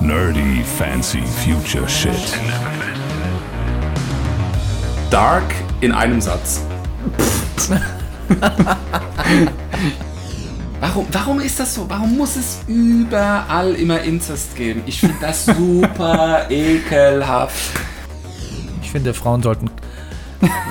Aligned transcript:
Nerdy 0.00 0.62
fancy 0.62 1.22
future 1.22 1.88
shit. 1.88 2.38
Dark 5.10 5.54
in 5.80 5.92
einem 5.92 6.20
Satz. 6.20 6.60
warum, 10.80 11.06
warum 11.10 11.40
ist 11.40 11.58
das 11.58 11.74
so? 11.74 11.84
Warum 11.88 12.16
muss 12.16 12.36
es 12.36 12.60
überall 12.68 13.74
immer 13.74 14.00
Inzest 14.02 14.54
geben? 14.56 14.82
Ich 14.86 15.00
finde 15.00 15.16
das 15.20 15.46
super 15.46 16.46
ekelhaft. 16.50 17.72
Ich 18.82 18.90
finde, 18.90 19.12
Frauen 19.14 19.42
sollten 19.42 19.68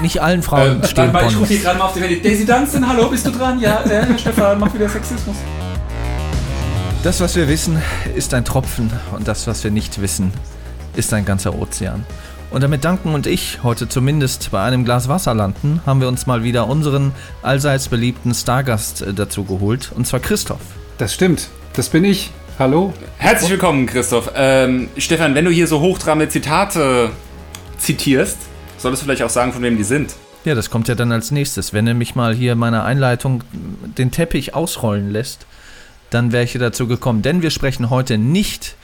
nicht 0.01 0.21
allen 0.21 0.41
Frauen 0.41 0.81
Äh, 0.81 0.87
stehen 0.87 1.13
ich 1.27 1.37
rufe 1.37 1.53
hier 1.53 1.59
gerade 1.59 1.77
mal 1.77 1.85
auf 1.85 1.93
die 1.93 2.01
Handy. 2.01 2.21
Daisy 2.21 2.45
Dunstan, 2.45 2.87
hallo, 2.87 3.09
bist 3.09 3.25
du 3.27 3.31
dran? 3.31 3.59
Ja, 3.59 3.83
äh, 3.83 4.05
Herr 4.05 4.17
Stefan, 4.17 4.59
mach 4.59 4.73
wieder 4.73 4.87
Sexismus. 4.87 5.35
Das, 7.07 7.21
was 7.21 7.37
wir 7.37 7.47
wissen, 7.47 7.81
ist 8.17 8.33
ein 8.33 8.43
Tropfen 8.43 8.91
und 9.13 9.29
das, 9.29 9.47
was 9.47 9.63
wir 9.63 9.71
nicht 9.71 10.01
wissen, 10.01 10.33
ist 10.97 11.13
ein 11.13 11.23
ganzer 11.23 11.57
Ozean. 11.57 12.05
Und 12.51 12.63
damit 12.63 12.83
Danken 12.83 13.13
und 13.13 13.27
ich 13.27 13.63
heute 13.63 13.87
zumindest 13.87 14.51
bei 14.51 14.61
einem 14.61 14.83
Glas 14.83 15.07
Wasser 15.07 15.33
landen, 15.33 15.79
haben 15.85 16.01
wir 16.01 16.09
uns 16.09 16.27
mal 16.27 16.43
wieder 16.43 16.67
unseren 16.67 17.13
allseits 17.43 17.87
beliebten 17.87 18.33
Stargast 18.33 19.03
äh, 19.03 19.13
dazu 19.13 19.45
geholt, 19.45 19.93
und 19.95 20.05
zwar 20.05 20.19
Christoph. 20.19 20.59
Das 20.97 21.13
stimmt. 21.13 21.47
Das 21.71 21.87
bin 21.87 22.03
ich. 22.03 22.29
Hallo? 22.59 22.93
Herzlich 23.19 23.51
willkommen, 23.51 23.85
Christoph. 23.85 24.33
Ähm, 24.35 24.89
Stefan, 24.97 25.33
wenn 25.33 25.45
du 25.45 25.51
hier 25.51 25.67
so 25.67 25.79
hochtrabende 25.79 26.27
Zitate 26.27 27.11
zitierst, 27.77 28.37
solltest 28.77 29.03
du 29.03 29.05
vielleicht 29.05 29.23
auch 29.23 29.29
sagen, 29.29 29.53
von 29.53 29.61
wem 29.61 29.77
die 29.77 29.85
sind. 29.85 30.13
Ja, 30.43 30.55
das 30.55 30.69
kommt 30.69 30.89
ja 30.89 30.95
dann 30.95 31.13
als 31.13 31.31
nächstes. 31.31 31.71
Wenn 31.71 31.87
er 31.87 31.93
mich 31.93 32.15
mal 32.15 32.35
hier 32.35 32.55
meine 32.55 32.83
Einleitung 32.83 33.45
den 33.97 34.11
Teppich 34.11 34.53
ausrollen 34.53 35.09
lässt, 35.09 35.45
dann 36.09 36.31
wäre 36.31 36.43
ich 36.43 36.51
hier 36.51 36.61
dazu 36.61 36.87
gekommen. 36.87 37.21
Denn 37.21 37.41
wir 37.41 37.49
sprechen 37.49 37.89
heute 37.89 38.17
nicht 38.17 38.75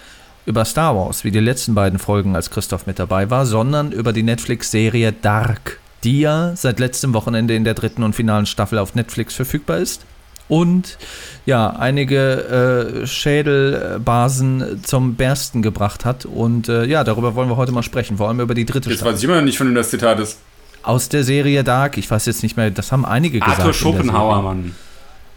über 0.46 0.66
Star 0.66 0.96
Wars, 0.96 1.24
wie 1.24 1.32
die 1.32 1.40
letzten 1.40 1.74
beiden 1.74 2.00
Folgen, 2.00 2.36
als 2.36 2.50
Christoph 2.50 2.86
mit 2.86 3.00
dabei 3.00 3.30
war, 3.30 3.46
sondern 3.46 3.92
über 3.92 4.12
die 4.14 4.24
Netflix-Serie 4.24 5.14
Dark, 5.14 5.80
die 6.04 6.20
ja 6.20 6.56
seit 6.56 6.80
letztem 6.80 7.14
Wochenende 7.14 7.56
in 7.56 7.64
der 7.64 7.74
dritten 7.74 8.04
und 8.04 8.14
finalen 8.14 8.46
Staffel 8.46 8.78
auf 8.78 8.96
Netflix 8.96 9.36
verfügbar 9.36 9.78
ist. 9.78 10.02
Und 10.50 10.98
ja, 11.46 11.70
einige 11.70 13.02
äh, 13.04 13.08
Schädelbasen 13.08 14.84
zum 14.84 15.16
Bersten 15.16 15.62
gebracht 15.62 16.04
hat. 16.04 16.26
Und 16.26 16.68
äh, 16.68 16.84
ja, 16.86 17.06
darüber 17.06 17.36
wollen 17.36 17.50
wir 17.50 17.56
heute 17.56 17.72
mal 17.72 17.82
sprechen, 17.84 18.18
vor 18.18 18.28
allem 18.28 18.42
über 18.42 18.54
die 18.54 18.66
dritte 18.66 18.90
Jetzt 18.90 19.00
Staffel. 19.00 19.14
weiß 19.14 19.20
ich 19.20 19.26
immer 19.26 19.38
noch 19.38 19.44
nicht, 19.44 19.58
von 19.58 19.68
wem 19.68 19.76
das 19.76 19.90
Zitat 19.90 20.20
ist. 20.20 20.40
Aus 20.84 21.08
der 21.08 21.24
Serie 21.24 21.64
Dark, 21.64 21.98
ich 21.98 22.12
weiß 22.12 22.26
jetzt 22.26 22.44
nicht 22.44 22.58
mehr, 22.58 22.70
das 22.70 22.92
haben 22.92 23.06
einige 23.06 23.40
gesagt. 23.40 23.62
Arthur 23.62 23.64
in 23.64 23.72
der 23.72 24.04
Schopenhauer. 24.04 24.42
Mann. 24.42 24.76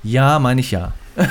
Ja, 0.03 0.41
meine 0.41 0.61
ich 0.61 0.73
ja. 0.73 0.93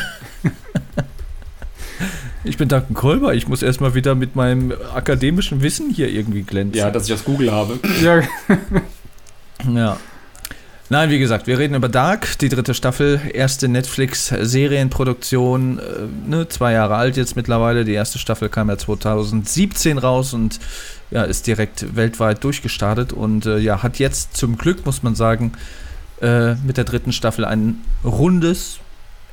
ich 2.44 2.58
bin 2.58 2.68
Duncan 2.68 2.94
Kolber, 2.94 3.34
ich 3.34 3.48
muss 3.48 3.62
erstmal 3.62 3.94
wieder 3.94 4.16
mit 4.16 4.36
meinem 4.36 4.74
akademischen 4.94 5.62
Wissen 5.62 5.90
hier 5.90 6.10
irgendwie 6.10 6.44
glänzen. 6.44 6.78
Ja, 6.78 6.92
dass 6.92 7.08
ich 7.08 7.14
aus 7.14 7.24
Google 7.24 7.52
habe. 7.52 7.80
Ja, 8.02 8.22
Ja. 9.74 9.98
Nein, 10.88 11.10
wie 11.10 11.18
gesagt, 11.18 11.48
wir 11.48 11.58
reden 11.58 11.74
über 11.74 11.90
Dark, 11.90 12.38
die 12.38 12.50
dritte 12.50 12.76
Staffel, 12.76 13.20
erste 13.34 13.68
Netflix-Serienproduktion, 13.68 15.80
äh, 15.80 15.82
ne, 16.30 16.48
zwei 16.48 16.74
Jahre 16.74 16.94
alt 16.96 17.18
jetzt 17.18 17.36
mittlerweile. 17.36 17.86
Die 17.86 17.94
erste 17.94 18.20
Staffel 18.20 18.50
kam 18.50 18.70
ja 18.70 18.78
2017 18.78 19.98
raus 19.98 20.36
und 20.36 20.60
ja, 21.10 21.24
ist 21.24 21.48
direkt 21.48 21.96
weltweit 21.96 22.44
durchgestartet 22.44 23.14
und 23.14 23.48
äh, 23.48 23.58
ja, 23.58 23.82
hat 23.82 23.98
jetzt 23.98 24.38
zum 24.38 24.60
Glück, 24.60 24.86
muss 24.86 25.02
man 25.02 25.16
sagen, 25.16 25.54
äh, 26.22 26.54
mit 26.54 26.78
der 26.78 26.84
dritten 26.84 27.14
Staffel 27.14 27.46
ein 27.46 27.82
rundes 28.04 28.78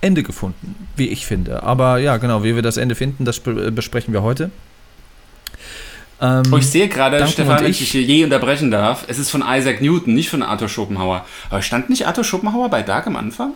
Ende 0.03 0.22
gefunden, 0.22 0.89
wie 0.97 1.08
ich 1.08 1.25
finde. 1.27 1.62
Aber 1.62 1.97
ja, 1.98 2.19
genau, 2.19 2.45
wie 2.45 2.55
wir 2.55 2.62
das 2.62 2.77
Ende 2.77 2.95
finden, 2.95 3.25
das 3.25 3.41
be 3.41 3.72
besprechen 3.72 4.12
wir 4.12 4.22
heute. 4.22 4.50
Ähm, 6.20 6.42
Oh, 6.53 6.56
ich 6.56 6.67
sehe 6.69 6.89
gerade, 6.89 7.27
Stefan, 7.27 7.61
wenn 7.64 7.70
ich- 7.70 7.81
ich 7.83 7.92
je 7.95 8.25
unterbrechen 8.25 8.70
darf, 8.70 9.05
es 9.08 9.19
ist 9.19 9.30
von 9.30 9.42
Isaac 9.47 9.80
Newton, 9.80 10.14
nicht 10.14 10.28
von 10.28 10.42
Arthur 10.42 10.69
Schopenhauer. 10.69 11.24
Aber 11.51 11.62
stand 11.62 11.89
nicht 11.91 12.07
Arthur 12.07 12.24
Schopenhauer 12.24 12.68
bei 12.68 12.83
Dark 12.83 13.07
am 13.07 13.17
Anfang? 13.17 13.52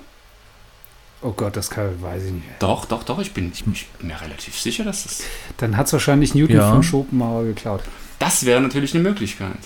oh 1.22 1.32
Gott, 1.32 1.56
das 1.56 1.70
kann, 1.70 2.00
weiß 2.00 2.24
ich 2.24 2.32
nicht. 2.32 2.44
Doch, 2.60 2.84
doch, 2.84 3.02
doch, 3.02 3.18
ich 3.18 3.32
bin, 3.32 3.50
ich 3.52 3.64
bin 3.64 3.74
mir 4.02 4.20
relativ 4.20 4.56
sicher, 4.60 4.84
dass 4.84 5.02
das. 5.04 5.22
Dann 5.58 5.76
hat 5.76 5.86
es 5.86 5.92
wahrscheinlich 5.92 6.34
Newton 6.34 6.56
Ja. 6.56 6.70
von 6.70 6.82
Schopenhauer 6.84 7.44
geklaut. 7.44 7.80
Das 8.20 8.44
wäre 8.46 8.60
natürlich 8.60 8.94
eine 8.94 9.02
Möglichkeit. 9.02 9.56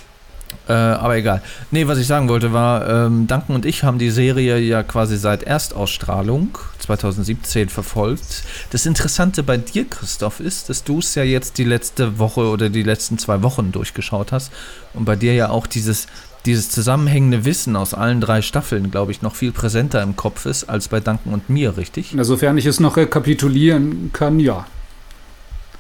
Äh, 0.69 0.73
aber 0.73 1.17
egal. 1.17 1.43
Nee, 1.71 1.87
was 1.89 1.99
ich 1.99 2.07
sagen 2.07 2.29
wollte 2.29 2.53
war, 2.53 2.89
ähm, 2.89 3.27
Duncan 3.27 3.57
und 3.57 3.67
ich 3.67 3.83
haben 3.83 3.99
die 3.99 4.11
Serie 4.11 4.59
ja 4.59 4.83
quasi 4.83 5.17
seit 5.17 5.43
Erstausstrahlung 5.43 6.59
2017 6.79 7.69
verfolgt. 7.69 8.45
Das 8.71 8.87
Interessante 8.87 9.43
bei 9.43 9.57
dir, 9.57 9.85
Christoph, 9.89 10.41
ist, 10.41 10.69
dass 10.69 10.85
du 10.85 11.01
es 11.01 11.15
ja 11.15 11.25
jetzt 11.25 11.59
die 11.59 11.65
letzte 11.65 12.19
Woche 12.19 12.43
oder 12.43 12.69
die 12.69 12.83
letzten 12.83 13.19
zwei 13.19 13.43
Wochen 13.43 13.73
durchgeschaut 13.73 14.33
hast 14.33 14.53
und 14.95 15.05
bei 15.05 15.17
dir 15.17 15.35
ja 15.35 15.51
auch 15.51 15.67
dieses, 15.67 16.07
dieses 16.47 16.71
zusammenhängende 16.71 17.45
Wissen 17.45 17.75
aus 17.75 17.95
allen 17.95 18.21
drei 18.21 18.43
Staffeln, 18.43 18.91
glaube 18.91 19.13
ich, 19.13 19.23
noch 19.23 19.35
viel 19.35 19.53
präsenter 19.53 20.03
im 20.03 20.15
Kopf 20.15 20.47
ist 20.47 20.65
als 20.65 20.89
bei 20.89 21.01
Duncan 21.01 21.33
und 21.33 21.51
mir, 21.51 21.77
richtig? 21.77 22.13
Insofern 22.13 22.57
ich 22.59 22.67
es 22.67 22.81
noch 22.81 22.97
rekapitulieren 22.97 24.13
kann, 24.13 24.39
ja. 24.39 24.67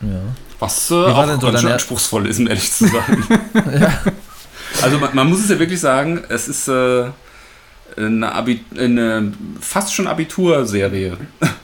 Ja. 0.02 0.20
Was 0.58 0.90
äh, 0.90 0.94
auch 0.94 1.40
so 1.40 1.46
ganz 1.46 1.60
schön 1.60 1.72
anspruchsvoll 1.72 2.26
ist, 2.26 2.40
um 2.40 2.48
ehrlich 2.48 2.72
zu 2.72 2.86
sein. 2.86 3.24
Also 4.82 4.98
man, 4.98 5.14
man 5.14 5.28
muss 5.28 5.40
es 5.40 5.50
ja 5.50 5.58
wirklich 5.58 5.80
sagen, 5.80 6.22
es 6.28 6.48
ist 6.48 6.68
äh, 6.68 7.06
eine, 7.96 8.32
Abi 8.32 8.64
eine 8.76 9.32
fast 9.60 9.94
schon 9.94 10.06
Abiturserie. 10.06 11.16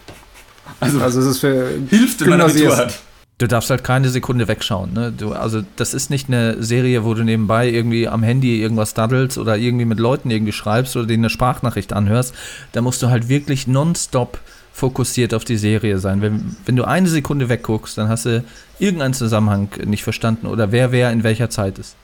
Also, 0.78 1.00
Also 1.00 1.21
es 1.21 1.27
ist 1.27 1.38
für 1.38 1.71
hilft, 1.88 2.21
wenn 2.21 2.31
man 2.31 2.41
Abitur 2.43 2.77
hat. 2.77 2.99
Du 3.38 3.47
darfst 3.47 3.71
halt 3.71 3.82
keine 3.82 4.10
Sekunde 4.10 4.47
wegschauen. 4.47 4.93
Ne? 4.93 5.10
Du, 5.10 5.32
also 5.32 5.62
das 5.77 5.94
ist 5.94 6.10
nicht 6.10 6.28
eine 6.28 6.62
Serie, 6.62 7.04
wo 7.04 7.15
du 7.15 7.22
nebenbei 7.22 7.69
irgendwie 7.71 8.09
am 8.09 8.22
Handy 8.22 8.60
irgendwas 8.60 8.93
daddelst 8.93 9.38
oder 9.38 9.56
irgendwie 9.56 9.87
mit 9.87 9.98
Leuten 9.98 10.31
irgendwie 10.31 10.53
schreibst 10.53 10.97
oder 10.97 11.06
denen 11.06 11.25
eine 11.25 11.31
Sprachnachricht 11.31 11.94
anhörst. 11.94 12.34
Da 12.72 12.83
musst 12.83 13.03
du 13.03 13.09
halt 13.09 13.28
wirklich 13.28 13.66
nonstop 13.66 14.38
fokussiert 14.72 15.33
auf 15.33 15.44
die 15.44 15.56
Serie 15.56 15.98
sein. 15.98 16.21
Wenn, 16.21 16.56
wenn 16.66 16.77
du 16.77 16.84
eine 16.84 17.09
Sekunde 17.09 17.48
wegguckst, 17.48 17.97
dann 17.97 18.10
hast 18.10 18.27
du 18.27 18.44
irgendeinen 18.78 19.15
Zusammenhang 19.15 19.69
nicht 19.84 20.03
verstanden 20.03 20.47
oder 20.47 20.72
wer 20.72 20.93
wer 20.93 21.10
in 21.10 21.22
welcher 21.22 21.48
Zeit 21.48 21.78
ist. 21.78 21.97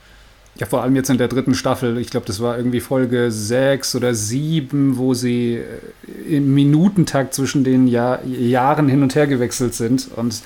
Ja, 0.58 0.66
vor 0.66 0.82
allem 0.82 0.94
jetzt 0.96 1.08
in 1.08 1.16
der 1.18 1.28
dritten 1.28 1.54
Staffel. 1.54 1.96
Ich 1.98 2.10
glaube, 2.10 2.26
das 2.26 2.40
war 2.40 2.56
irgendwie 2.58 2.80
Folge 2.80 3.30
6 3.30 3.94
oder 3.94 4.14
7, 4.14 4.98
wo 4.98 5.14
sie 5.14 5.54
äh, 5.56 6.36
im 6.36 6.54
Minutentakt 6.54 7.34
zwischen 7.34 7.64
den 7.64 7.86
Jahr 7.88 8.22
Jahren 8.26 8.88
hin 8.88 9.02
und 9.02 9.14
her 9.14 9.26
gewechselt 9.26 9.74
sind. 9.74 10.08
Und 10.14 10.42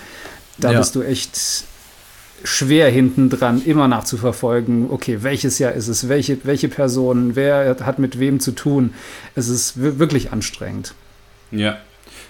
da 0.59 0.73
Ja. 0.73 0.79
bist 0.79 0.95
du 0.95 1.03
echt 1.03 1.65
schwer 2.45 2.89
hinten 2.89 3.31
dran, 3.31 3.61
immer 3.65 3.89
nachzuverfolgen, 3.89 4.91
okay, 4.91 5.19
welches 5.23 5.59
Jahr 5.59 5.73
ist 5.73 5.89
es, 5.89 6.09
welche, 6.09 6.39
welche 6.45 6.69
Person, 6.69 7.35
wer 7.35 7.77
hat 7.85 7.99
mit 7.99 8.21
wem 8.21 8.39
zu 8.41 8.53
tun. 8.53 8.95
Es 9.35 9.49
ist 9.49 9.83
wi- 9.83 9.99
wirklich 9.99 10.33
anstrengend. 10.33 10.95
Ja. 11.51 11.79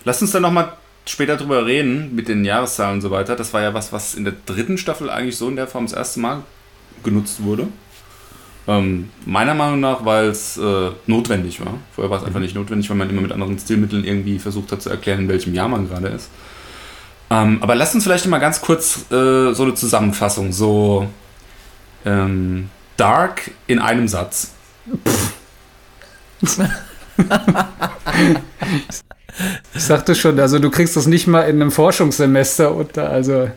Lass 0.05 0.23
uns 0.23 0.31
dann 0.31 0.43
nochmal 0.43 0.73
später 1.05 1.37
drüber 1.37 1.67
reden, 1.67 2.15
mit 2.15 2.29
den 2.29 2.45
Jahreszahlen 2.45 2.95
und 2.97 3.01
so 3.03 3.11
weiter. 3.11 3.37
Das 3.37 3.53
war 3.53 3.61
ja 3.63 3.75
was, 3.75 3.93
was 3.93 4.15
in 4.15 4.25
der 4.25 4.35
dritten 4.47 4.79
Staffel 4.79 5.11
eigentlich 5.11 5.37
so 5.37 5.49
in 5.49 5.57
der 5.57 5.67
Form 5.67 5.85
das 5.85 5.93
erste 5.93 6.21
Mal 6.21 6.43
genutzt 7.03 7.43
wurde. 7.43 7.69
Ähm, 8.69 9.11
meiner 9.25 9.55
Meinung 9.55 9.81
nach, 9.81 10.05
weil 10.05 10.27
es 10.27 10.57
äh, 10.57 10.91
notwendig 11.07 11.65
war. 11.65 11.75
Vorher 11.95 12.11
war 12.11 12.19
es 12.19 12.25
einfach 12.25 12.41
nicht 12.41 12.57
notwendig, 12.57 12.91
weil 12.91 12.97
man 12.97 13.09
immer 13.09 13.23
mit 13.23 13.31
anderen 13.31 13.59
Stilmitteln 13.59 14.05
irgendwie 14.05 14.39
versucht 14.39 14.73
hat 14.73 14.83
zu 14.83 14.91
erklären, 14.91 15.21
in 15.21 15.29
welchem 15.29 15.55
Jahr 15.55 15.69
man 15.69 15.89
gerade 15.89 16.09
ist. 16.09 16.31
Ähm, 17.31 17.59
aber 17.61 17.75
lasst 17.75 17.95
uns 17.95 18.05
vielleicht 18.05 18.27
mal 18.27 18.39
ganz 18.39 18.61
kurz 18.61 19.11
äh, 19.11 19.53
so 19.53 19.63
eine 19.63 19.75
Zusammenfassung, 19.75 20.53
so 20.53 21.09
ähm, 22.05 22.71
Dark 22.97 23.51
in 23.67 23.79
einem 23.79 24.09
Satz. 24.09 24.53
Ich 29.75 29.83
sagte 29.83 30.15
schon, 30.15 30.39
also 30.41 30.59
du 30.59 30.71
kriegst 30.71 30.97
das 30.97 31.07
nicht 31.07 31.27
mal 31.27 31.43
in 31.43 31.61
einem 31.61 31.71
Forschungssemester 31.71 32.75
unter, 32.75 33.11
also 33.11 33.51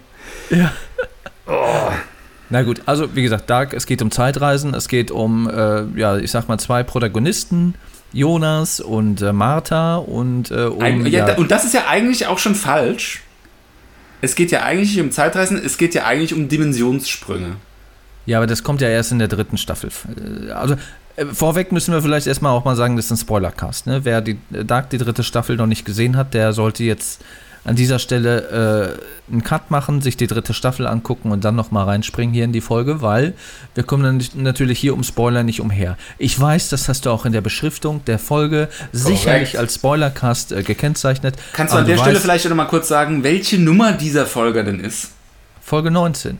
Na 2.49 2.63
gut, 2.63 2.81
also 2.85 3.15
wie 3.15 3.21
gesagt, 3.21 3.49
Dark, 3.49 3.73
es 3.73 3.85
geht 3.85 4.01
um 4.01 4.09
Zeitreisen, 4.11 4.73
es 4.73 4.87
geht 4.87 5.11
um, 5.11 5.49
äh, 5.49 5.83
ja, 5.99 6.17
ich 6.17 6.31
sag 6.31 6.47
mal, 6.47 6.57
zwei 6.57 6.81
Protagonisten, 6.83 7.75
Jonas 8.11 8.79
und 8.79 9.21
äh, 9.21 9.31
Martha 9.33 9.97
und 9.97 10.49
äh, 10.49 10.63
um, 10.63 10.81
Eig- 10.81 11.07
ja, 11.09 11.27
ja, 11.27 11.37
Und 11.37 11.51
das 11.51 11.63
ist 11.65 11.73
ja 11.75 11.87
eigentlich 11.87 12.25
auch 12.27 12.39
schon 12.39 12.55
falsch. 12.55 13.21
Es 14.21 14.35
geht 14.35 14.51
ja 14.51 14.63
eigentlich 14.63 14.89
nicht 14.95 15.01
um 15.01 15.11
Zeitreisen, 15.11 15.61
es 15.63 15.77
geht 15.77 15.93
ja 15.93 16.05
eigentlich 16.05 16.33
um 16.33 16.47
Dimensionssprünge. 16.49 17.55
Ja, 18.25 18.37
aber 18.37 18.47
das 18.47 18.63
kommt 18.63 18.81
ja 18.81 18.89
erst 18.89 19.11
in 19.11 19.19
der 19.19 19.27
dritten 19.27 19.57
Staffel. 19.57 19.91
Äh, 20.47 20.51
Also 20.51 20.75
äh, 21.17 21.25
vorweg 21.27 21.71
müssen 21.71 21.93
wir 21.93 22.01
vielleicht 22.01 22.25
erstmal 22.27 22.51
auch 22.53 22.65
mal 22.65 22.75
sagen, 22.75 22.95
das 22.95 23.05
ist 23.05 23.11
ein 23.11 23.17
Spoilercast. 23.17 23.85
Ne? 23.85 24.01
Wer 24.05 24.21
die 24.21 24.39
äh, 24.53 24.65
Dark 24.65 24.89
die 24.89 24.97
dritte 24.97 25.23
Staffel 25.23 25.55
noch 25.55 25.67
nicht 25.67 25.85
gesehen 25.85 26.17
hat, 26.17 26.33
der 26.33 26.51
sollte 26.53 26.83
jetzt 26.83 27.21
an 27.69 27.75
dieser 27.75 27.99
Stelle 27.99 28.97
äh, 29.29 29.31
einen 29.31 29.43
Cut 29.43 29.69
machen, 29.69 30.01
sich 30.01 30.17
die 30.17 30.25
dritte 30.25 30.55
Staffel 30.55 30.87
angucken 30.87 31.31
und 31.31 31.43
dann 31.45 31.55
nochmal 31.55 31.85
reinspringen 31.85 32.33
hier 32.33 32.43
in 32.45 32.51
die 32.51 32.61
Folge, 32.61 33.01
weil 33.03 33.35
wir 33.75 33.83
kommen 33.83 34.03
dann 34.03 34.43
natürlich 34.43 34.79
hier 34.79 34.95
um 34.95 35.03
Spoiler 35.03 35.43
nicht 35.43 35.61
umher. 35.61 35.95
Ich 36.17 36.39
weiß, 36.39 36.69
das 36.69 36.89
hast 36.89 37.05
du 37.05 37.11
auch 37.11 37.25
in 37.25 37.31
der 37.31 37.41
Beschriftung 37.41 38.03
der 38.05 38.17
Folge 38.17 38.69
sicherlich 38.91 39.59
als 39.59 39.75
Spoilercast 39.75 40.51
äh, 40.51 40.63
gekennzeichnet. 40.63 41.35
Kannst 41.53 41.73
du 41.73 41.77
an 41.77 41.85
der 41.85 41.97
Stelle 41.97 42.17
weißt- 42.17 42.21
vielleicht 42.21 42.49
noch 42.49 42.55
mal 42.55 42.65
kurz 42.65 42.87
sagen, 42.87 43.23
welche 43.23 43.59
Nummer 43.59 43.93
dieser 43.93 44.25
Folge 44.25 44.63
denn 44.63 44.79
ist? 44.79 45.11
Folge 45.61 45.91
19. 45.91 46.39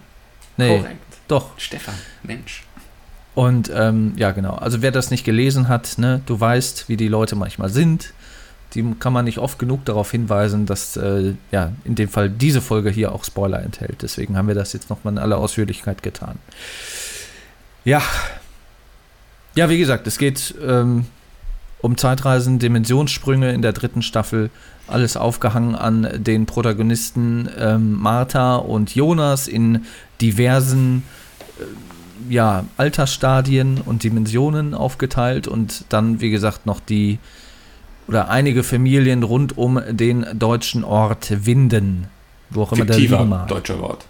Nee, 0.58 0.78
Korrekt. 0.80 0.98
doch. 1.28 1.52
Stefan, 1.58 1.94
Mensch. 2.24 2.64
Und 3.36 3.72
ähm, 3.74 4.14
ja, 4.18 4.32
genau. 4.32 4.56
Also 4.56 4.82
wer 4.82 4.92
das 4.92 5.12
nicht 5.12 5.24
gelesen 5.24 5.68
hat, 5.68 5.98
ne, 6.00 6.22
du 6.26 6.40
weißt, 6.40 6.90
wie 6.90 6.98
die 6.98 7.08
Leute 7.08 7.36
manchmal 7.36 7.70
sind. 7.70 8.14
Die 8.74 8.84
kann 9.00 9.14
man 9.14 9.26
nicht 9.26 9.40
oft 9.40 9.58
genug 9.58 9.86
darauf 9.86 10.12
hinweisen, 10.12 10.66
dass 10.66 10.96
äh, 10.96 11.34
ja 11.52 11.72
in 11.86 11.96
dem 11.96 12.10
Fall 12.10 12.30
diese 12.30 12.62
Folge 12.62 12.90
hier 12.90 13.12
auch 13.12 13.24
Spoiler 13.24 13.62
enthält. 13.64 14.02
Deswegen 14.02 14.38
haben 14.38 14.48
wir 14.48 14.56
das 14.56 14.74
jetzt 14.74 14.90
nochmal 14.90 15.14
in 15.14 15.20
aller 15.20 15.38
Ausführlichkeit 15.38 16.04
getan. 16.04 16.38
Ja. 17.84 18.02
Ja, 19.56 19.70
wie 19.70 19.80
gesagt, 19.80 20.06
es 20.06 20.20
geht 20.20 20.54
ähm, 20.66 21.06
um 21.82 21.98
Zeitreisen, 21.98 22.60
Dimensionssprünge 22.60 23.52
in 23.52 23.62
der 23.62 23.74
dritten 23.74 24.02
Staffel. 24.02 24.52
Alles 24.88 25.18
aufgehangen 25.18 25.76
an 25.76 26.08
den 26.18 26.46
Protagonisten 26.46 27.50
ähm, 27.58 27.94
Martha 27.94 28.56
und 28.58 28.94
Jonas 28.96 29.48
in 29.48 29.86
diversen 30.22 31.04
äh, 31.60 32.34
ja, 32.34 32.66
Altersstadien 32.78 33.82
und 33.82 34.04
Dimensionen 34.04 34.74
aufgeteilt 34.74 35.48
und 35.48 35.86
dann, 35.90 36.22
wie 36.22 36.30
gesagt, 36.30 36.66
noch 36.66 36.80
die 36.80 37.20
oder 38.10 38.30
einige 38.30 38.64
Familien 38.64 39.22
rund 39.22 39.56
um 39.56 39.80
den 39.88 40.26
deutschen 40.34 40.84
Ort 40.84 41.46
Winden, 41.46 42.08
wo 42.50 42.64
auch 42.64 42.72
immer 42.72 42.86
der 42.86 42.98
liegen 42.98 43.10
Fiktiver 43.10 43.26
mag. 43.26 43.48
deutscher 43.48 43.80
Wort. 43.80 44.06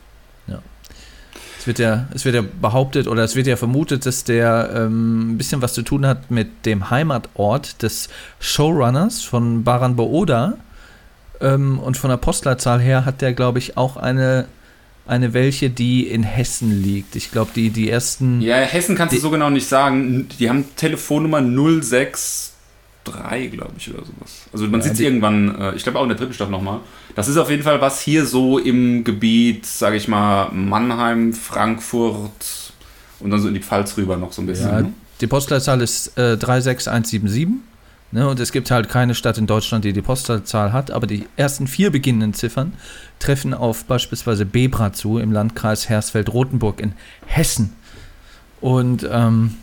Es 1.59 1.67
wird, 1.67 1.79
ja, 1.79 2.07
es 2.13 2.23
wird 2.23 2.35
ja 2.35 2.41
behauptet 2.61 3.05
oder 3.09 3.21
es 3.25 3.35
wird 3.35 3.45
ja 3.45 3.57
vermutet, 3.57 4.05
dass 4.05 4.23
der 4.23 4.71
ähm, 4.73 5.33
ein 5.33 5.37
bisschen 5.37 5.61
was 5.61 5.73
zu 5.73 5.81
tun 5.81 6.05
hat 6.05 6.31
mit 6.31 6.65
dem 6.65 6.89
Heimatort 6.89 7.83
des 7.83 8.07
Showrunners 8.39 9.23
von 9.23 9.65
Baran 9.65 9.97
Booda. 9.97 10.53
Ähm, 11.41 11.77
und 11.79 11.97
von 11.97 12.11
der 12.11 12.15
Postleitzahl 12.17 12.79
her 12.79 13.03
hat 13.03 13.19
der, 13.19 13.33
glaube 13.33 13.59
ich, 13.59 13.75
auch 13.75 13.97
eine, 13.97 14.45
eine 15.05 15.33
welche, 15.33 15.69
die 15.69 16.07
in 16.07 16.23
Hessen 16.23 16.81
liegt. 16.81 17.17
Ich 17.17 17.29
glaube, 17.29 17.51
die, 17.53 17.71
die 17.71 17.89
ersten. 17.89 18.39
Ja, 18.39 18.55
Hessen 18.55 18.95
kannst 18.95 19.17
du 19.17 19.19
so 19.19 19.29
genau 19.29 19.49
nicht 19.49 19.67
sagen. 19.67 20.29
Die 20.39 20.47
haben 20.47 20.63
Telefonnummer 20.77 21.41
063, 23.05 23.51
glaube 23.51 23.73
ich, 23.77 23.89
oder 23.89 24.05
sowas. 24.05 24.47
Also 24.51 24.65
man 24.67 24.79
Ja, 24.79 24.85
sieht 24.85 24.93
es 24.93 24.99
irgendwann, 24.99 25.55
äh, 25.59 25.75
ich 25.75 25.83
glaube 25.83 25.99
auch 25.99 26.03
in 26.03 26.09
der 26.09 26.17
dritten 26.17 26.33
Staffel 26.33 26.51
nochmal. 26.51 26.79
Das 27.15 27.27
ist 27.27 27.37
auf 27.37 27.49
jeden 27.49 27.63
Fall 27.63 27.81
was 27.81 28.01
hier 28.01 28.25
so 28.25 28.59
im 28.59 29.03
Gebiet, 29.03 29.65
sage 29.65 29.97
ich 29.97 30.07
mal, 30.07 30.49
Mannheim, 30.51 31.33
Frankfurt 31.33 32.73
und 33.19 33.31
dann 33.31 33.39
so 33.39 33.47
in 33.47 33.53
die 33.53 33.61
Pfalz 33.61 33.97
rüber 33.97 34.17
noch 34.17 34.31
so 34.31 34.41
ein 34.41 34.45
bisschen. 34.45 34.69
Ja, 34.69 34.81
ne? 34.81 34.93
die 35.21 35.27
Postleitzahl 35.27 35.81
ist 35.81 36.17
äh, 36.17 36.37
36177. 36.37 37.47
Ne, 38.11 38.27
und 38.27 38.39
es 38.39 38.51
gibt 38.51 38.71
halt 38.71 38.89
keine 38.89 39.13
Stadt 39.13 39.37
in 39.37 39.45
Deutschland, 39.45 39.85
die 39.85 39.93
die 39.93 40.01
Postleitzahl 40.01 40.73
hat, 40.73 40.89
aber 40.89 41.05
die 41.05 41.27
ersten 41.35 41.67
vier 41.67 41.91
beginnenden 41.91 42.33
Ziffern 42.33 42.73
treffen 43.19 43.53
auf 43.53 43.85
beispielsweise 43.85 44.47
Bebra 44.47 44.93
zu 44.93 45.19
im 45.19 45.31
Landkreis 45.31 45.89
Hersfeld-Rotenburg 45.89 46.79
in 46.81 46.93
Hessen. 47.27 47.75
Und 48.61 49.07
ähm, 49.11 49.57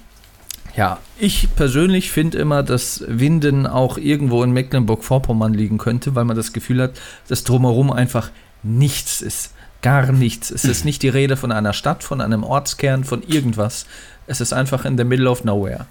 ja, 0.77 0.99
ich 1.19 1.49
persönlich 1.57 2.11
finde 2.11 2.39
immer, 2.39 2.63
dass 2.63 3.03
Winden 3.09 3.67
auch 3.67 3.97
irgendwo 3.97 4.43
in 4.43 4.51
Mecklenburg-Vorpommern 4.53 5.55
liegen 5.55 5.79
könnte, 5.79 6.15
weil 6.15 6.25
man 6.25 6.37
das 6.37 6.53
Gefühl 6.53 6.83
hat, 6.83 6.93
dass 7.29 7.45
drumherum 7.45 7.91
einfach 7.91 8.31
nichts 8.63 9.23
ist. 9.23 9.55
Gar 9.81 10.13
nichts. 10.13 10.51
Es 10.51 10.65
ist 10.65 10.85
nicht 10.85 11.03
die 11.03 11.09
Rede 11.09 11.37
von 11.37 11.53
einer 11.53 11.73
Stadt, 11.73 12.03
von 12.03 12.21
einem 12.21 12.45
Ortskern, 12.45 13.05
von 13.05 13.23
irgendwas. 13.23 13.87
Es 14.27 14.41
ist 14.41 14.53
einfach 14.53 14.85
in 14.85 14.99
the 14.99 15.05
middle 15.05 15.31
of 15.31 15.45
nowhere. 15.45 15.87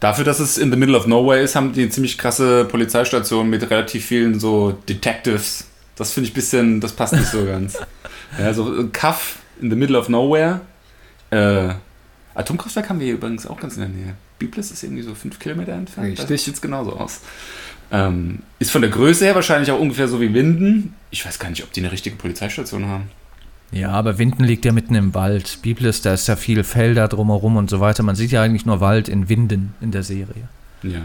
Dafür, 0.00 0.24
dass 0.24 0.38
es 0.38 0.58
in 0.58 0.70
the 0.70 0.76
middle 0.76 0.96
of 0.96 1.06
nowhere 1.06 1.40
ist, 1.40 1.56
haben 1.56 1.72
die 1.72 1.82
eine 1.82 1.90
ziemlich 1.90 2.18
krasse 2.18 2.64
Polizeistation 2.64 3.48
mit 3.48 3.68
relativ 3.70 4.06
vielen 4.06 4.38
so 4.38 4.72
Detectives. 4.88 5.66
Das 5.96 6.12
finde 6.12 6.28
ich 6.28 6.32
ein 6.32 6.34
bisschen, 6.34 6.80
das 6.80 6.92
passt 6.92 7.12
nicht 7.14 7.28
so 7.28 7.44
ganz. 7.44 7.78
Ja, 8.38 8.54
so 8.54 8.64
ein 8.64 8.92
Kaff 8.92 9.40
in 9.60 9.68
the 9.68 9.76
middle 9.76 9.98
of 9.98 10.08
nowhere. 10.08 10.60
Äh, 11.30 11.74
Atomkraftwerk 12.34 12.88
haben 12.88 12.98
wir 12.98 13.06
hier 13.06 13.14
übrigens 13.14 13.46
auch 13.46 13.60
ganz 13.60 13.76
in 13.76 13.80
der 13.80 13.88
Nähe. 13.90 14.14
Biblis 14.38 14.70
ist 14.70 14.82
irgendwie 14.82 15.02
so 15.02 15.14
fünf 15.14 15.38
Kilometer 15.38 15.72
entfernt. 15.72 16.08
Richtig. 16.08 16.26
Da 16.26 16.36
sieht 16.36 16.54
es 16.54 16.60
genauso 16.60 16.92
aus. 16.92 17.20
Ähm, 17.90 18.40
ist 18.58 18.70
von 18.70 18.80
der 18.80 18.90
Größe 18.90 19.24
her 19.24 19.34
wahrscheinlich 19.34 19.70
auch 19.70 19.78
ungefähr 19.78 20.08
so 20.08 20.20
wie 20.20 20.32
Winden. 20.32 20.94
Ich 21.10 21.26
weiß 21.26 21.38
gar 21.38 21.50
nicht, 21.50 21.62
ob 21.62 21.72
die 21.72 21.80
eine 21.80 21.92
richtige 21.92 22.16
Polizeistation 22.16 22.86
haben. 22.86 23.10
Ja, 23.70 23.90
aber 23.90 24.18
Winden 24.18 24.44
liegt 24.44 24.64
ja 24.64 24.72
mitten 24.72 24.94
im 24.94 25.14
Wald. 25.14 25.58
Biblis, 25.62 26.02
da 26.02 26.14
ist 26.14 26.28
ja 26.28 26.36
viel 26.36 26.64
Felder 26.64 27.08
drumherum 27.08 27.56
und 27.56 27.70
so 27.70 27.80
weiter. 27.80 28.02
Man 28.02 28.16
sieht 28.16 28.30
ja 28.30 28.42
eigentlich 28.42 28.66
nur 28.66 28.80
Wald 28.80 29.08
in 29.08 29.28
Winden 29.28 29.74
in 29.80 29.90
der 29.90 30.02
Serie. 30.02 30.48
Ja. 30.82 31.00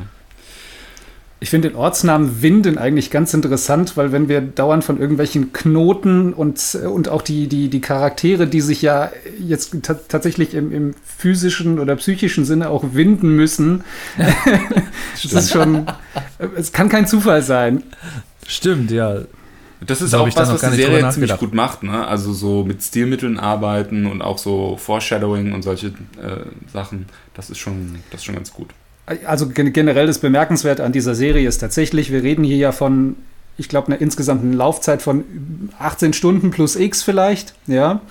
Ich 1.40 1.52
finde 1.52 1.70
den 1.70 1.78
Ortsnamen 1.78 2.42
Winden 2.42 2.80
eigentlich 2.80 3.12
ganz 3.12 3.34
interessant, 3.36 3.96
weil 3.96 4.12
wenn 4.12 4.28
wir 4.28 4.42
dauernd 4.42 4.84
von 4.84 5.00
irgendwelchen 5.00 5.54
Knoten 5.54 6.34
und, 6.34 6.76
und 6.76 7.10
auch 7.10 7.22
die, 7.22 7.48
die, 7.48 7.70
die 7.70 7.80
Charaktere, 7.80 8.48
die 8.48 8.62
sich 8.62 8.82
ja 8.82 9.12
jetzt 9.40 9.84
ta 9.84 9.94
tatsächlich 9.94 10.56
im, 10.56 10.72
im 10.72 10.96
physischen 11.04 11.78
oder 11.78 11.96
psychischen 11.96 12.44
Sinne 12.44 12.70
auch 12.70 12.84
winden 12.94 13.36
müssen, 13.36 13.84
das 15.22 15.32
ist 15.32 15.52
schon, 15.52 15.86
es 16.56 16.72
kann 16.72 16.90
kein 16.90 17.06
Zufall 17.06 17.44
sein. 17.44 17.84
Stimmt, 18.48 18.90
ja. 18.90 19.20
Das 19.86 20.02
ist 20.02 20.14
Da 20.14 20.22
auch 20.22 20.28
ich 20.28 20.36
was, 20.36 20.52
was 20.52 20.72
die 20.72 20.78
Serie 20.78 21.08
ziemlich 21.12 21.38
gut 21.38 21.54
macht. 21.54 21.84
Ne? 21.84 22.08
Also 22.08 22.34
so 22.34 22.64
mit 22.64 22.82
Stilmitteln 22.82 23.38
arbeiten 23.38 24.08
und 24.08 24.24
auch 24.24 24.40
so 24.40 24.76
Foreshadowing 24.78 25.54
und 25.54 25.62
solche 25.62 25.88
äh, 25.88 26.46
Sachen. 26.74 27.06
Das 27.36 27.52
ist 27.52 27.60
schon, 27.60 28.00
das 28.10 28.22
ist 28.22 28.26
schon 28.26 28.34
ganz 28.34 28.52
gut. 28.52 28.70
Also 29.26 29.48
gen 29.48 29.72
generell 29.72 30.06
das 30.06 30.20
Bemerkenswerte 30.20 30.84
an 30.84 30.92
dieser 30.92 31.16
Serie 31.16 31.48
ist 31.48 31.60
tatsächlich, 31.60 32.12
wir 32.12 32.24
reden 32.24 32.44
hier 32.44 32.58
ja 32.58 32.72
von, 32.74 33.16
ich 33.58 33.70
glaube, 33.70 33.88
einer 33.88 34.02
insgesamten 34.02 34.52
Laufzeit 34.52 35.02
von 35.02 35.24
18 35.80 36.12
Stunden 36.14 36.52
plus 36.52 36.76
X 36.76 37.04
vielleicht, 37.04 37.54
ja. 37.68 38.02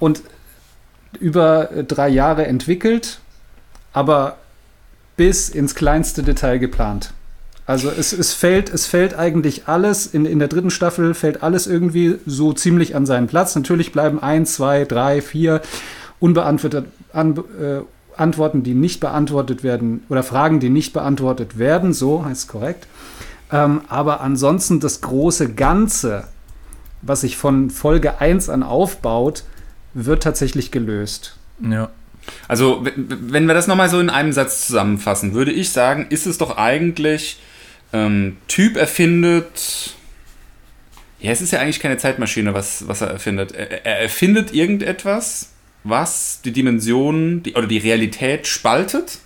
Und 0.00 0.22
über 1.20 1.68
drei 1.86 2.08
Jahre 2.08 2.46
entwickelt, 2.46 3.20
aber 3.92 4.38
bis 5.16 5.48
ins 5.48 5.74
kleinste 5.74 6.22
Detail 6.22 6.58
geplant. 6.58 7.12
Also 7.66 7.90
es, 7.90 8.12
es, 8.12 8.32
fällt, 8.32 8.72
es 8.72 8.86
fällt 8.86 9.14
eigentlich 9.14 9.68
alles, 9.68 10.06
in, 10.06 10.26
in 10.26 10.38
der 10.38 10.48
dritten 10.48 10.70
Staffel 10.70 11.14
fällt 11.14 11.42
alles 11.42 11.66
irgendwie 11.66 12.16
so 12.26 12.52
ziemlich 12.52 12.94
an 12.94 13.06
seinen 13.06 13.26
Platz. 13.26 13.54
Natürlich 13.54 13.92
bleiben 13.92 14.22
ein, 14.22 14.44
zwei, 14.44 14.84
drei, 14.84 15.22
vier 15.22 15.62
unbeantwortet, 16.20 16.86
an, 17.12 17.36
äh, 17.36 17.80
Antworten, 18.18 18.62
die 18.62 18.74
nicht 18.74 19.00
beantwortet 19.00 19.62
werden, 19.62 20.04
oder 20.08 20.22
Fragen, 20.22 20.60
die 20.60 20.70
nicht 20.70 20.92
beantwortet 20.92 21.58
werden, 21.58 21.92
so 21.92 22.24
heißt 22.24 22.42
es 22.42 22.48
korrekt. 22.48 22.86
Ähm, 23.52 23.82
aber 23.88 24.20
ansonsten 24.20 24.80
das 24.80 25.00
große 25.00 25.54
Ganze, 25.54 26.24
was 27.02 27.20
sich 27.22 27.36
von 27.36 27.70
Folge 27.70 28.20
1 28.20 28.48
an 28.48 28.62
aufbaut, 28.62 29.44
wird 29.92 30.22
tatsächlich 30.22 30.70
gelöst. 30.70 31.36
Also, 32.48 32.82
Ja. 32.84 32.86
w- 32.86 32.92
wenn 32.96 33.46
wir 33.46 33.54
das 33.54 33.66
nochmal 33.66 33.88
so 33.90 34.00
in 34.00 34.10
einem 34.10 34.32
Satz 34.32 34.66
zusammenfassen, 34.66 35.34
würde 35.34 35.52
ich 35.52 35.70
sagen, 35.70 36.06
ist 36.10 36.26
es 36.26 36.38
doch 36.38 36.56
eigentlich, 36.56 37.38
ähm, 37.92 38.38
Typ 38.48 38.76
erfindet. 38.76 39.94
Ja, 41.20 41.30
es 41.30 41.40
ist 41.40 41.52
ja 41.52 41.60
eigentlich 41.60 41.80
keine 41.80 41.96
Zeitmaschine, 41.96 42.52
was, 42.54 42.88
was 42.88 43.00
er 43.00 43.08
erfindet. 43.08 43.52
Er, 43.52 43.86
er 43.86 44.00
erfindet 44.00 44.52
irgendetwas, 44.52 45.50
was 45.84 46.40
die 46.42 46.52
Dimension 46.52 47.42
die, 47.42 47.54
oder 47.54 47.66
die 47.66 47.78
Realität 47.78 48.46
spaltet, 48.46 49.18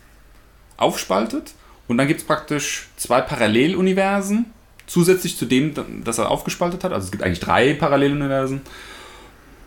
aufspaltet. 0.77 1.53
Und 1.87 1.97
dann 1.97 2.09
gibt 2.09 2.21
es 2.21 2.27
praktisch 2.27 2.89
zwei 2.97 3.21
Paralleluniversen, 3.21 4.47
zusätzlich 4.87 5.37
zu 5.37 5.47
dem, 5.47 5.73
das 6.05 6.19
er 6.19 6.31
aufgespaltet 6.31 6.85
hat. 6.85 6.93
Also 6.93 7.07
es 7.07 7.11
gibt 7.11 7.23
eigentlich 7.23 7.41
drei 7.41 7.75
Paralleluniversen. 7.75 8.61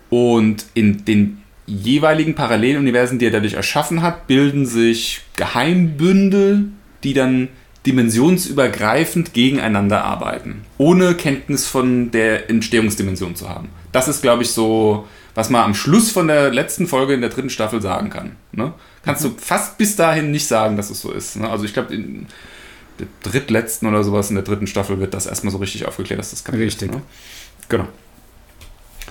Und 0.10 0.66
in 0.74 1.06
den 1.06 1.42
jeweiligen 1.66 2.36
Paralleluniversen, 2.36 3.18
die 3.18 3.26
er 3.26 3.32
dadurch 3.32 3.54
erschaffen 3.54 4.02
hat, 4.02 4.28
bilden 4.28 4.66
sich 4.66 5.22
Geheimbündel, 5.38 6.66
die 7.04 7.14
dann 7.14 7.48
dimensionsübergreifend 7.86 9.34
gegeneinander 9.34 10.04
arbeiten, 10.04 10.66
ohne 10.78 11.16
Kenntnis 11.16 11.66
von 11.66 12.12
der 12.12 12.50
Entstehungsdimension 12.50 13.36
zu 13.36 13.50
haben. 13.50 13.70
Das 13.92 14.08
ist, 14.08 14.22
glaube 14.22 14.44
ich, 14.44 14.52
so, 14.52 15.08
was 15.36 15.50
man 15.50 15.64
am 15.64 15.74
Schluss 15.74 16.12
von 16.12 16.28
der 16.28 16.52
letzten 16.52 16.88
Folge 16.88 17.14
in 17.14 17.22
der 17.22 17.30
dritten 17.30 17.50
Staffel 17.50 17.82
sagen 17.82 18.10
kann. 18.10 18.36
Ne? 18.52 18.74
Kannst 19.04 19.24
du 19.24 19.34
fast 19.38 19.78
bis 19.78 19.96
dahin 19.96 20.32
nicht 20.32 20.48
sagen, 20.48 20.78
dass 20.78 20.90
es 20.90 21.02
so 21.02 21.12
ist. 21.12 21.38
Ne? 21.38 21.50
Also 21.50 21.66
ich 21.66 21.74
glaube, 21.74 21.94
in 21.94 22.28
der 23.00 23.08
drittletzten 23.24 23.88
oder 23.88 24.04
sowas 24.04 24.30
in 24.30 24.36
der 24.36 24.44
dritten 24.44 24.68
Staffel 24.68 25.00
wird 25.00 25.14
das 25.14 25.26
erstmal 25.26 25.52
so 25.52 25.58
richtig 25.58 25.88
aufgeklärt, 25.88 26.20
dass 26.20 26.32
das 26.32 26.44
kapiert 26.44 26.68
Richtig. 26.68 26.90
ist. 26.90 26.96
Ne? 26.96 27.02
Genau. 27.70 27.88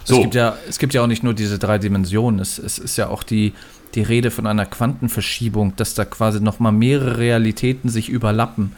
Es, 0.04 0.10
gibt 0.10 0.34
ja, 0.34 0.56
es 0.68 0.78
gibt 0.78 0.94
ja 0.94 1.02
auch 1.02 1.06
nicht 1.06 1.22
nur 1.22 1.34
diese 1.34 1.58
drei 1.58 1.78
Dimensionen, 1.78 2.40
es, 2.40 2.58
es 2.58 2.78
ist 2.78 2.96
ja 2.96 3.08
auch 3.08 3.22
die, 3.22 3.52
die 3.94 4.02
Rede 4.02 4.30
von 4.30 4.46
einer 4.46 4.66
Quantenverschiebung, 4.66 5.74
dass 5.76 5.94
da 5.94 6.04
quasi 6.04 6.40
nochmal 6.40 6.72
mehrere 6.72 7.18
Realitäten 7.18 7.88
sich 7.88 8.08
überlappen. 8.08 8.72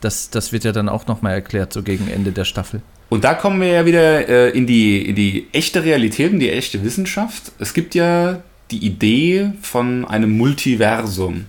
Das, 0.00 0.30
das 0.30 0.52
wird 0.52 0.64
ja 0.64 0.72
dann 0.72 0.88
auch 0.88 1.06
nochmal 1.06 1.34
erklärt, 1.34 1.72
so 1.72 1.82
gegen 1.82 2.08
Ende 2.08 2.32
der 2.32 2.44
Staffel. 2.44 2.82
Und 3.10 3.24
da 3.24 3.34
kommen 3.34 3.60
wir 3.60 3.68
ja 3.68 3.86
wieder 3.86 4.28
äh, 4.28 4.50
in, 4.50 4.66
die, 4.66 5.04
in 5.04 5.16
die 5.16 5.48
echte 5.52 5.84
Realität, 5.84 6.32
in 6.32 6.38
die 6.38 6.50
echte 6.50 6.82
Wissenschaft. 6.84 7.52
Es 7.58 7.74
gibt 7.74 7.94
ja 7.96 8.40
die 8.70 8.78
Idee 8.78 9.50
von 9.60 10.04
einem 10.04 10.38
Multiversum. 10.38 11.46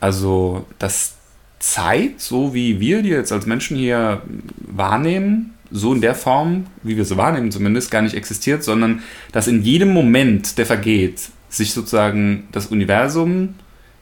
Also, 0.00 0.66
dass 0.78 1.14
Zeit, 1.58 2.20
so 2.20 2.54
wie 2.54 2.80
wir 2.80 3.02
die 3.02 3.10
jetzt 3.10 3.32
als 3.32 3.44
Menschen 3.44 3.76
hier 3.76 4.22
wahrnehmen, 4.56 5.52
so 5.70 5.92
in 5.92 6.00
der 6.00 6.14
Form, 6.14 6.66
wie 6.82 6.96
wir 6.96 7.02
es 7.02 7.14
wahrnehmen 7.14 7.52
zumindest, 7.52 7.90
gar 7.90 8.00
nicht 8.00 8.14
existiert, 8.14 8.64
sondern 8.64 9.02
dass 9.32 9.46
in 9.46 9.62
jedem 9.62 9.92
Moment, 9.92 10.56
der 10.56 10.64
vergeht, 10.64 11.20
sich 11.50 11.72
sozusagen 11.72 12.48
das 12.50 12.66
Universum 12.66 13.54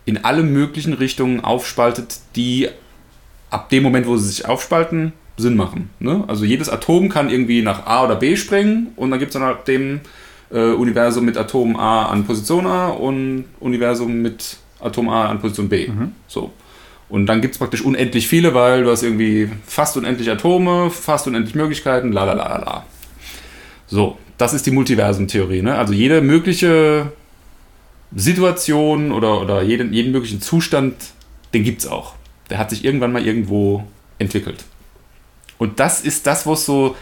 in 0.04 0.24
alle 0.24 0.44
möglichen 0.44 0.92
Richtungen 0.92 1.40
aufspaltet, 1.40 2.20
die 2.36 2.68
ab 3.50 3.70
dem 3.70 3.82
Moment, 3.82 4.06
wo 4.06 4.16
sie 4.16 4.28
sich 4.28 4.46
aufspalten, 4.46 5.12
Sinn 5.36 5.56
machen. 5.56 5.90
Ne? 5.98 6.24
Also 6.26 6.44
jedes 6.44 6.68
Atom 6.68 7.08
kann 7.08 7.30
irgendwie 7.30 7.62
nach 7.62 7.86
A 7.86 8.04
oder 8.04 8.16
B 8.16 8.36
springen 8.36 8.88
und 8.96 9.10
dann 9.10 9.18
gibt 9.18 9.30
es 9.30 9.40
dann 9.40 9.42
ab 9.42 9.64
dem 9.64 10.00
äh, 10.50 10.58
Universum 10.58 11.24
mit 11.24 11.36
Atom 11.36 11.76
A 11.76 12.06
an 12.06 12.24
Position 12.24 12.66
A 12.66 12.88
und 12.88 13.44
Universum 13.60 14.22
mit 14.22 14.56
Atom 14.80 15.08
A 15.08 15.26
an 15.28 15.40
Position 15.40 15.68
B. 15.68 15.88
Mhm. 15.88 16.12
So. 16.26 16.52
Und 17.08 17.26
dann 17.26 17.40
gibt 17.40 17.54
es 17.54 17.58
praktisch 17.58 17.82
unendlich 17.82 18.26
viele, 18.26 18.54
weil 18.54 18.82
du 18.82 18.90
hast 18.90 19.02
irgendwie 19.02 19.48
fast 19.66 19.96
unendlich 19.96 20.30
Atome, 20.30 20.90
fast 20.90 21.26
unendlich 21.26 21.54
Möglichkeiten, 21.54 22.12
la 22.12 22.24
la 22.24 22.32
la 22.32 22.58
la. 22.58 22.86
So, 23.86 24.18
das 24.38 24.54
ist 24.54 24.66
die 24.66 24.72
Multiversum-Theorie. 24.72 25.62
Ne? 25.62 25.76
Also 25.76 25.92
jede 25.92 26.20
mögliche 26.20 27.12
Situation 28.14 29.12
oder, 29.12 29.40
oder 29.40 29.62
jeden, 29.62 29.92
jeden 29.92 30.12
möglichen 30.12 30.40
Zustand, 30.40 30.94
den 31.54 31.62
gibt 31.62 31.82
es 31.82 31.86
auch. 31.86 32.14
Der 32.50 32.58
hat 32.58 32.70
sich 32.70 32.84
irgendwann 32.84 33.12
mal 33.12 33.24
irgendwo 33.24 33.84
entwickelt. 34.18 34.64
Und 35.58 35.80
das 35.80 36.00
ist 36.00 36.26
das, 36.26 36.46
was 36.46 36.64
so 36.64 36.96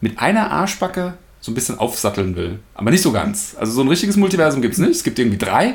mit 0.00 0.18
einer 0.18 0.50
Arschbacke 0.50 1.14
so 1.40 1.50
ein 1.50 1.54
bisschen 1.54 1.78
aufsatteln 1.78 2.36
will. 2.36 2.58
Aber 2.74 2.90
nicht 2.90 3.02
so 3.02 3.12
ganz. 3.12 3.56
Also 3.58 3.72
so 3.72 3.82
ein 3.82 3.88
richtiges 3.88 4.16
Multiversum 4.16 4.62
gibt 4.62 4.74
es 4.74 4.80
nicht. 4.80 4.90
Es 4.90 5.04
gibt 5.04 5.18
irgendwie 5.18 5.38
drei. 5.38 5.74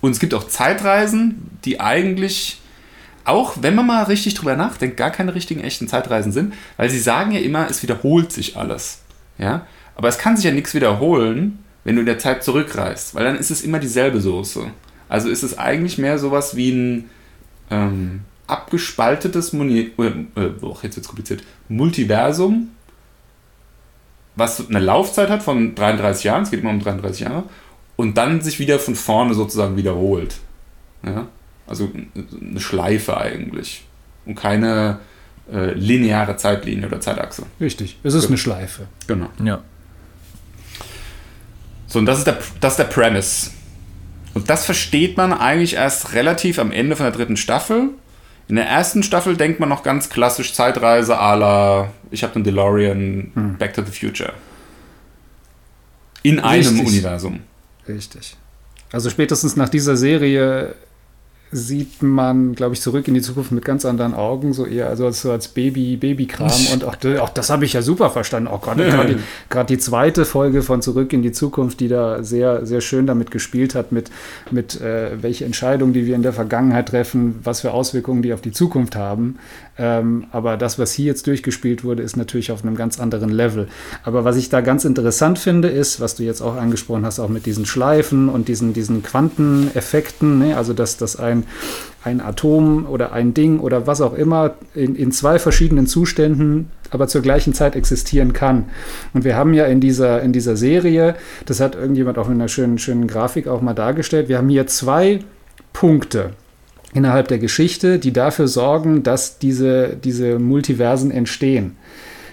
Und 0.00 0.10
es 0.10 0.18
gibt 0.18 0.34
auch 0.34 0.48
Zeitreisen, 0.48 1.58
die 1.64 1.80
eigentlich, 1.80 2.60
auch 3.24 3.54
wenn 3.60 3.74
man 3.74 3.86
mal 3.86 4.02
richtig 4.04 4.34
drüber 4.34 4.56
nachdenkt, 4.56 4.96
gar 4.96 5.10
keine 5.10 5.34
richtigen 5.34 5.60
echten 5.60 5.88
Zeitreisen 5.88 6.32
sind, 6.32 6.54
weil 6.76 6.90
sie 6.90 6.98
sagen 6.98 7.30
ja 7.32 7.40
immer, 7.40 7.68
es 7.70 7.82
wiederholt 7.82 8.32
sich 8.32 8.56
alles. 8.56 9.00
Ja? 9.38 9.66
Aber 9.96 10.08
es 10.08 10.18
kann 10.18 10.36
sich 10.36 10.44
ja 10.44 10.52
nichts 10.52 10.74
wiederholen, 10.74 11.64
wenn 11.84 11.94
du 11.96 12.00
in 12.00 12.06
der 12.06 12.18
Zeit 12.18 12.42
zurückreist, 12.42 13.14
weil 13.14 13.24
dann 13.24 13.36
ist 13.36 13.50
es 13.50 13.62
immer 13.62 13.78
dieselbe 13.78 14.20
Soße. 14.20 14.70
Also 15.08 15.28
ist 15.28 15.42
es 15.42 15.56
eigentlich 15.56 15.98
mehr 15.98 16.18
sowas 16.18 16.56
wie 16.56 16.70
ein 16.70 17.10
ähm, 17.70 18.20
abgespaltetes 18.46 19.52
Muni 19.52 19.92
äh, 19.98 20.40
äh, 20.40 20.50
oh, 20.60 20.76
jetzt 20.82 20.96
wird's 20.96 21.08
kompliziert, 21.08 21.42
Multiversum, 21.68 22.70
was 24.36 24.68
eine 24.68 24.80
Laufzeit 24.80 25.30
hat 25.30 25.42
von 25.42 25.74
33 25.74 26.24
Jahren, 26.24 26.42
es 26.42 26.50
geht 26.50 26.60
immer 26.60 26.70
um 26.70 26.80
33 26.80 27.20
Jahre, 27.20 27.44
und 27.96 28.18
dann 28.18 28.40
sich 28.40 28.58
wieder 28.58 28.78
von 28.78 28.94
vorne 28.94 29.34
sozusagen 29.34 29.76
wiederholt. 29.76 30.36
Ja? 31.04 31.28
Also 31.66 31.90
eine 32.40 32.60
Schleife 32.60 33.16
eigentlich. 33.16 33.84
Und 34.26 34.34
keine 34.34 34.98
äh, 35.52 35.72
lineare 35.72 36.36
Zeitlinie 36.36 36.86
oder 36.86 37.00
Zeitachse. 37.00 37.44
Richtig, 37.60 37.98
es 38.02 38.14
ist 38.14 38.22
genau. 38.22 38.30
eine 38.30 38.38
Schleife. 38.38 38.86
Genau. 39.06 39.28
Ja. 39.42 39.62
So, 41.86 41.98
und 41.98 42.06
das 42.06 42.18
ist, 42.18 42.26
der, 42.26 42.38
das 42.60 42.72
ist 42.72 42.78
der 42.78 42.84
Premise. 42.84 43.50
Und 44.34 44.50
das 44.50 44.64
versteht 44.64 45.16
man 45.16 45.32
eigentlich 45.32 45.74
erst 45.74 46.14
relativ 46.14 46.58
am 46.58 46.72
Ende 46.72 46.96
von 46.96 47.04
der 47.04 47.12
dritten 47.12 47.36
Staffel. 47.36 47.90
In 48.48 48.56
der 48.56 48.66
ersten 48.66 49.02
Staffel 49.02 49.36
denkt 49.36 49.58
man 49.60 49.68
noch 49.68 49.82
ganz 49.82 50.10
klassisch 50.10 50.52
Zeitreise 50.52 51.18
à 51.18 51.34
la 51.34 51.92
ich 52.10 52.22
habe 52.22 52.34
einen 52.36 52.44
DeLorean, 52.44 53.32
hm. 53.34 53.56
Back 53.58 53.74
to 53.74 53.82
the 53.82 53.90
Future. 53.90 54.32
In 56.22 56.38
Richtig. 56.38 56.68
einem 56.68 56.86
Universum. 56.86 57.40
Richtig. 57.88 58.36
Also 58.92 59.10
spätestens 59.10 59.56
nach 59.56 59.68
dieser 59.68 59.96
Serie 59.96 60.74
sieht 61.54 62.02
man, 62.02 62.56
glaube 62.56 62.74
ich, 62.74 62.80
zurück 62.80 63.06
in 63.06 63.14
die 63.14 63.20
Zukunft 63.20 63.52
mit 63.52 63.64
ganz 63.64 63.84
anderen 63.84 64.12
Augen, 64.12 64.52
so 64.52 64.66
eher 64.66 64.88
also 64.88 65.06
als, 65.06 65.22
so 65.22 65.30
als 65.30 65.46
Baby, 65.46 65.96
Babykram. 65.96 66.50
Und 66.72 66.82
auch, 66.82 66.96
auch 67.20 67.28
das 67.28 67.48
habe 67.48 67.64
ich 67.64 67.74
ja 67.74 67.82
super 67.82 68.10
verstanden. 68.10 68.48
Auch 68.48 68.60
gerade 68.60 69.16
die, 69.16 69.66
die, 69.68 69.78
zweite 69.78 70.24
Folge 70.24 70.62
von 70.62 70.82
Zurück 70.82 71.12
in 71.12 71.22
die 71.22 71.30
Zukunft, 71.30 71.78
die 71.78 71.86
da 71.86 72.24
sehr, 72.24 72.66
sehr 72.66 72.80
schön 72.80 73.06
damit 73.06 73.30
gespielt 73.30 73.76
hat, 73.76 73.92
mit, 73.92 74.10
mit 74.50 74.80
äh, 74.80 75.22
welche 75.22 75.44
Entscheidungen, 75.44 75.92
die 75.92 76.06
wir 76.06 76.16
in 76.16 76.22
der 76.22 76.32
Vergangenheit 76.32 76.88
treffen, 76.88 77.38
was 77.44 77.60
für 77.60 77.70
Auswirkungen 77.70 78.22
die 78.22 78.32
auf 78.32 78.40
die 78.40 78.52
Zukunft 78.52 78.96
haben. 78.96 79.38
Ähm, 79.76 80.26
aber 80.30 80.56
das, 80.56 80.78
was 80.78 80.92
hier 80.92 81.06
jetzt 81.06 81.26
durchgespielt 81.26 81.82
wurde, 81.82 82.02
ist 82.02 82.16
natürlich 82.16 82.52
auf 82.52 82.62
einem 82.62 82.76
ganz 82.76 83.00
anderen 83.00 83.30
Level. 83.30 83.68
Aber 84.04 84.24
was 84.24 84.36
ich 84.36 84.48
da 84.48 84.60
ganz 84.60 84.84
interessant 84.84 85.38
finde, 85.38 85.68
ist, 85.68 86.00
was 86.00 86.14
du 86.14 86.22
jetzt 86.22 86.42
auch 86.42 86.56
angesprochen 86.56 87.04
hast, 87.04 87.18
auch 87.18 87.28
mit 87.28 87.44
diesen 87.46 87.66
Schleifen 87.66 88.28
und 88.28 88.48
diesen, 88.48 88.72
diesen 88.72 89.02
Quanteneffekten, 89.02 90.38
ne? 90.38 90.56
also 90.56 90.74
dass, 90.74 90.96
dass 90.96 91.16
ein, 91.16 91.44
ein 92.04 92.20
Atom 92.20 92.86
oder 92.86 93.12
ein 93.12 93.34
Ding 93.34 93.58
oder 93.58 93.86
was 93.86 94.00
auch 94.00 94.14
immer 94.14 94.54
in, 94.74 94.94
in 94.94 95.10
zwei 95.10 95.38
verschiedenen 95.38 95.86
Zuständen 95.86 96.70
aber 96.90 97.08
zur 97.08 97.22
gleichen 97.22 97.54
Zeit 97.54 97.74
existieren 97.74 98.32
kann. 98.32 98.66
Und 99.14 99.24
wir 99.24 99.34
haben 99.34 99.52
ja 99.52 99.66
in 99.66 99.80
dieser, 99.80 100.22
in 100.22 100.32
dieser 100.32 100.56
Serie, 100.56 101.16
das 101.44 101.58
hat 101.58 101.74
irgendjemand 101.74 102.18
auch 102.18 102.28
in 102.28 102.34
einer 102.34 102.46
schönen, 102.46 102.78
schönen 102.78 103.08
Grafik 103.08 103.48
auch 103.48 103.60
mal 103.60 103.74
dargestellt, 103.74 104.28
wir 104.28 104.38
haben 104.38 104.48
hier 104.48 104.68
zwei 104.68 105.18
Punkte 105.72 106.30
innerhalb 106.94 107.28
der 107.28 107.38
Geschichte, 107.38 107.98
die 107.98 108.12
dafür 108.12 108.48
sorgen, 108.48 109.02
dass 109.02 109.38
diese, 109.38 109.96
diese 110.02 110.38
Multiversen 110.38 111.10
entstehen. 111.10 111.76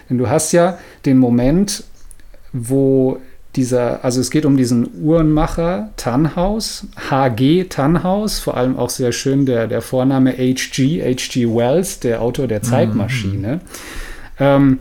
Denn 0.08 0.18
du 0.18 0.30
hast 0.30 0.52
ja 0.52 0.78
den 1.04 1.18
Moment, 1.18 1.84
wo 2.52 3.18
dieser, 3.56 4.04
also 4.04 4.20
es 4.20 4.30
geht 4.30 4.46
um 4.46 4.56
diesen 4.56 4.88
Uhrenmacher 5.02 5.90
Tannhaus, 5.96 6.86
HG 7.10 7.64
Tannhaus, 7.64 8.38
vor 8.38 8.56
allem 8.56 8.78
auch 8.78 8.88
sehr 8.88 9.12
schön 9.12 9.44
der, 9.44 9.66
der 9.66 9.82
Vorname 9.82 10.32
HG, 10.32 11.02
HG 11.02 11.46
Wells, 11.54 12.00
der 12.00 12.22
Autor 12.22 12.46
der 12.46 12.62
Zeitmaschine, 12.62 13.56
mhm. 13.56 13.60
ähm, 14.38 14.78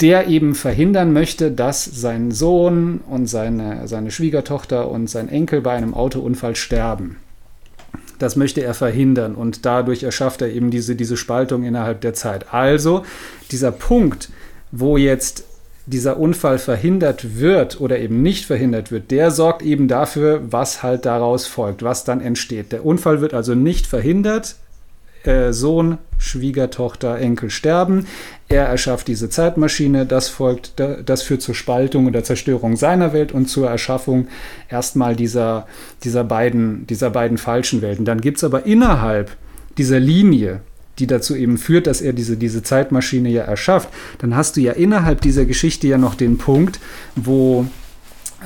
der 0.00 0.28
eben 0.28 0.54
verhindern 0.54 1.12
möchte, 1.12 1.50
dass 1.50 1.84
sein 1.84 2.30
Sohn 2.30 3.00
und 3.08 3.26
seine, 3.26 3.86
seine 3.86 4.10
Schwiegertochter 4.10 4.90
und 4.90 5.08
sein 5.08 5.28
Enkel 5.28 5.60
bei 5.60 5.72
einem 5.72 5.94
Autounfall 5.94 6.56
sterben. 6.56 7.16
Das 8.24 8.36
möchte 8.36 8.62
er 8.62 8.72
verhindern 8.72 9.34
und 9.34 9.66
dadurch 9.66 10.02
erschafft 10.02 10.40
er 10.40 10.48
eben 10.48 10.70
diese, 10.70 10.96
diese 10.96 11.18
Spaltung 11.18 11.62
innerhalb 11.62 12.00
der 12.00 12.14
Zeit. 12.14 12.54
Also 12.54 13.04
dieser 13.50 13.70
Punkt, 13.70 14.30
wo 14.72 14.96
jetzt 14.96 15.44
dieser 15.84 16.18
Unfall 16.18 16.58
verhindert 16.58 17.38
wird 17.38 17.82
oder 17.82 17.98
eben 17.98 18.22
nicht 18.22 18.46
verhindert 18.46 18.90
wird, 18.90 19.10
der 19.10 19.30
sorgt 19.30 19.60
eben 19.60 19.88
dafür, 19.88 20.40
was 20.50 20.82
halt 20.82 21.04
daraus 21.04 21.46
folgt, 21.46 21.82
was 21.82 22.04
dann 22.04 22.22
entsteht. 22.22 22.72
Der 22.72 22.86
Unfall 22.86 23.20
wird 23.20 23.34
also 23.34 23.54
nicht 23.54 23.86
verhindert, 23.86 24.56
äh, 25.24 25.52
Sohn, 25.52 25.98
Schwiegertochter, 26.18 27.18
Enkel 27.18 27.50
sterben. 27.50 28.06
Er 28.48 28.66
erschafft 28.66 29.08
diese 29.08 29.30
Zeitmaschine, 29.30 30.06
das 30.06 30.28
folgt, 30.28 30.74
das 31.04 31.22
führt 31.22 31.42
zur 31.42 31.54
Spaltung 31.54 32.06
oder 32.06 32.24
Zerstörung 32.24 32.76
seiner 32.76 33.12
Welt 33.12 33.32
und 33.32 33.46
zur 33.46 33.68
Erschaffung 33.68 34.28
erstmal 34.68 35.16
dieser, 35.16 35.66
dieser, 36.02 36.24
beiden, 36.24 36.86
dieser 36.86 37.10
beiden 37.10 37.38
falschen 37.38 37.82
Welten. 37.82 38.04
Dann 38.04 38.20
gibt 38.20 38.38
es 38.38 38.44
aber 38.44 38.66
innerhalb 38.66 39.36
dieser 39.78 39.98
Linie, 39.98 40.60
die 40.98 41.06
dazu 41.06 41.34
eben 41.34 41.58
führt, 41.58 41.86
dass 41.86 42.00
er 42.00 42.12
diese, 42.12 42.36
diese 42.36 42.62
Zeitmaschine 42.62 43.28
ja 43.28 43.42
erschafft, 43.42 43.88
dann 44.18 44.36
hast 44.36 44.56
du 44.56 44.60
ja 44.60 44.72
innerhalb 44.72 45.20
dieser 45.20 45.44
Geschichte 45.44 45.88
ja 45.88 45.98
noch 45.98 46.14
den 46.14 46.38
Punkt, 46.38 46.78
wo, 47.16 47.66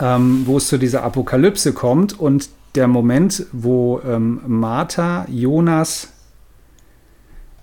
ähm, 0.00 0.42
wo 0.46 0.56
es 0.56 0.68
zu 0.68 0.78
dieser 0.78 1.02
Apokalypse 1.02 1.72
kommt 1.72 2.18
und 2.18 2.48
der 2.74 2.88
Moment, 2.88 3.46
wo 3.52 4.00
ähm, 4.06 4.40
Martha 4.46 5.26
Jonas 5.28 6.12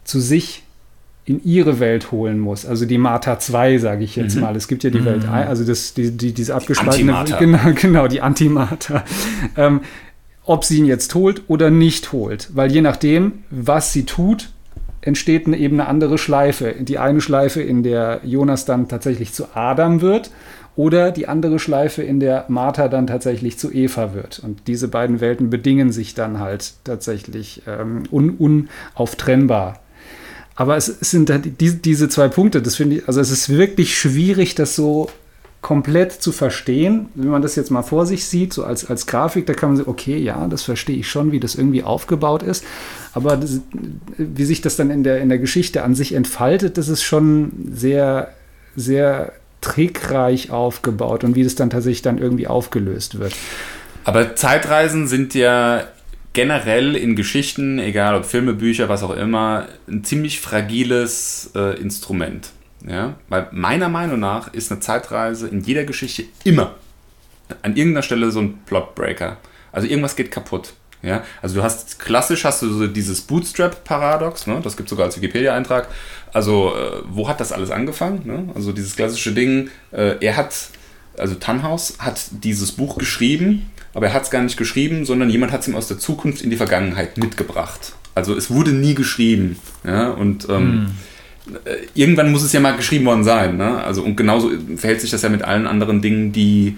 zu 0.05 0.21
sich 0.21 0.63
in 1.25 1.43
ihre 1.43 1.79
Welt 1.79 2.11
holen 2.11 2.39
muss. 2.39 2.65
Also 2.65 2.85
die 2.85 2.99
Martha 2.99 3.39
2, 3.39 3.79
sage 3.79 4.03
ich 4.03 4.15
jetzt 4.15 4.35
mhm. 4.35 4.41
mal. 4.41 4.55
Es 4.55 4.67
gibt 4.67 4.83
ja 4.83 4.91
die 4.91 4.99
mhm. 4.99 5.05
Welt 5.05 5.27
1, 5.27 5.49
also 5.49 5.65
das, 5.65 5.95
die, 5.95 6.11
die, 6.11 6.33
diese 6.33 6.53
abgespaltene. 6.53 7.25
Die 7.25 7.33
genau, 7.39 7.73
genau, 7.73 8.07
die 8.07 8.21
Antimater. 8.21 9.03
Ähm, 9.57 9.81
ob 10.45 10.63
sie 10.63 10.77
ihn 10.77 10.85
jetzt 10.85 11.15
holt 11.15 11.41
oder 11.47 11.71
nicht 11.71 12.11
holt. 12.11 12.49
Weil 12.53 12.71
je 12.71 12.81
nachdem, 12.81 13.43
was 13.49 13.91
sie 13.91 14.05
tut, 14.05 14.49
entsteht 15.01 15.47
eine, 15.47 15.57
eben 15.57 15.79
eine 15.79 15.89
andere 15.89 16.19
Schleife. 16.19 16.75
Die 16.79 16.99
eine 16.99 17.21
Schleife, 17.21 17.61
in 17.61 17.81
der 17.81 18.21
Jonas 18.23 18.65
dann 18.65 18.87
tatsächlich 18.87 19.33
zu 19.33 19.55
Adam 19.55 20.01
wird 20.01 20.29
oder 20.75 21.11
die 21.11 21.27
andere 21.27 21.57
Schleife, 21.57 22.03
in 22.03 22.19
der 22.19 22.45
Martha 22.49 22.87
dann 22.87 23.07
tatsächlich 23.07 23.57
zu 23.57 23.71
Eva 23.71 24.13
wird. 24.13 24.39
Und 24.39 24.67
diese 24.67 24.89
beiden 24.89 25.21
Welten 25.21 25.49
bedingen 25.49 25.91
sich 25.91 26.13
dann 26.13 26.39
halt 26.39 26.73
tatsächlich 26.83 27.63
ähm, 27.65 28.03
un 28.11 28.31
unauftrännbar 28.31 29.79
aber 30.55 30.77
es, 30.77 30.85
sind 30.85 31.29
halt 31.29 31.59
die, 31.59 31.81
diese 31.81 32.09
zwei 32.09 32.27
Punkte, 32.29 32.61
das 32.61 32.75
finde 32.75 32.97
ich, 32.97 33.07
also 33.07 33.19
es 33.19 33.31
ist 33.31 33.49
wirklich 33.49 33.97
schwierig, 33.97 34.55
das 34.55 34.75
so 34.75 35.09
komplett 35.61 36.11
zu 36.11 36.31
verstehen. 36.31 37.07
Wenn 37.15 37.29
man 37.29 37.41
das 37.41 37.55
jetzt 37.55 37.71
mal 37.71 37.81
vor 37.81 38.05
sich 38.05 38.25
sieht, 38.25 38.53
so 38.53 38.63
als, 38.63 38.87
als 38.87 39.07
Grafik, 39.07 39.47
da 39.47 39.53
kann 39.53 39.69
man 39.69 39.77
sagen, 39.77 39.89
okay, 39.89 40.17
ja, 40.17 40.47
das 40.47 40.61
verstehe 40.61 40.97
ich 40.97 41.09
schon, 41.09 41.31
wie 41.31 41.39
das 41.39 41.55
irgendwie 41.55 41.81
aufgebaut 41.83 42.43
ist. 42.43 42.63
Aber 43.13 43.35
das, 43.35 43.61
wie 44.17 44.45
sich 44.45 44.61
das 44.61 44.75
dann 44.75 44.91
in 44.91 45.03
der, 45.03 45.21
in 45.21 45.29
der 45.29 45.39
Geschichte 45.39 45.83
an 45.83 45.95
sich 45.95 46.13
entfaltet, 46.13 46.77
das 46.77 46.87
ist 46.87 47.01
schon 47.01 47.51
sehr, 47.73 48.29
sehr 48.75 49.33
trickreich 49.61 50.51
aufgebaut 50.51 51.23
und 51.23 51.35
wie 51.35 51.43
das 51.43 51.55
dann 51.55 51.71
tatsächlich 51.71 52.03
dann 52.03 52.19
irgendwie 52.19 52.47
aufgelöst 52.47 53.17
wird. 53.17 53.33
Aber 54.03 54.35
Zeitreisen 54.35 55.07
sind 55.07 55.33
ja 55.33 55.85
generell 56.35 56.95
in 56.95 57.15
Geschichten, 57.15 57.79
egal 57.79 58.13
ob 58.13 58.25
Filme, 58.25 58.53
Bücher, 58.53 58.89
was 58.89 59.01
auch 59.01 59.15
immer, 59.15 59.67
ein 59.87 60.03
ziemlich 60.03 60.39
fragiles 60.39 61.49
äh, 61.55 61.79
Instrument. 61.79 62.51
Ja? 62.87 63.15
Weil 63.29 63.47
meiner 63.51 63.89
Meinung 63.89 64.19
nach 64.19 64.53
ist 64.53 64.71
eine 64.71 64.81
Zeitreise 64.81 65.47
in 65.47 65.61
jeder 65.61 65.85
Geschichte 65.85 66.25
immer 66.43 66.75
an 67.61 67.75
irgendeiner 67.75 68.03
Stelle 68.03 68.31
so 68.31 68.41
ein 68.41 68.59
Plotbreaker. 68.65 69.37
Also 69.71 69.87
irgendwas 69.87 70.15
geht 70.15 70.29
kaputt. 70.29 70.73
Ja, 71.01 71.23
also 71.41 71.55
du 71.55 71.63
hast 71.63 71.99
klassisch 71.99 72.45
hast 72.45 72.63
du 72.63 72.69
so 72.69 72.87
dieses 72.87 73.21
Bootstrap-Paradox, 73.21 74.47
ne? 74.47 74.59
das 74.63 74.75
gibt 74.75 74.87
es 74.87 74.89
sogar 74.89 75.05
als 75.05 75.15
Wikipedia-Eintrag. 75.17 75.87
Also 76.33 76.75
äh, 76.75 77.03
wo 77.07 77.27
hat 77.27 77.39
das 77.39 77.51
alles 77.51 77.69
angefangen? 77.69 78.21
Ne? 78.25 78.49
Also 78.55 78.71
dieses 78.71 78.95
klassische 78.95 79.31
Ding, 79.31 79.69
äh, 79.91 80.15
er 80.19 80.35
hat, 80.35 80.55
also 81.15 81.35
Tannhaus 81.35 81.97
hat 81.99 82.19
dieses 82.31 82.71
Buch 82.71 82.97
geschrieben, 82.97 83.69
aber 83.95 84.07
er 84.07 84.13
hat 84.13 84.23
es 84.23 84.29
gar 84.29 84.43
nicht 84.43 84.57
geschrieben, 84.57 85.05
sondern 85.05 85.29
jemand 85.29 85.53
hat 85.53 85.61
es 85.61 85.69
ihm 85.69 85.75
aus 85.75 85.87
der 85.87 85.97
Zukunft 85.97 86.41
in 86.41 86.49
die 86.49 86.57
Vergangenheit 86.57 87.17
mitgebracht. 87.17 87.93
Also 88.13 88.35
es 88.35 88.51
wurde 88.51 88.73
nie 88.73 88.93
geschrieben. 88.93 89.57
Ja? 89.85 90.09
Und 90.09 90.49
ähm, 90.49 90.89
hm. 91.47 91.55
äh, 91.63 91.77
irgendwann 91.93 92.29
muss 92.29 92.43
es 92.43 92.51
ja 92.51 92.59
mal 92.59 92.75
geschrieben 92.75 93.05
worden 93.05 93.23
sein. 93.23 93.55
Ne? 93.55 93.81
Also, 93.81 94.03
und 94.03 94.17
genauso 94.17 94.51
verhält 94.75 94.99
sich 94.99 95.11
das 95.11 95.21
ja 95.21 95.29
mit 95.29 95.43
allen 95.43 95.65
anderen 95.65 96.01
Dingen, 96.01 96.33
die 96.33 96.75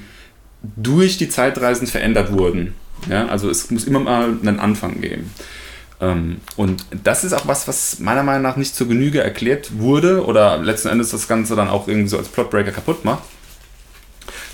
durch 0.76 1.18
die 1.18 1.28
Zeitreisen 1.28 1.88
verändert 1.88 2.32
wurden. 2.32 2.76
Ja, 3.10 3.28
also 3.28 3.50
es 3.50 3.72
muss 3.72 3.86
immer 3.86 4.00
mal 4.00 4.38
einen 4.40 4.60
Anfang 4.60 5.02
geben. 5.02 5.32
Ähm, 6.00 6.38
und 6.56 6.86
das 7.04 7.24
ist 7.24 7.34
auch 7.34 7.48
was, 7.48 7.68
was 7.68 7.98
meiner 7.98 8.22
Meinung 8.22 8.44
nach 8.44 8.58
nicht 8.58 8.76
zur 8.76 8.88
Genüge 8.88 9.22
erklärt 9.22 9.80
wurde 9.80 10.24
oder 10.24 10.58
letzten 10.60 10.90
Endes 10.90 11.10
das 11.10 11.28
Ganze 11.28 11.56
dann 11.56 11.68
auch 11.68 11.88
irgendwie 11.88 12.10
so 12.10 12.20
als 12.20 12.28
Plotbreaker 12.28 12.72
kaputt 12.72 13.06
macht. 13.06 13.24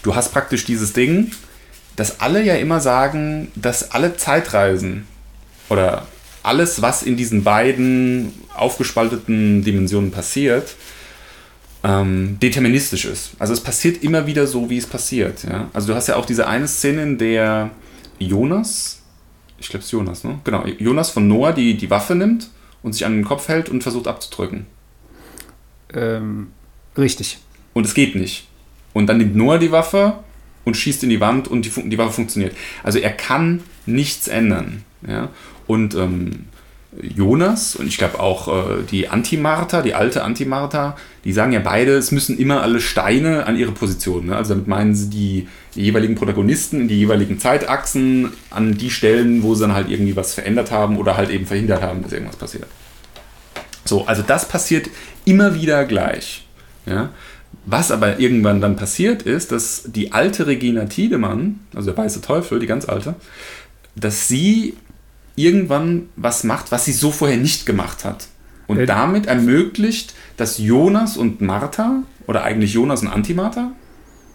Du 0.02 0.16
hast 0.16 0.32
praktisch 0.32 0.64
dieses 0.64 0.94
Ding, 0.94 1.32
dass 1.96 2.20
alle 2.20 2.44
ja 2.44 2.56
immer 2.56 2.80
sagen, 2.80 3.52
dass 3.56 3.92
alle 3.92 4.18
Zeitreisen 4.18 5.08
oder 5.70 6.08
alles, 6.42 6.82
was 6.82 7.04
in 7.04 7.16
diesen 7.16 7.44
beiden 7.44 8.34
aufgespalteten 8.56 9.64
Dimensionen 9.64 10.12
passiert, 10.12 10.76
ähm, 11.84 12.38
deterministisch 12.42 13.06
ist. 13.06 13.32
Also 13.40 13.54
es 13.54 13.62
passiert 13.62 14.04
immer 14.04 14.26
wieder 14.26 14.48
so, 14.48 14.70
wie 14.70 14.78
es 14.78 14.88
passiert. 14.88 15.44
Ja? 15.44 15.70
Also 15.74 15.88
du 15.88 15.96
hast 15.96 16.08
ja 16.08 16.16
auch 16.16 16.26
diese 16.26 16.48
eine 16.48 16.68
Szene, 16.68 17.04
in 17.04 17.18
der 17.18 17.72
Jonas, 18.20 19.02
ich 19.58 19.70
glaube 19.70 19.80
es 19.80 19.86
ist 19.86 19.92
Jonas, 19.92 20.24
ne? 20.24 20.40
Genau, 20.44 20.66
Jonas 20.66 21.10
von 21.10 21.28
Noah 21.28 21.54
die, 21.54 21.76
die 21.76 21.90
Waffe 21.90 22.16
nimmt 22.16 22.50
und 22.82 22.94
sich 22.94 23.06
an 23.06 23.14
den 23.14 23.26
Kopf 23.26 23.48
hält 23.48 23.70
und 23.70 23.82
versucht 23.82 24.08
abzudrücken. 24.08 24.66
Ähm, 25.94 26.52
richtig. 26.98 27.40
Und 27.74 27.86
es 27.86 27.94
geht 27.94 28.16
nicht. 28.16 28.48
Und 28.94 29.08
dann 29.08 29.18
nimmt 29.18 29.36
Noah 29.36 29.58
die 29.58 29.72
Waffe 29.72 30.16
und 30.66 30.78
schießt 30.78 31.04
in 31.04 31.10
die 31.10 31.20
Wand 31.20 31.48
und 31.48 31.66
die, 31.66 31.90
die 31.90 31.98
Waffe 31.98 32.14
funktioniert. 32.14 32.56
Also 32.84 33.00
er 33.00 33.12
kann 33.12 33.62
nichts 33.86 34.28
ändern. 34.28 34.84
Ja? 35.08 35.30
Und 35.68 35.96
ähm, 35.96 36.46
Jonas 37.02 37.76
und 37.76 37.88
ich 37.88 37.98
glaube 37.98 38.20
auch 38.20 38.48
äh, 38.48 38.84
die 38.90 39.10
Anti-Martha, 39.10 39.82
die 39.82 39.96
alte 39.96 40.24
Anti-Martha, 40.24 40.96
die 41.24 41.34
sagen 41.34 41.52
ja 41.52 41.60
beide, 41.60 41.94
es 41.94 42.12
müssen 42.12 42.38
immer 42.38 42.62
alle 42.62 42.80
Steine 42.80 43.48
an 43.48 43.58
ihre 43.58 43.72
Position. 43.72 44.28
Ne? 44.28 44.36
Also 44.36 44.54
damit 44.54 44.68
meinen 44.68 44.94
sie 44.94 45.10
die, 45.10 45.48
die, 45.76 45.82
jeweiligen 45.82 46.16
Protagonisten 46.16 46.82
in 46.82 46.88
die 46.88 47.00
jeweiligen 47.00 47.40
Zeitachsen 47.40 48.32
an 48.52 48.78
die 48.78 48.92
Stellen, 48.92 49.44
wo 49.44 49.56
sie 49.56 49.62
dann 49.62 49.74
halt 49.74 49.90
irgendwie 49.90 50.16
was 50.16 50.34
verändert 50.34 50.72
haben 50.72 50.98
oder 50.98 51.18
halt 51.18 51.30
eben 51.30 51.46
verhindert 51.46 51.82
haben, 51.82 52.04
dass 52.04 52.14
irgendwas 52.14 52.36
passiert. 52.36 52.68
So, 53.86 54.06
also 54.06 54.22
das 54.22 54.48
passiert 54.48 54.90
immer 55.26 55.56
wieder 55.56 55.86
gleich. 55.86 56.46
Ja? 56.86 57.10
Was 57.66 57.92
aber 57.92 58.20
irgendwann 58.20 58.62
dann 58.62 58.76
passiert 58.76 59.24
ist, 59.24 59.52
dass 59.52 59.84
die 59.86 60.12
alte 60.12 60.48
Regina 60.48 60.86
Tiedemann, 60.86 61.60
also 61.76 61.92
der 61.92 62.04
weiße 62.04 62.22
Teufel, 62.22 62.60
die 62.60 62.68
ganz 62.68 62.88
alte, 62.88 63.16
dass 63.96 64.28
sie 64.28 64.76
irgendwann 65.36 66.10
was 66.16 66.44
macht, 66.44 66.72
was 66.72 66.86
sie 66.86 66.92
so 66.92 67.12
vorher 67.12 67.38
nicht 67.38 67.66
gemacht 67.66 68.06
hat. 68.06 68.28
Und 68.68 68.80
äh, 68.80 68.86
damit 68.86 69.26
ermöglicht, 69.26 70.14
dass 70.38 70.58
Jonas 70.58 71.18
und 71.18 71.42
Martha, 71.42 72.04
oder 72.28 72.44
eigentlich 72.44 72.74
Jonas 72.74 73.02
und 73.02 73.10
Antimartha, 73.10 73.72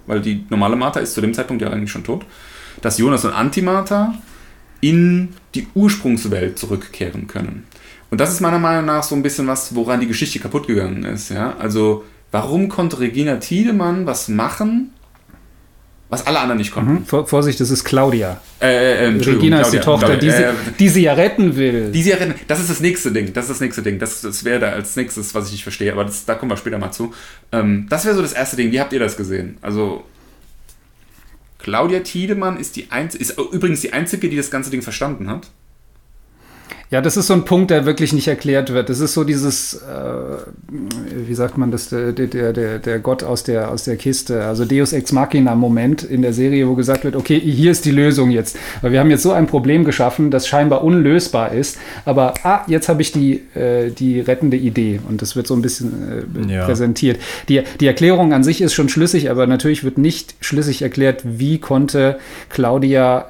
weil 0.06 0.20
die 0.20 0.44
normale 0.48 0.76
Martha 0.76 1.00
ist 1.00 1.14
zu 1.14 1.20
dem 1.20 1.34
Zeitpunkt 1.34 1.62
ja 1.62 1.70
eigentlich 1.70 1.90
schon 1.90 2.04
tot, 2.04 2.24
dass 2.82 2.98
Jonas 2.98 3.24
und 3.24 3.32
Antimartha 3.32 4.14
in 4.80 5.30
die 5.54 5.66
Ursprungswelt 5.74 6.58
zurückkehren 6.58 7.26
können. 7.26 7.66
Und 8.10 8.20
das 8.20 8.32
ist 8.32 8.40
meiner 8.40 8.58
Meinung 8.58 8.86
nach 8.86 9.02
so 9.02 9.14
ein 9.14 9.22
bisschen 9.22 9.46
was, 9.46 9.74
woran 9.74 10.00
die 10.00 10.06
Geschichte 10.06 10.38
kaputt 10.38 10.66
gegangen 10.66 11.04
ist. 11.04 11.30
Ja? 11.30 11.56
Also, 11.58 12.04
warum 12.30 12.68
konnte 12.68 13.00
Regina 13.00 13.36
Tiedemann 13.36 14.06
was 14.06 14.28
machen, 14.28 14.92
was 16.10 16.26
alle 16.26 16.38
anderen 16.38 16.58
nicht 16.58 16.72
konnten. 16.72 17.04
Mhm. 17.10 17.26
Vorsicht, 17.26 17.60
das 17.60 17.70
ist 17.70 17.84
Claudia. 17.84 18.40
Äh, 18.60 19.04
äh, 19.04 19.06
Regina 19.08 19.60
ist 19.60 19.72
die 19.72 19.78
Tochter, 19.78 20.06
Claudia, 20.06 20.20
die, 20.20 20.30
sie, 20.30 20.42
äh, 20.42 20.52
die 20.78 20.88
sie 20.88 21.02
ja 21.02 21.12
retten 21.12 21.56
will. 21.56 21.92
Die 21.92 22.02
sie 22.02 22.10
ja 22.10 22.16
retten. 22.16 22.34
Das 22.48 22.60
ist 22.60 22.70
das 22.70 22.80
nächste 22.80 23.12
Ding. 23.12 23.32
Das 23.34 23.44
ist 23.44 23.50
das 23.50 23.60
nächste 23.60 23.82
Ding. 23.82 23.98
Das, 23.98 24.22
das 24.22 24.42
wäre 24.42 24.60
da 24.60 24.68
als 24.70 24.96
nächstes, 24.96 25.34
was 25.34 25.46
ich 25.46 25.52
nicht 25.52 25.62
verstehe. 25.64 25.92
Aber 25.92 26.04
das, 26.04 26.24
da 26.24 26.34
kommen 26.34 26.50
wir 26.50 26.56
später 26.56 26.78
mal 26.78 26.92
zu. 26.92 27.12
Ähm, 27.52 27.86
das 27.90 28.06
wäre 28.06 28.14
so 28.14 28.22
das 28.22 28.32
erste 28.32 28.56
Ding. 28.56 28.72
Wie 28.72 28.80
habt 28.80 28.92
ihr 28.94 29.00
das 29.00 29.18
gesehen? 29.18 29.58
Also 29.60 30.04
Claudia 31.58 32.00
Tiedemann 32.00 32.58
ist 32.58 32.76
die 32.76 32.90
einzige, 32.90 33.22
ist 33.22 33.38
übrigens 33.38 33.82
die 33.82 33.92
einzige, 33.92 34.30
die 34.30 34.36
das 34.36 34.50
ganze 34.50 34.70
Ding 34.70 34.80
verstanden 34.80 35.28
hat. 35.28 35.50
Ja, 36.90 37.02
das 37.02 37.18
ist 37.18 37.26
so 37.26 37.34
ein 37.34 37.44
Punkt, 37.44 37.70
der 37.70 37.84
wirklich 37.84 38.14
nicht 38.14 38.28
erklärt 38.28 38.72
wird. 38.72 38.88
Das 38.88 39.00
ist 39.00 39.12
so 39.12 39.22
dieses, 39.22 39.74
äh, 39.74 39.78
wie 41.26 41.34
sagt 41.34 41.58
man 41.58 41.70
das, 41.70 41.90
der, 41.90 42.12
der, 42.12 42.54
der, 42.54 42.78
der 42.78 42.98
Gott 42.98 43.22
aus 43.22 43.42
der, 43.42 43.70
aus 43.70 43.84
der 43.84 43.96
Kiste, 43.96 44.44
also 44.44 44.64
Deus 44.64 44.94
Ex 44.94 45.12
Machina 45.12 45.54
Moment 45.54 46.02
in 46.02 46.22
der 46.22 46.32
Serie, 46.32 46.66
wo 46.66 46.74
gesagt 46.74 47.04
wird, 47.04 47.14
okay, 47.14 47.38
hier 47.38 47.72
ist 47.72 47.84
die 47.84 47.90
Lösung 47.90 48.30
jetzt. 48.30 48.56
Weil 48.80 48.92
wir 48.92 49.00
haben 49.00 49.10
jetzt 49.10 49.22
so 49.22 49.32
ein 49.32 49.46
Problem 49.46 49.84
geschaffen, 49.84 50.30
das 50.30 50.48
scheinbar 50.48 50.82
unlösbar 50.82 51.52
ist, 51.52 51.76
aber 52.06 52.32
ah, 52.42 52.62
jetzt 52.68 52.88
habe 52.88 53.02
ich 53.02 53.12
die, 53.12 53.42
äh, 53.54 53.90
die 53.90 54.20
rettende 54.20 54.56
Idee 54.56 55.00
und 55.06 55.20
das 55.20 55.36
wird 55.36 55.46
so 55.46 55.54
ein 55.54 55.60
bisschen 55.60 56.48
äh, 56.48 56.54
ja. 56.54 56.64
präsentiert. 56.64 57.20
Die, 57.50 57.62
die 57.80 57.86
Erklärung 57.86 58.32
an 58.32 58.42
sich 58.42 58.62
ist 58.62 58.72
schon 58.72 58.88
schlüssig, 58.88 59.30
aber 59.30 59.46
natürlich 59.46 59.84
wird 59.84 59.98
nicht 59.98 60.36
schlüssig 60.40 60.80
erklärt, 60.80 61.20
wie 61.24 61.58
konnte 61.58 62.18
Claudia 62.48 63.26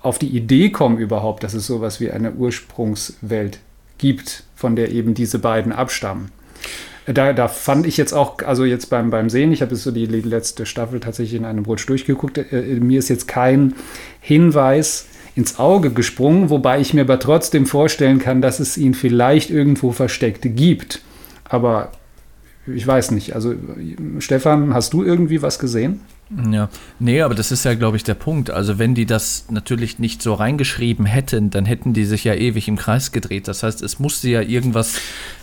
auf 0.00 0.18
die 0.18 0.28
Idee 0.28 0.70
kommen 0.70 0.98
überhaupt, 0.98 1.42
dass 1.44 1.54
es 1.54 1.66
sowas 1.66 2.00
wie 2.00 2.10
eine 2.10 2.32
Ursprungswelt 2.32 3.58
gibt, 3.98 4.44
von 4.56 4.76
der 4.76 4.90
eben 4.92 5.14
diese 5.14 5.38
beiden 5.38 5.72
abstammen. 5.72 6.30
Da, 7.06 7.32
da 7.32 7.48
fand 7.48 7.86
ich 7.86 7.96
jetzt 7.96 8.12
auch, 8.12 8.38
also 8.42 8.64
jetzt 8.64 8.90
beim, 8.90 9.10
beim 9.10 9.30
Sehen, 9.30 9.52
ich 9.52 9.62
habe 9.62 9.72
jetzt 9.72 9.82
so 9.82 9.90
die, 9.90 10.06
letzte 10.06 10.64
Staffel 10.66 11.00
tatsächlich 11.00 11.38
in 11.38 11.44
einem 11.44 11.64
Rutsch 11.64 11.88
durchgeguckt, 11.88 12.38
äh, 12.38 12.78
mir 12.80 12.98
ist 12.98 13.08
jetzt 13.08 13.26
kein 13.26 13.74
Hinweis 14.20 15.06
ins 15.34 15.58
Auge 15.58 15.90
gesprungen, 15.90 16.50
wobei 16.50 16.80
ich 16.80 16.94
mir 16.94 17.02
aber 17.02 17.18
trotzdem 17.18 17.66
vorstellen 17.66 18.18
kann, 18.18 18.42
dass 18.42 18.60
es 18.60 18.76
ihn 18.76 18.94
vielleicht 18.94 19.50
irgendwo 19.50 19.92
versteckt 19.92 20.42
gibt. 20.42 21.02
Aber 21.44 21.92
ich 22.66 22.86
weiß 22.86 23.10
nicht. 23.12 23.34
Also, 23.34 23.54
Stefan, 24.18 24.74
hast 24.74 24.92
du 24.92 25.02
irgendwie 25.02 25.42
was 25.42 25.58
gesehen? 25.58 26.00
Ja, 26.50 26.68
nee, 27.00 27.22
aber 27.22 27.34
das 27.34 27.50
ist 27.50 27.64
ja, 27.64 27.74
glaube 27.74 27.96
ich, 27.96 28.04
der 28.04 28.14
Punkt. 28.14 28.50
Also, 28.50 28.78
wenn 28.78 28.94
die 28.94 29.04
das 29.04 29.46
natürlich 29.50 29.98
nicht 29.98 30.22
so 30.22 30.34
reingeschrieben 30.34 31.04
hätten, 31.04 31.50
dann 31.50 31.64
hätten 31.64 31.92
die 31.92 32.04
sich 32.04 32.22
ja 32.22 32.34
ewig 32.34 32.68
im 32.68 32.76
Kreis 32.76 33.10
gedreht. 33.10 33.48
Das 33.48 33.64
heißt, 33.64 33.82
es 33.82 33.98
musste 33.98 34.28
ja 34.28 34.40
irgendwas 34.40 35.00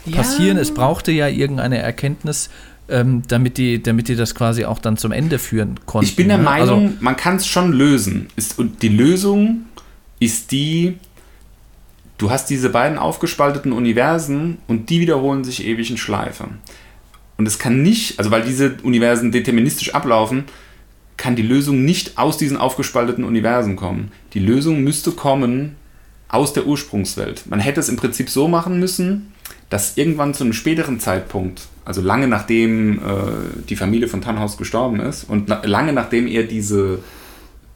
passieren, 0.09 0.55
ja. 0.55 0.63
es 0.63 0.73
brauchte 0.73 1.11
ja 1.11 1.27
irgendeine 1.27 1.79
Erkenntnis, 1.79 2.49
ähm, 2.87 3.23
damit, 3.27 3.57
die, 3.57 3.83
damit 3.83 4.07
die 4.07 4.15
das 4.15 4.33
quasi 4.33 4.63
auch 4.63 4.79
dann 4.79 4.95
zum 4.95 5.11
Ende 5.11 5.39
führen 5.39 5.77
konnten. 5.85 6.07
Ich 6.07 6.15
bin 6.15 6.29
der 6.29 6.37
ne? 6.37 6.43
Meinung, 6.43 6.83
also, 6.85 6.97
man 7.01 7.17
kann 7.17 7.35
es 7.35 7.47
schon 7.47 7.73
lösen. 7.73 8.27
Ist, 8.37 8.57
und 8.57 8.81
die 8.81 8.87
Lösung 8.87 9.65
ist 10.19 10.53
die, 10.53 10.97
du 12.17 12.31
hast 12.31 12.49
diese 12.49 12.69
beiden 12.69 12.97
aufgespalteten 12.97 13.73
Universen 13.73 14.59
und 14.67 14.89
die 14.89 15.01
wiederholen 15.01 15.43
sich 15.43 15.65
ewig 15.65 15.91
in 15.91 15.97
Schleife. 15.97 16.47
Und 17.37 17.45
es 17.45 17.59
kann 17.59 17.83
nicht, 17.83 18.17
also 18.19 18.31
weil 18.31 18.43
diese 18.43 18.77
Universen 18.83 19.33
deterministisch 19.33 19.93
ablaufen, 19.93 20.45
kann 21.17 21.35
die 21.35 21.41
Lösung 21.41 21.83
nicht 21.83 22.17
aus 22.17 22.37
diesen 22.37 22.57
aufgespalteten 22.57 23.23
Universen 23.23 23.75
kommen. 23.75 24.11
Die 24.33 24.39
Lösung 24.39 24.83
müsste 24.83 25.11
kommen 25.11 25.75
aus 26.29 26.53
der 26.53 26.67
Ursprungswelt. 26.67 27.47
Man 27.47 27.59
hätte 27.59 27.79
es 27.79 27.89
im 27.89 27.95
Prinzip 27.95 28.29
so 28.29 28.47
machen 28.47 28.79
müssen, 28.79 29.33
dass 29.69 29.97
irgendwann 29.97 30.33
zu 30.33 30.43
einem 30.43 30.53
späteren 30.53 30.99
Zeitpunkt, 30.99 31.67
also 31.85 32.01
lange 32.01 32.27
nachdem 32.27 32.99
äh, 32.99 33.01
die 33.67 33.75
Familie 33.75 34.07
von 34.07 34.21
Tannhaus 34.21 34.57
gestorben 34.57 34.99
ist 34.99 35.23
und 35.23 35.47
na, 35.47 35.61
lange 35.65 35.93
nachdem 35.93 36.27
er 36.27 36.43
diese 36.43 36.99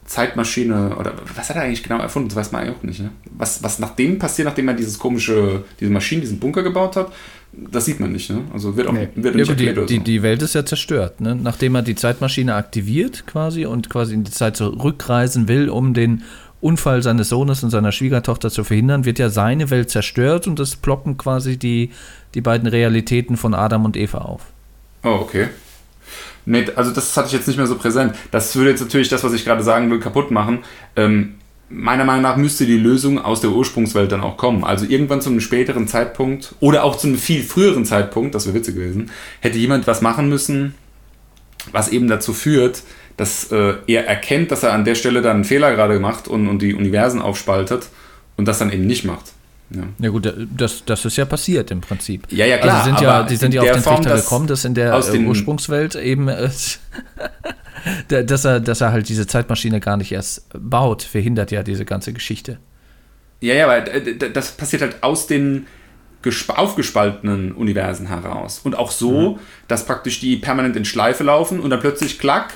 Zeitmaschine 0.04 0.96
oder 0.96 1.14
was 1.34 1.48
hat 1.48 1.56
er 1.56 1.62
eigentlich 1.62 1.82
genau 1.82 1.98
erfunden? 1.98 2.28
Das 2.28 2.36
weiß 2.36 2.52
man 2.52 2.62
eigentlich 2.62 2.76
auch 2.76 2.82
nicht. 2.82 3.00
Ne? 3.00 3.10
Was, 3.30 3.62
was 3.62 3.78
nach 3.78 3.94
dem 3.94 4.18
passiert, 4.18 4.46
nachdem 4.46 4.68
er 4.68 4.74
dieses 4.74 4.98
komische, 4.98 5.64
diese 5.80 5.90
Maschine, 5.90 6.20
diesen 6.22 6.38
Bunker 6.38 6.62
gebaut 6.62 6.96
hat, 6.96 7.12
das 7.52 7.84
sieht 7.84 8.00
man 8.00 8.12
nicht. 8.12 8.30
Ne? 8.30 8.44
Also 8.52 8.76
wird 8.76 8.88
auch 8.88 8.92
nee. 8.92 9.08
wird 9.14 9.34
nicht 9.34 9.48
ja, 9.48 9.54
die, 9.54 9.86
die, 9.86 9.98
die, 9.98 10.22
Welt 10.22 10.40
ist 10.42 10.54
ja 10.54 10.64
zerstört. 10.64 11.20
Ne? 11.20 11.34
Nachdem 11.34 11.74
er 11.74 11.82
die 11.82 11.94
Zeitmaschine 11.94 12.54
aktiviert 12.54 13.26
quasi 13.26 13.66
und 13.66 13.90
quasi 13.90 14.14
in 14.14 14.24
die 14.24 14.30
Zeit 14.30 14.56
zurückreisen 14.56 15.48
will, 15.48 15.68
um 15.68 15.92
den 15.92 16.22
Unfall 16.62 17.02
seines 17.02 17.28
Sohnes 17.28 17.62
und 17.62 17.70
seiner 17.70 17.92
Schwiegertochter 17.92 18.50
zu 18.50 18.64
verhindern, 18.64 19.04
wird 19.04 19.18
ja 19.18 19.28
seine 19.28 19.68
Welt 19.70 19.90
zerstört 19.90 20.46
und 20.46 20.60
es 20.60 20.76
ploppen 20.76 21.18
quasi 21.18 21.58
die, 21.58 21.90
die 22.34 22.40
beiden 22.40 22.68
Realitäten 22.68 23.36
von 23.36 23.52
Adam 23.54 23.84
und 23.84 23.96
Eva 23.96 24.18
auf. 24.18 24.42
Oh, 25.02 25.18
okay. 25.20 25.48
Nee, 26.46 26.66
also 26.74 26.90
das 26.92 27.16
hatte 27.16 27.28
ich 27.28 27.32
jetzt 27.34 27.48
nicht 27.48 27.56
mehr 27.56 27.66
so 27.66 27.76
präsent. 27.76 28.14
Das 28.30 28.54
würde 28.56 28.70
jetzt 28.70 28.80
natürlich 28.80 29.08
das, 29.08 29.22
was 29.22 29.32
ich 29.32 29.44
gerade 29.44 29.62
sagen 29.62 29.90
will, 29.90 30.00
kaputt 30.00 30.30
machen. 30.30 30.60
Ähm, 30.96 31.34
meiner 31.72 32.04
Meinung 32.04 32.22
nach 32.22 32.36
müsste 32.36 32.66
die 32.66 32.76
Lösung 32.76 33.18
aus 33.18 33.40
der 33.40 33.50
Ursprungswelt 33.50 34.12
dann 34.12 34.20
auch 34.20 34.36
kommen. 34.36 34.64
Also 34.64 34.86
irgendwann 34.86 35.20
zu 35.20 35.30
einem 35.30 35.40
späteren 35.40 35.88
Zeitpunkt 35.88 36.54
oder 36.60 36.84
auch 36.84 36.96
zu 36.96 37.06
einem 37.06 37.16
viel 37.16 37.42
früheren 37.42 37.84
Zeitpunkt, 37.84 38.34
das 38.34 38.46
wäre 38.46 38.56
witzig 38.56 38.74
gewesen, 38.74 39.10
hätte 39.40 39.58
jemand 39.58 39.86
was 39.86 40.02
machen 40.02 40.28
müssen, 40.28 40.74
was 41.72 41.88
eben 41.88 42.08
dazu 42.08 42.32
führt, 42.32 42.82
dass 43.16 43.50
äh, 43.52 43.74
er 43.86 44.06
erkennt, 44.06 44.50
dass 44.50 44.62
er 44.62 44.72
an 44.72 44.84
der 44.84 44.94
Stelle 44.94 45.22
dann 45.22 45.36
einen 45.36 45.44
Fehler 45.44 45.74
gerade 45.74 45.94
gemacht 45.94 46.28
und, 46.28 46.48
und 46.48 46.60
die 46.62 46.74
Universen 46.74 47.20
aufspaltet 47.20 47.88
und 48.36 48.48
das 48.48 48.58
dann 48.58 48.72
eben 48.72 48.86
nicht 48.86 49.04
macht. 49.04 49.32
Ja. 49.74 49.82
Ja 49.98 50.08
gut, 50.10 50.32
das, 50.56 50.84
das 50.84 51.04
ist 51.04 51.16
ja 51.16 51.24
passiert 51.24 51.70
im 51.70 51.80
Prinzip. 51.80 52.26
Ja, 52.30 52.44
ja, 52.46 52.58
klar. 52.58 52.76
Also 52.78 52.90
sind 52.90 53.00
ja, 53.00 53.22
die 53.22 53.36
sind 53.36 53.54
in 53.54 53.62
ja 53.62 53.70
auf 53.70 53.76
den 53.76 53.82
Form, 53.82 53.96
Trichter 54.02 54.20
gekommen, 54.20 54.46
dass 54.46 54.64
in 54.64 54.74
der 54.74 54.92
äh, 54.92 55.18
Ursprungswelt 55.18 55.94
eben, 55.94 56.28
äh, 56.28 56.50
da- 58.08 58.22
dass, 58.22 58.44
er, 58.44 58.60
dass 58.60 58.80
er 58.80 58.92
halt 58.92 59.08
diese 59.08 59.26
Zeitmaschine 59.26 59.80
gar 59.80 59.96
nicht 59.96 60.12
erst 60.12 60.46
baut, 60.54 61.02
verhindert 61.02 61.50
ja 61.50 61.62
diese 61.62 61.84
ganze 61.84 62.12
Geschichte. 62.12 62.58
Ja, 63.40 63.54
ja, 63.54 63.64
aber 63.64 63.88
äh, 63.92 64.30
das 64.32 64.52
passiert 64.52 64.82
halt 64.82 65.02
aus 65.02 65.26
den 65.26 65.66
gesp- 66.22 66.50
aufgespaltenen 66.54 67.52
Universen 67.52 68.06
heraus. 68.08 68.60
Und 68.62 68.76
auch 68.76 68.90
so, 68.90 69.38
dass 69.68 69.84
praktisch 69.86 70.20
die 70.20 70.36
permanent 70.36 70.76
in 70.76 70.84
Schleife 70.84 71.24
laufen 71.24 71.58
und 71.60 71.70
dann 71.70 71.80
plötzlich 71.80 72.18
klack, 72.18 72.54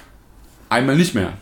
einmal 0.68 0.96
nicht 0.96 1.14
mehr. 1.14 1.32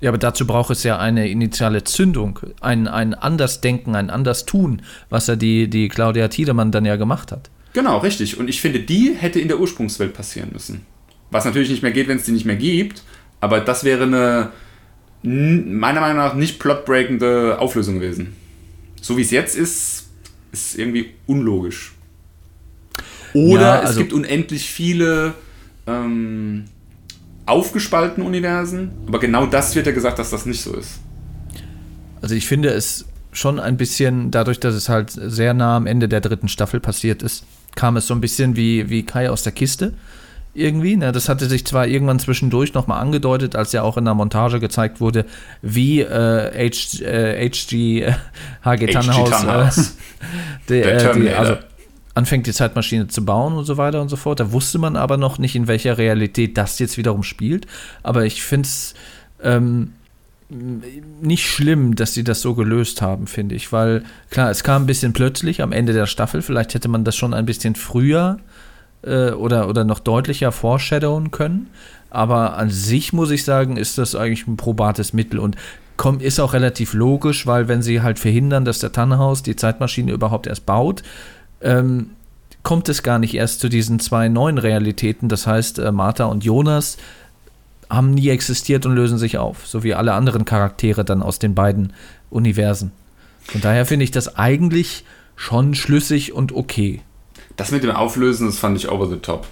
Ja, 0.00 0.10
aber 0.10 0.18
dazu 0.18 0.46
braucht 0.46 0.70
es 0.70 0.82
ja 0.82 0.98
eine 0.98 1.28
initiale 1.28 1.82
Zündung, 1.84 2.38
ein, 2.60 2.86
ein 2.86 3.14
Andersdenken, 3.14 3.94
ein 3.96 4.10
Anderstun, 4.10 4.82
was 5.08 5.26
ja 5.26 5.36
die, 5.36 5.68
die 5.70 5.88
Claudia 5.88 6.28
Tiedemann 6.28 6.70
dann 6.70 6.84
ja 6.84 6.96
gemacht 6.96 7.32
hat. 7.32 7.48
Genau, 7.72 7.98
richtig. 7.98 8.38
Und 8.38 8.48
ich 8.48 8.60
finde, 8.60 8.80
die 8.80 9.14
hätte 9.16 9.40
in 9.40 9.48
der 9.48 9.58
Ursprungswelt 9.58 10.12
passieren 10.14 10.50
müssen. 10.52 10.84
Was 11.30 11.44
natürlich 11.44 11.70
nicht 11.70 11.82
mehr 11.82 11.92
geht, 11.92 12.08
wenn 12.08 12.18
es 12.18 12.24
die 12.24 12.32
nicht 12.32 12.44
mehr 12.44 12.56
gibt. 12.56 13.02
Aber 13.40 13.60
das 13.60 13.84
wäre 13.84 14.04
eine 14.04 14.50
meiner 15.22 16.00
Meinung 16.00 16.18
nach 16.18 16.34
nicht 16.34 16.58
plotbreakende 16.58 17.58
Auflösung 17.58 17.94
gewesen. 17.98 18.36
So 19.00 19.16
wie 19.16 19.22
es 19.22 19.30
jetzt 19.30 19.56
ist, 19.56 20.08
ist 20.52 20.78
irgendwie 20.78 21.10
unlogisch. 21.26 21.94
Oder 23.34 23.60
Ja, 23.60 23.78
es 23.80 23.86
also- 23.88 24.00
gibt 24.00 24.12
unendlich 24.12 24.70
viele 24.70 25.34
ähm, 25.86 26.64
aufgespaltene 27.46 28.26
Universen. 28.26 28.90
Aber 29.06 29.18
genau 29.18 29.46
das 29.46 29.74
wird 29.74 29.86
ja 29.86 29.92
gesagt, 29.92 30.18
dass 30.18 30.30
das 30.30 30.46
nicht 30.46 30.60
so 30.60 30.74
ist. 30.74 30.98
Also 32.20 32.34
ich 32.34 32.46
finde 32.46 32.70
es 32.70 33.06
schon 33.32 33.60
ein 33.60 33.76
bisschen, 33.76 34.30
dadurch, 34.30 34.60
dass 34.60 34.74
es 34.74 34.88
halt 34.88 35.10
sehr 35.10 35.54
nah 35.54 35.76
am 35.76 35.86
Ende 35.86 36.08
der 36.08 36.20
dritten 36.20 36.48
Staffel 36.48 36.80
passiert 36.80 37.22
ist, 37.22 37.44
kam 37.74 37.96
es 37.96 38.06
so 38.06 38.14
ein 38.14 38.20
bisschen 38.20 38.56
wie, 38.56 38.88
wie 38.90 39.04
Kai 39.04 39.30
aus 39.30 39.42
der 39.42 39.52
Kiste. 39.52 39.92
Irgendwie, 40.54 40.96
ne? 40.96 41.12
das 41.12 41.28
hatte 41.28 41.46
sich 41.46 41.66
zwar 41.66 41.86
irgendwann 41.86 42.18
zwischendurch 42.18 42.72
nochmal 42.72 43.02
angedeutet, 43.02 43.54
als 43.54 43.72
ja 43.72 43.82
auch 43.82 43.98
in 43.98 44.06
der 44.06 44.14
Montage 44.14 44.58
gezeigt 44.58 45.02
wurde, 45.02 45.26
wie 45.60 46.00
äh, 46.00 46.70
H, 46.70 47.04
äh, 47.04 47.50
HG 47.50 48.00
äh, 48.00 48.14
HG 48.64 48.86
Tannhaus. 48.86 49.76
Äh, 49.78 49.82
der, 50.70 50.82
Der 50.82 50.94
äh, 50.94 50.96
die, 50.96 51.04
Terminator. 51.04 51.38
also 51.38 51.56
anfängt 52.16 52.46
die 52.46 52.52
Zeitmaschine 52.52 53.08
zu 53.08 53.24
bauen 53.26 53.52
und 53.52 53.66
so 53.66 53.76
weiter 53.76 54.00
und 54.00 54.08
so 54.08 54.16
fort. 54.16 54.40
Da 54.40 54.50
wusste 54.50 54.78
man 54.78 54.96
aber 54.96 55.18
noch 55.18 55.38
nicht, 55.38 55.54
in 55.54 55.68
welcher 55.68 55.98
Realität 55.98 56.56
das 56.56 56.78
jetzt 56.78 56.96
wiederum 56.96 57.22
spielt. 57.22 57.66
Aber 58.02 58.24
ich 58.24 58.42
finde 58.42 58.66
es 58.66 58.94
ähm, 59.42 59.92
nicht 60.48 61.46
schlimm, 61.46 61.94
dass 61.94 62.14
sie 62.14 62.24
das 62.24 62.40
so 62.40 62.54
gelöst 62.54 63.02
haben, 63.02 63.26
finde 63.26 63.54
ich. 63.54 63.70
Weil, 63.70 64.02
klar, 64.30 64.50
es 64.50 64.64
kam 64.64 64.84
ein 64.84 64.86
bisschen 64.86 65.12
plötzlich 65.12 65.60
am 65.60 65.72
Ende 65.72 65.92
der 65.92 66.06
Staffel. 66.06 66.40
Vielleicht 66.40 66.72
hätte 66.72 66.88
man 66.88 67.04
das 67.04 67.16
schon 67.16 67.34
ein 67.34 67.44
bisschen 67.44 67.74
früher 67.74 68.38
äh, 69.02 69.32
oder, 69.32 69.68
oder 69.68 69.84
noch 69.84 69.98
deutlicher 69.98 70.52
foreshadowen 70.52 71.32
können. 71.32 71.68
Aber 72.08 72.56
an 72.56 72.70
sich 72.70 73.12
muss 73.12 73.30
ich 73.30 73.44
sagen, 73.44 73.76
ist 73.76 73.98
das 73.98 74.14
eigentlich 74.14 74.46
ein 74.46 74.56
probates 74.56 75.12
Mittel 75.12 75.38
und 75.38 75.56
komm, 75.98 76.20
ist 76.20 76.40
auch 76.40 76.54
relativ 76.54 76.94
logisch, 76.94 77.46
weil 77.46 77.68
wenn 77.68 77.82
sie 77.82 78.00
halt 78.00 78.18
verhindern, 78.18 78.64
dass 78.64 78.78
der 78.78 78.92
Tannenhaus 78.92 79.42
die 79.42 79.56
Zeitmaschine 79.56 80.12
überhaupt 80.12 80.46
erst 80.46 80.64
baut, 80.64 81.02
ähm, 81.60 82.10
kommt 82.62 82.88
es 82.88 83.02
gar 83.02 83.18
nicht 83.18 83.34
erst 83.34 83.60
zu 83.60 83.68
diesen 83.68 84.00
zwei 84.00 84.28
neuen 84.28 84.58
Realitäten. 84.58 85.28
Das 85.28 85.46
heißt, 85.46 85.78
äh, 85.78 85.92
Martha 85.92 86.24
und 86.24 86.44
Jonas 86.44 86.96
haben 87.88 88.10
nie 88.10 88.28
existiert 88.30 88.84
und 88.86 88.94
lösen 88.96 89.18
sich 89.18 89.38
auf, 89.38 89.66
so 89.66 89.82
wie 89.84 89.94
alle 89.94 90.14
anderen 90.14 90.44
Charaktere 90.44 91.04
dann 91.04 91.22
aus 91.22 91.38
den 91.38 91.54
beiden 91.54 91.92
Universen. 92.30 92.90
Von 93.44 93.60
daher 93.60 93.86
finde 93.86 94.04
ich 94.04 94.10
das 94.10 94.36
eigentlich 94.36 95.04
schon 95.36 95.74
schlüssig 95.74 96.32
und 96.32 96.52
okay. 96.52 97.02
Das 97.56 97.70
mit 97.70 97.84
dem 97.84 97.92
Auflösen, 97.92 98.46
das 98.46 98.58
fand 98.58 98.76
ich 98.76 98.90
over 98.90 99.08
the 99.08 99.18
top. 99.18 99.46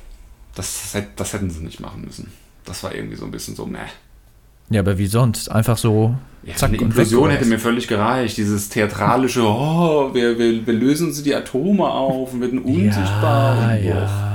Das, 0.56 0.94
hätt- 0.94 1.10
das 1.16 1.32
hätten 1.32 1.50
sie 1.50 1.62
nicht 1.62 1.78
machen 1.80 2.02
müssen. 2.04 2.32
Das 2.64 2.82
war 2.82 2.94
irgendwie 2.94 3.16
so 3.16 3.24
ein 3.24 3.30
bisschen 3.30 3.54
so, 3.54 3.66
meh. 3.66 3.78
Ja, 4.70 4.80
aber 4.80 4.98
wie 4.98 5.06
sonst? 5.06 5.50
Einfach 5.50 5.76
so 5.78 6.14
Ja, 6.42 6.54
zack 6.56 6.70
eine. 6.70 6.78
Inklusion 6.78 7.30
hätte 7.30 7.44
mir 7.44 7.58
völlig 7.58 7.86
gereicht. 7.88 8.36
Dieses 8.36 8.68
theatralische, 8.68 9.42
oh, 9.42 10.10
wir, 10.14 10.38
wir, 10.38 10.66
wir 10.66 10.74
lösen 10.74 11.12
sie 11.12 11.22
die 11.22 11.34
Atome 11.34 11.84
auf 11.84 12.32
und 12.32 12.40
werden 12.40 12.60
unsichtbar. 12.60 13.76
Ja, 13.76 13.76
ja. 13.76 14.30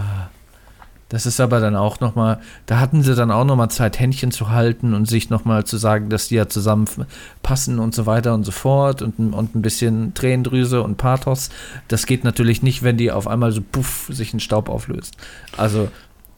Das 1.11 1.25
ist 1.25 1.39
aber 1.39 1.59
dann 1.59 1.75
auch 1.75 1.99
nochmal, 2.01 2.39
da 2.67 2.79
hatten 2.79 3.01
sie 3.01 3.15
dann 3.15 3.31
auch 3.31 3.43
nochmal 3.43 3.71
Zeit, 3.71 3.99
Händchen 3.99 4.29
zu 4.29 4.51
halten 4.51 4.93
und 4.93 5.07
sich 5.07 5.31
nochmal 5.31 5.63
zu 5.63 5.77
sagen, 5.77 6.09
dass 6.09 6.27
die 6.27 6.35
ja 6.35 6.47
zusammenpassen 6.47 7.79
und 7.79 7.95
so 7.95 8.05
weiter 8.05 8.35
und 8.35 8.43
so 8.43 8.51
fort 8.51 9.01
und, 9.01 9.17
ein- 9.17 9.33
und 9.33 9.55
ein 9.55 9.63
bisschen 9.63 10.13
Tränendrüse 10.13 10.83
und 10.83 10.97
Pathos. 10.97 11.49
Das 11.87 12.05
geht 12.05 12.23
natürlich 12.23 12.61
nicht, 12.61 12.83
wenn 12.83 12.97
die 12.97 13.11
auf 13.11 13.27
einmal 13.27 13.51
so 13.51 13.61
puff 13.61 14.07
sich 14.11 14.33
in 14.35 14.39
Staub 14.39 14.69
auflöst. 14.69 15.15
Also, 15.57 15.87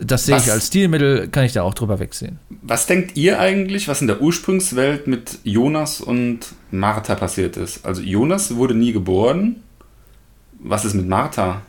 das 0.04 0.26
sehe 0.26 0.36
Was- 0.36 0.46
ich 0.48 0.52
als 0.52 0.68
Stilmittel, 0.68 1.28
kann 1.28 1.46
ich 1.46 1.54
da 1.54 1.64
auch 1.64 1.74
drüber 1.74 2.00
wegsehen. 2.00 2.40
Was 2.62 2.86
denkt 2.88 3.16
ihr 3.18 3.40
eigentlich, 3.40 3.88
was 3.88 4.02
in 4.02 4.08
der 4.08 4.22
Ursprungswelt 4.22 5.08
mit 5.08 5.40
Jonas 5.44 6.02
und 6.02 6.40
Martha 6.72 7.16
passiert 7.16 7.58
ist? 7.58 7.86
Also 7.86 8.02
Jonas 8.02 8.56
wurde 8.56 8.74
nie 8.74 8.92
geboren. 8.94 9.58
Was 10.60 10.86
ist 10.86 10.94
mit 10.94 11.08
Martha? 11.08 11.62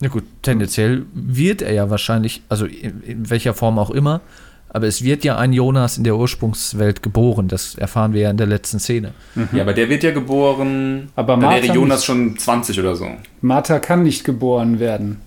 Na 0.00 0.08
gut, 0.08 0.24
tendenziell 0.42 1.04
wird 1.14 1.62
er 1.62 1.72
ja 1.72 1.90
wahrscheinlich, 1.90 2.42
also 2.48 2.66
in, 2.66 3.02
in 3.02 3.30
welcher 3.30 3.54
Form 3.54 3.78
auch 3.78 3.90
immer, 3.90 4.20
aber 4.68 4.86
es 4.86 5.02
wird 5.04 5.22
ja 5.22 5.36
ein 5.36 5.52
Jonas 5.52 5.98
in 5.98 6.04
der 6.04 6.16
Ursprungswelt 6.16 7.02
geboren. 7.02 7.46
Das 7.48 7.74
erfahren 7.74 8.12
wir 8.14 8.22
ja 8.22 8.30
in 8.30 8.36
der 8.38 8.46
letzten 8.46 8.78
Szene. 8.78 9.12
Ja, 9.52 9.62
aber 9.62 9.74
der 9.74 9.88
wird 9.90 10.02
ja 10.02 10.12
geboren. 10.12 11.10
Aber 11.14 11.36
Martha 11.36 11.62
wäre 11.64 11.74
Jonas 11.74 11.98
nicht. 11.98 12.06
schon 12.06 12.38
20 12.38 12.80
oder 12.80 12.96
so. 12.96 13.06
Martha 13.42 13.78
kann 13.80 14.02
nicht 14.02 14.24
geboren 14.24 14.80
werden. 14.80 15.20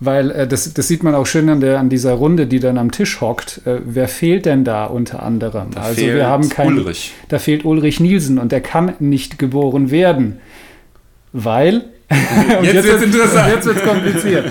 Weil 0.00 0.30
äh, 0.30 0.46
das, 0.46 0.72
das 0.74 0.86
sieht 0.86 1.02
man 1.02 1.14
auch 1.14 1.26
schön 1.26 1.48
an, 1.48 1.60
der, 1.60 1.80
an 1.80 1.88
dieser 1.88 2.12
Runde, 2.12 2.46
die 2.46 2.60
dann 2.60 2.78
am 2.78 2.92
Tisch 2.92 3.20
hockt. 3.20 3.62
Äh, 3.66 3.80
wer 3.84 4.08
fehlt 4.08 4.46
denn 4.46 4.64
da 4.64 4.84
unter 4.84 5.22
anderem? 5.22 5.72
Da 5.72 5.82
also 5.82 6.00
wir 6.00 6.26
haben 6.26 6.48
keinen. 6.48 6.78
Ulrich. 6.78 7.14
Da 7.28 7.38
fehlt 7.38 7.64
Ulrich 7.64 7.98
Nielsen 7.98 8.38
und 8.38 8.52
der 8.52 8.60
kann 8.60 8.94
nicht 9.00 9.38
geboren 9.38 9.90
werden. 9.90 10.40
Weil. 11.32 11.84
Und 12.58 12.64
Jetzt 12.64 12.84
wird's 12.86 13.02
interessant. 13.02 13.52
Jetzt 13.54 13.66
wird 13.66 13.84
kompliziert. 13.84 14.46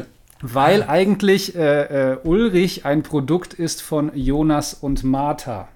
Weil 0.40 0.82
eigentlich 0.82 1.54
äh, 1.54 2.12
äh, 2.12 2.16
Ulrich 2.24 2.86
ein 2.86 3.02
Produkt 3.02 3.52
ist 3.52 3.82
von 3.82 4.10
Jonas 4.14 4.72
und 4.72 5.04
Martha. 5.04 5.68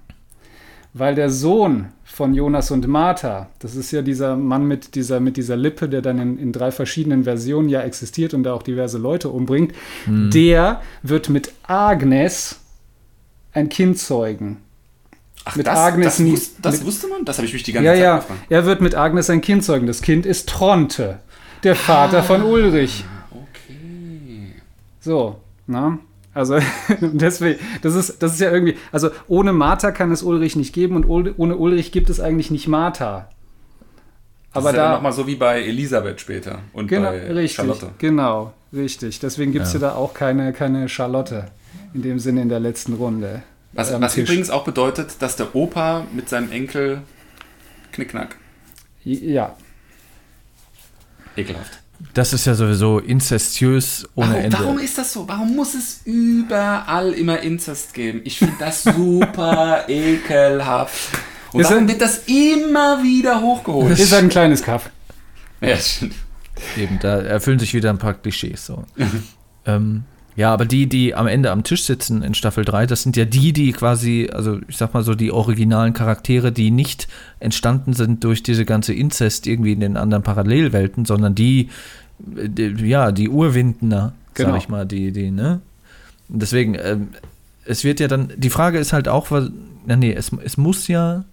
Weil 0.93 1.13
der 1.13 1.29
Sohn 1.29 1.89
von 2.09 2.33
Jonas 2.33 2.71
und 2.71 2.87
Martha, 2.87 3.49
das 3.59 3.75
ist 3.75 3.91
ja 3.91 4.01
dieser 4.01 4.35
Mann 4.37 4.65
mit 4.65 4.95
dieser, 4.95 5.19
mit 5.19 5.35
dieser 5.37 5.55
Lippe, 5.57 5.87
der 5.89 6.01
dann 6.01 6.19
in, 6.19 6.37
in 6.39 6.51
drei 6.53 6.71
verschiedenen 6.71 7.25
Versionen 7.25 7.67
ja 7.69 7.81
existiert 7.81 8.33
und 8.33 8.43
da 8.43 8.53
auch 8.53 8.63
diverse 8.63 8.97
Leute 8.97 9.29
umbringt, 9.29 9.73
der 10.07 10.81
wird 11.03 11.29
mit 11.29 11.51
Agnes 11.63 12.59
ein 13.53 13.69
Kind 13.69 13.99
zeugen. 13.99 14.57
Ach, 15.45 15.55
Mit 15.57 15.67
das, 15.67 15.77
Agnes 15.79 16.17
das, 16.17 16.25
wus 16.25 16.51
das 16.61 16.77
mit- 16.79 16.85
wusste 16.87 17.07
man? 17.07 17.23
Das 17.25 17.37
habe 17.37 17.45
ich 17.45 17.53
mich 17.53 17.63
die 17.63 17.71
ganze 17.73 17.85
Ja, 17.87 17.93
Zeit 17.93 18.01
ja, 18.03 18.15
gefragt. 18.17 18.39
er 18.49 18.65
wird 18.65 18.81
mit 18.81 18.95
Agnes 18.95 19.29
ein 19.29 19.41
Kind 19.41 19.63
zeugen. 19.63 19.85
Das 19.87 20.01
Kind 20.01 20.25
ist 20.25 20.49
Tronte, 20.49 21.19
der 21.63 21.75
Vater 21.75 22.23
von 22.23 22.41
Ulrich. 22.43 23.03
Okay. 23.31 24.53
So, 24.99 25.37
na? 25.67 25.99
Also 26.37 26.59
deswegen, 27.01 27.59
das 27.81 27.95
ist, 27.95 28.21
das 28.21 28.33
ist 28.33 28.41
ja 28.41 28.51
irgendwie, 28.51 28.77
also 28.91 29.09
ohne 29.27 29.53
Martha 29.53 29.91
kann 29.91 30.11
es 30.11 30.21
Ulrich 30.21 30.55
nicht 30.55 30.71
geben 30.71 30.95
und 30.95 31.05
ohne 31.37 31.57
Ulrich 31.57 31.91
gibt 31.91 32.11
es 32.11 32.19
eigentlich 32.19 32.51
nicht 32.51 32.67
Martha. 32.67 33.29
Das 34.53 34.63
Aber 34.63 34.69
ist 34.69 34.75
ja 34.75 34.89
da, 34.89 34.95
nochmal 34.95 35.13
so 35.13 35.25
wie 35.25 35.35
bei 35.35 35.63
Elisabeth 35.63 36.21
später 36.21 36.59
und 36.73 36.87
genau, 36.87 37.09
bei 37.09 37.31
richtig, 37.31 37.55
Charlotte. 37.55 37.89
genau, 37.97 38.53
richtig. 38.71 39.19
Deswegen 39.19 39.51
gibt 39.51 39.65
es 39.65 39.73
ja. 39.73 39.79
da 39.79 39.95
auch 39.95 40.13
keine, 40.13 40.53
keine 40.53 40.87
Charlotte 40.89 41.45
in 41.95 42.03
dem 42.03 42.19
Sinne 42.19 42.43
in 42.43 42.49
der 42.49 42.59
letzten 42.59 42.93
Runde. 42.93 43.41
Was, 43.73 43.99
was 43.99 44.13
Tisch. 44.13 44.29
übrigens 44.29 44.51
auch 44.51 44.63
bedeutet, 44.63 45.15
dass 45.19 45.37
der 45.37 45.55
Opa 45.55 46.05
mit 46.13 46.29
seinem 46.29 46.51
Enkel 46.51 47.01
Knickknack. 47.91 48.35
Ja, 49.03 49.55
Ekelhaft. 51.35 51.79
Das 52.13 52.33
ist 52.33 52.45
ja 52.45 52.53
sowieso 52.55 52.99
inzestiös 52.99 54.07
ohne 54.15 54.29
Warum, 54.29 54.43
Ende. 54.43 54.59
warum 54.59 54.79
ist 54.79 54.97
das 54.97 55.13
so? 55.13 55.27
Warum 55.27 55.55
muss 55.55 55.73
es 55.73 56.01
überall 56.05 57.11
immer 57.13 57.39
Inzest 57.41 57.93
geben? 57.93 58.21
Ich 58.23 58.37
finde 58.39 58.55
das 58.59 58.83
super 58.83 59.85
ekelhaft. 59.87 61.09
Und 61.53 61.61
Ist 61.61 61.69
warum 61.69 61.83
ein- 61.83 61.87
wird 61.89 62.01
das 62.01 62.23
immer 62.27 63.01
wieder 63.03 63.41
hochgeholt? 63.41 63.97
ist 63.97 64.13
ein 64.13 64.29
kleines 64.29 64.61
Kaff. 64.63 64.89
Ja, 65.61 65.75
stimmt. 65.77 66.13
Eben, 66.75 66.99
da 66.99 67.19
erfüllen 67.21 67.59
sich 67.59 67.73
wieder 67.73 67.89
ein 67.89 67.97
paar 67.99 68.13
Klischees. 68.15 68.65
So. 68.65 68.83
ähm, 69.65 70.03
Ja, 70.37 70.53
aber 70.53 70.65
die, 70.65 70.87
die 70.87 71.15
am 71.15 71.25
Ende 71.25 71.49
am 71.49 71.63
Tisch 71.63 71.83
sitzen 71.83 72.21
in 72.21 72.35
Staffel 72.35 72.63
3, 72.63 72.85
das 72.85 73.01
sind 73.01 73.17
ja 73.17 73.25
die, 73.25 73.53
die 73.53 73.71
quasi, 73.71 74.29
also 74.31 74.59
ich 74.67 74.77
sag 74.77 74.93
mal 74.93 75.01
so, 75.01 75.15
die 75.15 75.31
originalen 75.31 75.93
Charaktere, 75.93 76.51
die 76.51 76.69
nicht 76.69 77.07
entstanden 77.39 77.93
sind 77.93 78.23
durch 78.23 78.43
diese 78.43 78.63
ganze 78.63 78.93
Inzest 78.93 79.47
irgendwie 79.47 79.73
in 79.73 79.79
den 79.79 79.97
anderen 79.97 80.21
Parallelwelten, 80.21 81.05
sondern 81.05 81.33
die, 81.33 81.69
die 82.19 82.87
ja, 82.87 83.11
die 83.11 83.29
Urwindner, 83.29 84.13
Genau. 84.35 84.51
sag 84.51 84.57
ich 84.59 84.69
mal, 84.69 84.85
die, 84.85 85.11
die, 85.11 85.31
ne? 85.31 85.61
Und 86.29 86.39
Deswegen, 86.43 86.75
ähm, 86.75 87.07
es 87.65 87.83
wird 87.83 87.99
ja 87.99 88.07
dann, 88.07 88.31
die 88.37 88.51
Frage 88.51 88.77
ist 88.77 88.93
halt 88.93 89.07
auch, 89.07 89.31
was, 89.31 89.49
na 89.87 89.95
nee, 89.95 90.13
es, 90.13 90.31
es 90.43 90.55
muss 90.55 90.87
ja, 90.87 91.25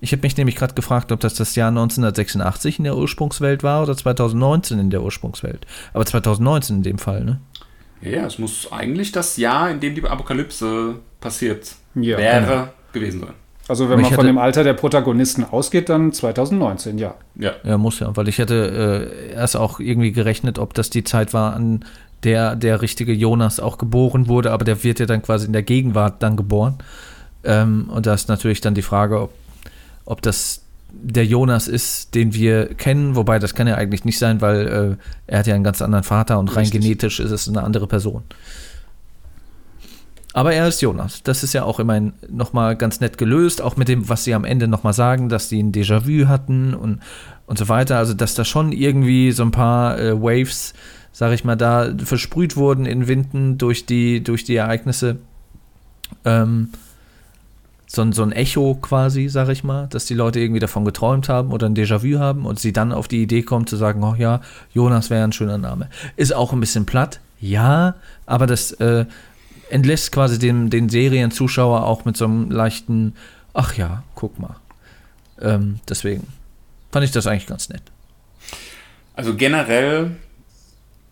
ich 0.00 0.12
habe 0.12 0.22
mich 0.22 0.36
nämlich 0.36 0.54
gerade 0.54 0.74
gefragt, 0.74 1.10
ob 1.10 1.18
das 1.18 1.34
das 1.34 1.56
Jahr 1.56 1.70
1986 1.70 2.78
in 2.78 2.84
der 2.84 2.96
Ursprungswelt 2.96 3.64
war 3.64 3.82
oder 3.82 3.96
2019 3.96 4.78
in 4.78 4.90
der 4.90 5.02
Ursprungswelt. 5.02 5.66
Aber 5.92 6.06
2019 6.06 6.76
in 6.76 6.82
dem 6.84 6.98
Fall, 6.98 7.24
ne? 7.24 7.40
Ja, 8.02 8.26
es 8.26 8.38
muss 8.38 8.70
eigentlich 8.72 9.12
das 9.12 9.36
Jahr, 9.36 9.70
in 9.70 9.80
dem 9.80 9.94
die 9.94 10.02
Apokalypse 10.04 10.96
passiert 11.20 11.74
Ja, 11.94 12.16
wäre, 12.18 12.72
gewesen 12.92 13.20
sein. 13.20 13.34
Also 13.68 13.88
wenn 13.88 13.98
Aber 13.98 14.02
man 14.02 14.12
von 14.12 14.26
dem 14.26 14.38
Alter 14.38 14.64
der 14.64 14.72
Protagonisten 14.72 15.44
ausgeht, 15.44 15.88
dann 15.88 16.12
2019, 16.12 16.98
ja. 16.98 17.14
Ja. 17.36 17.52
Ja, 17.62 17.78
muss 17.78 18.00
ja, 18.00 18.16
weil 18.16 18.26
ich 18.28 18.38
hätte 18.38 19.10
äh, 19.30 19.34
erst 19.34 19.56
auch 19.56 19.78
irgendwie 19.78 20.12
gerechnet, 20.12 20.58
ob 20.58 20.74
das 20.74 20.90
die 20.90 21.04
Zeit 21.04 21.32
war, 21.34 21.54
an 21.54 21.84
der 22.24 22.56
der 22.56 22.82
richtige 22.82 23.12
Jonas 23.12 23.60
auch 23.60 23.78
geboren 23.78 24.28
wurde, 24.28 24.50
aber 24.50 24.64
der 24.64 24.82
wird 24.82 24.98
ja 24.98 25.06
dann 25.06 25.22
quasi 25.22 25.46
in 25.46 25.52
der 25.52 25.62
Gegenwart 25.62 26.22
dann 26.22 26.36
geboren. 26.36 26.78
Ähm, 27.44 27.88
und 27.88 28.06
da 28.06 28.14
ist 28.14 28.28
natürlich 28.28 28.60
dann 28.60 28.74
die 28.74 28.82
Frage, 28.82 29.20
ob, 29.20 29.32
ob 30.04 30.20
das 30.22 30.64
der 30.92 31.24
Jonas 31.24 31.68
ist, 31.68 32.14
den 32.14 32.34
wir 32.34 32.74
kennen, 32.74 33.16
wobei 33.16 33.38
das 33.38 33.54
kann 33.54 33.66
ja 33.66 33.76
eigentlich 33.76 34.04
nicht 34.04 34.18
sein, 34.18 34.40
weil 34.40 34.66
äh, 34.66 34.96
er 35.26 35.38
hat 35.40 35.46
ja 35.46 35.54
einen 35.54 35.64
ganz 35.64 35.82
anderen 35.82 36.04
Vater 36.04 36.38
und 36.38 36.48
rein 36.48 36.64
Richtig. 36.64 36.82
genetisch 36.82 37.20
ist 37.20 37.30
es 37.30 37.48
eine 37.48 37.62
andere 37.62 37.86
Person. 37.86 38.22
Aber 40.32 40.52
er 40.52 40.68
ist 40.68 40.80
Jonas. 40.80 41.22
Das 41.24 41.42
ist 41.42 41.52
ja 41.54 41.64
auch 41.64 41.80
immerhin 41.80 42.12
nochmal 42.28 42.76
ganz 42.76 43.00
nett 43.00 43.18
gelöst, 43.18 43.62
auch 43.62 43.76
mit 43.76 43.88
dem, 43.88 44.08
was 44.08 44.24
sie 44.24 44.34
am 44.34 44.44
Ende 44.44 44.68
nochmal 44.68 44.92
sagen, 44.92 45.28
dass 45.28 45.48
sie 45.48 45.60
ein 45.60 45.72
Déjà-vu 45.72 46.28
hatten 46.28 46.74
und, 46.74 47.00
und 47.46 47.58
so 47.58 47.68
weiter. 47.68 47.98
Also, 47.98 48.14
dass 48.14 48.34
da 48.34 48.44
schon 48.44 48.70
irgendwie 48.70 49.32
so 49.32 49.42
ein 49.42 49.50
paar 49.50 49.98
äh, 49.98 50.20
Waves, 50.20 50.74
sag 51.12 51.32
ich 51.32 51.42
mal, 51.42 51.56
da 51.56 51.92
versprüht 51.98 52.56
wurden 52.56 52.86
in 52.86 53.08
Winden 53.08 53.58
durch 53.58 53.86
die, 53.86 54.22
durch 54.22 54.44
die 54.44 54.54
Ereignisse. 54.54 55.16
Ähm, 56.24 56.68
so, 57.92 58.02
ein- 58.02 58.12
so 58.12 58.22
ein 58.22 58.30
Echo 58.30 58.76
quasi, 58.76 59.28
sag 59.28 59.48
ich 59.48 59.64
mal, 59.64 59.88
dass 59.88 60.04
die 60.04 60.14
Leute 60.14 60.38
irgendwie 60.38 60.60
davon 60.60 60.84
geträumt 60.84 61.28
haben 61.28 61.50
oder 61.50 61.66
ein 61.68 61.74
Déjà-vu 61.74 62.20
haben 62.20 62.46
und 62.46 62.60
sie 62.60 62.72
dann 62.72 62.92
auf 62.92 63.08
die 63.08 63.20
Idee 63.20 63.42
kommen 63.42 63.66
zu 63.66 63.76
sagen, 63.76 64.00
oh 64.04 64.14
ja, 64.16 64.40
Jonas 64.72 65.10
wäre 65.10 65.24
ein 65.24 65.32
schöner 65.32 65.58
Name. 65.58 65.88
Ist 66.16 66.32
auch 66.32 66.52
ein 66.52 66.60
bisschen 66.60 66.86
platt, 66.86 67.18
ja, 67.40 67.96
aber 68.26 68.46
das 68.46 68.70
äh, 68.74 69.06
entlässt 69.70 70.12
quasi 70.12 70.38
den, 70.38 70.70
den 70.70 70.88
Serienzuschauer 70.88 71.84
auch 71.84 72.04
mit 72.04 72.16
so 72.16 72.26
einem 72.26 72.48
leichten, 72.52 73.14
ach 73.54 73.74
ja, 73.74 74.04
guck 74.14 74.38
mal. 74.38 74.54
Ähm, 75.40 75.80
deswegen 75.88 76.28
fand 76.92 77.04
ich 77.04 77.10
das 77.10 77.26
eigentlich 77.26 77.48
ganz 77.48 77.70
nett. 77.70 77.82
Also 79.14 79.34
generell, 79.34 80.12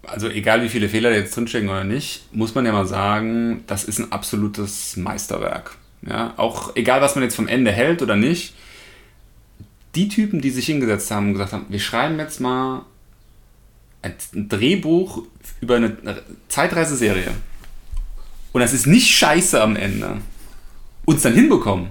also 0.06 0.28
egal 0.28 0.62
wie 0.62 0.68
viele 0.68 0.88
Fehler 0.88 1.10
jetzt 1.10 1.36
drinstecken 1.36 1.68
oder 1.70 1.82
nicht, 1.82 2.32
muss 2.32 2.54
man 2.54 2.64
ja 2.64 2.72
mal 2.72 2.86
sagen, 2.86 3.64
das 3.66 3.82
ist 3.82 3.98
ein 3.98 4.12
absolutes 4.12 4.96
Meisterwerk. 4.96 5.76
Ja, 6.02 6.34
auch 6.36 6.76
egal, 6.76 7.00
was 7.00 7.14
man 7.14 7.24
jetzt 7.24 7.36
vom 7.36 7.48
Ende 7.48 7.72
hält 7.72 8.02
oder 8.02 8.16
nicht, 8.16 8.54
die 9.94 10.08
Typen, 10.08 10.40
die 10.40 10.50
sich 10.50 10.66
hingesetzt 10.66 11.10
haben 11.10 11.28
und 11.28 11.32
gesagt 11.32 11.52
haben, 11.52 11.66
wir 11.68 11.80
schreiben 11.80 12.18
jetzt 12.18 12.40
mal 12.40 12.82
ein 14.02 14.14
Drehbuch 14.48 15.24
über 15.60 15.76
eine 15.76 15.96
Zeitreiseserie 16.48 17.32
und 18.52 18.60
das 18.60 18.72
ist 18.72 18.86
nicht 18.86 19.08
scheiße 19.08 19.60
am 19.60 19.76
Ende, 19.76 20.18
uns 21.04 21.22
dann 21.22 21.34
hinbekommen. 21.34 21.88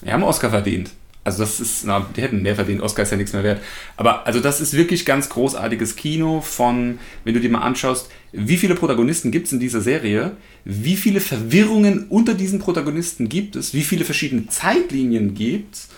Wir 0.00 0.12
haben 0.12 0.22
Oscar 0.22 0.50
verdient. 0.50 0.90
Also 1.26 1.42
das 1.42 1.58
ist, 1.58 1.84
na, 1.84 2.08
die 2.14 2.22
hätten 2.22 2.42
mehr 2.42 2.54
verdient, 2.54 2.80
Oscar 2.80 3.02
ist 3.02 3.10
ja 3.10 3.16
nichts 3.16 3.32
mehr 3.32 3.42
wert. 3.42 3.60
Aber 3.96 4.28
also 4.28 4.38
das 4.38 4.60
ist 4.60 4.74
wirklich 4.74 5.04
ganz 5.04 5.28
großartiges 5.28 5.96
Kino 5.96 6.40
von, 6.40 7.00
wenn 7.24 7.34
du 7.34 7.40
dir 7.40 7.50
mal 7.50 7.62
anschaust, 7.62 8.08
wie 8.30 8.56
viele 8.56 8.76
Protagonisten 8.76 9.32
gibt 9.32 9.48
es 9.48 9.52
in 9.52 9.58
dieser 9.58 9.80
Serie, 9.80 10.36
wie 10.64 10.94
viele 10.94 11.18
Verwirrungen 11.18 12.06
unter 12.10 12.34
diesen 12.34 12.60
Protagonisten 12.60 13.28
gibt 13.28 13.56
es, 13.56 13.74
wie 13.74 13.82
viele 13.82 14.04
verschiedene 14.04 14.46
Zeitlinien 14.46 15.34
gibt 15.34 15.74
es 15.74 15.88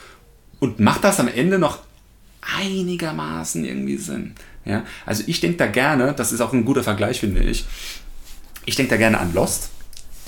und 0.61 0.81
macht 0.81 1.05
das 1.05 1.21
am 1.21 1.29
Ende 1.29 1.59
noch 1.59 1.81
einigermaßen 2.41 3.67
irgendwie 3.67 3.99
Sinn. 3.99 4.33
Ja? 4.65 4.87
Also 5.05 5.25
ich 5.27 5.41
denke 5.41 5.59
da 5.59 5.67
gerne, 5.67 6.15
das 6.15 6.33
ist 6.33 6.41
auch 6.41 6.55
ein 6.55 6.65
guter 6.65 6.83
Vergleich, 6.83 7.21
finde 7.21 7.43
ich, 7.43 7.67
ich 8.65 8.77
denke 8.77 8.93
da 8.93 8.97
gerne 8.97 9.21
an 9.21 9.35
Lost, 9.35 9.73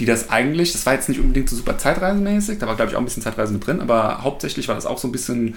die 0.00 0.06
das 0.06 0.30
eigentlich, 0.30 0.72
das 0.72 0.86
war 0.86 0.94
jetzt 0.94 1.10
nicht 1.10 1.20
unbedingt 1.20 1.50
so 1.50 1.56
super 1.56 1.76
zeitreisenmäßig, 1.76 2.58
da 2.58 2.66
war 2.66 2.74
glaube 2.74 2.90
ich 2.90 2.96
auch 2.96 3.00
ein 3.00 3.04
bisschen 3.04 3.22
Zeitreise 3.22 3.52
mit 3.52 3.66
drin, 3.66 3.82
aber 3.82 4.24
hauptsächlich 4.24 4.66
war 4.66 4.74
das 4.74 4.86
auch 4.86 4.96
so 4.98 5.06
ein 5.06 5.12
bisschen 5.12 5.56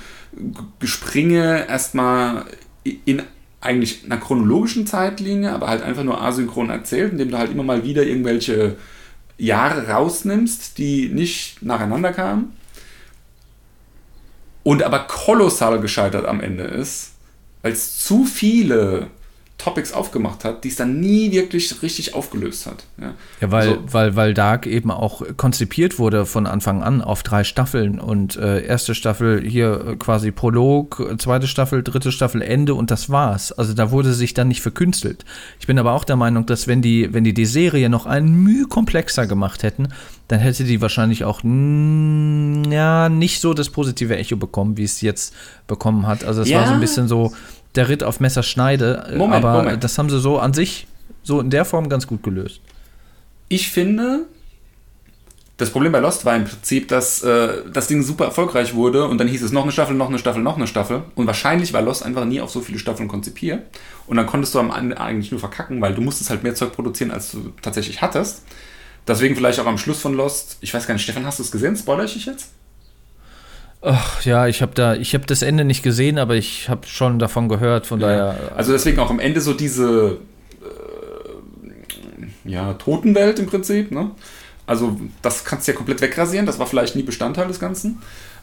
Gespringe 0.80 1.66
erstmal 1.68 2.46
in 2.84 3.24
eigentlich 3.62 4.04
einer 4.04 4.18
chronologischen 4.18 4.86
Zeitlinie, 4.86 5.54
aber 5.54 5.70
halt 5.70 5.82
einfach 5.82 6.04
nur 6.04 6.22
asynchron 6.22 6.70
erzählt, 6.70 7.14
indem 7.14 7.32
du 7.32 7.38
halt 7.38 7.52
immer 7.52 7.64
mal 7.64 7.86
wieder 7.86 8.04
irgendwelche 8.04 8.76
Jahre 9.38 9.88
rausnimmst, 9.88 10.78
die 10.78 11.08
nicht 11.08 11.64
nacheinander 11.64 12.12
kamen. 12.12 12.52
Und 14.64 14.84
aber 14.84 15.00
kolossal 15.00 15.80
gescheitert 15.80 16.26
am 16.26 16.42
Ende 16.42 16.64
ist, 16.64 17.14
weil 17.62 17.72
es 17.72 17.98
zu 18.04 18.26
viele 18.26 19.08
Topics 19.64 19.94
aufgemacht 19.94 20.44
hat, 20.44 20.64
die 20.64 20.68
es 20.70 20.76
dann 20.76 21.00
nie 21.00 21.32
wirklich 21.32 21.82
richtig 21.82 22.14
aufgelöst 22.16 22.66
hat. 22.66 22.84
Ja, 23.00 23.14
Ja, 23.40 23.52
weil, 23.52 23.70
Also- 23.70 23.82
weil, 23.94 24.16
weil 24.16 24.34
Dark 24.34 24.66
eben 24.68 24.92
auch 24.92 25.22
konzipiert 25.38 26.00
wurde 26.00 26.26
von 26.26 26.48
Anfang 26.48 26.84
an 26.84 27.02
auf 27.02 27.24
drei 27.24 27.44
Staffeln 27.44 28.00
und 28.00 28.36
äh, 28.36 28.66
erste 28.66 28.94
Staffel 28.96 29.42
hier 29.48 29.86
äh, 29.88 29.96
quasi 29.96 30.32
Prolog, 30.32 31.02
zweite 31.20 31.48
Staffel, 31.48 31.82
dritte 31.84 32.12
Staffel 32.12 32.42
Ende 32.42 32.74
und 32.76 32.92
das 32.92 33.10
war's. 33.10 33.52
Also 33.52 33.74
da 33.74 33.92
wurde 33.92 34.14
sich 34.14 34.34
dann 34.34 34.50
nicht 34.50 34.62
verkünstelt. 34.62 35.24
Ich 35.60 35.68
bin 35.68 35.80
aber 35.80 35.94
auch 35.94 36.04
der 36.04 36.16
Meinung, 36.18 36.46
dass 36.46 36.68
wenn 36.68 36.82
die, 36.82 37.14
wenn 37.14 37.24
die 37.24 37.34
die 37.34 37.46
Serie 37.46 37.90
noch 37.90 38.06
ein 38.06 38.34
Mühe 38.34 38.66
komplexer 38.68 39.28
gemacht 39.28 39.64
hätten, 39.64 39.88
dann 40.28 40.40
hätte 40.40 40.64
die 40.64 40.82
wahrscheinlich 40.82 41.24
auch 41.26 41.42
ja 42.72 43.10
nicht 43.10 43.40
so 43.40 43.54
das 43.54 43.70
positive 43.70 44.16
Echo 44.18 44.36
bekommen, 44.38 44.78
wie 44.78 44.84
es 44.84 45.02
jetzt 45.02 45.34
bekommen 45.68 46.08
hat. 46.08 46.24
Also 46.24 46.42
es 46.42 46.52
war 46.52 46.62
Ja. 46.62 46.68
so 46.68 46.74
ein 46.74 46.80
bisschen 46.80 47.08
so 47.08 47.34
der 47.76 47.90
Ritt 47.90 48.04
auf 48.04 48.20
Messerschneide, 48.20 49.08
äh, 49.10 49.18
Moment, 49.18 49.46
aber 49.46 49.64
Moment. 49.64 49.84
das 49.84 49.98
haben 49.98 50.10
sie 50.10 50.20
so 50.20 50.40
an 50.40 50.54
sich 50.54 50.88
so 51.24 51.40
in 51.40 51.50
der 51.50 51.66
Form 51.66 51.90
ganz 51.90 52.08
gut 52.08 52.22
gelöst. 52.24 52.62
Ich 53.50 53.70
finde, 53.70 54.26
das 55.58 55.70
Problem 55.70 55.92
bei 55.92 56.00
Lost 56.00 56.26
war 56.26 56.36
im 56.36 56.46
Prinzip, 56.46 56.88
dass 56.88 57.24
äh, 57.24 57.64
das 57.72 57.88
Ding 57.88 58.04
super 58.04 58.26
erfolgreich 58.26 58.74
wurde 58.74 59.06
und 59.08 59.18
dann 59.20 59.28
hieß 59.28 59.44
es 59.44 59.52
noch 59.52 59.64
eine 59.64 59.72
Staffel, 59.72 59.96
noch 59.96 60.10
eine 60.10 60.20
Staffel, 60.20 60.42
noch 60.42 60.58
eine 60.58 60.68
Staffel. 60.68 61.04
Und 61.16 61.28
wahrscheinlich 61.28 61.74
war 61.74 61.82
Lost 61.82 62.04
einfach 62.04 62.26
nie 62.26 62.42
auf 62.42 62.50
so 62.50 62.62
viele 62.62 62.80
Staffeln 62.80 63.08
konzipiert. 63.08 63.62
Und 64.08 64.18
dann 64.18 64.26
konntest 64.26 64.56
du 64.56 64.60
am 64.60 64.72
Ende 64.72 65.00
eigentlich 65.00 65.32
nur 65.32 65.40
verkacken, 65.40 65.80
weil 65.82 65.94
du 65.94 66.02
musstest 66.02 66.30
halt 66.30 66.44
mehr 66.44 66.56
Zeug 66.56 66.74
produzieren, 66.74 67.12
als 67.12 67.32
du 67.32 67.54
tatsächlich 67.62 68.02
hattest. 68.02 68.44
Deswegen 69.08 69.36
vielleicht 69.36 69.60
auch 69.60 69.66
am 69.66 69.78
Schluss 69.78 70.00
von 70.00 70.14
Lost, 70.16 70.58
ich 70.62 70.74
weiß 70.74 70.88
gar 70.88 70.96
nicht, 70.96 71.04
Stefan, 71.04 71.26
hast 71.26 71.40
du 71.40 71.44
es 71.44 71.52
gesehen? 71.52 71.76
Spoiler 71.76 72.06
ich 72.06 72.14
dich 72.14 72.26
jetzt? 72.26 72.50
Ach 73.86 74.24
ja, 74.24 74.48
ich 74.48 74.62
habe 74.62 74.74
da, 74.74 74.96
ich 74.96 75.14
habe 75.14 75.26
das 75.26 75.42
Ende 75.42 75.66
nicht 75.66 75.84
gesehen, 75.84 76.18
aber 76.18 76.36
ich 76.36 76.70
habe 76.70 76.88
schon 76.88 77.20
davon 77.20 77.50
gehört. 77.50 77.86
Von 77.86 78.00
daher, 78.00 78.54
Also 78.56 78.72
deswegen 78.72 78.98
auch 79.00 79.10
am 79.10 79.20
Ende 79.20 79.42
so 79.42 79.54
diese 79.54 80.20
äh, 80.62 82.50
ja, 82.50 82.76
Totenwelt 82.76 83.40
im 83.40 83.48
Prinzip. 83.48 83.92
Ne? 83.92 84.12
Also 84.66 84.98
das 85.22 85.44
kannst 85.44 85.68
du 85.68 85.74
ja 85.74 85.78
komplett 85.78 86.00
wegrasieren. 86.00 86.46
Das 86.46 86.60
war 86.60 86.68
vielleicht 86.68 86.96
nie 86.96 87.04
Bestandteil 87.04 87.50
des 87.50 87.60
Ganzen. 87.60 88.02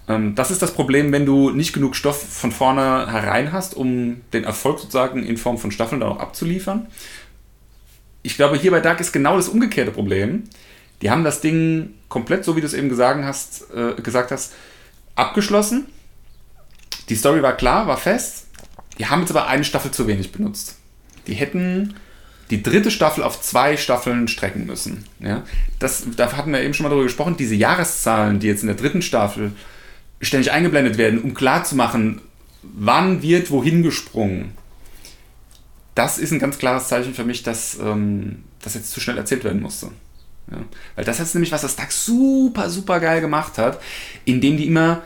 Ähm, 0.08 0.34
das 0.34 0.50
ist 0.50 0.60
das 0.60 0.74
Problem, 0.74 1.10
wenn 1.10 1.24
du 1.24 1.48
nicht 1.48 1.72
genug 1.72 1.96
Stoff 1.96 2.22
von 2.22 2.52
vorne 2.52 3.10
herein 3.10 3.50
hast, 3.50 3.74
um 3.74 4.20
den 4.34 4.44
Erfolg 4.44 4.78
sozusagen 4.78 5.24
in 5.24 5.38
Form 5.38 5.56
von 5.56 5.70
Staffeln 5.70 6.02
dann 6.02 6.10
auch 6.10 6.20
abzuliefern. 6.20 6.86
Ich 8.22 8.36
glaube, 8.36 8.58
hier 8.58 8.72
bei 8.72 8.80
Dark 8.80 9.00
ist 9.00 9.12
genau 9.12 9.36
das 9.38 9.48
umgekehrte 9.48 9.90
Problem. 9.90 10.44
Die 11.00 11.10
haben 11.10 11.24
das 11.24 11.40
Ding 11.40 11.94
komplett, 12.10 12.44
so 12.44 12.56
wie 12.56 12.60
du 12.60 12.66
es 12.66 12.74
eben 12.74 12.90
gesagt 12.90 13.24
hast, 13.24 13.68
äh, 13.74 13.98
gesagt 14.02 14.32
hast 14.32 14.52
abgeschlossen. 15.14 15.86
Die 17.08 17.16
Story 17.16 17.42
war 17.42 17.56
klar, 17.56 17.86
war 17.86 17.96
fest. 17.96 18.46
Die 18.98 19.06
haben 19.06 19.20
jetzt 19.20 19.30
aber 19.30 19.46
eine 19.46 19.64
Staffel 19.64 19.90
zu 19.90 20.06
wenig 20.06 20.32
benutzt. 20.32 20.76
Die 21.26 21.34
hätten 21.34 21.94
die 22.50 22.62
dritte 22.62 22.90
Staffel 22.90 23.22
auf 23.22 23.40
zwei 23.40 23.76
Staffeln 23.76 24.28
strecken 24.28 24.66
müssen. 24.66 25.04
Ja? 25.20 25.44
Das, 25.78 26.04
da 26.16 26.32
hatten 26.32 26.52
wir 26.52 26.62
eben 26.62 26.74
schon 26.74 26.84
mal 26.84 26.90
darüber 26.90 27.04
gesprochen, 27.04 27.36
diese 27.36 27.54
Jahreszahlen, 27.54 28.40
die 28.40 28.48
jetzt 28.48 28.62
in 28.62 28.66
der 28.66 28.76
dritten 28.76 29.02
Staffel 29.02 29.52
ständig 30.20 30.50
eingeblendet 30.50 30.98
werden, 30.98 31.22
um 31.22 31.34
klarzumachen, 31.34 32.20
wann 32.62 33.22
wird 33.22 33.50
wohin 33.50 33.82
gesprungen. 33.82 34.52
Das 35.94 36.18
ist 36.18 36.32
ein 36.32 36.38
ganz 36.38 36.58
klares 36.58 36.88
Zeichen 36.88 37.14
für 37.14 37.24
mich, 37.24 37.42
dass 37.42 37.78
ähm, 37.78 38.44
das 38.62 38.74
jetzt 38.74 38.90
zu 38.90 39.00
schnell 39.00 39.18
erzählt 39.18 39.44
werden 39.44 39.62
musste. 39.62 39.90
Ja. 40.50 40.58
Weil 40.96 41.04
das 41.04 41.20
ist 41.20 41.34
nämlich, 41.34 41.52
was 41.52 41.62
das 41.62 41.76
Tag 41.76 41.92
super, 41.92 42.70
super 42.70 43.00
geil 43.00 43.20
gemacht 43.20 43.58
hat, 43.58 43.80
indem 44.24 44.56
die 44.56 44.66
immer, 44.66 45.02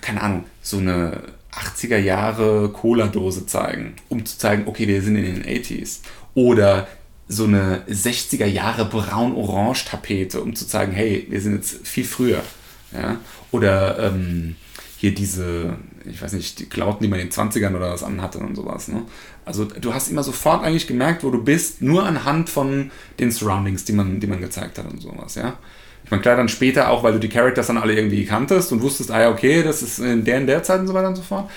keine 0.00 0.20
Ahnung, 0.22 0.44
so 0.62 0.78
eine 0.78 1.22
80er 1.52 1.98
Jahre 1.98 2.70
Cola-Dose 2.70 3.46
zeigen, 3.46 3.94
um 4.08 4.24
zu 4.24 4.38
zeigen, 4.38 4.64
okay, 4.66 4.86
wir 4.86 5.02
sind 5.02 5.16
in 5.16 5.42
den 5.42 5.44
80s. 5.44 6.00
Oder 6.34 6.86
so 7.28 7.44
eine 7.44 7.82
60er 7.88 8.46
Jahre 8.46 8.86
braun-orange-Tapete, 8.86 10.40
um 10.40 10.54
zu 10.54 10.66
zeigen, 10.66 10.92
hey, 10.92 11.26
wir 11.28 11.40
sind 11.40 11.56
jetzt 11.56 11.86
viel 11.86 12.04
früher. 12.04 12.42
Ja? 12.92 13.18
Oder 13.50 13.98
ähm, 13.98 14.56
hier 14.96 15.14
diese, 15.14 15.76
ich 16.04 16.20
weiß 16.20 16.32
nicht, 16.32 16.58
die 16.58 16.66
Klauten, 16.66 17.02
die 17.02 17.08
man 17.08 17.20
in 17.20 17.28
den 17.28 17.32
20ern 17.32 17.76
oder 17.76 17.92
was 17.92 18.02
anhatte 18.02 18.38
und 18.38 18.54
sowas. 18.54 18.88
Ne? 18.88 19.02
Also 19.48 19.64
du 19.64 19.94
hast 19.94 20.10
immer 20.10 20.22
sofort 20.22 20.62
eigentlich 20.62 20.86
gemerkt, 20.86 21.24
wo 21.24 21.30
du 21.30 21.42
bist, 21.42 21.82
nur 21.82 22.04
anhand 22.04 22.50
von 22.50 22.90
den 23.18 23.30
Surroundings, 23.30 23.84
die 23.84 23.92
man, 23.92 24.20
die 24.20 24.26
man 24.26 24.40
gezeigt 24.40 24.78
hat 24.78 24.86
und 24.86 25.00
sowas, 25.00 25.34
ja. 25.34 25.56
Ich 26.04 26.10
meine, 26.10 26.22
klar, 26.22 26.36
dann 26.36 26.48
später 26.48 26.90
auch, 26.90 27.02
weil 27.02 27.12
du 27.12 27.18
die 27.18 27.28
Characters 27.28 27.66
dann 27.66 27.78
alle 27.78 27.94
irgendwie 27.94 28.24
kanntest 28.24 28.72
und 28.72 28.82
wusstest, 28.82 29.10
ah 29.10 29.20
ja, 29.20 29.30
okay, 29.30 29.62
das 29.62 29.82
ist 29.82 29.98
in 29.98 30.24
der 30.24 30.38
in 30.38 30.46
der 30.46 30.62
Zeit 30.62 30.80
und 30.80 30.86
so 30.86 30.94
weiter 30.94 31.08
und 31.08 31.16
so 31.16 31.22
fort. 31.22 31.50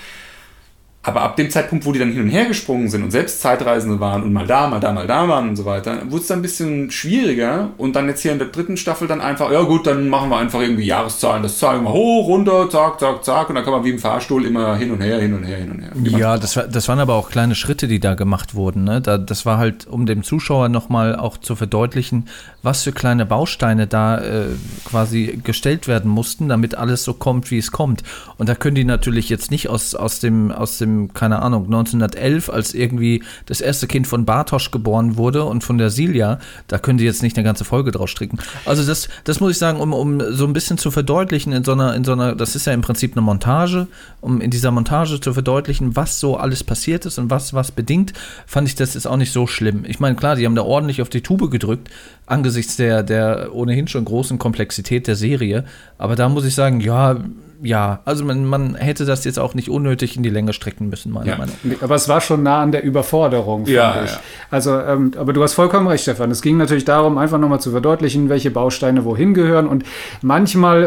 Aber 1.04 1.22
ab 1.22 1.34
dem 1.34 1.50
Zeitpunkt, 1.50 1.84
wo 1.84 1.90
die 1.90 1.98
dann 1.98 2.12
hin 2.12 2.22
und 2.22 2.28
her 2.28 2.44
gesprungen 2.44 2.88
sind 2.88 3.02
und 3.02 3.10
selbst 3.10 3.40
Zeitreisende 3.40 3.98
waren 3.98 4.22
und 4.22 4.32
mal 4.32 4.46
da, 4.46 4.68
mal 4.68 4.78
da, 4.78 4.92
mal 4.92 5.08
da 5.08 5.26
waren 5.26 5.48
und 5.48 5.56
so 5.56 5.64
weiter, 5.64 5.98
wurde 6.08 6.22
es 6.22 6.28
dann 6.28 6.38
ein 6.38 6.42
bisschen 6.42 6.92
schwieriger. 6.92 7.70
Und 7.76 7.96
dann 7.96 8.06
jetzt 8.06 8.22
hier 8.22 8.30
in 8.30 8.38
der 8.38 8.46
dritten 8.46 8.76
Staffel 8.76 9.08
dann 9.08 9.20
einfach, 9.20 9.50
ja 9.50 9.62
gut, 9.62 9.88
dann 9.88 10.08
machen 10.08 10.30
wir 10.30 10.36
einfach 10.36 10.60
irgendwie 10.60 10.84
Jahreszahlen, 10.84 11.42
das 11.42 11.58
zeigen 11.58 11.82
wir 11.82 11.92
hoch, 11.92 12.28
runter, 12.28 12.70
zack, 12.70 13.00
zack, 13.00 13.24
zack. 13.24 13.48
Und 13.48 13.56
dann 13.56 13.64
kann 13.64 13.72
man 13.72 13.84
wie 13.84 13.90
im 13.90 13.98
Fahrstuhl 13.98 14.46
immer 14.46 14.76
hin 14.76 14.92
und 14.92 15.00
her, 15.00 15.18
hin 15.18 15.34
und 15.34 15.42
her, 15.42 15.56
hin 15.56 15.72
und 15.72 15.80
her. 15.80 16.18
Ja, 16.20 16.38
das, 16.38 16.56
war, 16.56 16.68
das 16.68 16.86
waren 16.86 17.00
aber 17.00 17.14
auch 17.14 17.30
kleine 17.30 17.56
Schritte, 17.56 17.88
die 17.88 17.98
da 17.98 18.14
gemacht 18.14 18.54
wurden. 18.54 18.84
Ne? 18.84 19.00
Da, 19.00 19.18
das 19.18 19.44
war 19.44 19.58
halt, 19.58 19.88
um 19.88 20.06
dem 20.06 20.22
Zuschauer 20.22 20.68
nochmal 20.68 21.16
auch 21.16 21.36
zu 21.36 21.56
verdeutlichen, 21.56 22.28
was 22.62 22.84
für 22.84 22.92
kleine 22.92 23.26
Bausteine 23.26 23.88
da 23.88 24.18
äh, 24.18 24.44
quasi 24.84 25.40
gestellt 25.42 25.88
werden 25.88 26.08
mussten, 26.08 26.48
damit 26.48 26.76
alles 26.76 27.02
so 27.02 27.12
kommt, 27.12 27.50
wie 27.50 27.58
es 27.58 27.72
kommt. 27.72 28.04
Und 28.38 28.48
da 28.48 28.54
können 28.54 28.76
die 28.76 28.84
natürlich 28.84 29.28
jetzt 29.28 29.50
nicht 29.50 29.68
aus, 29.68 29.96
aus 29.96 30.20
dem, 30.20 30.52
aus 30.52 30.78
dem 30.78 30.91
keine 31.14 31.42
Ahnung, 31.42 31.64
1911, 31.64 32.50
als 32.50 32.74
irgendwie 32.74 33.22
das 33.46 33.60
erste 33.60 33.86
Kind 33.86 34.06
von 34.06 34.24
Bartosch 34.24 34.70
geboren 34.70 35.16
wurde 35.16 35.44
und 35.44 35.64
von 35.64 35.78
der 35.78 35.90
Silja, 35.90 36.38
da 36.68 36.78
können 36.78 36.98
die 36.98 37.04
jetzt 37.04 37.22
nicht 37.22 37.36
eine 37.36 37.44
ganze 37.44 37.64
Folge 37.64 37.90
draus 37.90 38.10
stricken. 38.10 38.38
Also 38.64 38.84
das, 38.84 39.08
das 39.24 39.40
muss 39.40 39.52
ich 39.52 39.58
sagen, 39.58 39.80
um, 39.80 39.92
um 39.92 40.20
so 40.32 40.46
ein 40.46 40.52
bisschen 40.52 40.78
zu 40.78 40.90
verdeutlichen 40.90 41.52
in 41.52 41.64
so 41.64 41.72
einer, 41.72 41.94
in 41.94 42.04
so 42.04 42.12
einer, 42.12 42.34
das 42.34 42.56
ist 42.56 42.66
ja 42.66 42.72
im 42.72 42.82
Prinzip 42.82 43.12
eine 43.12 43.22
Montage, 43.22 43.86
um 44.20 44.40
in 44.40 44.50
dieser 44.50 44.70
Montage 44.70 45.20
zu 45.20 45.32
verdeutlichen, 45.32 45.96
was 45.96 46.20
so 46.20 46.36
alles 46.36 46.64
passiert 46.64 47.06
ist 47.06 47.18
und 47.18 47.30
was 47.30 47.54
was 47.54 47.70
bedingt, 47.70 48.12
fand 48.46 48.68
ich, 48.68 48.74
das 48.74 48.96
ist 48.96 49.06
auch 49.06 49.16
nicht 49.16 49.32
so 49.32 49.46
schlimm. 49.46 49.84
Ich 49.86 50.00
meine, 50.00 50.16
klar, 50.16 50.36
die 50.36 50.44
haben 50.44 50.54
da 50.54 50.62
ordentlich 50.62 51.02
auf 51.02 51.08
die 51.08 51.22
Tube 51.22 51.50
gedrückt, 51.50 51.88
angesichts 52.26 52.76
der, 52.76 53.02
der 53.02 53.54
ohnehin 53.54 53.88
schon 53.88 54.04
großen 54.04 54.38
Komplexität 54.38 55.06
der 55.06 55.16
Serie, 55.16 55.64
aber 55.98 56.16
da 56.16 56.28
muss 56.28 56.44
ich 56.44 56.54
sagen, 56.54 56.80
ja, 56.80 57.16
ja, 57.62 58.00
also 58.04 58.24
man, 58.24 58.44
man 58.44 58.74
hätte 58.74 59.04
das 59.04 59.24
jetzt 59.24 59.38
auch 59.38 59.54
nicht 59.54 59.70
unnötig 59.70 60.16
in 60.16 60.24
die 60.24 60.30
Länge 60.30 60.52
strecken 60.52 60.88
müssen, 60.88 61.12
meiner 61.12 61.26
ja. 61.26 61.36
Meinung 61.38 61.54
nach. 61.62 61.82
Aber 61.82 61.94
es 61.94 62.08
war 62.08 62.20
schon 62.20 62.42
nah 62.42 62.60
an 62.60 62.72
der 62.72 62.82
Überforderung, 62.82 63.66
ja, 63.66 64.02
ich. 64.02 64.10
Ja. 64.10 64.20
Also, 64.50 64.78
ähm, 64.78 65.12
aber 65.16 65.32
du 65.32 65.42
hast 65.44 65.54
vollkommen 65.54 65.86
recht, 65.86 66.02
Stefan. 66.02 66.32
Es 66.32 66.42
ging 66.42 66.56
natürlich 66.56 66.84
darum, 66.84 67.18
einfach 67.18 67.38
nochmal 67.38 67.60
zu 67.60 67.70
verdeutlichen, 67.70 68.28
welche 68.28 68.50
Bausteine 68.50 69.04
wohin 69.04 69.32
gehören. 69.32 69.68
Und 69.68 69.84
manchmal 70.22 70.84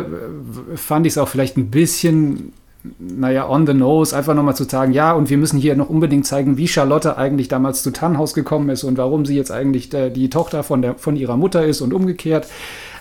äh, 0.73 0.77
fand 0.77 1.07
ich 1.07 1.13
es 1.13 1.17
auch 1.17 1.29
vielleicht 1.29 1.55
ein 1.55 1.71
bisschen 1.71 2.51
naja, 2.99 3.49
on 3.49 3.65
the 3.65 3.73
nose, 3.73 4.15
einfach 4.15 4.35
nochmal 4.35 4.55
zu 4.55 4.65
sagen, 4.65 4.91
ja, 4.91 5.13
und 5.13 5.29
wir 5.29 5.37
müssen 5.37 5.57
hier 5.57 5.75
noch 5.75 5.89
unbedingt 5.89 6.27
zeigen, 6.27 6.57
wie 6.57 6.67
Charlotte 6.67 7.17
eigentlich 7.17 7.47
damals 7.47 7.81
zu 7.81 7.91
Tannhaus 7.91 8.35
gekommen 8.35 8.69
ist 8.69 8.83
und 8.83 8.97
warum 8.97 9.25
sie 9.25 9.35
jetzt 9.35 9.51
eigentlich 9.51 9.89
der, 9.89 10.11
die 10.11 10.29
Tochter 10.29 10.61
von, 10.61 10.81
der, 10.83 10.95
von 10.95 11.15
ihrer 11.15 11.35
Mutter 11.35 11.65
ist 11.65 11.81
und 11.81 11.93
umgekehrt. 11.93 12.47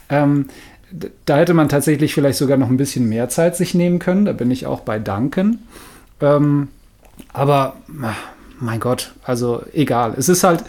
Ähm, 0.09 0.47
da 1.25 1.37
hätte 1.37 1.55
man 1.55 1.69
tatsächlich 1.69 2.15
vielleicht 2.15 2.39
sogar 2.39 2.57
noch 2.57 2.69
ein 2.69 2.77
bisschen 2.77 3.09
mehr 3.09 3.29
Zeit 3.29 3.57
sich 3.57 3.75
nehmen 3.75 3.99
können. 3.99 4.25
Da 4.25 4.33
bin 4.33 4.51
ich 4.51 4.67
auch 4.67 4.81
bei 4.81 4.99
Danken. 4.99 5.61
Ähm, 6.21 6.69
aber 7.33 7.77
mein 8.61 8.81
Gott, 8.81 9.13
also 9.25 9.63
egal. 9.73 10.15
Es 10.17 10.29
ist 10.29 10.45
halt, 10.45 10.65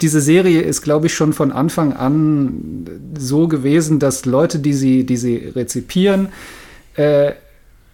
diese 0.00 0.20
Serie 0.20 0.62
ist, 0.62 0.82
glaube 0.82 1.06
ich, 1.06 1.14
schon 1.14 1.32
von 1.32 1.52
Anfang 1.52 1.92
an 1.92 2.86
so 3.18 3.48
gewesen, 3.48 3.98
dass 3.98 4.26
Leute, 4.26 4.58
die 4.58 4.72
sie, 4.72 5.04
die 5.04 5.16
sie 5.16 5.36
rezipieren, 5.54 6.28
äh, 6.96 7.32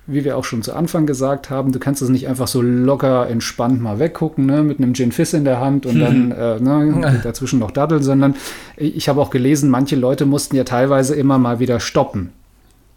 wie 0.06 0.24
wir 0.24 0.36
auch 0.36 0.44
schon 0.44 0.62
zu 0.62 0.74
Anfang 0.74 1.06
gesagt 1.06 1.50
haben, 1.50 1.72
du 1.72 1.78
kannst 1.78 2.00
es 2.00 2.08
nicht 2.08 2.28
einfach 2.28 2.46
so 2.46 2.62
locker 2.62 3.28
entspannt 3.28 3.80
mal 3.80 3.98
weggucken, 3.98 4.46
ne, 4.46 4.62
mit 4.62 4.78
einem 4.78 4.94
Gin 4.94 5.12
Fizz 5.12 5.34
in 5.34 5.44
der 5.44 5.60
Hand 5.60 5.84
und 5.84 5.98
dann 5.98 6.30
äh, 6.32 6.60
ne, 6.60 7.20
dazwischen 7.22 7.58
noch 7.58 7.72
Daddel, 7.72 8.02
sondern 8.02 8.36
ich 8.76 9.08
habe 9.08 9.20
auch 9.20 9.30
gelesen, 9.30 9.68
manche 9.68 9.96
Leute 9.96 10.26
mussten 10.26 10.56
ja 10.56 10.64
teilweise 10.64 11.14
immer 11.14 11.38
mal 11.38 11.58
wieder 11.58 11.80
stoppen. 11.80 12.32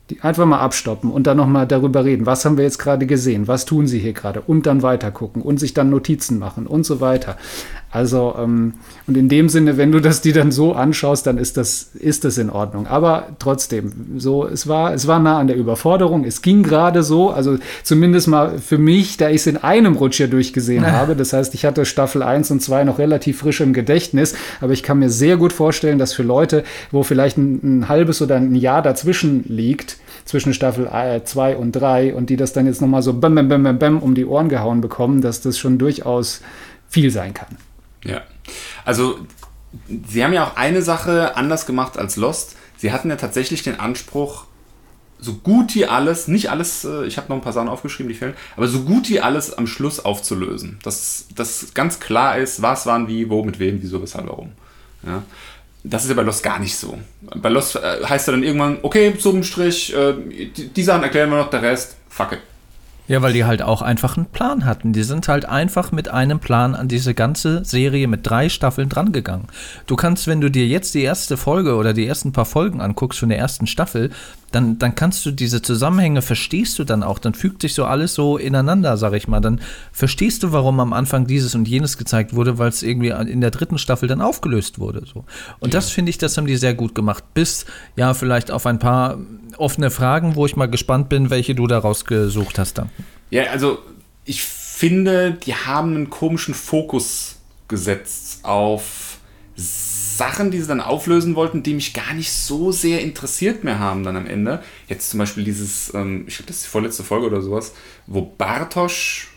Die 0.09 0.21
einfach 0.21 0.47
mal 0.47 0.59
abstoppen 0.59 1.11
und 1.11 1.27
dann 1.27 1.37
nochmal 1.37 1.67
darüber 1.67 2.03
reden. 2.03 2.25
Was 2.25 2.43
haben 2.43 2.57
wir 2.57 2.63
jetzt 2.63 2.79
gerade 2.79 3.05
gesehen? 3.05 3.47
Was 3.47 3.65
tun 3.65 3.85
sie 3.85 3.99
hier 3.99 4.13
gerade? 4.13 4.41
Und 4.41 4.65
dann 4.65 4.81
weiter 4.81 5.11
gucken 5.11 5.43
und 5.43 5.59
sich 5.59 5.75
dann 5.75 5.91
Notizen 5.91 6.39
machen 6.39 6.65
und 6.65 6.83
so 6.83 6.99
weiter. 6.99 7.37
Also, 7.91 8.35
ähm, 8.37 8.73
und 9.07 9.17
in 9.17 9.29
dem 9.29 9.49
Sinne, 9.49 9.77
wenn 9.77 9.91
du 9.91 9.99
das 9.99 10.21
die 10.21 10.31
dann 10.31 10.51
so 10.51 10.73
anschaust, 10.73 11.25
dann 11.25 11.39
ist 11.39 11.57
das, 11.57 11.89
ist 11.95 12.23
das 12.23 12.37
in 12.37 12.51
Ordnung. 12.51 12.85
Aber 12.85 13.29
trotzdem, 13.39 13.91
so, 14.17 14.45
es 14.45 14.67
war, 14.67 14.93
es 14.93 15.07
war 15.07 15.19
nah 15.19 15.39
an 15.39 15.47
der 15.47 15.57
Überforderung. 15.57 16.23
Es 16.23 16.43
ging 16.43 16.61
gerade 16.61 17.01
so, 17.01 17.31
also 17.31 17.57
zumindest 17.83 18.27
mal 18.27 18.59
für 18.59 18.77
mich, 18.77 19.17
da 19.17 19.29
ich 19.29 19.37
es 19.37 19.47
in 19.47 19.57
einem 19.57 19.95
Rutsch 19.95 20.17
hier 20.17 20.27
durchgesehen 20.27 20.83
ja. 20.83 20.91
habe. 20.99 21.15
Das 21.15 21.33
heißt, 21.33 21.55
ich 21.55 21.65
hatte 21.65 21.85
Staffel 21.85 22.21
1 22.21 22.51
und 22.51 22.61
2 22.61 22.83
noch 22.83 22.99
relativ 22.99 23.39
frisch 23.39 23.59
im 23.59 23.73
Gedächtnis. 23.73 24.35
Aber 24.61 24.73
ich 24.73 24.83
kann 24.83 24.99
mir 24.99 25.09
sehr 25.09 25.37
gut 25.37 25.51
vorstellen, 25.51 25.97
dass 25.97 26.13
für 26.13 26.23
Leute, 26.23 26.63
wo 26.91 27.01
vielleicht 27.01 27.37
ein, 27.37 27.79
ein 27.79 27.89
halbes 27.89 28.21
oder 28.21 28.35
ein 28.35 28.53
Jahr 28.53 28.83
dazwischen 28.83 29.45
liegt, 29.47 29.97
zwischen 30.25 30.53
Staffel 30.53 30.87
2 31.23 31.55
und 31.55 31.71
3 31.71 32.13
und 32.13 32.29
die 32.29 32.35
das 32.35 32.53
dann 32.53 32.67
jetzt 32.67 32.81
nochmal 32.81 33.01
so 33.01 33.13
bam, 33.13 33.33
bam, 33.33 33.49
bam, 33.49 33.63
bam, 33.63 33.79
bam 33.79 33.97
um 33.97 34.13
die 34.13 34.25
Ohren 34.25 34.47
gehauen 34.47 34.79
bekommen, 34.79 35.21
dass 35.21 35.41
das 35.41 35.57
schon 35.57 35.79
durchaus 35.79 36.41
viel 36.87 37.09
sein 37.09 37.33
kann. 37.33 37.57
Ja. 38.03 38.21
Also, 38.85 39.19
sie 40.07 40.23
haben 40.23 40.33
ja 40.33 40.45
auch 40.47 40.55
eine 40.55 40.81
Sache 40.81 41.35
anders 41.35 41.65
gemacht 41.65 41.97
als 41.97 42.15
Lost. 42.15 42.55
Sie 42.77 42.91
hatten 42.91 43.09
ja 43.09 43.15
tatsächlich 43.15 43.63
den 43.63 43.79
Anspruch, 43.79 44.45
so 45.21 45.33
gut 45.33 45.75
wie 45.75 45.85
alles, 45.85 46.27
nicht 46.27 46.49
alles, 46.49 46.85
äh, 46.85 47.05
ich 47.05 47.17
habe 47.17 47.27
noch 47.29 47.35
ein 47.35 47.41
paar 47.41 47.53
Sachen 47.53 47.67
aufgeschrieben, 47.67 48.09
die 48.09 48.17
fehlen, 48.17 48.35
aber 48.55 48.67
so 48.67 48.81
gut 48.81 49.09
wie 49.09 49.19
alles 49.19 49.53
am 49.53 49.67
Schluss 49.67 49.99
aufzulösen. 49.99 50.79
Dass 50.83 51.25
das 51.35 51.73
ganz 51.73 51.99
klar 51.99 52.37
ist, 52.37 52.61
was, 52.61 52.85
wann, 52.85 53.07
wie, 53.07 53.29
wo, 53.29 53.43
mit 53.43 53.59
wem, 53.59 53.81
wieso, 53.81 54.01
weshalb, 54.01 54.27
warum. 54.27 54.53
Ja. 55.05 55.23
Das 55.83 56.03
ist 56.03 56.09
ja 56.09 56.15
bei 56.15 56.23
Lost 56.23 56.43
gar 56.43 56.59
nicht 56.59 56.75
so. 56.75 56.97
Bei 57.35 57.49
Lost 57.49 57.75
äh, 57.75 58.03
heißt 58.03 58.27
ja 58.27 58.31
dann 58.31 58.43
irgendwann, 58.43 58.79
okay, 58.81 59.17
zum 59.17 59.43
Strich, 59.43 59.93
äh, 59.93 60.13
die, 60.55 60.69
die 60.69 60.83
Sachen 60.83 61.03
erklären 61.03 61.29
wir 61.29 61.37
noch, 61.37 61.49
der 61.49 61.61
Rest, 61.61 61.95
fuck 62.09 62.33
it. 62.33 62.39
Ja, 63.09 63.23
weil 63.23 63.33
die 63.33 63.43
halt 63.43 63.63
auch 63.63 63.81
einfach 63.81 64.17
einen 64.17 64.27
Plan 64.27 64.65
hatten. 64.65 64.93
Die 64.93 65.01
sind 65.01 65.27
halt 65.27 65.45
einfach 65.45 65.91
mit 65.91 66.09
einem 66.09 66.39
Plan 66.39 66.75
an 66.75 66.87
diese 66.87 67.15
ganze 67.15 67.65
Serie 67.65 68.07
mit 68.07 68.29
drei 68.29 68.49
Staffeln 68.49 68.87
drangegangen. 68.87 69.47
Du 69.87 69.95
kannst, 69.95 70.27
wenn 70.27 70.41
du 70.41 70.51
dir 70.51 70.67
jetzt 70.67 70.93
die 70.93 71.01
erste 71.01 71.35
Folge 71.35 71.75
oder 71.75 71.93
die 71.93 72.05
ersten 72.05 72.33
paar 72.33 72.45
Folgen 72.45 72.81
anguckst 72.81 73.19
von 73.19 73.29
der 73.29 73.39
ersten 73.39 73.65
Staffel, 73.65 74.11
dann, 74.51 74.79
dann 74.79 74.95
kannst 74.95 75.25
du 75.25 75.31
diese 75.31 75.61
Zusammenhänge, 75.61 76.21
verstehst 76.21 76.79
du 76.79 76.83
dann 76.83 77.03
auch, 77.03 77.19
dann 77.19 77.33
fügt 77.33 77.61
sich 77.61 77.73
so 77.73 77.85
alles 77.85 78.13
so 78.13 78.37
ineinander, 78.37 78.97
sag 78.97 79.13
ich 79.13 79.27
mal. 79.27 79.39
Dann 79.39 79.61
verstehst 79.91 80.43
du, 80.43 80.51
warum 80.51 80.79
am 80.79 80.93
Anfang 80.93 81.27
dieses 81.27 81.55
und 81.55 81.67
jenes 81.67 81.97
gezeigt 81.97 82.33
wurde, 82.35 82.57
weil 82.57 82.69
es 82.69 82.83
irgendwie 82.83 83.09
in 83.09 83.41
der 83.41 83.51
dritten 83.51 83.77
Staffel 83.77 84.07
dann 84.07 84.21
aufgelöst 84.21 84.79
wurde. 84.79 85.03
So. 85.05 85.25
Und 85.59 85.73
ja. 85.73 85.79
das 85.79 85.91
finde 85.91 86.09
ich, 86.09 86.17
das 86.17 86.37
haben 86.37 86.47
die 86.47 86.57
sehr 86.57 86.73
gut 86.73 86.95
gemacht. 86.95 87.23
Bis, 87.33 87.65
ja, 87.95 88.13
vielleicht 88.13 88.51
auf 88.51 88.65
ein 88.65 88.79
paar 88.79 89.17
offene 89.57 89.91
Fragen, 89.91 90.35
wo 90.35 90.45
ich 90.45 90.55
mal 90.55 90.69
gespannt 90.69 91.09
bin, 91.09 91.29
welche 91.29 91.55
du 91.55 91.67
daraus 91.67 92.05
gesucht 92.05 92.59
hast 92.59 92.77
dann. 92.77 92.89
Ja, 93.29 93.43
also 93.51 93.79
ich 94.25 94.43
finde, 94.43 95.33
die 95.33 95.53
haben 95.55 95.95
einen 95.95 96.09
komischen 96.09 96.53
Fokus 96.53 97.37
gesetzt 97.67 98.43
auf 98.43 99.08
Sachen, 100.19 100.51
die 100.51 100.59
sie 100.59 100.67
dann 100.67 100.81
auflösen 100.81 101.35
wollten, 101.35 101.63
die 101.63 101.73
mich 101.73 101.93
gar 101.93 102.13
nicht 102.13 102.31
so 102.31 102.71
sehr 102.71 103.01
interessiert 103.01 103.63
mehr 103.63 103.79
haben 103.79 104.03
dann 104.03 104.17
am 104.17 104.27
Ende. 104.27 104.61
Jetzt 104.87 105.09
zum 105.09 105.17
Beispiel 105.17 105.45
dieses, 105.45 105.93
ähm, 105.93 106.25
ich 106.27 106.35
glaube, 106.35 106.47
das 106.47 106.57
ist 106.57 106.65
die 106.65 106.69
vorletzte 106.69 107.03
Folge 107.03 107.27
oder 107.27 107.41
sowas, 107.41 107.73
wo 108.05 108.21
Bartosch, 108.21 109.29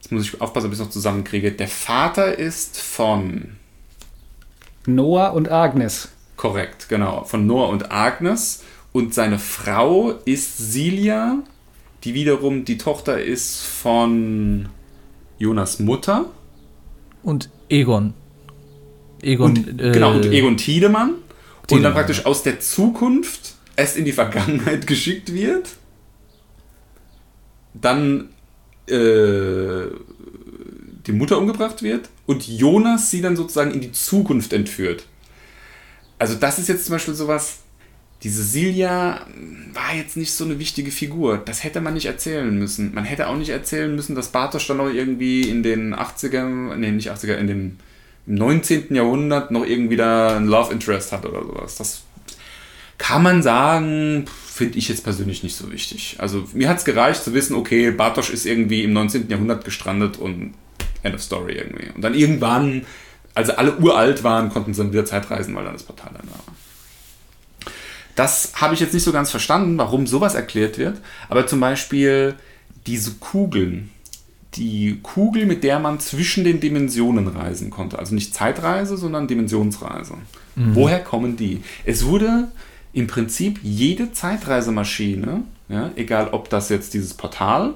jetzt 0.00 0.12
muss 0.12 0.22
ich 0.22 0.40
aufpassen, 0.40 0.68
ob 0.68 0.72
ich 0.72 0.78
es 0.78 0.84
noch 0.84 0.92
zusammenkriege, 0.92 1.50
der 1.50 1.66
Vater 1.66 2.38
ist 2.38 2.80
von 2.80 3.56
Noah 4.86 5.34
und 5.34 5.50
Agnes. 5.50 6.08
Korrekt, 6.36 6.88
genau, 6.88 7.24
von 7.24 7.46
Noah 7.46 7.68
und 7.68 7.90
Agnes. 7.90 8.62
Und 8.92 9.12
seine 9.12 9.40
Frau 9.40 10.12
ist 10.24 10.56
Silja, 10.56 11.40
die 12.04 12.14
wiederum 12.14 12.64
die 12.64 12.78
Tochter 12.78 13.20
ist 13.20 13.62
von 13.62 14.68
Jonas 15.38 15.80
Mutter. 15.80 16.26
Und 17.24 17.50
Egon. 17.68 18.14
Egon, 19.22 19.56
und, 19.56 19.80
äh, 19.80 19.92
genau, 19.92 20.14
und 20.14 20.26
Egon 20.26 20.56
Tiedemann. 20.56 21.14
Tiedemann. 21.14 21.14
Und 21.70 21.82
dann 21.82 21.92
praktisch 21.92 22.26
aus 22.26 22.42
der 22.42 22.60
Zukunft 22.60 23.54
erst 23.76 23.96
in 23.96 24.04
die 24.04 24.12
Vergangenheit 24.12 24.86
geschickt 24.86 25.32
wird. 25.32 25.70
Dann 27.74 28.30
äh, 28.88 29.86
die 31.06 31.12
Mutter 31.12 31.38
umgebracht 31.38 31.82
wird 31.82 32.08
und 32.26 32.46
Jonas 32.48 33.10
sie 33.10 33.20
dann 33.20 33.36
sozusagen 33.36 33.70
in 33.72 33.80
die 33.80 33.92
Zukunft 33.92 34.52
entführt. 34.52 35.04
Also 36.18 36.34
das 36.34 36.58
ist 36.58 36.68
jetzt 36.68 36.86
zum 36.86 36.94
Beispiel 36.94 37.14
sowas, 37.14 37.58
diese 38.22 38.42
Silja 38.42 39.26
war 39.74 39.94
jetzt 39.94 40.16
nicht 40.16 40.32
so 40.32 40.44
eine 40.44 40.58
wichtige 40.58 40.90
Figur. 40.90 41.38
Das 41.38 41.64
hätte 41.64 41.80
man 41.80 41.94
nicht 41.94 42.06
erzählen 42.06 42.58
müssen. 42.58 42.94
Man 42.94 43.04
hätte 43.04 43.28
auch 43.28 43.36
nicht 43.36 43.50
erzählen 43.50 43.94
müssen, 43.94 44.14
dass 44.14 44.32
Bartosz 44.32 44.66
dann 44.66 44.78
noch 44.78 44.90
irgendwie 44.90 45.42
in 45.42 45.62
den 45.62 45.94
80ern, 45.94 46.74
nee, 46.76 46.90
nicht 46.90 47.10
80er, 47.10 47.34
in 47.34 47.46
den 47.46 47.78
im 48.26 48.34
19. 48.34 48.94
Jahrhundert 48.94 49.50
noch 49.50 49.64
irgendwie 49.64 49.96
da 49.96 50.36
ein 50.36 50.46
Love 50.46 50.72
Interest 50.72 51.12
hat 51.12 51.24
oder 51.24 51.42
sowas. 51.42 51.76
Das 51.76 52.02
kann 52.98 53.22
man 53.22 53.42
sagen, 53.42 54.26
finde 54.46 54.78
ich 54.78 54.88
jetzt 54.88 55.04
persönlich 55.04 55.42
nicht 55.42 55.56
so 55.56 55.70
wichtig. 55.70 56.16
Also 56.18 56.46
mir 56.54 56.68
hat 56.68 56.78
es 56.78 56.84
gereicht 56.84 57.22
zu 57.22 57.34
wissen, 57.34 57.54
okay, 57.54 57.90
Bartosz 57.90 58.30
ist 58.30 58.46
irgendwie 58.46 58.84
im 58.84 58.92
19. 58.92 59.28
Jahrhundert 59.28 59.64
gestrandet 59.64 60.16
und 60.16 60.54
End 61.02 61.14
of 61.14 61.22
Story 61.22 61.54
irgendwie. 61.54 61.90
Und 61.94 62.02
dann 62.02 62.14
irgendwann, 62.14 62.86
als 63.34 63.50
alle 63.50 63.76
uralt 63.76 64.24
waren, 64.24 64.50
konnten 64.50 64.72
sie 64.74 64.82
dann 64.82 64.92
wieder 64.92 65.04
Zeitreisen, 65.04 65.54
weil 65.54 65.64
dann 65.64 65.74
das 65.74 65.82
Portal 65.82 66.10
dann 66.16 66.28
war. 66.30 66.40
Das 68.14 68.52
habe 68.54 68.72
ich 68.72 68.80
jetzt 68.80 68.94
nicht 68.94 69.02
so 69.02 69.12
ganz 69.12 69.30
verstanden, 69.30 69.76
warum 69.76 70.06
sowas 70.06 70.34
erklärt 70.34 70.78
wird. 70.78 70.98
Aber 71.28 71.46
zum 71.46 71.60
Beispiel 71.60 72.34
diese 72.86 73.12
Kugeln, 73.12 73.90
die 74.56 74.98
Kugel, 75.02 75.46
mit 75.46 75.64
der 75.64 75.78
man 75.78 76.00
zwischen 76.00 76.44
den 76.44 76.60
Dimensionen 76.60 77.28
reisen 77.28 77.70
konnte. 77.70 77.98
Also 77.98 78.14
nicht 78.14 78.34
Zeitreise, 78.34 78.96
sondern 78.96 79.28
Dimensionsreise. 79.28 80.14
Woher 80.56 81.00
kommen 81.00 81.36
die? 81.36 81.62
Es 81.84 82.06
wurde 82.06 82.48
im 82.94 83.06
Prinzip 83.06 83.60
jede 83.62 84.12
Zeitreisemaschine, 84.12 85.42
ja, 85.68 85.90
egal 85.96 86.28
ob 86.32 86.48
das 86.48 86.70
jetzt 86.70 86.94
dieses 86.94 87.12
Portal, 87.12 87.74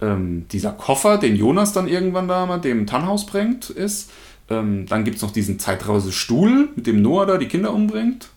ähm, 0.00 0.46
dieser 0.50 0.72
Koffer, 0.72 1.18
den 1.18 1.36
Jonas 1.36 1.72
dann 1.74 1.86
irgendwann 1.86 2.28
da 2.28 2.46
mal 2.46 2.58
dem 2.58 2.86
Tannhaus 2.86 3.26
bringt, 3.26 3.68
ist. 3.68 4.10
Ähm, 4.48 4.86
dann 4.86 5.04
gibt 5.04 5.16
es 5.16 5.22
noch 5.22 5.32
diesen 5.32 5.58
Zeitreisestuhl, 5.58 6.70
mit 6.74 6.86
dem 6.86 7.02
Noah 7.02 7.26
da 7.26 7.36
die 7.36 7.48
Kinder 7.48 7.72
umbringt. 7.72 8.28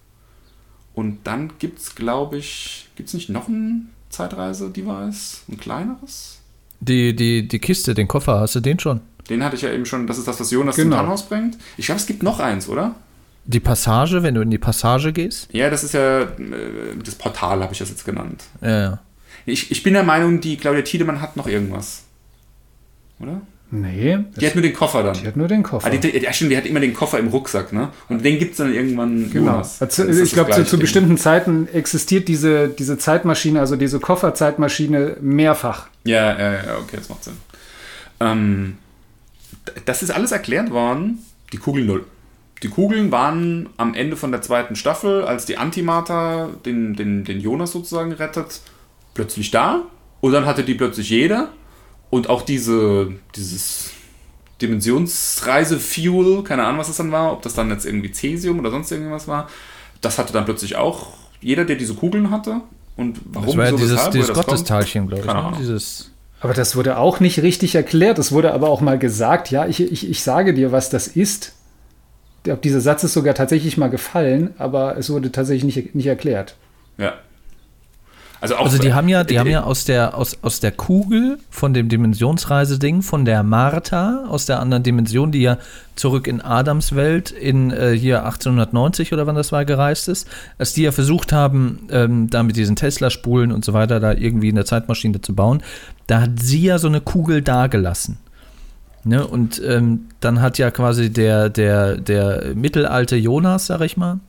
Und 0.94 1.20
dann 1.26 1.54
gibt 1.60 1.80
es, 1.80 1.96
glaube 1.96 2.38
ich, 2.38 2.90
gibt 2.96 3.08
es 3.08 3.14
nicht 3.14 3.30
noch 3.30 3.48
ein 3.48 3.90
Zeitreise-Device? 4.10 5.44
Ein 5.48 5.58
kleineres? 5.58 6.37
Die, 6.80 7.15
die, 7.15 7.47
die 7.47 7.59
Kiste, 7.59 7.93
den 7.93 8.07
Koffer, 8.07 8.39
hast 8.39 8.55
du 8.55 8.59
den 8.59 8.80
schon? 8.80 9.01
Den 9.30 9.43
hatte 9.43 9.55
ich 9.55 9.61
ja 9.63 9.71
eben 9.71 9.86
schon, 9.86 10.07
das 10.07 10.17
ist 10.17 10.28
das, 10.28 10.39
was 10.39 10.51
Jonas 10.51 10.75
Genau. 10.75 10.95
zum 10.95 10.99
Tannhaus 10.99 11.28
bringt. 11.28 11.57
Ich 11.75 11.86
glaube, 11.88 11.99
es 11.99 12.05
gibt 12.07 12.23
noch 12.23 12.39
eins, 12.39 12.69
oder? 12.69 12.95
Die 13.45 13.59
Passage, 13.59 14.23
wenn 14.23 14.36
du 14.36 14.41
in 14.41 14.49
die 14.51 14.57
Passage 14.57 15.11
gehst? 15.13 15.47
Ja, 15.53 15.69
das 15.69 15.84
ist 15.84 15.93
ja 15.93 16.21
äh, 16.21 16.28
das 17.03 17.15
Portal, 17.15 17.61
habe 17.63 17.73
ich 17.73 17.80
das 17.80 17.89
jetzt 17.89 18.05
genannt. 18.05 18.43
Ja, 18.61 18.80
ja. 18.80 18.99
Ich, 19.45 19.71
ich 19.71 19.84
bin 19.84 19.93
der 19.93 20.03
Meinung, 20.03 20.41
die 20.41 20.57
Claudia 20.57 20.82
Tiedemann 20.82 21.21
hat 21.21 21.38
noch 21.38 21.47
irgendwas. 21.47 22.03
Oder? 23.19 23.41
Nee, 23.70 24.20
Die 24.38 24.45
hat 24.47 24.55
nur 24.55 24.61
den 24.61 24.74
Koffer 24.74 25.03
dann. 25.03 25.13
die 25.13 25.28
hat 25.28 25.36
nur 25.36 25.49
den 25.49 25.61
Koffer. 25.61 25.88
Ah, 25.88 25.89
die, 25.89 25.99
die, 25.99 26.26
stimmt, 26.32 26.51
die 26.51 26.57
hat 26.57 26.65
immer 26.65 26.80
den 26.80 26.93
Koffer 26.93 27.20
im 27.20 27.28
Rucksack, 27.28 27.74
ne? 27.74 27.89
Und 28.07 28.24
den 28.24 28.39
gibt 28.39 28.51
es 28.51 28.57
dann 28.57 28.74
irgendwann 28.74 29.30
Genau. 29.30 29.57
Also, 29.57 30.05
ich 30.07 30.32
glaube, 30.32 30.51
zu, 30.51 30.63
zu 30.65 30.80
bestimmten 30.80 31.18
Zeiten 31.18 31.68
existiert 31.74 32.30
diese, 32.30 32.70
diese 32.70 32.97
Zeitmaschine, 32.97 33.59
also 33.59 33.76
diese 33.76 33.99
Kofferzeitmaschine, 33.99 35.18
mehrfach. 35.20 35.88
Ja, 36.05 36.38
ja, 36.39 36.53
ja, 36.53 36.78
okay, 36.82 36.95
das 36.95 37.09
macht 37.09 37.26
Sinn. 37.26 37.34
Ähm, 38.22 38.78
das 39.86 40.01
ist 40.01 40.11
alles 40.11 40.32
erklärt 40.32 40.72
worden, 40.72 41.20
die 41.51 41.57
Kugel 41.57 41.84
null. 41.84 42.05
Die 42.63 42.70
Kugeln 42.70 43.11
waren 43.11 43.70
am 43.78 43.93
Ende 43.93 44.15
von 44.15 44.32
der 44.32 44.41
zweiten 44.41 44.76
Staffel, 44.76 45.24
als 45.24 45.45
die 45.45 45.57
Antimater 45.57 46.49
den, 46.65 46.95
den, 46.95 47.24
den 47.24 47.39
Jonas 47.39 47.72
sozusagen 47.72 48.13
rettet, 48.13 48.61
plötzlich 49.13 49.51
da. 49.51 49.84
Und 50.22 50.32
dann 50.32 50.45
hatte 50.45 50.63
die 50.63 50.74
plötzlich 50.74 51.09
jeder. 51.09 51.49
Und 52.10 52.30
auch 52.30 52.41
diese, 52.41 53.12
dieses 53.36 53.91
Dimensionsreise-Fuel, 54.62 56.43
keine 56.43 56.64
Ahnung, 56.66 56.80
was 56.80 56.88
das 56.88 56.97
dann 56.97 57.12
war, 57.12 57.34
ob 57.34 57.41
das 57.41 57.53
dann 57.53 57.70
jetzt 57.70 57.86
irgendwie 57.86 58.12
Cäsium 58.12 58.60
oder 58.60 58.72
sonst 58.72 58.91
irgendwas 58.91 59.28
war, 59.28 59.49
das 60.01 60.18
hatte 60.18 60.34
dann 60.34 60.45
plötzlich 60.45 60.76
auch 60.76 61.08
jeder, 61.41 61.66
der 61.66 61.76
diese 61.76 61.93
Kugeln 61.93 62.32
hatte. 62.32 62.62
Und 62.95 63.20
warum 63.26 63.47
Das 63.47 63.58
war 63.58 63.66
ja 63.66 63.72
so, 63.72 63.78
dieses, 63.78 63.91
weshalb, 63.97 64.12
dieses? 64.14 64.34
Gottesteilchen, 64.34 65.08
glaube 65.08 65.22
ich. 65.22 65.28
Keine 65.28 65.39
Ne? 65.39 65.45
Ahnung. 65.47 65.60
Dieses, 65.60 66.12
Aber 66.41 66.53
das 66.53 66.76
wurde 66.76 66.97
auch 66.97 67.20
nicht 67.20 67.41
richtig 67.43 67.76
erklärt. 67.76 68.18
Es 68.20 68.32
wurde 68.32 68.53
aber 68.53 68.70
auch 68.70 68.82
mal 68.82 68.97
gesagt, 68.97 69.51
ja, 69.51 69.68
ich, 69.68 69.80
ich, 69.82 70.10
ich 70.10 70.24
sage 70.24 70.53
dir, 70.53 70.72
was 70.72 70.89
das 70.89 71.08
ist. 71.08 71.53
Dieser 72.64 72.80
Satz 72.82 73.03
ist 73.03 73.14
sogar 73.14 73.34
tatsächlich 73.34 73.78
mal 73.78 73.89
gefallen, 73.89 74.53
aber 74.58 74.97
es 74.97 75.10
wurde 75.10 75.32
tatsächlich 75.32 75.76
nicht, 75.76 75.95
nicht 75.95 76.08
erklärt. 76.08 76.55
Ja. 76.97 77.14
Also, 78.40 78.56
auch, 78.56 78.66
also 78.66 78.78
die 78.78 78.94
haben 78.94 79.10
ja, 79.10 79.24
die 79.24 79.36
äh, 79.36 79.40
haben 79.40 79.50
ja 79.50 79.64
aus 79.64 79.86
der, 79.86 80.16
aus, 80.16 80.38
aus 80.42 80.60
der 80.60 80.72
Kugel 80.72 81.40
von 81.50 81.74
dem 81.74 81.90
Dimensionsreiseding, 81.90 83.02
von 83.02 83.26
der 83.26 83.44
Martha, 83.44 84.26
aus 84.30 84.46
der 84.46 84.60
anderen 84.60 84.84
Dimension, 84.84 85.32
die 85.32 85.42
ja 85.42 85.58
zurück 85.96 86.28
in 86.28 86.42
Adams 86.42 86.96
Welt 86.96 87.32
in 87.32 87.72
äh, 87.72 87.94
hier 87.98 88.26
1890 88.26 89.14
oder 89.14 89.26
wann 89.26 89.36
das 89.36 89.52
war 89.52 89.66
gereist 89.66 90.08
ist, 90.08 90.28
als 90.60 90.74
die 90.74 90.84
ja 90.84 90.92
versucht 90.92 91.32
haben, 91.32 91.88
ähm, 91.90 92.30
da 92.30 92.44
mit 92.44 92.56
diesen 92.56 92.76
Tesla-Spulen 92.76 93.52
und 93.52 93.66
so 93.66 93.74
weiter 93.74 94.00
da 94.00 94.14
irgendwie 94.14 94.50
eine 94.50 94.66
Zeitmaschine 94.66 95.22
zu 95.22 95.34
bauen, 95.34 95.64
da 96.06 96.22
hat 96.22 96.40
sie 96.40 96.62
ja 96.62 96.78
so 96.78 96.88
eine 96.88 97.02
Kugel 97.02 97.42
dagelassen. 97.42 98.18
Ne? 99.04 99.26
Und 99.26 99.62
ähm, 99.66 100.08
dann 100.20 100.42
hat 100.42 100.58
ja 100.58 100.70
quasi 100.70 101.12
der, 101.12 101.50
der, 101.50 101.98
der 101.98 102.54
mittelalte 102.56 103.16
Jonas, 103.16 103.68
sag 103.68 103.82
ich 103.82 103.98
mal, 103.98 104.20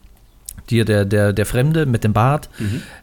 dir 0.71 0.85
der, 0.85 1.05
der, 1.05 1.33
der 1.33 1.47
Fremde 1.47 1.87
mit 1.87 2.05
dem 2.05 2.13
Bart, 2.13 2.49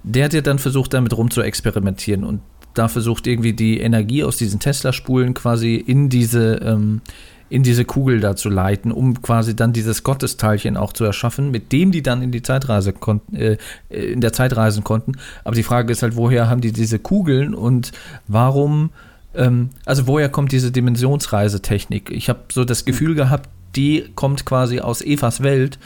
der 0.03 0.25
hat 0.25 0.33
ja 0.33 0.41
dann 0.41 0.59
versucht, 0.59 0.93
damit 0.93 1.15
rum 1.17 1.31
zu 1.31 1.41
experimentieren 1.41 2.23
und 2.23 2.41
da 2.75 2.87
versucht 2.87 3.25
irgendwie 3.25 3.53
die 3.53 3.79
Energie 3.79 4.23
aus 4.23 4.37
diesen 4.37 4.59
Tesla-Spulen 4.59 5.33
quasi 5.33 5.75
in 5.75 6.09
diese, 6.09 6.55
ähm, 6.55 7.01
in 7.49 7.63
diese 7.63 7.85
Kugel 7.85 8.19
da 8.19 8.35
zu 8.35 8.49
leiten, 8.49 8.91
um 8.91 9.21
quasi 9.21 9.55
dann 9.55 9.71
dieses 9.71 10.03
Gottesteilchen 10.03 10.77
auch 10.77 10.93
zu 10.93 11.03
erschaffen, 11.05 11.51
mit 11.51 11.71
dem 11.71 11.91
die 11.91 12.03
dann 12.03 12.21
in 12.21 12.31
die 12.31 12.41
Zeitreise 12.41 12.91
konnten, 12.91 13.35
äh, 13.35 13.57
in 13.89 14.21
der 14.21 14.33
Zeit 14.33 14.55
reisen 14.55 14.83
konnten. 14.83 15.13
Aber 15.43 15.55
die 15.55 15.63
Frage 15.63 15.91
ist 15.91 16.03
halt, 16.03 16.15
woher 16.15 16.49
haben 16.49 16.61
die 16.61 16.71
diese 16.71 16.99
Kugeln 16.99 17.55
und 17.55 17.91
warum, 18.27 18.89
ähm, 19.33 19.69
also 19.85 20.07
woher 20.07 20.29
kommt 20.29 20.51
diese 20.51 20.71
Dimensionsreisetechnik? 20.71 22.11
Ich 22.11 22.29
habe 22.29 22.41
so 22.51 22.65
das 22.65 22.83
Gefühl 22.83 23.15
gehabt, 23.15 23.49
die 23.75 24.05
kommt 24.15 24.45
quasi 24.45 24.79
aus 24.79 25.01
Evas 25.01 25.43
Welt 25.43 25.79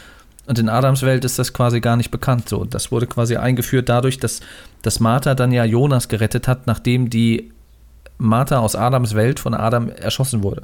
und 0.50 0.58
in 0.58 0.68
Adams 0.68 1.04
Welt 1.04 1.24
ist 1.26 1.38
das 1.38 1.54
quasi 1.54 1.80
gar 1.80 1.96
nicht 1.96 2.10
bekannt. 2.10 2.50
So, 2.50 2.66
das 2.66 2.92
wurde 2.92 3.06
quasi 3.06 3.36
eingeführt 3.36 3.88
dadurch, 3.88 4.18
dass, 4.18 4.40
dass 4.82 5.00
Martha 5.00 5.36
dann 5.36 5.52
ja 5.52 5.64
Jonas 5.64 6.08
gerettet 6.08 6.48
hat, 6.48 6.66
nachdem 6.66 7.12
die 7.12 7.52
Martha 8.18 8.58
aus 8.58 8.76
Adams 8.76 9.14
Welt 9.14 9.40
von 9.40 9.54
Adam 9.54 9.90
erschossen 9.90 10.42
wurde. 10.42 10.64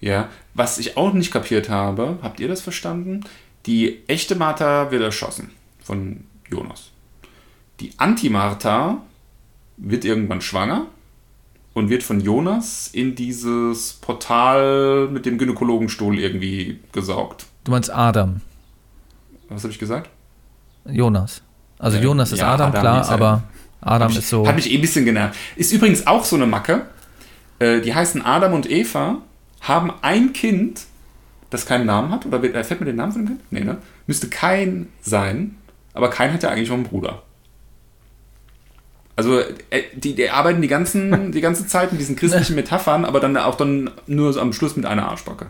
Ja, 0.00 0.28
was 0.54 0.78
ich 0.78 0.96
auch 0.96 1.12
nicht 1.12 1.30
kapiert 1.30 1.68
habe, 1.68 2.18
habt 2.22 2.40
ihr 2.40 2.48
das 2.48 2.60
verstanden? 2.60 3.20
Die 3.66 4.00
echte 4.08 4.34
Martha 4.34 4.90
wird 4.90 5.04
erschossen 5.04 5.52
von 5.84 6.24
Jonas. 6.50 6.90
Die 7.78 7.92
Anti-Martha 7.98 9.00
wird 9.76 10.04
irgendwann 10.04 10.40
schwanger 10.40 10.86
und 11.72 11.88
wird 11.88 12.02
von 12.02 12.20
Jonas 12.20 12.88
in 12.88 13.14
dieses 13.14 13.92
Portal 13.92 15.06
mit 15.06 15.24
dem 15.24 15.38
Gynäkologenstuhl 15.38 16.18
irgendwie 16.18 16.80
gesaugt. 16.90 17.46
Du 17.64 17.70
meinst 17.72 17.90
Adam, 17.90 18.40
Was 19.48 19.62
habe 19.62 19.72
ich 19.72 19.78
gesagt? 19.78 20.08
Jonas. 20.86 21.42
Also 21.78 21.96
Ja, 21.98 22.02
Jonas 22.04 22.32
ist 22.32 22.38
ja, 22.40 22.52
Adam, 22.54 22.68
Adam 22.70 22.80
klar, 22.82 23.00
ist 23.02 23.08
aber 23.10 23.42
Adam 23.80 24.08
mich, 24.08 24.18
ist 24.18 24.28
so. 24.28 24.46
Hat 24.46 24.56
mich 24.56 24.70
eh 24.70 24.76
ein 24.76 24.80
bisschen 24.80 25.04
genervt. 25.04 25.36
Ist 25.56 25.72
übrigens 25.72 26.06
auch 26.06 26.24
so 26.24 26.36
eine 26.36 26.46
Macke. 26.46 26.86
Äh, 27.58 27.80
die 27.80 27.94
heißen 27.94 28.24
Adam 28.24 28.54
und 28.54 28.70
Eva, 28.70 29.18
haben 29.60 29.92
ein 30.02 30.32
Kind, 30.32 30.82
das 31.50 31.66
keinen 31.66 31.86
Namen 31.86 32.10
hat. 32.10 32.24
Oder 32.26 32.42
wer- 32.42 32.64
fällt 32.64 32.80
mir 32.80 32.86
den 32.86 32.96
Namen 32.96 33.12
von 33.12 33.22
dem 33.22 33.28
Kind? 33.28 33.40
Nee, 33.50 33.60
ne? 33.64 33.78
Müsste 34.06 34.28
kein 34.28 34.88
sein. 35.02 35.56
Aber 35.92 36.08
kein 36.10 36.32
hat 36.32 36.42
ja 36.42 36.50
eigentlich 36.50 36.68
noch 36.68 36.76
einen 36.76 36.84
Bruder. 36.86 37.22
Also, 39.16 39.40
äh, 39.40 39.82
die, 39.94 40.14
die 40.14 40.30
arbeiten 40.30 40.62
die, 40.62 40.68
ganzen, 40.68 41.32
die 41.32 41.40
ganze 41.42 41.66
Zeit 41.66 41.92
mit 41.92 42.00
diesen 42.00 42.16
christlichen 42.16 42.54
Metaphern, 42.56 43.04
aber 43.04 43.20
dann 43.20 43.36
auch 43.36 43.54
dann 43.56 43.90
nur 44.06 44.32
so 44.32 44.40
am 44.40 44.52
Schluss 44.54 44.76
mit 44.76 44.86
einer 44.86 45.08
Arschbacke. 45.08 45.46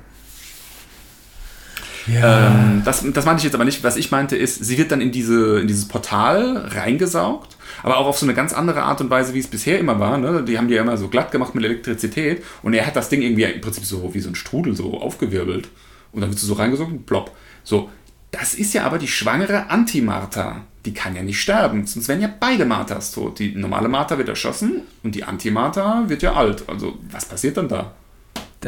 Ähm, 2.09 2.83
das, 2.85 3.05
das 3.13 3.25
meinte 3.25 3.41
ich 3.41 3.45
jetzt 3.45 3.55
aber 3.55 3.65
nicht. 3.65 3.83
Was 3.85 3.97
ich 3.97 4.11
meinte 4.11 4.37
ist, 4.37 4.65
sie 4.65 4.79
wird 4.79 4.93
dann 4.93 5.01
in, 5.01 5.13
diese, 5.13 5.61
in 5.61 5.67
dieses 5.67 5.87
Portal 5.89 6.57
reingesaugt, 6.57 7.57
aber 7.83 7.99
auch 7.99 8.07
auf 8.07 8.19
so 8.19 8.27
eine 8.27 8.35
ganz 8.35 8.53
andere 8.53 8.83
Art 8.83 9.01
und 9.01 9.11
Weise, 9.11 9.35
wie 9.35 9.39
es 9.39 9.49
bisher 9.49 9.79
immer 9.79 9.99
war. 10.01 10.19
Ne? 10.19 10.45
Die 10.45 10.59
haben 10.59 10.69
die 10.69 10.75
ja 10.75 10.83
immer 10.83 10.97
so 10.97 11.09
glatt 11.09 11.31
gemacht 11.33 11.55
mit 11.55 11.65
Elektrizität 11.65 12.43
und 12.63 12.75
er 12.75 12.87
hat 12.87 12.97
das 12.97 13.09
Ding 13.09 13.23
irgendwie 13.23 13.45
im 13.45 13.61
Prinzip 13.61 13.85
so 13.85 14.15
wie 14.15 14.21
so 14.21 14.29
ein 14.29 14.35
Strudel 14.35 14.75
so 14.75 15.01
aufgewirbelt 15.01 15.69
und 16.13 16.21
dann 16.21 16.31
wird 16.31 16.39
sie 16.39 16.47
so 16.47 16.55
reingesaugt 16.55 16.91
und 16.91 17.07
plopp. 17.07 17.31
So, 17.65 17.91
das 18.31 18.55
ist 18.55 18.75
ja 18.75 18.85
aber 18.85 18.99
die 18.99 19.09
schwangere 19.09 19.71
Anti-Martha. 19.71 20.63
Die 20.87 20.95
kann 20.95 21.15
ja 21.15 21.23
nicht 21.23 21.41
sterben, 21.41 21.87
sonst 21.87 22.09
wären 22.09 22.23
ja 22.23 22.31
beide 22.41 22.65
Marthas 22.65 23.13
tot. 23.13 23.39
Die 23.39 23.55
normale 23.55 23.89
Martha 23.89 24.17
wird 24.17 24.31
erschossen 24.31 24.83
und 25.03 25.15
die 25.15 25.25
Anti-Martha 25.25 26.05
wird 26.07 26.23
ja 26.23 26.33
alt. 26.33 26.65
Also, 26.69 26.99
was 27.11 27.27
passiert 27.27 27.59
dann 27.59 27.69
da? 27.69 27.93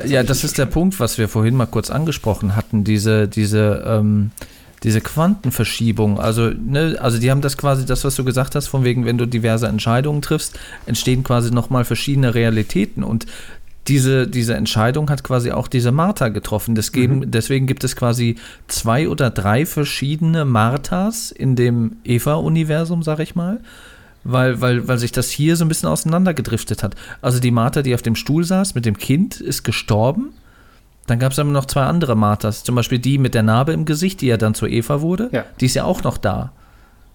Ja, 0.06 0.22
das 0.22 0.44
ist 0.44 0.58
der 0.58 0.66
Punkt, 0.66 1.00
was 1.00 1.18
wir 1.18 1.28
vorhin 1.28 1.54
mal 1.54 1.66
kurz 1.66 1.90
angesprochen 1.90 2.56
hatten, 2.56 2.82
diese, 2.84 3.28
diese, 3.28 3.84
ähm, 3.86 4.30
diese 4.82 5.00
Quantenverschiebung. 5.00 6.18
Also, 6.18 6.48
ne, 6.50 6.96
also 7.00 7.18
die 7.18 7.30
haben 7.30 7.42
das 7.42 7.58
quasi, 7.58 7.84
das, 7.84 8.04
was 8.04 8.14
du 8.14 8.24
gesagt 8.24 8.54
hast, 8.54 8.68
von 8.68 8.84
wegen, 8.84 9.04
wenn 9.04 9.18
du 9.18 9.26
diverse 9.26 9.68
Entscheidungen 9.68 10.22
triffst, 10.22 10.58
entstehen 10.86 11.22
quasi 11.22 11.50
nochmal 11.50 11.84
verschiedene 11.84 12.34
Realitäten. 12.34 13.04
Und 13.04 13.26
diese, 13.88 14.26
diese 14.28 14.54
Entscheidung 14.54 15.10
hat 15.10 15.24
quasi 15.24 15.50
auch 15.52 15.68
diese 15.68 15.92
Martha 15.92 16.28
getroffen. 16.28 16.74
Das 16.74 16.92
geben, 16.92 17.30
Deswegen 17.30 17.66
gibt 17.66 17.84
es 17.84 17.94
quasi 17.94 18.36
zwei 18.68 19.08
oder 19.08 19.30
drei 19.30 19.66
verschiedene 19.66 20.44
Marthas 20.44 21.32
in 21.32 21.54
dem 21.54 21.96
Eva-Universum, 22.04 23.02
sag 23.02 23.18
ich 23.18 23.34
mal 23.34 23.60
weil, 24.24 24.60
weil, 24.60 24.86
weil 24.88 24.98
sich 24.98 25.12
das 25.12 25.30
hier 25.30 25.56
so 25.56 25.64
ein 25.64 25.68
bisschen 25.68 25.88
auseinandergedriftet 25.88 26.82
hat. 26.82 26.94
Also 27.20 27.40
die 27.40 27.50
Martha, 27.50 27.82
die 27.82 27.94
auf 27.94 28.02
dem 28.02 28.14
Stuhl 28.16 28.44
saß 28.44 28.74
mit 28.74 28.86
dem 28.86 28.96
Kind, 28.98 29.40
ist 29.40 29.62
gestorben. 29.64 30.32
Dann 31.06 31.18
gab 31.18 31.32
es 31.32 31.38
aber 31.38 31.50
noch 31.50 31.64
zwei 31.66 31.82
andere 31.82 32.14
Marthas. 32.14 32.62
Zum 32.62 32.74
Beispiel 32.76 32.98
die 33.00 33.18
mit 33.18 33.34
der 33.34 33.42
Narbe 33.42 33.72
im 33.72 33.84
Gesicht, 33.84 34.20
die 34.20 34.26
ja 34.28 34.36
dann 34.36 34.54
zu 34.54 34.66
Eva 34.66 35.00
wurde. 35.00 35.28
Ja. 35.32 35.44
Die 35.60 35.66
ist 35.66 35.74
ja 35.74 35.84
auch 35.84 36.02
noch 36.04 36.16
da. 36.18 36.52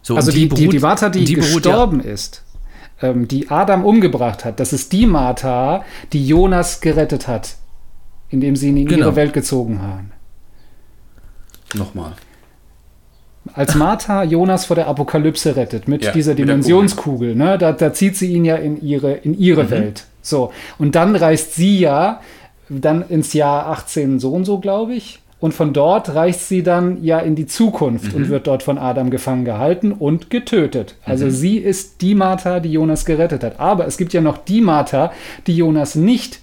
So, 0.02 0.16
Also 0.16 0.32
die, 0.32 0.50
die, 0.50 0.66
beruht- 0.68 0.74
die 0.74 0.80
Martha, 0.80 1.10
die, 1.10 1.36
beruht 1.36 1.54
gestorben 1.64 2.00
ist, 2.02 2.44
ähm, 3.02 3.28
die 3.28 3.50
Adam 3.50 3.86
umgebracht 3.86 4.44
hat, 4.46 4.60
das 4.60 4.74
ist 4.74 4.92
die 4.92 5.06
Martha, 5.06 5.84
die 6.14 6.26
Jonas 6.28 6.82
gerettet 6.82 7.28
hat, 7.28 7.56
indem 8.30 8.56
sie 8.58 8.70
ihn 8.70 8.78
in 8.78 8.88
Genau. 8.88 9.08
ihre 9.08 9.16
Welt 9.16 9.34
gezogen 9.34 9.82
haben. 9.82 10.12
Nochmal. 11.74 12.14
Als 13.54 13.76
Martha 13.76 14.24
Jonas 14.24 14.66
vor 14.66 14.76
der 14.76 14.88
Apokalypse 14.88 15.56
rettet 15.56 15.88
mit 15.88 16.04
Ja, 16.04 16.12
dieser 16.12 16.32
mit 16.32 16.40
Dimensionskugel, 16.40 17.36
ne, 17.36 17.58
da, 17.58 17.72
da 17.72 17.94
zieht 17.94 18.16
sie 18.18 18.32
ihn 18.34 18.46
ja 18.46 18.56
in 18.56 18.82
ihre, 18.82 19.14
in 19.14 19.38
ihre 19.38 19.64
Mhm. 19.66 19.70
Welt. 19.72 20.06
So. 20.22 20.52
Und 20.78 20.96
dann 20.96 21.16
reist 21.16 21.56
sie 21.56 21.80
ja 21.80 22.20
dann 22.70 23.04
ins 23.08 23.34
Jahr 23.34 23.68
18 23.68 24.20
so 24.20 24.32
und 24.32 24.46
so, 24.46 24.60
glaube 24.60 24.94
ich. 24.94 25.20
Und 25.40 25.54
von 25.54 25.72
dort 25.72 26.16
reist 26.16 26.50
sie 26.50 26.64
dann 26.64 27.04
ja 27.04 27.20
in 27.20 27.36
die 27.36 27.46
Zukunft 27.46 28.12
Mhm. 28.14 28.18
und 28.24 28.30
wird 28.30 28.48
dort 28.48 28.64
von 28.64 28.78
Adam 28.80 29.12
gefangen 29.12 29.46
gehalten 29.46 29.92
und 29.92 30.30
getötet. 30.32 30.96
Also 31.06 31.26
Mhm. 31.28 31.32
sie 31.32 31.58
ist 31.60 32.02
die 32.02 32.16
Martha, 32.16 32.60
die 32.60 32.72
Jonas 32.72 33.06
gerettet 33.06 33.44
hat. 33.44 33.60
Aber 33.60 33.86
es 33.86 33.98
gibt 33.98 34.14
ja 34.14 34.22
noch 34.22 34.38
die 34.40 34.62
Martha, 34.62 35.12
die 35.46 35.56
Jonas 35.56 35.94
nicht 35.96 36.40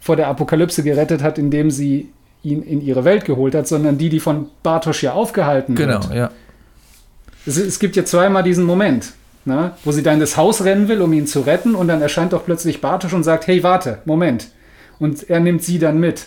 vor 0.00 0.16
der 0.16 0.26
Apokalypse 0.28 0.82
gerettet 0.82 1.22
hat, 1.22 1.38
indem 1.38 1.70
sie 1.70 2.08
ihn 2.44 2.62
in 2.62 2.80
ihre 2.80 3.04
Welt 3.04 3.24
geholt 3.24 3.54
hat, 3.54 3.66
sondern 3.66 3.98
die, 3.98 4.08
die 4.08 4.20
von 4.20 4.48
Bartosch 4.62 5.02
ja 5.02 5.12
aufgehalten 5.12 5.74
Genau, 5.74 5.94
wird. 6.04 6.14
ja. 6.14 6.30
Es, 7.46 7.56
es 7.58 7.78
gibt 7.78 7.96
ja 7.96 8.04
zweimal 8.04 8.42
diesen 8.42 8.64
Moment, 8.64 9.12
ne, 9.44 9.72
wo 9.84 9.92
sie 9.92 10.02
dann 10.02 10.14
in 10.14 10.20
das 10.20 10.36
Haus 10.36 10.64
rennen 10.64 10.88
will, 10.88 11.02
um 11.02 11.12
ihn 11.12 11.26
zu 11.26 11.40
retten, 11.40 11.74
und 11.74 11.88
dann 11.88 12.00
erscheint 12.00 12.32
doch 12.32 12.44
plötzlich 12.44 12.80
Bartosch 12.80 13.12
und 13.12 13.22
sagt: 13.24 13.46
Hey, 13.46 13.62
warte, 13.62 13.98
Moment. 14.04 14.48
Und 15.00 15.28
er 15.28 15.40
nimmt 15.40 15.62
sie 15.62 15.78
dann 15.78 15.98
mit. 15.98 16.26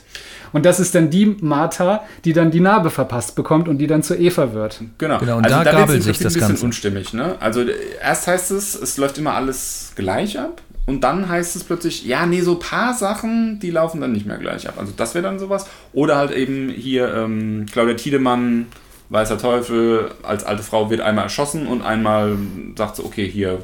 Und 0.53 0.65
das 0.65 0.79
ist 0.79 0.93
dann 0.95 1.09
die 1.09 1.25
Martha, 1.41 2.03
die 2.25 2.33
dann 2.33 2.51
die 2.51 2.59
Narbe 2.59 2.89
verpasst 2.89 3.35
bekommt 3.35 3.67
und 3.67 3.79
die 3.79 3.87
dann 3.87 4.03
zu 4.03 4.15
Eva 4.15 4.53
wird. 4.53 4.81
Genau. 4.97 5.19
Genau, 5.19 5.37
und 5.37 5.45
also 5.45 5.57
da 5.57 5.63
da 5.63 5.71
gabelt 5.71 6.03
sich 6.03 6.17
das 6.19 6.33
ein 6.33 6.33
bisschen 6.35 6.47
Ganze. 6.49 6.65
unstimmig. 6.65 7.13
Ne? 7.13 7.35
Also 7.39 7.63
erst 8.01 8.27
heißt 8.27 8.51
es, 8.51 8.75
es 8.75 8.97
läuft 8.97 9.17
immer 9.17 9.33
alles 9.33 9.91
gleich 9.95 10.39
ab. 10.39 10.61
Und 10.87 11.01
dann 11.01 11.27
heißt 11.27 11.55
es 11.57 11.65
plötzlich, 11.65 12.05
ja, 12.05 12.25
nee, 12.25 12.41
so 12.41 12.53
ein 12.53 12.59
paar 12.59 12.93
Sachen, 12.93 13.59
die 13.59 13.71
laufen 13.71 13.99
dann 13.99 14.13
nicht 14.13 14.25
mehr 14.25 14.37
gleich 14.37 14.69
ab. 14.69 14.75
Also 14.77 14.93
das 14.95 15.13
wäre 15.13 15.23
dann 15.23 15.37
sowas. 15.37 15.67
Oder 15.91 16.15
halt 16.15 16.31
eben 16.31 16.69
hier 16.69 17.13
ähm, 17.13 17.65
Claudia 17.71 17.95
Tiedemann, 17.95 18.67
Weißer 19.09 19.37
Teufel, 19.37 20.11
als 20.23 20.43
alte 20.43 20.63
Frau 20.63 20.89
wird 20.89 20.99
einmal 20.99 21.25
erschossen 21.25 21.65
und 21.67 21.81
einmal 21.81 22.37
sagt 22.75 22.97
sie, 22.97 23.05
okay, 23.05 23.29
hier, 23.29 23.63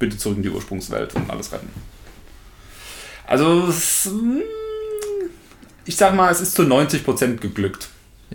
bitte 0.00 0.16
zurück 0.16 0.38
in 0.38 0.42
die 0.42 0.50
Ursprungswelt 0.50 1.14
und 1.14 1.30
alles 1.30 1.52
retten. 1.52 1.68
Also, 3.26 3.68
mm, 4.10 4.42
ich 5.84 5.96
sag 5.96 6.14
mal, 6.14 6.30
es 6.30 6.40
ist 6.40 6.56
zu 6.56 6.62
90% 6.62 7.36
geglückt. 7.36 7.88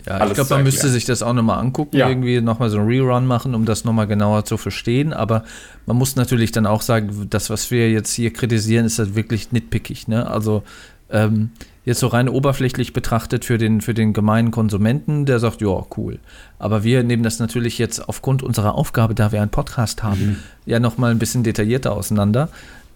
Ja, 0.06 0.16
ich 0.16 0.20
alles 0.22 0.34
glaube, 0.34 0.48
zu 0.48 0.54
man 0.54 0.62
müsste 0.64 0.88
sich 0.88 1.04
das 1.04 1.22
auch 1.22 1.32
nochmal 1.32 1.58
angucken, 1.58 1.96
Ja. 1.96 2.08
irgendwie 2.08 2.40
nochmal 2.40 2.70
so 2.70 2.78
ein 2.78 2.86
Rerun 2.86 3.26
machen, 3.26 3.54
um 3.54 3.64
das 3.66 3.84
nochmal 3.84 4.06
genauer 4.06 4.44
zu 4.44 4.56
verstehen. 4.56 5.12
Aber 5.12 5.44
man 5.86 5.96
muss 5.96 6.16
natürlich 6.16 6.52
dann 6.52 6.66
auch 6.66 6.82
sagen, 6.82 7.26
das, 7.28 7.50
was 7.50 7.70
wir 7.70 7.90
jetzt 7.90 8.12
hier 8.12 8.32
kritisieren, 8.32 8.86
ist 8.86 8.98
halt 8.98 9.14
wirklich 9.14 9.52
nitpickig. 9.52 10.08
Ne? 10.08 10.26
Also 10.26 10.62
ähm, 11.10 11.50
jetzt 11.84 12.00
so 12.00 12.06
rein 12.06 12.28
oberflächlich 12.28 12.92
betrachtet 12.92 13.44
für 13.44 13.58
den, 13.58 13.80
für 13.80 13.94
den 13.94 14.12
gemeinen 14.12 14.50
Konsumenten, 14.52 15.26
der 15.26 15.38
sagt, 15.38 15.60
ja, 15.60 15.84
cool. 15.96 16.18
Aber 16.58 16.84
wir 16.84 17.02
nehmen 17.02 17.22
das 17.22 17.38
natürlich 17.38 17.78
jetzt 17.78 18.08
aufgrund 18.08 18.42
unserer 18.42 18.74
Aufgabe, 18.76 19.14
da 19.14 19.32
wir 19.32 19.42
einen 19.42 19.50
Podcast 19.50 20.02
haben, 20.02 20.38
ja 20.66 20.78
nochmal 20.78 21.10
ein 21.10 21.18
bisschen 21.18 21.42
detaillierter 21.42 21.92
auseinander. 21.92 22.48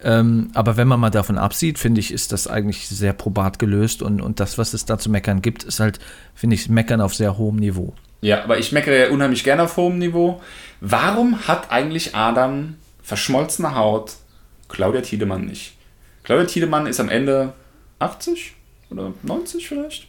Ähm, 0.03 0.51
aber 0.53 0.77
wenn 0.77 0.87
man 0.87 0.99
mal 0.99 1.09
davon 1.09 1.37
absieht, 1.37 1.79
finde 1.79 1.99
ich, 1.99 2.11
ist 2.11 2.31
das 2.31 2.47
eigentlich 2.47 2.87
sehr 2.87 3.13
probat 3.13 3.59
gelöst 3.59 4.01
und, 4.01 4.21
und 4.21 4.39
das, 4.39 4.57
was 4.57 4.73
es 4.73 4.85
da 4.85 4.97
zu 4.97 5.09
meckern 5.09 5.41
gibt, 5.41 5.63
ist 5.63 5.79
halt, 5.79 5.99
finde 6.33 6.55
ich, 6.55 6.69
meckern 6.69 7.01
auf 7.01 7.15
sehr 7.15 7.37
hohem 7.37 7.55
Niveau. 7.55 7.93
Ja, 8.21 8.43
aber 8.43 8.57
ich 8.57 8.71
meckere 8.71 8.97
ja 8.97 9.09
unheimlich 9.09 9.43
gerne 9.43 9.63
auf 9.63 9.77
hohem 9.77 9.99
Niveau. 9.99 10.41
Warum 10.81 11.47
hat 11.47 11.71
eigentlich 11.71 12.15
Adam 12.15 12.75
verschmolzene 13.01 13.75
Haut, 13.75 14.13
Claudia 14.67 15.01
Tiedemann 15.01 15.45
nicht? 15.45 15.73
Claudia 16.23 16.45
Tiedemann 16.45 16.87
ist 16.87 16.99
am 16.99 17.09
Ende 17.09 17.53
80 17.99 18.55
oder 18.89 19.13
90 19.23 19.67
vielleicht? 19.67 20.07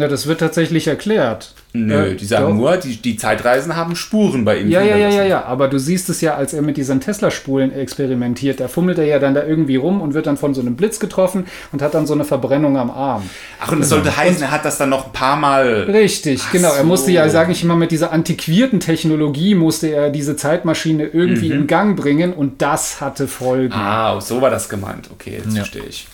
Na, 0.00 0.08
das 0.08 0.26
wird 0.26 0.40
tatsächlich 0.40 0.86
erklärt. 0.88 1.52
Nö, 1.74 2.12
Äh, 2.12 2.14
die 2.16 2.24
sagen 2.24 2.46
doch. 2.46 2.54
nur, 2.54 2.76
die, 2.78 2.96
die 2.96 3.16
Zeitreisen 3.18 3.76
haben 3.76 3.94
Spuren 3.94 4.46
bei 4.46 4.56
ihm 4.58 4.70
Ja, 4.70 4.80
ja, 4.80 4.96
ja, 4.96 5.10
ja, 5.10 5.24
ja, 5.24 5.44
aber 5.44 5.68
du 5.68 5.78
siehst 5.78 6.08
es 6.08 6.22
ja, 6.22 6.34
als 6.36 6.54
er 6.54 6.62
mit 6.62 6.78
diesen 6.78 7.00
Tesla-Spulen 7.02 7.70
experimentiert, 7.72 8.60
da 8.60 8.68
fummelt 8.68 8.96
er 8.96 9.04
ja 9.04 9.18
dann 9.18 9.34
da 9.34 9.44
irgendwie 9.44 9.76
rum 9.76 10.00
und 10.00 10.14
wird 10.14 10.26
dann 10.26 10.38
von 10.38 10.54
so 10.54 10.62
einem 10.62 10.74
Blitz 10.74 11.00
getroffen 11.00 11.44
und 11.70 11.82
hat 11.82 11.92
dann 11.92 12.06
so 12.06 12.14
eine 12.14 12.24
Verbrennung 12.24 12.78
am 12.78 12.90
Arm. 12.90 13.28
Ach, 13.60 13.70
und 13.72 13.82
es 13.82 13.90
sollte 13.90 14.16
heißen, 14.16 14.40
er 14.42 14.50
hat 14.50 14.64
das 14.64 14.78
dann 14.78 14.88
noch 14.88 15.04
ein 15.08 15.12
paar 15.12 15.36
Mal. 15.36 15.82
Richtig, 15.82 16.40
Ach 16.46 16.50
genau. 16.52 16.72
Er 16.72 16.80
so. 16.80 16.84
musste 16.86 17.12
ja, 17.12 17.28
sage 17.28 17.52
ich 17.52 17.62
mal, 17.62 17.76
mit 17.76 17.90
dieser 17.90 18.10
antiquierten 18.10 18.80
Technologie 18.80 19.54
musste 19.54 19.88
er 19.88 20.08
diese 20.08 20.36
Zeitmaschine 20.36 21.04
irgendwie 21.08 21.50
in 21.52 21.66
Gang 21.66 21.94
bringen 21.94 22.32
und 22.32 22.62
das 22.62 23.02
hatte 23.02 23.28
Folgen. 23.28 23.74
Mhm. 23.74 23.80
Ah, 23.80 24.18
so 24.20 24.40
war 24.40 24.48
das 24.48 24.70
gemeint. 24.70 25.10
Okay, 25.12 25.34
jetzt 25.36 25.48
Ja. 25.54 25.62
verstehe 25.64 25.82
ich. 25.86 26.08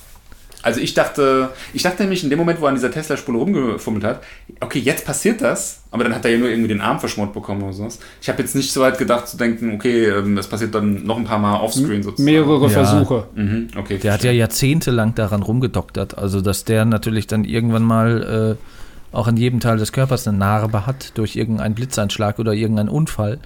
Also 0.67 0.81
ich 0.81 0.95
dachte, 0.95 1.51
ich 1.73 1.85
dachte 1.85 2.03
nämlich 2.03 2.25
in 2.25 2.31
dem 2.31 2.41
Moment, 2.41 2.61
wo 2.61 2.65
er 2.65 2.71
an 2.71 2.75
dieser 2.75 2.91
Tesla-Spule 2.91 3.39
rumgefummelt 3.39 4.03
hat, 4.03 4.25
okay, 4.59 4.81
jetzt 4.81 5.07
passiert 5.07 5.41
das, 5.41 5.83
aber 5.93 6.03
dann 6.03 6.13
hat 6.13 6.25
er 6.25 6.33
ja 6.33 6.39
nur 6.39 6.49
irgendwie 6.49 6.67
den 6.67 6.81
Arm 6.81 6.99
verschmort 6.99 7.33
bekommen 7.33 7.63
oder 7.63 7.73
sowas. 7.73 8.01
Ich 8.21 8.29
habe 8.29 8.43
jetzt 8.43 8.57
nicht 8.57 8.73
so 8.73 8.81
weit 8.81 8.99
gedacht 8.99 9.29
zu 9.29 9.37
denken, 9.37 9.73
okay, 9.73 10.07
ähm, 10.07 10.35
das 10.35 10.49
passiert 10.49 10.75
dann 10.75 11.07
noch 11.07 11.19
ein 11.19 11.25
paar 11.25 11.39
Mal 11.39 11.61
offscreen 11.61 12.03
sozusagen. 12.03 12.25
Mehrere 12.25 12.65
Ja. 12.65 12.69
Versuche. 12.69 13.29
Mhm, 13.37 13.69
okay. 13.79 13.99
Der 13.99 14.13
hat 14.13 14.25
ja 14.25 14.33
jahrzehntelang 14.33 15.15
daran 15.15 15.45
rumgedoktert. 15.45 16.19
Also, 16.19 16.41
dass 16.41 16.65
der 16.65 16.85
natürlich 16.85 17.29
dann 17.29 17.45
irgendwann 17.45 17.85
mal 17.85 18.57
äh, 18.59 19.17
auch 19.17 19.29
an 19.29 19.37
jedem 19.37 19.61
Teil 19.61 19.77
des 19.77 19.93
Körpers 19.93 20.27
eine 20.27 20.37
Narbe 20.37 20.85
hat 20.85 21.17
durch 21.17 21.37
irgendeinen 21.37 21.77
Blitzeinschlag 21.77 22.41
oder 22.41 22.55
irgendeinen 22.55 22.89
Unfall. 22.89 23.39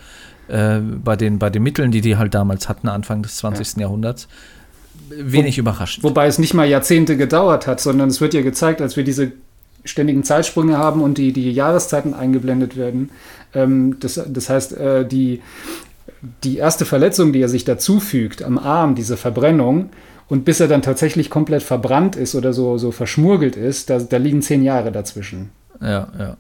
Äh, 0.49 0.79
bei, 0.81 1.17
den, 1.17 1.39
bei 1.39 1.51
den 1.51 1.63
Mitteln, 1.63 1.91
die 1.91 2.01
die 2.01 2.17
halt 2.17 2.33
damals 2.33 2.71
hatten, 2.71 2.89
Anfang 2.89 3.23
des 3.23 3.37
20. 3.37 3.77
Jahrhunderts. 3.77 4.27
Wenig 5.11 5.59
überraschend. 5.59 6.05
Wobei 6.05 6.27
es 6.27 6.39
nicht 6.39 6.55
mal 6.55 6.69
Jahrzehnte 6.69 7.17
gedauert 7.17 7.67
hat, 7.67 7.81
sondern 7.81 8.09
es 8.09 8.21
wird 8.21 8.35
ja 8.35 8.43
gezeigt, 8.43 8.81
als 8.81 8.97
wir 8.97 9.05
diese 9.05 9.33
ständigen 9.85 10.25
Zeitsprünge 10.25 10.79
haben 10.79 11.03
und 11.03 11.19
die, 11.19 11.33
die 11.33 11.51
Jahreszeiten 11.51 12.15
eingeblendet 12.15 12.77
werden. 12.77 13.11
Ähm, 13.55 13.99
das, 14.01 14.21
das 14.27 14.49
heißt, 14.49 14.77
äh, 14.77 15.07
die, 15.07 15.41
die 16.45 16.59
erste 16.59 16.85
Verletzung, 16.85 17.33
die 17.33 17.41
er 17.41 17.49
sich 17.49 17.65
dazufügt 17.65 18.43
am 18.43 18.59
Arm, 18.59 18.95
diese 18.95 19.17
Verbrennung, 19.17 19.91
und 20.29 20.45
bis 20.45 20.61
er 20.61 20.69
dann 20.69 20.83
tatsächlich 20.83 21.29
komplett 21.29 21.63
verbrannt 21.63 22.15
ist 22.15 22.37
oder 22.37 22.53
so, 22.53 22.79
so 22.79 22.93
verschmurgelt 22.93 23.57
ist, 23.57 23.91
da, 23.91 23.99
da 23.99 24.17
liegen 24.17 24.43
zehn 24.43 24.63
Jahre 24.63 24.93
dazwischen. 24.93 25.51
Ja, 25.81 26.09
ja. 26.17 26.37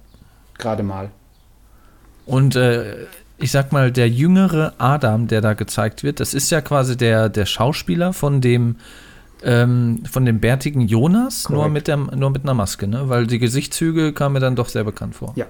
Gerade 0.56 0.84
mal. 0.84 1.10
Und 2.24 2.54
äh, 2.54 2.94
ich 3.40 3.50
sag 3.50 3.72
mal, 3.72 3.90
der 3.90 4.08
jüngere 4.08 4.74
Adam, 4.78 5.26
der 5.26 5.40
da 5.40 5.54
gezeigt 5.54 6.02
wird, 6.02 6.20
das 6.20 6.34
ist 6.34 6.50
ja 6.50 6.60
quasi 6.60 6.96
der, 6.96 7.28
der 7.28 7.46
Schauspieler 7.46 8.12
von 8.12 8.40
dem, 8.40 8.76
ähm, 9.42 10.02
von 10.10 10.24
dem 10.24 10.40
bärtigen 10.40 10.82
Jonas, 10.82 11.48
nur 11.48 11.68
mit, 11.68 11.88
der, 11.88 11.96
nur 11.96 12.30
mit 12.30 12.42
einer 12.42 12.54
Maske, 12.54 12.86
ne? 12.86 13.08
Weil 13.08 13.26
die 13.26 13.38
Gesichtszüge 13.38 14.12
kamen 14.12 14.34
mir 14.34 14.40
dann 14.40 14.56
doch 14.56 14.68
sehr 14.68 14.84
bekannt 14.84 15.14
vor. 15.14 15.32
Ja. 15.36 15.46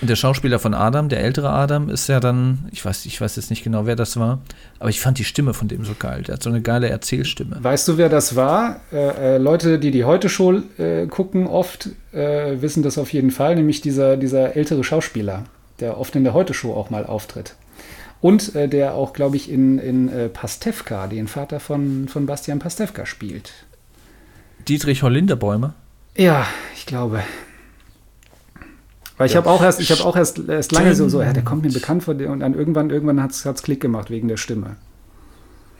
Und 0.00 0.08
der 0.08 0.16
Schauspieler 0.16 0.58
von 0.58 0.72
Adam, 0.72 1.10
der 1.10 1.20
ältere 1.20 1.50
Adam, 1.50 1.90
ist 1.90 2.08
ja 2.08 2.20
dann, 2.20 2.68
ich 2.72 2.84
weiß, 2.84 3.04
ich 3.04 3.20
weiß 3.20 3.36
jetzt 3.36 3.50
nicht 3.50 3.62
genau, 3.62 3.84
wer 3.84 3.96
das 3.96 4.18
war, 4.18 4.40
aber 4.78 4.88
ich 4.88 5.00
fand 5.00 5.18
die 5.18 5.24
Stimme 5.24 5.52
von 5.52 5.68
dem 5.68 5.84
so 5.84 5.92
geil. 5.98 6.22
Der 6.22 6.34
hat 6.34 6.42
so 6.42 6.48
eine 6.48 6.62
geile 6.62 6.88
Erzählstimme. 6.88 7.58
Weißt 7.60 7.86
du, 7.86 7.98
wer 7.98 8.08
das 8.08 8.34
war? 8.34 8.80
Äh, 8.92 9.34
äh, 9.34 9.38
Leute, 9.38 9.78
die 9.78 9.90
die 9.90 10.04
Heute-Show 10.04 10.62
äh, 10.78 11.06
gucken, 11.06 11.46
oft 11.46 11.90
äh, 12.12 12.60
wissen 12.62 12.82
das 12.82 12.96
auf 12.96 13.12
jeden 13.12 13.30
Fall, 13.30 13.56
nämlich 13.56 13.82
dieser, 13.82 14.16
dieser 14.16 14.56
ältere 14.56 14.84
Schauspieler, 14.84 15.44
der 15.80 15.98
oft 15.98 16.14
in 16.16 16.24
der 16.24 16.34
Heute-Show 16.34 16.72
auch 16.74 16.90
mal 16.90 17.06
auftritt. 17.06 17.54
Und 18.20 18.54
äh, 18.54 18.68
der 18.68 18.94
auch, 18.94 19.12
glaube 19.12 19.36
ich, 19.36 19.50
in, 19.50 19.78
in 19.78 20.08
äh, 20.10 20.28
Pastewka, 20.28 21.06
den 21.06 21.26
Vater 21.26 21.58
von, 21.58 22.06
von 22.08 22.26
Bastian 22.26 22.58
Pastewka, 22.58 23.06
spielt. 23.06 23.52
Dietrich 24.68 25.02
Hollinderbäumer. 25.02 25.74
Ja, 26.16 26.46
ich 26.76 26.84
glaube. 26.84 27.22
Weil 29.16 29.26
ich 29.26 29.32
Ja. 29.32 29.38
habe 29.38 29.50
auch 29.50 29.62
erst, 29.62 29.80
ich 29.80 29.90
habe 29.90 30.04
auch 30.04 30.16
erst, 30.16 30.38
erst 30.48 30.72
lange 30.72 30.94
so, 30.94 31.08
so, 31.08 31.22
ja, 31.22 31.32
der 31.32 31.42
kommt 31.44 31.62
mir 31.62 31.72
bekannt 31.72 32.02
vor, 32.04 32.14
und 32.14 32.40
dann 32.40 32.54
irgendwann, 32.54 32.90
irgendwann 32.90 33.22
hat 33.22 33.32
es 33.32 33.62
Klick 33.62 33.80
gemacht 33.80 34.10
wegen 34.10 34.28
der 34.28 34.36
Stimme. 34.36 34.76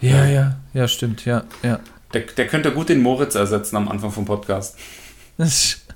Ja, 0.01 0.25
ja, 0.25 0.57
ja, 0.73 0.89
stimmt, 0.89 1.25
ja, 1.27 1.45
ja. 1.63 1.81
Der, 2.15 2.23
der 2.23 2.47
könnte 2.47 2.73
gut 2.73 2.89
den 2.89 3.03
Moritz 3.03 3.35
ersetzen 3.35 3.77
am 3.77 3.89
Anfang 3.89 4.11
vom 4.11 4.25
Podcast. 4.25 4.77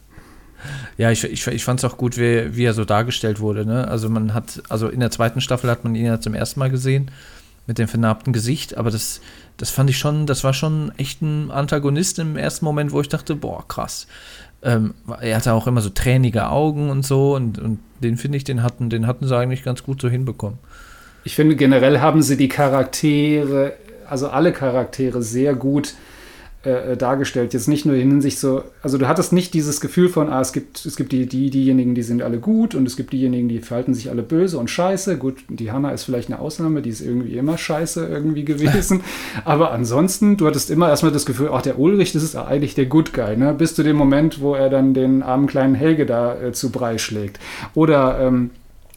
Ja, 0.97 1.11
ich, 1.11 1.25
ich, 1.25 1.47
ich 1.47 1.65
fand 1.65 1.81
es 1.81 1.85
auch 1.85 1.97
gut, 1.97 2.17
wie, 2.17 2.57
wie 2.57 2.65
er 2.65 2.75
so 2.75 2.85
dargestellt 2.85 3.41
wurde. 3.41 3.67
Ne? 3.67 3.89
Also 3.89 4.09
man 4.09 4.35
hat, 4.35 4.63
also 4.69 4.89
in 4.89 5.01
der 5.01 5.11
zweiten 5.11 5.41
Staffel 5.41 5.71
hat 5.71 5.85
man 5.85 5.95
ihn 5.95 6.07
ja 6.07 6.21
zum 6.21 6.35
ersten 6.35 6.61
Mal 6.61 6.71
gesehen 6.71 7.11
mit 7.67 7.79
dem 7.79 7.89
vernarbten 7.89 8.33
Gesicht, 8.33 8.77
aber 8.77 8.91
das, 8.91 9.21
das 9.57 9.71
fand 9.71 9.89
ich 9.89 9.97
schon, 9.97 10.27
das 10.27 10.45
war 10.45 10.53
schon 10.53 10.93
echt 10.99 11.23
ein 11.23 11.51
Antagonist 11.51 12.19
im 12.19 12.37
ersten 12.37 12.65
Moment, 12.65 12.93
wo 12.93 13.01
ich 13.01 13.09
dachte, 13.09 13.35
boah, 13.35 13.67
krass. 13.67 14.07
Ähm, 14.63 14.95
er 15.21 15.37
hatte 15.37 15.53
auch 15.55 15.67
immer 15.67 15.81
so 15.81 15.89
tränige 15.89 16.49
Augen 16.49 16.91
und 16.91 17.07
so 17.07 17.35
und, 17.35 17.59
und 17.59 17.79
den 18.03 18.17
finde 18.19 18.37
ich, 18.37 18.45
den 18.45 18.63
hatten, 18.63 18.91
den 18.91 19.07
hatten 19.07 19.27
sie 19.27 19.37
eigentlich 19.37 19.63
ganz 19.63 19.83
gut 19.83 20.01
so 20.01 20.09
hinbekommen. 20.09 20.59
Ich 21.25 21.35
finde, 21.35 21.57
generell 21.57 22.01
haben 22.01 22.23
sie 22.23 22.37
die 22.37 22.49
Charaktere, 22.49 23.73
also 24.07 24.29
alle 24.29 24.53
Charaktere, 24.53 25.23
sehr 25.23 25.55
gut 25.55 25.89
äh, 25.89 26.14
dargestellt. 26.97 27.53
Jetzt 27.53 27.69
nicht 27.69 27.87
nur 27.87 27.95
in 27.95 28.11
Hinsicht 28.11 28.39
so, 28.39 28.63
also 28.83 28.99
du 28.99 29.09
hattest 29.09 29.33
nicht 29.33 29.55
dieses 29.55 29.81
Gefühl 29.81 30.09
von, 30.09 30.29
ah, 30.29 30.41
es 30.41 30.53
gibt, 30.53 30.85
es 30.85 30.97
gibt 30.97 31.13
die, 31.13 31.27
die, 31.27 31.51
diejenigen, 31.51 31.95
die 31.95 32.03
sind 32.03 32.23
alle 32.23 32.39
gut 32.39 32.75
und 32.75 32.87
es 32.87 32.97
gibt 32.97 33.13
diejenigen, 33.13 33.49
die 33.49 33.61
verhalten 33.61 33.95
sich 33.95 34.11
alle 34.11 34.23
böse 34.23 34.59
und 34.59 34.71
scheiße. 34.71 35.19
Gut, 35.19 35.37
die 35.49 35.71
Hanna 35.73 35.91
ist 35.91 36.05
vielleicht 36.05 36.31
eine 36.31 36.39
Ausnahme, 36.39 36.83
die 36.83 36.91
ist 36.91 37.01
irgendwie 37.01 37.37
immer 37.37 37.59
scheiße 37.59 38.07
irgendwie 38.07 38.45
gewesen. 38.45 39.03
Aber 39.45 39.73
ansonsten, 39.73 40.37
du 40.37 40.47
hattest 40.47 40.71
immer 40.71 40.89
erstmal 40.89 41.13
das 41.13 41.27
Gefühl, 41.27 41.51
ach, 41.53 41.63
der 41.63 41.79
Ulrich, 41.79 42.13
das 42.13 42.23
ist 42.23 42.37
eigentlich 42.37 42.75
der 42.75 42.87
Good 42.87 43.13
Guy, 43.13 43.37
ne? 43.37 43.55
Bis 43.55 43.75
zu 43.75 43.83
dem 43.83 43.97
Moment, 43.97 44.41
wo 44.41 44.55
er 44.55 44.71
dann 44.71 44.95
den 44.95 45.23
armen 45.23 45.47
kleinen 45.47 45.75
Helge 45.75 46.07
da 46.07 46.41
äh, 46.41 46.53
zu 46.53 46.71
Brei 46.71 46.99
schlägt. 46.99 47.39
Oder 47.75 48.21
ähm, 48.21 48.51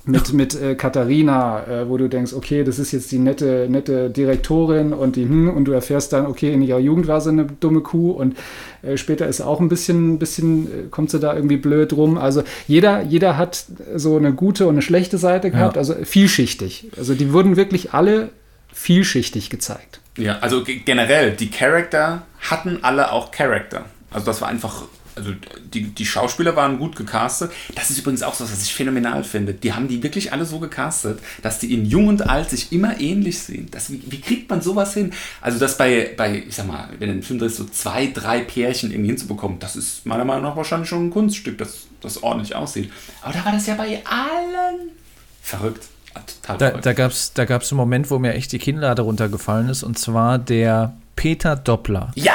mit, 0.08 0.34
mit 0.34 0.60
äh, 0.60 0.74
Katharina, 0.76 1.64
äh, 1.68 1.90
wo 1.90 1.98
du 1.98 2.08
denkst, 2.08 2.34
okay, 2.34 2.64
das 2.64 2.80
ist 2.80 2.92
jetzt 2.94 3.12
die 3.12 3.20
nette, 3.20 3.68
nette 3.70 4.10
Direktorin 4.10 4.94
und 4.94 5.16
die, 5.16 5.24
hm, 5.24 5.50
und 5.50 5.66
du 5.66 5.74
erfährst 5.74 6.14
dann, 6.14 6.26
okay, 6.26 6.52
in 6.52 6.62
ihrer 6.62 6.80
Jugend 6.80 7.08
war 7.08 7.22
sie 7.22 7.30
eine 7.30 7.46
dumme 7.46 7.82
Kuh 7.82 8.12
und 8.12 8.36
äh, 8.82 8.98
später 8.98 9.28
ist 9.28 9.38
sie 9.38 9.46
auch 9.46 9.60
ein 9.60 9.70
bisschen, 9.70 10.18
bisschen, 10.18 10.68
äh, 10.68 10.70
kommt 10.90 11.12
sie 11.12 11.20
da 11.20 11.36
irgendwie 11.36 11.58
blöd 11.58 11.94
rum. 11.94 12.18
Also 12.18 12.44
jeder, 12.68 13.04
jeder 13.04 13.38
hat 13.38 13.66
so 13.96 14.18
eine 14.18 14.34
gute 14.34 14.66
und 14.66 14.76
eine 14.76 14.82
schlechte 14.82 15.18
Seite 15.18 15.52
gehabt, 15.52 15.76
Ja. 15.76 15.80
also 15.80 15.94
vielschichtig. 16.04 16.88
Also 16.98 17.14
die 17.14 17.34
wurden 17.34 17.56
wirklich 17.56 17.94
alle 17.94 18.30
vielschichtig 18.74 19.50
gezeigt. 19.50 20.00
Ja, 20.18 20.38
also 20.40 20.64
ge- 20.64 20.80
generell, 20.86 21.32
die 21.32 21.50
Charakter 21.50 22.24
hatten 22.40 22.80
alle 22.82 23.12
auch 23.12 23.32
Charakter. 23.32 23.86
Also 24.12 24.26
das 24.28 24.42
war 24.42 24.48
einfach, 24.48 24.84
also 25.18 25.32
die, 25.74 25.84
die 25.90 26.06
Schauspieler 26.06 26.56
waren 26.56 26.78
gut 26.80 26.96
gecastet. 26.96 27.52
Das 27.76 27.90
ist 27.90 28.00
übrigens 28.00 28.24
auch 28.24 28.34
so, 28.34 28.44
was 28.46 28.64
ich 28.64 28.74
phänomenal 28.74 29.24
finde. 29.24 29.54
Die 29.54 29.74
haben 29.74 29.88
die 29.88 30.02
wirklich 30.04 30.32
alle 30.32 30.46
so 30.46 30.60
gecastet, 30.60 31.20
dass 31.42 31.60
die 31.60 31.74
in 31.74 31.86
Jung 31.86 32.08
und 32.08 32.30
Alt 32.30 32.50
sich 32.52 32.72
immer 32.72 33.00
ähnlich 33.02 33.40
sehen. 33.40 33.68
Das, 33.72 33.92
wie, 33.92 34.02
wie 34.06 34.22
kriegt 34.22 34.50
man 34.50 34.62
sowas 34.62 34.94
hin? 34.94 35.12
Also 35.42 35.60
das 35.60 35.78
bei, 35.78 36.14
bei, 36.16 36.44
ich 36.48 36.56
sag 36.56 36.68
mal, 36.68 36.88
wenn 37.00 37.08
du 37.10 37.14
einen 37.14 37.24
Film 37.24 37.40
drehst, 37.40 37.58
so 37.58 37.66
zwei, 37.66 38.08
drei 38.14 38.40
Pärchen 38.42 38.92
irgendwie 38.92 39.10
hinzubekommen, 39.10 39.60
das 39.60 39.76
ist 39.76 40.06
meiner 40.06 40.24
Meinung 40.26 40.44
nach 40.44 40.56
wahrscheinlich 40.56 40.88
schon 40.90 41.08
ein 41.08 41.10
Kunststück, 41.12 41.58
das, 41.58 41.88
das 42.02 42.24
ordentlich 42.24 42.56
aussieht. 42.56 42.92
Aber 43.22 43.34
da 43.34 43.44
war 43.44 43.52
das 43.52 43.66
ja 43.68 43.76
bei 43.76 44.02
allen 44.06 44.92
verrückt. 45.42 45.86
Ah, 46.14 46.20
Total 46.22 46.58
Da, 46.58 46.66
verrückt. 46.68 46.86
da 46.86 46.94
gab 46.94 47.12
es 47.12 47.34
da 47.34 47.46
gab's 47.46 47.72
einen 47.72 47.78
Moment, 47.78 48.10
wo 48.12 48.20
mir 48.20 48.34
echt 48.34 48.52
die 48.52 48.60
Kinnlade 48.60 49.02
runtergefallen 49.02 49.70
ist, 49.70 49.84
und 49.84 49.98
zwar 50.00 50.40
der 50.40 50.96
Peter 51.16 51.56
Doppler. 51.56 52.12
ja! 52.16 52.34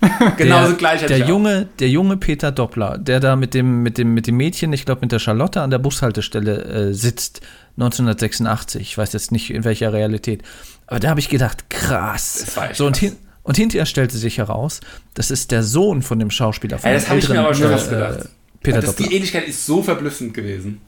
genau 0.36 0.60
der, 0.60 0.68
so 0.68 0.76
gleich 0.76 1.04
der 1.04 1.18
junge, 1.18 1.68
der 1.78 1.88
junge 1.88 2.16
Peter 2.16 2.52
Doppler, 2.52 2.98
der 2.98 3.20
da 3.20 3.36
mit 3.36 3.54
dem, 3.54 3.82
mit 3.82 3.98
dem, 3.98 4.14
mit 4.14 4.26
dem 4.26 4.36
Mädchen, 4.36 4.72
ich 4.72 4.84
glaube 4.84 5.00
mit 5.02 5.12
der 5.12 5.18
Charlotte 5.18 5.60
an 5.60 5.70
der 5.70 5.78
Bushaltestelle 5.78 6.64
äh, 6.64 6.94
sitzt, 6.94 7.40
1986. 7.76 8.82
Ich 8.82 8.98
weiß 8.98 9.12
jetzt 9.12 9.32
nicht 9.32 9.50
in 9.50 9.64
welcher 9.64 9.92
Realität. 9.92 10.42
Aber 10.86 11.00
da 11.00 11.10
habe 11.10 11.20
ich 11.20 11.28
gedacht, 11.28 11.70
krass. 11.70 12.42
Das 12.44 12.56
war 12.56 12.70
echt 12.70 12.76
so, 12.76 12.86
und, 12.86 12.96
hin, 12.96 13.16
und 13.42 13.56
hinterher 13.56 13.86
stellte 13.86 14.16
sich 14.16 14.38
heraus, 14.38 14.80
das 15.14 15.30
ist 15.30 15.50
der 15.50 15.62
Sohn 15.62 16.02
von 16.02 16.18
dem 16.18 16.30
Schauspieler, 16.30 16.78
von 16.78 16.90
Ja, 16.90 16.94
das 16.94 17.08
habe 17.08 17.18
ich 17.18 17.28
mir 17.28 17.40
aber 17.40 17.54
schon 17.54 17.72
äh, 17.72 17.76
gedacht. 17.76 18.28
Peter 18.62 18.80
das, 18.80 18.90
Doppler. 18.90 19.08
die 19.08 19.14
Ähnlichkeit 19.14 19.48
ist 19.48 19.64
so 19.66 19.82
verblüffend 19.82 20.34
gewesen. 20.34 20.80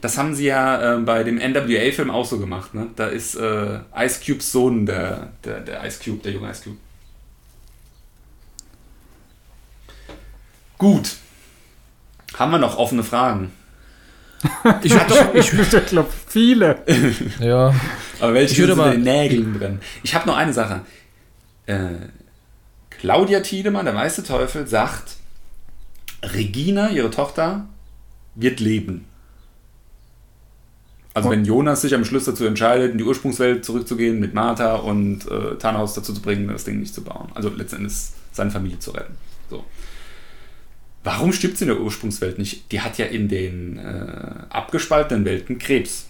Das 0.00 0.18
haben 0.18 0.34
sie 0.34 0.46
ja 0.46 0.96
äh, 0.96 1.00
bei 1.00 1.22
dem 1.22 1.36
NWA-Film 1.36 2.10
auch 2.10 2.26
so 2.26 2.38
gemacht. 2.38 2.74
Ne? 2.74 2.88
Da 2.96 3.06
ist 3.06 3.36
äh, 3.36 3.78
Ice 3.96 4.20
Cubes 4.24 4.50
Sohn 4.50 4.86
der, 4.86 5.32
der, 5.44 5.60
der 5.60 5.84
Ice 5.86 6.00
Cube, 6.04 6.22
der 6.22 6.32
junge 6.32 6.50
Ice 6.50 6.64
Cube. 6.64 6.76
Gut. 10.84 11.16
Haben 12.34 12.52
wir 12.52 12.58
noch 12.58 12.76
offene 12.76 13.02
Fragen? 13.02 13.52
Ich, 14.82 14.94
Ich, 15.32 15.52
ich 15.54 15.86
glaube, 15.86 16.10
viele. 16.26 16.82
ja, 17.40 17.74
Aber 18.20 18.34
welche 18.34 18.52
Ich 18.52 18.58
würde 18.58 18.74
in 18.74 18.90
den 18.90 19.02
Nägeln 19.02 19.54
brennen? 19.54 19.80
Ich 20.02 20.14
habe 20.14 20.26
noch 20.26 20.36
eine 20.36 20.52
Sache. 20.52 20.82
Äh, 21.64 21.88
Claudia 22.90 23.40
Tiedemann, 23.40 23.86
der 23.86 23.94
weiße 23.94 24.24
Teufel, 24.24 24.66
sagt, 24.66 25.16
Regina, 26.22 26.90
ihre 26.90 27.10
Tochter, 27.10 27.64
wird 28.34 28.60
leben. 28.60 29.06
Also 31.14 31.30
wenn 31.30 31.46
Jonas 31.46 31.80
sich 31.80 31.94
am 31.94 32.04
Schluss 32.04 32.26
dazu 32.26 32.44
entscheidet, 32.44 32.92
in 32.92 32.98
die 32.98 33.04
Ursprungswelt 33.04 33.64
zurückzugehen 33.64 34.20
mit 34.20 34.34
Martha 34.34 34.74
und 34.74 35.30
äh, 35.30 35.56
Thanos 35.56 35.94
dazu 35.94 36.12
zu 36.12 36.20
bringen, 36.20 36.46
das 36.48 36.64
Ding 36.64 36.80
nicht 36.80 36.94
zu 36.94 37.02
bauen. 37.02 37.28
Also 37.34 37.48
letztendlich 37.48 37.94
seine 38.32 38.50
Familie 38.50 38.80
zu 38.80 38.90
retten. 38.90 39.16
Warum 41.04 41.32
stirbt 41.32 41.58
sie 41.58 41.64
in 41.64 41.68
der 41.68 41.80
Ursprungswelt 41.80 42.38
nicht? 42.38 42.72
Die 42.72 42.80
hat 42.80 42.96
ja 42.98 43.04
in 43.04 43.28
den 43.28 43.78
äh, 43.78 43.82
abgespaltenen 44.48 45.24
Welten 45.24 45.58
Krebs. 45.58 46.08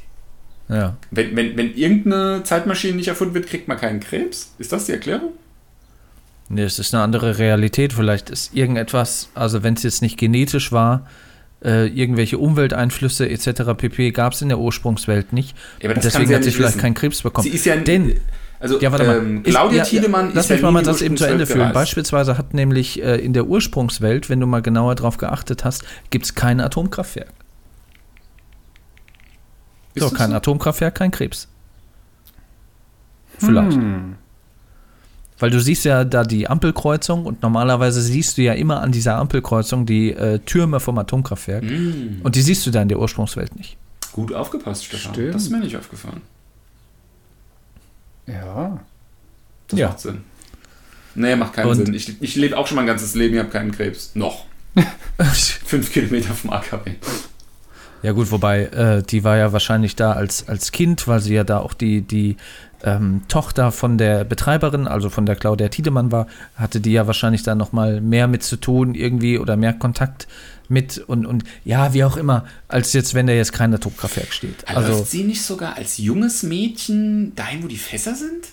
ja. 0.68 0.97
Wenn, 1.11 1.34
wenn, 1.36 1.57
wenn 1.57 1.74
irgendeine 1.74 2.42
Zeitmaschine 2.45 2.95
nicht 2.95 3.09
erfunden 3.09 3.34
wird, 3.34 3.49
kriegt 3.49 3.66
man 3.66 3.76
keinen 3.76 4.01
Krebs? 4.01 4.55
Ist 4.59 4.72
das 4.72 4.86
die 4.86 4.92
Erklärung? 4.92 5.32
Nee, 6.49 6.62
es 6.62 6.78
ist 6.78 6.95
eine 6.95 7.03
andere 7.03 7.38
Realität. 7.38 7.92
Vielleicht 7.92 8.30
ist 8.30 8.55
irgendetwas, 8.55 9.30
also 9.34 9.62
wenn 9.62 9.74
es 9.74 9.82
jetzt 9.82 10.03
nicht 10.03 10.16
genetisch 10.16 10.70
war, 10.70 11.07
äh, 11.64 11.86
irgendwelche 11.88 12.38
Umwelteinflüsse 12.38 13.28
etc. 13.28 13.74
pp. 13.76 14.12
gab 14.12 14.34
es 14.34 14.42
in 14.42 14.49
der 14.49 14.59
Ursprungswelt 14.59 15.32
nicht. 15.32 15.57
Ja, 15.82 15.92
deswegen 15.95 16.30
ja 16.30 16.36
hat 16.36 16.45
sie 16.45 16.51
vielleicht 16.51 16.74
wissen. 16.74 16.80
keinen 16.80 16.95
Krebs 16.95 17.22
bekommen. 17.22 17.49
Sie 17.49 17.55
ist 17.55 17.64
ja 17.64 17.76
Denn, 17.76 18.20
also 18.64 18.80
ja, 18.80 18.90
warte 18.90 19.04
mal. 19.04 19.16
ähm, 19.18 19.42
Ist- 19.44 19.50
Claudia 19.52 19.78
ja, 19.78 19.84
Tiedemann 19.84 20.32
Lass 20.34 20.46
ist 20.46 20.50
mich 20.52 20.60
ja 20.62 20.70
mal 20.70 20.82
das 20.82 21.02
eben 21.02 21.16
zu 21.16 21.24
Ende 21.26 21.46
führen. 21.46 21.58
gereist. 21.58 21.74
Beispielsweise 21.74 22.36
hat 22.38 22.54
nämlich 22.54 23.02
äh, 23.02 23.16
in 23.16 23.32
der 23.32 23.46
Ursprungswelt, 23.46 24.28
wenn 24.30 24.40
du 24.40 24.46
mal 24.46 24.62
genauer 24.62 24.94
drauf 24.94 25.16
geachtet 25.18 25.64
hast, 25.64 25.84
gibt 26.10 26.24
es 26.24 26.34
kein 26.34 26.60
Atomkraftwerk. 26.60 27.28
Ist 29.94 30.02
So, 30.02 30.10
kein 30.10 30.30
so? 30.30 30.36
Atomkraftwerk, 30.36 30.94
kein 30.94 31.10
Krebs. 31.10 31.48
Vielleicht. 33.38 33.76
Hm. 33.76 34.16
Weil 35.38 35.50
du 35.50 35.60
siehst 35.60 35.84
ja 35.84 36.04
da 36.04 36.22
die 36.22 36.48
Ampelkreuzung 36.48 37.26
und 37.26 37.42
normalerweise 37.42 38.00
siehst 38.00 38.38
du 38.38 38.42
ja 38.42 38.52
immer 38.54 38.80
an 38.80 38.92
dieser 38.92 39.16
Ampelkreuzung 39.16 39.84
die 39.84 40.12
äh, 40.12 40.38
Türme 40.38 40.78
vom 40.80 40.96
Atomkraftwerk. 40.96 41.64
Mm, 41.64 42.20
Und 42.22 42.36
die 42.36 42.42
siehst 42.42 42.64
du 42.66 42.70
da 42.70 42.80
in 42.82 42.88
der 42.88 43.00
Ursprungswelt 43.00 43.54
nicht. 43.56 43.76
gut 44.12 44.32
aufgepasst, 44.32 44.84
Stefan. 44.84 45.12
Stimmt. 45.12 45.34
Das 45.34 45.42
ist 45.42 45.50
mir 45.50 45.58
nicht 45.58 45.76
aufgefallen. 45.76 46.22
Ja. 48.26 48.80
Das 49.68 49.78
Ja. 49.78 49.88
macht 49.88 50.00
Sinn. 50.00 50.22
Nee, 51.14 51.36
macht 51.36 51.52
keinen 51.54 51.68
Und- 51.68 51.86
Sinn. 51.86 51.94
Ich, 51.94 52.20
ich 52.22 52.34
lebe 52.36 52.56
auch 52.56 52.66
schon 52.66 52.76
mein 52.76 52.86
ganzes 52.86 53.14
Leben, 53.14 53.34
ich 53.34 53.40
habe 53.40 53.50
keinen 53.50 53.72
Krebs. 53.72 54.12
Noch. 54.14 54.46
Fünf 55.64 55.92
Kilometer 55.92 56.34
vom 56.34 56.50
AKW. 56.50 56.92
Ja 58.02 58.12
gut, 58.12 58.30
wobei 58.30 58.64
äh, 58.64 59.02
die 59.02 59.24
war 59.24 59.36
ja 59.36 59.52
wahrscheinlich 59.52 59.96
da 59.96 60.12
als, 60.12 60.48
als 60.48 60.72
Kind, 60.72 61.06
weil 61.08 61.20
sie 61.20 61.34
ja 61.34 61.44
da 61.44 61.58
auch 61.60 61.72
die, 61.72 62.02
die 62.02 62.36
ähm, 62.82 63.22
Tochter 63.28 63.72
von 63.72 63.96
der 63.96 64.24
Betreiberin, 64.24 64.86
also 64.86 65.08
von 65.08 65.24
der 65.24 65.36
Claudia 65.36 65.68
Tiedemann 65.68 66.12
war, 66.12 66.26
hatte 66.56 66.80
die 66.80 66.92
ja 66.92 67.06
wahrscheinlich 67.06 67.44
da 67.44 67.54
nochmal 67.54 68.02
mehr 68.02 68.26
mit 68.26 68.42
zu 68.42 68.56
tun 68.56 68.94
irgendwie 68.94 69.38
oder 69.38 69.56
mehr 69.56 69.72
Kontakt 69.72 70.26
mit 70.68 70.98
und, 70.98 71.26
und 71.26 71.44
ja, 71.64 71.92
wie 71.94 72.04
auch 72.04 72.16
immer, 72.16 72.46
als 72.68 72.92
jetzt, 72.92 73.14
wenn 73.14 73.26
da 73.26 73.32
jetzt 73.32 73.52
kein 73.52 73.72
Atomkraftwerk 73.74 74.32
steht. 74.32 74.66
Also, 74.66 74.80
Also 74.80 74.98
Läuft 74.98 75.10
sie 75.10 75.24
nicht 75.24 75.42
sogar 75.42 75.76
als 75.76 75.98
junges 75.98 76.42
Mädchen 76.42 77.34
dahin, 77.34 77.62
wo 77.62 77.68
die 77.68 77.76
Fässer 77.76 78.14
sind? 78.14 78.48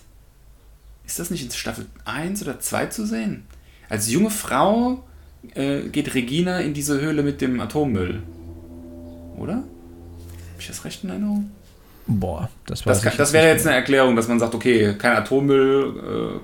Ist 1.06 1.20
das 1.20 1.30
nicht 1.30 1.44
in 1.44 1.52
Staffel 1.52 1.86
1 2.06 2.42
oder 2.44 2.60
2 2.60 2.86
zu 2.88 3.06
sehen? 3.06 3.44
Als 3.90 4.10
junge 4.10 4.30
Frau 4.30 5.04
äh, 5.54 5.82
geht 5.90 6.14
Regina 6.14 6.60
in 6.60 6.74
diese 6.74 7.02
Höhle 7.02 7.24
mit 7.24 7.42
dem 7.42 7.60
Atommüll. 7.60 8.24
Oder? 9.38 9.56
Habe 9.56 9.66
ich 10.60 10.68
das 10.68 10.86
recht 10.86 11.04
in 11.04 11.10
Erinnerung? 11.10 11.52
boah, 12.08 12.50
das 12.66 12.86
war 12.86 12.94
Das, 12.94 13.04
kann, 13.04 13.14
das 13.18 13.34
wäre 13.34 13.48
jetzt 13.48 13.66
eine 13.66 13.76
Erklärung, 13.76 14.16
dass 14.16 14.28
man 14.28 14.40
sagt, 14.40 14.56
okay, 14.56 14.96
kein 14.98 15.16
Atommüll, 15.16 16.40
äh, 16.40 16.44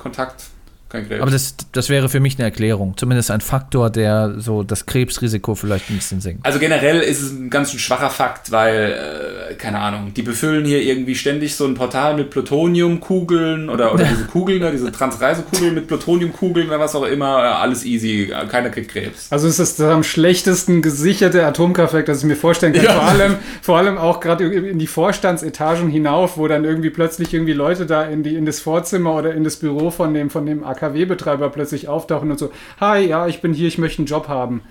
kein 0.89 1.07
Krebs. 1.07 1.21
Aber 1.21 1.31
das, 1.31 1.55
das 1.71 1.89
wäre 1.89 2.09
für 2.09 2.19
mich 2.19 2.37
eine 2.37 2.45
Erklärung. 2.45 2.95
Zumindest 2.95 3.31
ein 3.31 3.41
Faktor, 3.41 3.89
der 3.89 4.35
so 4.37 4.63
das 4.63 4.85
Krebsrisiko 4.85 5.55
vielleicht 5.55 5.89
ein 5.89 5.95
bisschen 5.95 6.21
senkt. 6.21 6.45
Also 6.45 6.59
generell 6.59 6.99
ist 7.01 7.21
es 7.21 7.31
ein 7.31 7.49
ganz 7.49 7.71
schön 7.71 7.79
schwacher 7.79 8.09
Fakt, 8.09 8.51
weil, 8.51 9.51
äh, 9.51 9.53
keine 9.55 9.79
Ahnung, 9.79 10.13
die 10.13 10.21
befüllen 10.21 10.65
hier 10.65 10.81
irgendwie 10.81 11.15
ständig 11.15 11.55
so 11.55 11.65
ein 11.65 11.73
Portal 11.73 12.15
mit 12.15 12.29
Plutoniumkugeln 12.29 13.69
oder, 13.69 13.93
oder 13.93 14.03
diese 14.09 14.25
Kugeln, 14.25 14.61
da, 14.61 14.71
diese 14.71 14.91
Transreisekugeln 14.91 15.73
mit 15.73 15.87
Plutoniumkugeln 15.87 16.67
oder 16.67 16.79
was 16.79 16.95
auch 16.95 17.03
immer, 17.03 17.39
äh, 17.39 17.47
alles 17.47 17.83
easy, 17.83 18.31
keiner 18.49 18.69
kriegt 18.69 18.91
Krebs. 18.91 19.27
Also 19.29 19.47
es 19.47 19.59
ist 19.59 19.79
das 19.79 19.89
am 19.89 20.03
schlechtesten 20.03 20.81
gesicherte 20.81 21.45
Atomkraftwerk, 21.45 22.05
das 22.05 22.19
ich 22.19 22.25
mir 22.25 22.35
vorstellen 22.35 22.73
kann. 22.73 22.85
Ja. 22.85 22.93
Vor, 22.93 23.03
allem, 23.03 23.35
vor 23.61 23.77
allem 23.77 23.97
auch 23.97 24.19
gerade 24.19 24.45
in 24.45 24.79
die 24.79 24.87
Vorstandsetagen 24.87 25.89
hinauf, 25.89 26.37
wo 26.37 26.47
dann 26.47 26.63
irgendwie 26.63 26.89
plötzlich 26.89 27.33
irgendwie 27.33 27.53
Leute 27.53 27.85
da 27.85 28.03
in, 28.03 28.23
die, 28.23 28.35
in 28.35 28.45
das 28.45 28.59
Vorzimmer 28.59 29.15
oder 29.15 29.33
in 29.33 29.43
das 29.43 29.57
Büro 29.57 29.91
von 29.91 30.13
dem, 30.13 30.29
von 30.29 30.45
dem 30.45 30.63
AKW-Betreiber 30.81 31.49
plötzlich 31.49 31.87
auftauchen 31.87 32.31
und 32.31 32.39
so, 32.39 32.51
hi, 32.79 32.99
ja, 33.07 33.27
ich 33.27 33.41
bin 33.41 33.53
hier, 33.53 33.67
ich 33.67 33.77
möchte 33.77 33.99
einen 33.99 34.07
Job 34.07 34.27
haben. 34.27 34.61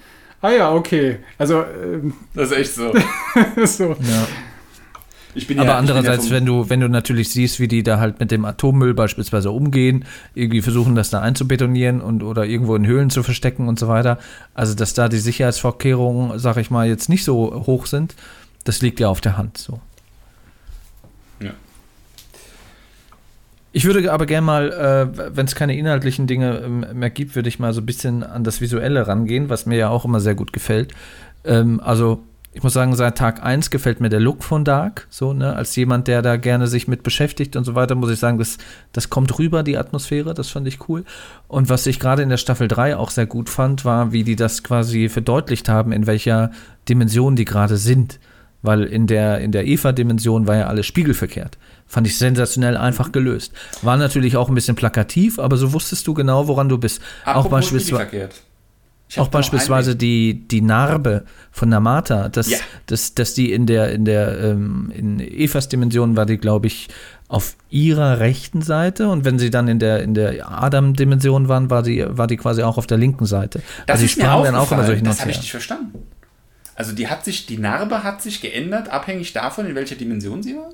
Ah 0.42 0.50
ja, 0.50 0.72
okay. 0.72 1.18
Also 1.38 1.62
ähm, 1.62 2.12
Das 2.34 2.50
ist 2.50 2.56
echt 2.56 2.74
so. 2.74 2.92
so. 3.64 3.84
Ja. 3.90 4.26
Ich 5.34 5.46
bin 5.46 5.58
Aber 5.58 5.68
ja, 5.68 5.74
ich 5.74 5.86
bin 5.86 5.88
ja 5.88 5.96
andererseits, 5.98 6.26
vom- 6.28 6.36
wenn 6.36 6.46
du, 6.46 6.70
wenn 6.70 6.80
du 6.80 6.88
natürlich 6.88 7.28
siehst, 7.30 7.60
wie 7.60 7.68
die 7.68 7.82
da 7.82 7.98
halt 7.98 8.20
mit 8.20 8.30
dem 8.30 8.44
Atommüll 8.46 8.94
beispielsweise 8.94 9.50
umgehen, 9.50 10.04
irgendwie 10.34 10.62
versuchen, 10.62 10.94
das 10.94 11.10
da 11.10 11.20
einzubetonieren 11.20 12.00
und 12.00 12.22
oder 12.22 12.46
irgendwo 12.46 12.74
in 12.76 12.86
Höhlen 12.86 13.10
zu 13.10 13.22
verstecken 13.22 13.68
und 13.68 13.78
so 13.78 13.86
weiter, 13.88 14.18
also 14.54 14.74
dass 14.74 14.94
da 14.94 15.08
die 15.10 15.18
Sicherheitsvorkehrungen, 15.18 16.38
sag 16.38 16.56
ich 16.56 16.70
mal, 16.70 16.86
jetzt 16.88 17.08
nicht 17.10 17.24
so 17.24 17.64
hoch 17.66 17.84
sind, 17.86 18.14
das 18.64 18.80
liegt 18.80 18.98
ja 19.00 19.08
auf 19.08 19.20
der 19.20 19.36
Hand 19.36 19.58
so. 19.58 19.80
Ich 23.76 23.84
würde 23.84 24.10
aber 24.10 24.24
gerne 24.24 24.46
mal, 24.46 24.72
äh, 24.72 25.36
wenn 25.36 25.44
es 25.44 25.54
keine 25.54 25.76
inhaltlichen 25.76 26.26
Dinge 26.26 26.62
ähm, 26.64 26.86
mehr 26.94 27.10
gibt, 27.10 27.36
würde 27.36 27.50
ich 27.50 27.58
mal 27.58 27.74
so 27.74 27.82
ein 27.82 27.84
bisschen 27.84 28.22
an 28.22 28.42
das 28.42 28.62
Visuelle 28.62 29.06
rangehen, 29.06 29.50
was 29.50 29.66
mir 29.66 29.76
ja 29.76 29.90
auch 29.90 30.06
immer 30.06 30.18
sehr 30.18 30.34
gut 30.34 30.54
gefällt. 30.54 30.94
Ähm, 31.44 31.78
also 31.84 32.22
ich 32.54 32.62
muss 32.62 32.72
sagen, 32.72 32.96
seit 32.96 33.18
Tag 33.18 33.44
1 33.44 33.68
gefällt 33.68 34.00
mir 34.00 34.08
der 34.08 34.18
Look 34.18 34.44
von 34.44 34.64
Dark. 34.64 35.06
So, 35.10 35.34
ne, 35.34 35.54
als 35.54 35.76
jemand, 35.76 36.08
der 36.08 36.22
da 36.22 36.36
gerne 36.36 36.68
sich 36.68 36.88
mit 36.88 37.02
beschäftigt 37.02 37.54
und 37.54 37.64
so 37.64 37.74
weiter, 37.74 37.94
muss 37.96 38.10
ich 38.10 38.18
sagen, 38.18 38.38
das, 38.38 38.56
das 38.92 39.10
kommt 39.10 39.38
rüber, 39.38 39.62
die 39.62 39.76
Atmosphäre, 39.76 40.32
das 40.32 40.48
fand 40.48 40.66
ich 40.66 40.88
cool. 40.88 41.04
Und 41.46 41.68
was 41.68 41.86
ich 41.86 42.00
gerade 42.00 42.22
in 42.22 42.30
der 42.30 42.38
Staffel 42.38 42.68
3 42.68 42.96
auch 42.96 43.10
sehr 43.10 43.26
gut 43.26 43.50
fand, 43.50 43.84
war, 43.84 44.10
wie 44.10 44.24
die 44.24 44.36
das 44.36 44.62
quasi 44.62 45.10
verdeutlicht 45.10 45.68
haben, 45.68 45.92
in 45.92 46.06
welcher 46.06 46.50
Dimension 46.88 47.36
die 47.36 47.44
gerade 47.44 47.76
sind. 47.76 48.20
Weil 48.66 48.82
in 48.82 49.06
der, 49.06 49.38
in 49.38 49.52
der 49.52 49.66
Eva-Dimension 49.66 50.46
war 50.46 50.56
ja 50.56 50.66
alles 50.66 50.86
spiegelverkehrt. 50.86 51.56
Fand 51.86 52.06
ich 52.06 52.18
sensationell 52.18 52.76
einfach 52.76 53.12
gelöst. 53.12 53.52
War 53.82 53.96
natürlich 53.96 54.36
auch 54.36 54.48
ein 54.48 54.54
bisschen 54.54 54.74
plakativ, 54.76 55.38
aber 55.38 55.56
so 55.56 55.72
wusstest 55.72 56.06
du 56.06 56.14
genau, 56.14 56.48
woran 56.48 56.68
du 56.68 56.76
bist. 56.78 57.00
Apropos 57.24 57.46
auch 57.46 57.50
beispielsweise. 57.50 58.28
Auch 59.18 59.28
beispielsweise 59.28 59.94
die, 59.94 60.48
die 60.48 60.60
Narbe 60.60 61.24
von 61.52 61.68
Martha, 61.68 62.28
dass, 62.28 62.50
Ja. 62.50 62.58
dass, 62.86 63.14
dass 63.14 63.34
die 63.34 63.52
in 63.52 63.66
der, 63.66 63.92
in 63.92 64.04
der, 64.04 64.38
ähm, 64.40 64.92
in 64.94 65.20
Evas 65.20 65.68
Dimension 65.68 66.16
war 66.16 66.26
die, 66.26 66.38
glaube 66.38 66.66
ich, 66.66 66.88
auf 67.28 67.56
ihrer 67.70 68.18
rechten 68.18 68.62
Seite 68.62 69.08
und 69.08 69.24
wenn 69.24 69.38
sie 69.38 69.50
dann 69.50 69.68
in 69.68 69.78
der, 69.78 70.02
in 70.02 70.14
der 70.14 70.50
Adam-Dimension 70.50 71.48
waren, 71.48 71.70
war 71.70 71.84
die, 71.84 72.04
war 72.08 72.26
die 72.26 72.36
quasi 72.36 72.62
auch 72.62 72.78
auf 72.78 72.88
der 72.88 72.98
linken 72.98 73.26
Seite. 73.26 73.62
Das 73.86 74.00
also 74.00 74.02
mir 74.02 74.08
sprachen 74.08 74.44
dann 74.44 74.54
auch 74.56 74.72
immer 74.72 74.84
so 74.84 74.92
aufgefallen. 74.92 74.96
hin 74.96 75.04
Das 75.04 75.20
habe 75.20 75.30
ich 75.30 75.38
nicht 75.38 75.50
verstanden. 75.52 75.98
Also 76.76 76.92
die 76.92 77.08
hat 77.08 77.24
sich, 77.24 77.46
die 77.46 77.58
Narbe 77.58 78.04
hat 78.04 78.22
sich 78.22 78.40
geändert, 78.40 78.90
abhängig 78.90 79.32
davon, 79.32 79.66
in 79.66 79.74
welcher 79.74 79.96
Dimension 79.96 80.42
sie 80.42 80.56
war? 80.56 80.70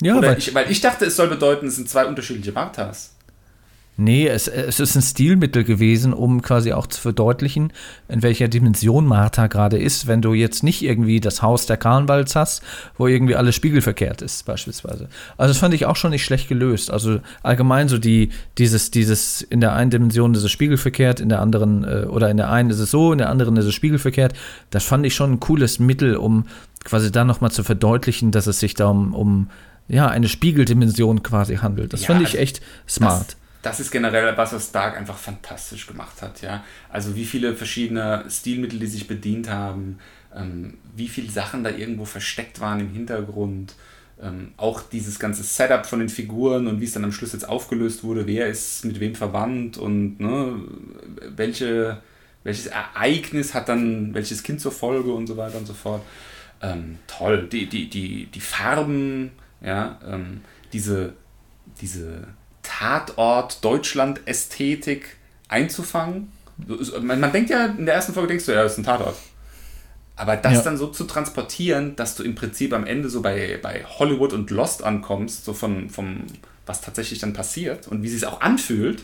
Ja, 0.00 0.16
Oder 0.16 0.30
weil, 0.30 0.38
ich, 0.38 0.54
weil 0.54 0.70
ich 0.70 0.80
dachte, 0.80 1.04
es 1.04 1.16
soll 1.16 1.28
bedeuten, 1.28 1.66
es 1.66 1.76
sind 1.76 1.88
zwei 1.88 2.06
unterschiedliche 2.06 2.52
Marthas. 2.52 3.14
Nee, 3.96 4.26
es, 4.26 4.48
es 4.48 4.80
ist 4.80 4.96
ein 4.96 5.02
Stilmittel 5.02 5.64
gewesen, 5.64 6.12
um 6.12 6.42
quasi 6.42 6.72
auch 6.72 6.86
zu 6.86 7.00
verdeutlichen, 7.00 7.72
in 8.08 8.22
welcher 8.22 8.48
Dimension 8.48 9.06
Martha 9.06 9.46
gerade 9.46 9.78
ist, 9.78 10.06
wenn 10.06 10.22
du 10.22 10.32
jetzt 10.32 10.62
nicht 10.62 10.82
irgendwie 10.82 11.20
das 11.20 11.42
Haus 11.42 11.66
der 11.66 11.76
Karnwalds 11.76 12.34
hast, 12.34 12.62
wo 12.96 13.06
irgendwie 13.06 13.36
alles 13.36 13.54
spiegelverkehrt 13.54 14.22
ist, 14.22 14.46
beispielsweise. 14.46 15.08
Also 15.36 15.50
das 15.50 15.58
fand 15.58 15.74
ich 15.74 15.86
auch 15.86 15.96
schon 15.96 16.10
nicht 16.10 16.24
schlecht 16.24 16.48
gelöst. 16.48 16.90
Also 16.90 17.20
allgemein 17.42 17.88
so 17.88 17.98
die, 17.98 18.30
dieses, 18.58 18.90
dieses, 18.90 19.42
in 19.42 19.60
der 19.60 19.74
einen 19.74 19.90
Dimension 19.90 20.34
ist 20.34 20.42
es 20.42 20.50
spiegelverkehrt, 20.50 21.20
in 21.20 21.28
der 21.28 21.40
anderen, 21.40 21.84
äh, 21.84 22.06
oder 22.06 22.30
in 22.30 22.36
der 22.36 22.50
einen 22.50 22.70
ist 22.70 22.78
es 22.78 22.90
so, 22.90 23.12
in 23.12 23.18
der 23.18 23.28
anderen 23.28 23.56
ist 23.56 23.66
es 23.66 23.74
spiegelverkehrt. 23.74 24.32
Das 24.70 24.84
fand 24.84 25.04
ich 25.04 25.14
schon 25.14 25.32
ein 25.32 25.40
cooles 25.40 25.78
Mittel, 25.78 26.16
um 26.16 26.46
quasi 26.84 27.12
dann 27.12 27.26
nochmal 27.26 27.50
zu 27.50 27.62
verdeutlichen, 27.62 28.30
dass 28.30 28.46
es 28.46 28.60
sich 28.60 28.74
da 28.74 28.86
um, 28.86 29.14
um 29.14 29.50
ja, 29.88 30.08
eine 30.08 30.28
Spiegeldimension 30.28 31.22
quasi 31.22 31.56
handelt. 31.56 31.92
Das 31.92 32.02
Ja, 32.02 32.08
fand 32.08 32.22
ich 32.22 32.28
also 32.28 32.38
echt 32.38 32.60
smart. 32.88 33.36
Das, 33.62 33.80
ist 33.80 33.90
generell 33.90 34.36
was, 34.36 34.52
was 34.52 34.72
Dark 34.72 34.96
einfach 34.96 35.18
fantastisch 35.18 35.86
gemacht 35.86 36.22
hat, 36.22 36.40
ja. 36.40 36.64
Also 36.88 37.14
wie 37.14 37.26
viele 37.26 37.54
verschiedene 37.54 38.24
Stilmittel 38.28 38.78
die 38.78 38.86
sich 38.86 39.06
bedient 39.06 39.50
haben, 39.50 39.98
ähm, 40.34 40.78
wie 40.94 41.08
viele 41.08 41.30
Sachen 41.30 41.64
da 41.64 41.70
irgendwo 41.70 42.04
versteckt 42.04 42.60
waren 42.60 42.80
im 42.80 42.90
Hintergrund. 42.90 43.74
Ähm, 44.22 44.52
auch 44.56 44.82
dieses 44.82 45.18
ganze 45.18 45.42
Setup 45.42 45.86
von 45.86 46.00
den 46.00 46.10
Figuren 46.10 46.66
und 46.66 46.80
wie 46.80 46.84
es 46.84 46.92
dann 46.92 47.04
am 47.04 47.12
Schluss 47.12 47.32
jetzt 47.32 47.48
aufgelöst 47.48 48.04
wurde, 48.04 48.26
wer 48.26 48.48
ist 48.48 48.84
mit 48.84 49.00
wem 49.00 49.14
verwandt 49.14 49.78
und 49.78 50.20
ne, 50.20 50.56
welche, 51.36 52.02
welches 52.44 52.66
Ereignis 52.66 53.54
hat 53.54 53.70
dann 53.70 54.12
welches 54.12 54.42
Kind 54.42 54.60
zur 54.60 54.72
Folge 54.72 55.12
und 55.12 55.26
so 55.26 55.36
weiter 55.38 55.56
und 55.56 55.66
so 55.66 55.72
fort. 55.72 56.02
Ähm, 56.62 56.98
toll, 57.06 57.48
die, 57.50 57.66
die, 57.66 57.88
die, 57.88 58.26
die 58.26 58.40
Farben, 58.40 59.30
ja, 59.62 59.98
ähm, 60.06 60.42
diese, 60.72 61.14
diese 61.80 62.28
Tatort-Deutschland-Ästhetik 62.70 65.16
einzufangen. 65.48 66.32
So- 66.66 66.82
so- 66.82 67.00
Man, 67.00 67.20
man 67.20 67.32
denkt 67.32 67.50
ja, 67.50 67.66
in 67.66 67.86
der 67.86 67.94
ersten 67.94 68.12
Folge 68.14 68.28
denkst 68.28 68.46
du, 68.46 68.52
ja, 68.52 68.62
das 68.62 68.72
ist 68.72 68.78
ein 68.78 68.84
Tatort. 68.84 69.16
Aber 70.16 70.36
das 70.36 70.52
Ja. 70.54 70.62
dann 70.62 70.76
so 70.76 70.88
zu 70.88 71.04
transportieren, 71.04 71.96
dass 71.96 72.14
du 72.14 72.22
im 72.22 72.34
Prinzip 72.34 72.72
am 72.74 72.86
Ende 72.86 73.08
so 73.08 73.22
bei, 73.22 73.58
bei 73.62 73.84
Hollywood 73.84 74.32
und 74.34 74.50
Lost 74.50 74.82
ankommst, 74.84 75.44
so 75.46 75.54
von, 75.54 75.88
vom, 75.88 76.24
was 76.66 76.82
tatsächlich 76.82 77.18
dann 77.20 77.32
passiert 77.32 77.88
und 77.88 78.02
wie 78.02 78.08
sie 78.08 78.16
es 78.16 78.24
auch 78.24 78.40
anfühlt, 78.42 79.02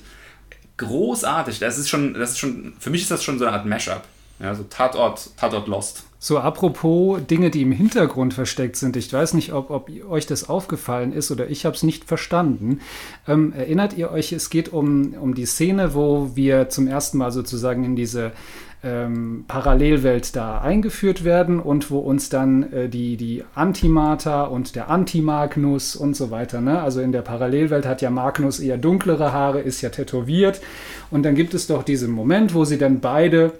großartig. 0.77 1.59
Das 1.59 1.79
ist 1.79 1.89
schon, 1.89 2.13
das 2.15 2.33
ist 2.33 2.39
schon, 2.39 2.75
für 2.79 2.91
mich 2.91 3.03
ist 3.03 3.11
das 3.11 3.25
schon 3.25 3.39
so 3.39 3.47
eine 3.47 3.57
Art 3.57 3.65
Mashup. 3.67 4.03
Ja, 4.41 4.55
so 4.55 4.65
Tatort, 4.65 5.31
Tatort 5.39 5.67
Lost. 5.69 6.05
So, 6.27 6.39
apropos 6.39 7.21
Dinge, 7.25 7.51
die 7.51 7.63
im 7.63 7.71
Hintergrund 7.71 8.35
versteckt 8.35 8.75
sind. 8.75 8.97
Ich 8.97 9.13
weiß 9.13 9.35
nicht, 9.35 9.53
ob, 9.53 9.71
ob 9.71 9.89
euch 10.11 10.27
das 10.27 10.49
aufgefallen 10.49 11.13
ist 11.13 11.31
oder 11.31 11.49
ich 11.49 11.65
habe 11.65 11.77
es 11.77 11.85
nicht 11.85 12.05
verstanden. 12.05 12.81
Ähm, 13.29 13.53
erinnert 13.53 13.97
ihr 13.97 14.11
euch, 14.11 14.33
es 14.33 14.51
geht 14.51 14.73
um, 14.73 15.15
um 15.21 15.37
die 15.37 15.47
Szene, 15.47 15.95
wo 15.95 16.33
wir 16.35 16.69
zum 16.69 16.89
ersten 16.89 17.19
Mal 17.19 17.31
sozusagen 17.31 17.85
in 17.85 17.95
diese 17.95 18.33
ähm, 18.83 19.45
Parallelwelt 19.47 20.35
da 20.35 20.61
eingeführt 20.61 21.23
werden 21.23 21.61
und 21.61 21.93
wo 21.93 22.01
uns 22.01 22.29
dann 22.29 22.73
äh, 22.73 22.89
die, 22.89 23.17
die 23.17 23.45
Antimater 23.55 24.51
und 24.51 24.75
der 24.75 24.91
Antimagnus 24.91 25.95
und 25.95 26.17
so 26.17 26.33
weiter, 26.33 26.61
ne? 26.61 26.83
also 26.83 27.03
in 27.03 27.13
der 27.13 27.23
Parallelwelt 27.23 27.87
hat 27.87 28.03
ja 28.03 28.11
Magnus 28.11 28.59
eher 28.59 28.79
dunklere 28.79 29.33
Haare, 29.33 29.61
ist 29.61 29.81
ja 29.81 29.91
tätowiert 29.91 30.61
und 31.13 31.23
dann 31.23 31.37
gibt 31.37 31.55
es 31.55 31.69
doch 31.69 31.85
diesen 31.85 32.11
Moment, 32.11 32.53
wo 32.53 32.65
sie 32.65 32.79
dann 32.79 32.99
beide 32.99 33.53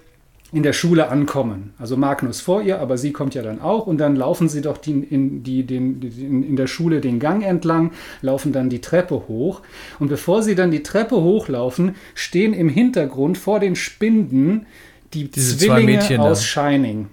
in 0.53 0.63
der 0.63 0.73
Schule 0.73 1.09
ankommen. 1.09 1.75
Also 1.79 1.97
Magnus 1.97 2.41
vor 2.41 2.63
ihr, 2.63 2.81
aber 2.81 2.99
sie 2.99 3.13
kommt 3.13 3.35
ja 3.35 3.43
dann 3.43 3.61
auch 3.61 3.87
und 3.87 3.99
dann 3.99 4.15
laufen 4.15 4.49
sie 4.49 4.61
doch 4.61 4.79
die, 4.79 4.93
in, 4.93 5.43
die, 5.43 5.65
den, 5.65 6.01
in, 6.01 6.43
in 6.43 6.57
der 6.57 6.69
Schule 6.69 7.01
den 7.01 7.19
Gang 7.19 7.45
entlang, 7.45 7.93
laufen 8.23 8.53
dann 8.53 8.71
die 8.71 8.81
Treppe 8.81 9.25
hoch 9.29 9.63
und 9.99 10.09
bevor 10.09 10.43
sie 10.43 10.55
dann 10.55 10.71
die 10.71 10.83
Treppe 10.83 11.17
hochlaufen, 11.17 11.97
stehen 12.15 12.53
im 12.53 12.69
Hintergrund 12.69 13.39
vor 13.39 13.59
den 13.59 13.75
Spinden 13.75 14.67
die 15.15 15.31
Diese 15.31 15.59
zwei 15.59 15.83
Zwillinge 15.83 16.21
aus 16.21 16.45
Shining. 16.45 17.09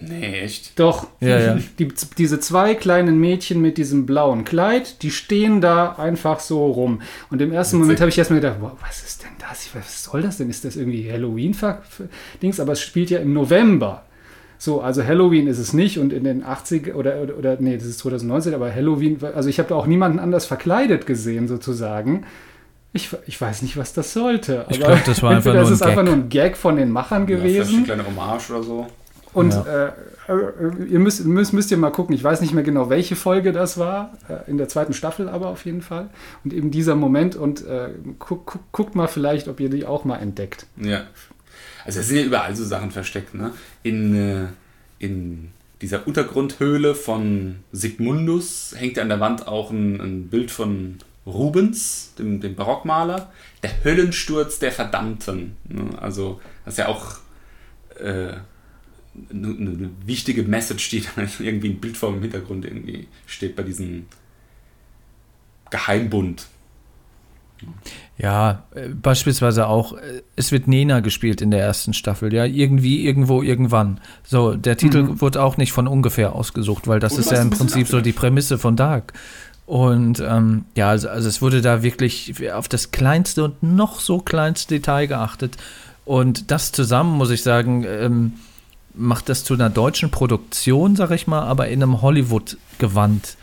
Nee, 0.00 0.40
echt? 0.42 0.78
Doch, 0.78 1.08
Ja, 1.20 1.38
ja. 1.40 1.58
Die, 1.78 1.88
diese 2.16 2.38
zwei 2.38 2.74
kleinen 2.76 3.18
Mädchen 3.18 3.60
mit 3.60 3.78
diesem 3.78 4.06
blauen 4.06 4.44
Kleid, 4.44 5.02
die 5.02 5.10
stehen 5.10 5.60
da 5.60 5.92
einfach 5.96 6.38
so 6.40 6.66
rum. 6.66 7.02
Und 7.30 7.42
im 7.42 7.52
ersten 7.52 7.76
Witzig. 7.76 7.80
Moment 7.82 8.00
habe 8.00 8.08
ich 8.10 8.18
erstmal 8.18 8.40
gedacht, 8.40 8.58
wow, 8.60 8.72
was 8.86 9.02
ist 9.02 9.22
denn 9.24 9.30
das? 9.40 9.68
Was 9.74 10.04
soll 10.04 10.22
das 10.22 10.36
denn? 10.38 10.48
Ist 10.50 10.64
das 10.64 10.76
irgendwie 10.76 11.10
Halloween-Dings? 11.10 12.60
Aber 12.60 12.72
es 12.72 12.80
spielt 12.80 13.10
ja 13.10 13.18
im 13.18 13.32
November. 13.32 14.04
So, 14.60 14.80
also 14.80 15.04
Halloween 15.04 15.46
ist 15.46 15.58
es 15.58 15.72
nicht 15.72 15.98
und 15.98 16.12
in 16.12 16.24
den 16.24 16.44
80 16.44 16.94
oder, 16.94 17.20
oder, 17.22 17.36
oder 17.36 17.56
nee, 17.60 17.76
das 17.76 17.86
ist 17.86 18.00
2019, 18.00 18.54
aber 18.54 18.74
Halloween, 18.74 19.18
also 19.34 19.48
ich 19.48 19.58
habe 19.60 19.68
da 19.68 19.76
auch 19.76 19.86
niemanden 19.86 20.18
anders 20.18 20.46
verkleidet 20.46 21.06
gesehen 21.06 21.46
sozusagen. 21.46 22.24
Ich, 22.92 23.10
ich 23.26 23.40
weiß 23.40 23.62
nicht, 23.62 23.76
was 23.76 23.92
das 23.92 24.12
sollte. 24.12 24.64
Ich 24.70 24.78
glaub, 24.80 25.04
das 25.04 25.22
war 25.22 25.30
einfach 25.36 25.52
nur 25.52 25.62
es 25.62 25.70
ist 25.70 25.82
ein 25.82 25.90
einfach 25.90 26.02
Gag. 26.02 26.12
nur 26.12 26.24
ein 26.24 26.28
Gag 26.28 26.56
von 26.56 26.76
den 26.76 26.90
Machern 26.90 27.22
Ja, 27.28 27.36
vielleicht 27.36 27.54
gewesen. 27.54 27.76
eine 27.76 27.84
kleine 27.84 28.06
Hommage 28.06 28.50
oder 28.50 28.62
so. 28.64 28.86
Und 29.38 29.54
Ja. 29.54 29.86
äh, 29.86 29.92
äh, 30.28 30.84
ihr 30.88 30.98
müsst, 30.98 31.24
müsst, 31.24 31.52
müsst 31.52 31.70
ihr 31.70 31.76
mal 31.76 31.90
gucken. 31.90 32.14
Ich 32.14 32.24
weiß 32.24 32.40
nicht 32.40 32.52
mehr 32.52 32.64
genau, 32.64 32.90
welche 32.90 33.16
Folge 33.16 33.52
das 33.52 33.78
war. 33.78 34.18
Äh, 34.28 34.50
in 34.50 34.58
der 34.58 34.68
zweiten 34.68 34.92
Staffel 34.92 35.28
aber 35.28 35.48
auf 35.48 35.64
jeden 35.64 35.82
Fall. 35.82 36.10
Und 36.44 36.52
eben 36.52 36.70
dieser 36.70 36.96
Moment. 36.96 37.36
Und 37.36 37.64
äh, 37.66 37.90
guck, 38.18 38.46
guck, 38.46 38.72
guckt 38.72 38.94
mal 38.94 39.06
vielleicht, 39.06 39.48
ob 39.48 39.60
ihr 39.60 39.70
die 39.70 39.86
auch 39.86 40.04
mal 40.04 40.16
entdeckt. 40.16 40.66
Ja. 40.76 41.02
Also 41.84 42.00
es 42.00 42.08
sind 42.08 42.18
ja 42.18 42.24
überall 42.24 42.54
so 42.54 42.64
Sachen 42.64 42.90
versteckt, 42.90 43.34
ne? 43.34 43.52
In, 43.82 44.14
äh, 44.14 44.46
in 44.98 45.48
dieser 45.80 46.06
Untergrundhöhle 46.06 46.94
von 46.94 47.60
Sigmundus 47.72 48.74
hängt 48.76 48.96
ja 48.96 49.04
an 49.04 49.08
der 49.08 49.20
Wand 49.20 49.46
auch 49.46 49.70
ein, 49.70 50.00
ein 50.00 50.28
Bild 50.28 50.50
von 50.50 50.96
Rubens, 51.26 52.14
dem, 52.18 52.40
dem 52.40 52.54
Barockmaler. 52.56 53.30
Der 53.62 53.84
Höllensturz 53.84 54.58
der 54.58 54.72
Verdammten. 54.72 55.56
Ne? 55.68 55.90
Also 56.00 56.40
das 56.64 56.74
ist 56.74 56.78
ja 56.78 56.88
auch 56.88 57.18
äh, 58.00 58.32
eine, 59.30 59.48
eine 59.48 59.90
wichtige 60.04 60.42
Message, 60.42 60.90
die 60.90 61.00
da 61.16 61.22
irgendwie 61.38 61.68
in 61.68 61.80
Bildform 61.80 62.16
im 62.16 62.22
Hintergrund 62.22 62.64
irgendwie 62.64 63.08
steht 63.26 63.56
bei 63.56 63.62
diesem 63.62 64.06
Geheimbund. 65.70 66.46
Ja, 68.16 68.64
äh, 68.74 68.88
beispielsweise 68.88 69.66
auch, 69.66 69.92
äh, 69.94 70.22
es 70.36 70.52
wird 70.52 70.68
Nena 70.68 71.00
gespielt 71.00 71.40
in 71.40 71.50
der 71.50 71.60
ersten 71.60 71.92
Staffel, 71.92 72.32
ja, 72.32 72.44
irgendwie, 72.44 73.04
irgendwo, 73.04 73.42
irgendwann. 73.42 74.00
So, 74.24 74.54
der 74.54 74.76
Titel 74.76 75.20
wurde 75.20 75.42
auch 75.42 75.56
nicht 75.56 75.72
von 75.72 75.86
ungefähr 75.86 76.34
ausgesucht, 76.34 76.88
weil 76.88 77.00
das 77.00 77.12
Wurde 77.12 77.22
ist 77.22 77.30
ja 77.32 77.42
im 77.42 77.50
Prinzip 77.50 77.88
so 77.88 78.00
die 78.00 78.12
Prämisse 78.12 78.58
von 78.58 78.76
Dark. 78.76 79.12
Und 79.66 80.20
ähm, 80.20 80.64
ja, 80.76 80.88
also, 80.88 81.08
also 81.08 81.28
es 81.28 81.42
wurde 81.42 81.60
da 81.60 81.82
wirklich 81.82 82.50
auf 82.50 82.68
das 82.68 82.90
kleinste 82.90 83.44
und 83.44 83.62
noch 83.62 84.00
so 84.00 84.18
kleinste 84.18 84.76
Detail 84.76 85.06
geachtet. 85.06 85.56
Und 86.04 86.50
das 86.50 86.72
zusammen, 86.72 87.18
muss 87.18 87.30
ich 87.30 87.42
sagen, 87.42 87.84
ähm, 87.86 88.32
macht 88.98 89.28
das 89.28 89.44
zu 89.44 89.54
einer 89.54 89.70
deutschen 89.70 90.10
Produktion, 90.10 90.96
sag 90.96 91.10
ich 91.12 91.26
mal, 91.26 91.42
aber 91.42 91.68
in 91.68 91.82
einem 91.82 92.02
Hollywood-Gewand. 92.02 93.36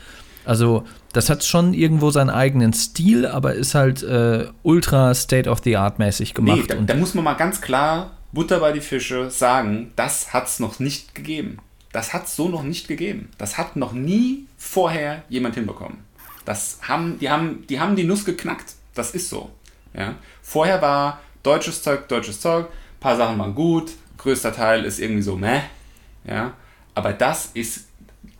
Also, 0.44 0.84
das 1.12 1.30
hat 1.30 1.44
schon 1.44 1.74
irgendwo 1.74 2.10
seinen 2.10 2.30
eigenen 2.30 2.72
Stil, 2.72 3.26
aber 3.26 3.54
ist 3.54 3.74
halt 3.74 4.02
äh, 4.02 4.46
ultra 4.62 5.14
State-of-the-Art-mäßig 5.14 6.34
gemacht. 6.34 6.58
Nee, 6.58 6.66
da, 6.68 6.76
und 6.76 6.90
da 6.90 6.94
muss 6.94 7.14
man 7.14 7.24
mal 7.24 7.34
ganz 7.34 7.60
klar 7.60 8.12
Butter 8.32 8.60
bei 8.60 8.72
die 8.72 8.80
Fische 8.80 9.30
sagen, 9.30 9.92
das 9.96 10.32
hat 10.32 10.46
es 10.46 10.60
noch 10.60 10.78
nicht 10.78 11.14
gegeben. 11.14 11.58
Das 11.92 12.12
hat 12.12 12.26
es 12.26 12.36
so 12.36 12.48
noch 12.48 12.62
nicht 12.62 12.86
gegeben. 12.86 13.30
Das 13.38 13.56
hat 13.56 13.76
noch 13.76 13.92
nie 13.94 14.46
vorher 14.58 15.22
jemand 15.30 15.54
hinbekommen. 15.54 15.98
Das 16.44 16.78
haben, 16.82 17.18
die, 17.18 17.30
haben, 17.30 17.66
die 17.68 17.80
haben 17.80 17.96
die 17.96 18.04
Nuss 18.04 18.24
geknackt. 18.24 18.74
Das 18.94 19.12
ist 19.12 19.30
so. 19.30 19.50
Ja? 19.94 20.14
Vorher 20.42 20.82
war 20.82 21.20
deutsches 21.42 21.82
Zeug, 21.82 22.08
deutsches 22.08 22.40
Zeug, 22.40 22.66
ein 22.66 23.00
paar 23.00 23.16
Sachen 23.16 23.38
waren 23.38 23.54
gut, 23.54 23.92
größter 24.18 24.52
Teil 24.52 24.84
ist 24.84 24.98
irgendwie 24.98 25.22
so 25.22 25.36
meh. 25.36 25.60
Ja? 26.26 26.54
Aber 26.94 27.12
das 27.12 27.50
ist 27.54 27.88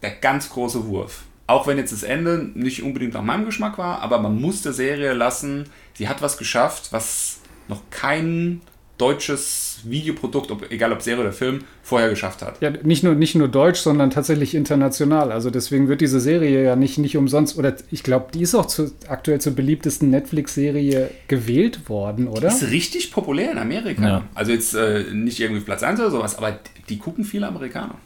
der 0.02 0.10
ganz 0.10 0.50
große 0.50 0.86
Wurf. 0.86 1.24
Auch 1.46 1.66
wenn 1.66 1.78
jetzt 1.78 1.92
das 1.92 2.02
Ende 2.02 2.50
nicht 2.54 2.82
unbedingt 2.82 3.14
nach 3.14 3.22
meinem 3.22 3.44
Geschmack 3.44 3.78
war, 3.78 4.00
aber 4.00 4.18
man 4.18 4.40
muss 4.40 4.62
der 4.62 4.72
Serie 4.72 5.12
lassen, 5.12 5.70
sie 5.94 6.08
hat 6.08 6.22
was 6.22 6.38
geschafft, 6.38 6.92
was 6.92 7.38
noch 7.68 7.82
kein 7.90 8.60
deutsches 8.98 9.78
Videoprodukt, 9.84 10.50
ob, 10.50 10.70
egal 10.70 10.92
ob 10.92 11.02
Serie 11.02 11.22
oder 11.22 11.32
Film, 11.32 11.64
vorher 11.82 12.08
geschafft 12.08 12.42
hat. 12.42 12.60
Ja, 12.62 12.70
nicht 12.70 13.02
nur, 13.02 13.14
nicht 13.14 13.34
nur 13.34 13.48
deutsch, 13.48 13.80
sondern 13.80 14.10
tatsächlich 14.10 14.54
international. 14.54 15.32
Also 15.32 15.50
deswegen 15.50 15.88
wird 15.88 16.00
diese 16.00 16.18
Serie 16.18 16.64
ja 16.64 16.76
nicht, 16.76 16.98
nicht 16.98 17.16
umsonst, 17.16 17.58
oder 17.58 17.76
ich 17.90 18.02
glaube, 18.02 18.26
die 18.32 18.42
ist 18.42 18.54
auch 18.54 18.66
zu, 18.66 18.92
aktuell 19.08 19.40
zur 19.40 19.54
beliebtesten 19.54 20.10
Netflix-Serie 20.10 21.10
gewählt 21.28 21.88
worden, 21.88 22.26
oder? 22.26 22.48
Ist 22.48 22.70
richtig 22.70 23.10
populär 23.10 23.52
in 23.52 23.58
Amerika. 23.58 24.02
Ja. 24.02 24.22
Also 24.34 24.52
jetzt 24.52 24.74
äh, 24.74 25.04
nicht 25.12 25.40
irgendwie 25.40 25.60
Platz 25.60 25.82
1 25.82 26.00
oder 26.00 26.10
sowas, 26.10 26.38
aber 26.38 26.58
die 26.88 26.98
gucken 26.98 27.24
viele 27.24 27.46
Amerikaner. 27.46 27.96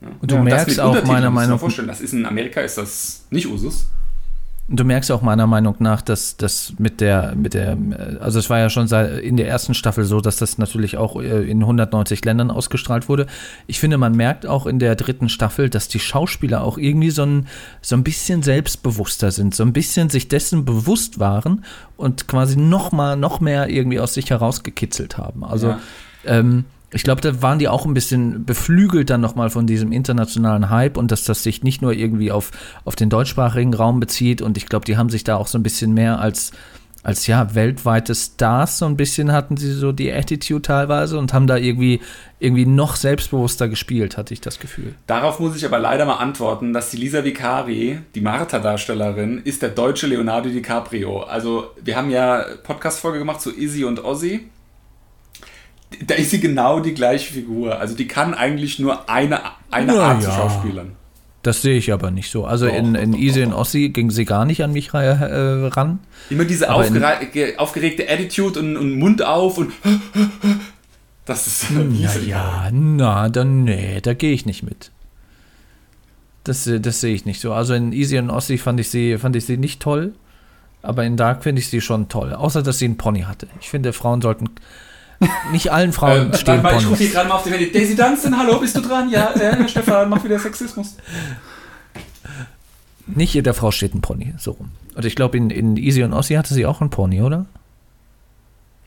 Ja. 0.00 0.08
Und 0.20 0.30
du 0.30 0.36
Und 0.36 0.46
das 0.46 0.54
merkst 0.54 0.80
auch 0.80 0.88
Untertiteln, 0.88 1.14
meiner 1.14 1.30
Meinung 1.30 1.58
vorstellen, 1.58 1.88
das 1.88 2.00
ist 2.00 2.12
in 2.12 2.26
Amerika 2.26 2.60
ist 2.60 2.78
das 2.78 3.26
nicht 3.30 3.46
Usus. 3.46 3.86
Du 4.68 4.82
merkst 4.82 5.12
auch 5.12 5.22
meiner 5.22 5.46
Meinung 5.46 5.76
nach, 5.78 6.02
dass 6.02 6.36
das 6.36 6.72
mit 6.78 7.00
der, 7.00 7.36
mit 7.36 7.54
der, 7.54 7.78
also 8.20 8.40
es 8.40 8.50
war 8.50 8.58
ja 8.58 8.68
schon 8.68 8.88
in 8.88 9.36
der 9.36 9.46
ersten 9.46 9.74
Staffel 9.74 10.02
so, 10.04 10.20
dass 10.20 10.38
das 10.38 10.58
natürlich 10.58 10.96
auch 10.96 11.20
äh, 11.20 11.48
in 11.48 11.60
190 11.60 12.24
Ländern 12.24 12.50
ausgestrahlt 12.50 13.08
wurde. 13.08 13.26
Ich 13.68 13.78
finde, 13.78 13.96
man 13.96 14.16
merkt 14.16 14.44
auch 14.44 14.66
in 14.66 14.80
der 14.80 14.96
dritten 14.96 15.28
Staffel, 15.28 15.70
dass 15.70 15.86
die 15.86 16.00
Schauspieler 16.00 16.64
auch 16.64 16.78
irgendwie 16.78 17.10
so 17.10 17.22
ein, 17.22 17.46
so 17.80 17.94
ein 17.94 18.02
bisschen 18.02 18.42
selbstbewusster 18.42 19.30
sind, 19.30 19.54
so 19.54 19.62
ein 19.62 19.72
bisschen 19.72 20.08
sich 20.10 20.26
dessen 20.26 20.64
bewusst 20.64 21.20
waren 21.20 21.64
und 21.96 22.26
quasi 22.26 22.56
noch 22.56 22.90
mal, 22.90 23.14
noch 23.16 23.38
mehr 23.38 23.68
irgendwie 23.68 24.00
aus 24.00 24.14
sich 24.14 24.30
herausgekitzelt 24.30 25.16
haben. 25.16 25.44
Also 25.44 25.68
Ja. 25.68 25.80
ähm, 26.24 26.64
ich 26.96 27.04
glaube, 27.04 27.20
da 27.20 27.42
waren 27.42 27.58
die 27.58 27.68
auch 27.68 27.84
ein 27.84 27.92
bisschen 27.94 28.44
beflügelt 28.44 29.10
dann 29.10 29.20
nochmal 29.20 29.50
von 29.50 29.66
diesem 29.66 29.92
internationalen 29.92 30.70
Hype 30.70 30.96
und 30.96 31.12
dass 31.12 31.24
das 31.24 31.42
sich 31.42 31.62
nicht 31.62 31.82
nur 31.82 31.92
irgendwie 31.92 32.32
auf, 32.32 32.50
auf 32.84 32.96
den 32.96 33.10
deutschsprachigen 33.10 33.74
Raum 33.74 34.00
bezieht 34.00 34.40
und 34.40 34.56
ich 34.56 34.66
glaube, 34.66 34.86
die 34.86 34.96
haben 34.96 35.10
sich 35.10 35.22
da 35.22 35.36
auch 35.36 35.46
so 35.46 35.58
ein 35.58 35.62
bisschen 35.62 35.92
mehr 35.92 36.20
als, 36.20 36.52
als 37.02 37.26
ja, 37.26 37.54
weltweite 37.54 38.14
Stars 38.14 38.78
so 38.78 38.86
ein 38.86 38.96
bisschen 38.96 39.30
hatten 39.30 39.58
sie 39.58 39.72
so 39.72 39.92
die 39.92 40.10
Attitude 40.10 40.62
teilweise 40.62 41.18
und 41.18 41.34
haben 41.34 41.46
da 41.46 41.58
irgendwie, 41.58 42.00
irgendwie 42.40 42.64
noch 42.64 42.96
selbstbewusster 42.96 43.68
gespielt, 43.68 44.16
hatte 44.16 44.32
ich 44.32 44.40
das 44.40 44.58
Gefühl. 44.58 44.94
Darauf 45.06 45.38
muss 45.38 45.54
ich 45.54 45.66
aber 45.66 45.78
leider 45.78 46.06
mal 46.06 46.16
antworten, 46.16 46.72
dass 46.72 46.90
die 46.90 46.96
Lisa 46.96 47.24
Vicari, 47.24 47.98
die 48.14 48.22
Martha-Darstellerin, 48.22 49.42
ist 49.44 49.60
der 49.60 49.68
deutsche 49.68 50.06
Leonardo 50.06 50.48
DiCaprio. 50.48 51.24
Also 51.24 51.72
wir 51.84 51.94
haben 51.94 52.08
ja 52.08 52.42
Podcast-Folge 52.62 53.18
gemacht 53.18 53.42
zu 53.42 53.54
Izzy 53.54 53.84
und 53.84 54.02
Ozzy. 54.02 54.48
Da 56.06 56.14
ist 56.14 56.30
sie 56.30 56.40
genau 56.40 56.80
die 56.80 56.94
gleiche 56.94 57.32
Figur. 57.32 57.78
Also 57.78 57.94
die 57.94 58.08
kann 58.08 58.34
eigentlich 58.34 58.78
nur 58.78 59.08
eine, 59.08 59.40
eine 59.70 59.92
Na 59.92 60.02
Art 60.02 60.22
zu 60.22 60.28
ja. 60.28 60.36
schauspielern. 60.36 60.92
Das 61.46 61.62
sehe 61.62 61.78
ich 61.78 61.92
aber 61.92 62.10
nicht 62.10 62.28
so. 62.28 62.44
Also 62.44 62.66
Doch, 62.66 62.74
in, 62.74 62.96
in 62.96 63.12
doch, 63.12 63.18
Easy 63.20 63.42
doch, 63.42 63.48
und. 63.48 63.54
Ossi 63.54 63.90
ging 63.90 64.10
sie 64.10 64.24
gar 64.24 64.44
nicht 64.44 64.64
an 64.64 64.72
mich 64.72 64.92
äh, 64.92 64.98
ran. 64.98 66.00
Immer 66.28 66.44
diese 66.44 66.72
aufgeregte 66.74 68.10
Attitude 68.10 68.58
und, 68.58 68.76
und 68.76 68.98
Mund 68.98 69.22
auf 69.22 69.56
und 69.58 69.72
das 71.24 71.46
ist 71.46 71.70
Ja, 71.70 71.80
Lisa 71.82 72.18
ja, 72.18 72.68
na, 72.72 73.28
dann, 73.28 73.62
nee, 73.62 74.00
da 74.00 74.14
gehe 74.14 74.32
ich 74.32 74.44
nicht 74.44 74.64
mit. 74.64 74.90
Das, 76.42 76.66
äh, 76.66 76.80
das 76.80 77.00
sehe 77.00 77.14
ich 77.14 77.26
nicht 77.26 77.40
so. 77.40 77.52
Also 77.52 77.74
in 77.74 77.92
Easy 77.92 78.18
und 78.18 78.30
Ossi 78.30 78.58
fand 78.58 78.80
ich 78.80 78.90
sie, 78.90 79.16
fand 79.16 79.36
ich 79.36 79.46
sie 79.46 79.56
nicht 79.56 79.80
toll, 79.80 80.14
aber 80.82 81.04
in 81.04 81.16
Dark 81.16 81.44
finde 81.44 81.60
ich 81.60 81.68
sie 81.68 81.80
schon 81.80 82.08
toll. 82.08 82.32
Außer, 82.32 82.64
dass 82.64 82.78
sie 82.78 82.86
einen 82.86 82.96
Pony 82.96 83.20
hatte. 83.20 83.46
Ich 83.60 83.70
finde, 83.70 83.92
Frauen 83.92 84.20
sollten, 84.20 84.50
nicht 85.52 85.72
allen 85.72 85.92
Frauen 85.92 86.32
Äh, 86.32 86.36
stehen 86.36 86.62
mal, 86.62 86.76
ich 86.78 86.86
rufe 86.86 86.96
hier 86.96 86.96
Ponys. 86.96 87.12
gerade 87.12 87.28
mal 87.28 87.34
auf 87.36 87.42
die 87.44 87.50
Handy. 87.50 87.72
Daisy 87.72 87.96
Dunstan, 87.96 88.36
hallo, 88.38 88.58
bist 88.60 88.76
du 88.76 88.80
dran? 88.80 89.08
Ja, 89.10 89.32
äh, 89.32 89.68
Stefan, 89.68 90.08
mach 90.08 90.22
wieder 90.24 90.38
Sexismus. 90.38 90.96
Nicht 93.06 93.34
jeder 93.34 93.54
Frau 93.54 93.70
steht 93.70 93.94
ein 93.94 94.00
Pony, 94.00 94.34
so 94.38 94.52
rum. 94.52 94.70
Und 94.94 95.04
ich 95.04 95.14
glaube, 95.14 95.36
in, 95.36 95.50
in 95.50 95.76
Easy 95.76 96.02
und 96.02 96.12
Ossi 96.12 96.34
hatte 96.34 96.52
sie 96.54 96.66
auch 96.66 96.80
einen 96.80 96.90
Pony, 96.90 97.22
oder? 97.22 97.46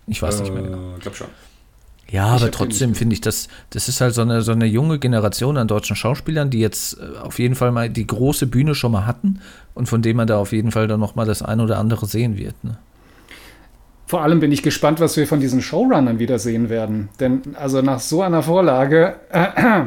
Ich 0.08 0.22
weiß 0.22 0.42
nicht 0.42 0.54
mehr 0.54 0.64
genau. 0.64 0.96
Ich 0.96 1.02
glaube 1.02 1.16
schon. 1.18 1.28
Ja, 2.10 2.32
hab 2.32 2.42
aber 2.42 2.50
trotzdem 2.52 2.96
finde 2.96 3.14
ich, 3.14 3.22
das, 3.22 3.48
das 3.70 3.88
ist 3.88 4.02
halt 4.02 4.16
so 4.16 4.22
eine, 4.24 4.42
so 4.42 4.52
eine 4.52 4.66
junge 4.66 4.98
Generation 4.98 5.58
an 5.58 5.68
deutschen 5.68 5.96
Schauspielern, 5.96 6.50
die 6.50 6.58
jetzt 6.60 6.98
äh, 7.00 7.20
auf 7.20 7.38
jeden 7.38 7.54
Fall 7.54 7.72
mal 7.72 7.90
die 7.90 8.08
große 8.08 8.48
Bühne 8.48 8.74
schon 8.74 8.92
mal 8.92 9.06
hatten 9.06 9.40
und 9.76 9.88
von 9.88 10.02
dem 10.02 10.18
man 10.18 10.26
da 10.28 10.38
auf 10.40 10.52
jeden 10.52 10.72
Fall 10.72 10.88
dann 10.88 11.00
noch 11.00 11.14
mal 11.14 11.26
das 11.28 11.44
ein 11.44 11.60
oder 11.62 11.78
andere 11.78 12.08
sehen 12.08 12.36
wird. 12.36 12.56
Ne? 12.64 12.78
Vor 14.10 14.24
allem 14.24 14.40
bin 14.40 14.52
ich 14.52 14.64
gespannt, 14.64 15.00
was 15.00 15.18
wir 15.18 15.28
von 15.28 15.40
diesen 15.40 15.62
Showrunnern 15.62 16.18
wieder 16.18 16.40
sehen 16.40 16.70
werden. 16.70 17.10
Denn 17.20 17.44
also 17.54 17.84
nach 17.84 18.00
so 18.00 18.24
einer 18.24 18.42
Vorlage, 18.42 19.18
äh, 19.30 19.84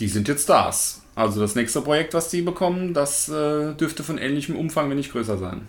Die 0.00 0.08
sind 0.08 0.26
jetzt 0.26 0.42
Stars. 0.42 1.02
Also 1.14 1.40
das 1.40 1.54
nächste 1.54 1.80
Projekt, 1.80 2.14
was 2.14 2.30
die 2.30 2.42
bekommen, 2.42 2.94
das 2.94 3.28
äh, 3.28 3.74
dürfte 3.74 4.02
von 4.02 4.18
ähnlichem 4.18 4.56
Umfang, 4.56 4.90
wenn 4.90 4.96
nicht 4.96 5.12
größer 5.12 5.38
sein. 5.38 5.68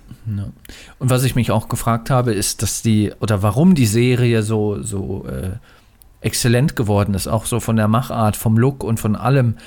Und 0.97 1.11
was 1.11 1.23
ich 1.25 1.35
mich 1.35 1.51
auch 1.51 1.69
gefragt 1.69 2.09
habe, 2.09 2.33
ist, 2.33 2.63
dass 2.63 2.81
die, 2.81 3.13
oder 3.19 3.43
warum 3.43 3.75
die 3.75 3.85
Serie 3.85 4.41
so, 4.41 4.81
so 4.81 5.27
äh, 5.27 5.51
exzellent 6.21 6.75
geworden 6.75 7.13
ist, 7.13 7.27
auch 7.27 7.45
so 7.45 7.59
von 7.59 7.75
der 7.75 7.87
Machart, 7.87 8.35
vom 8.35 8.57
Look 8.57 8.83
und 8.83 8.99
von 8.99 9.15
allem. 9.15 9.57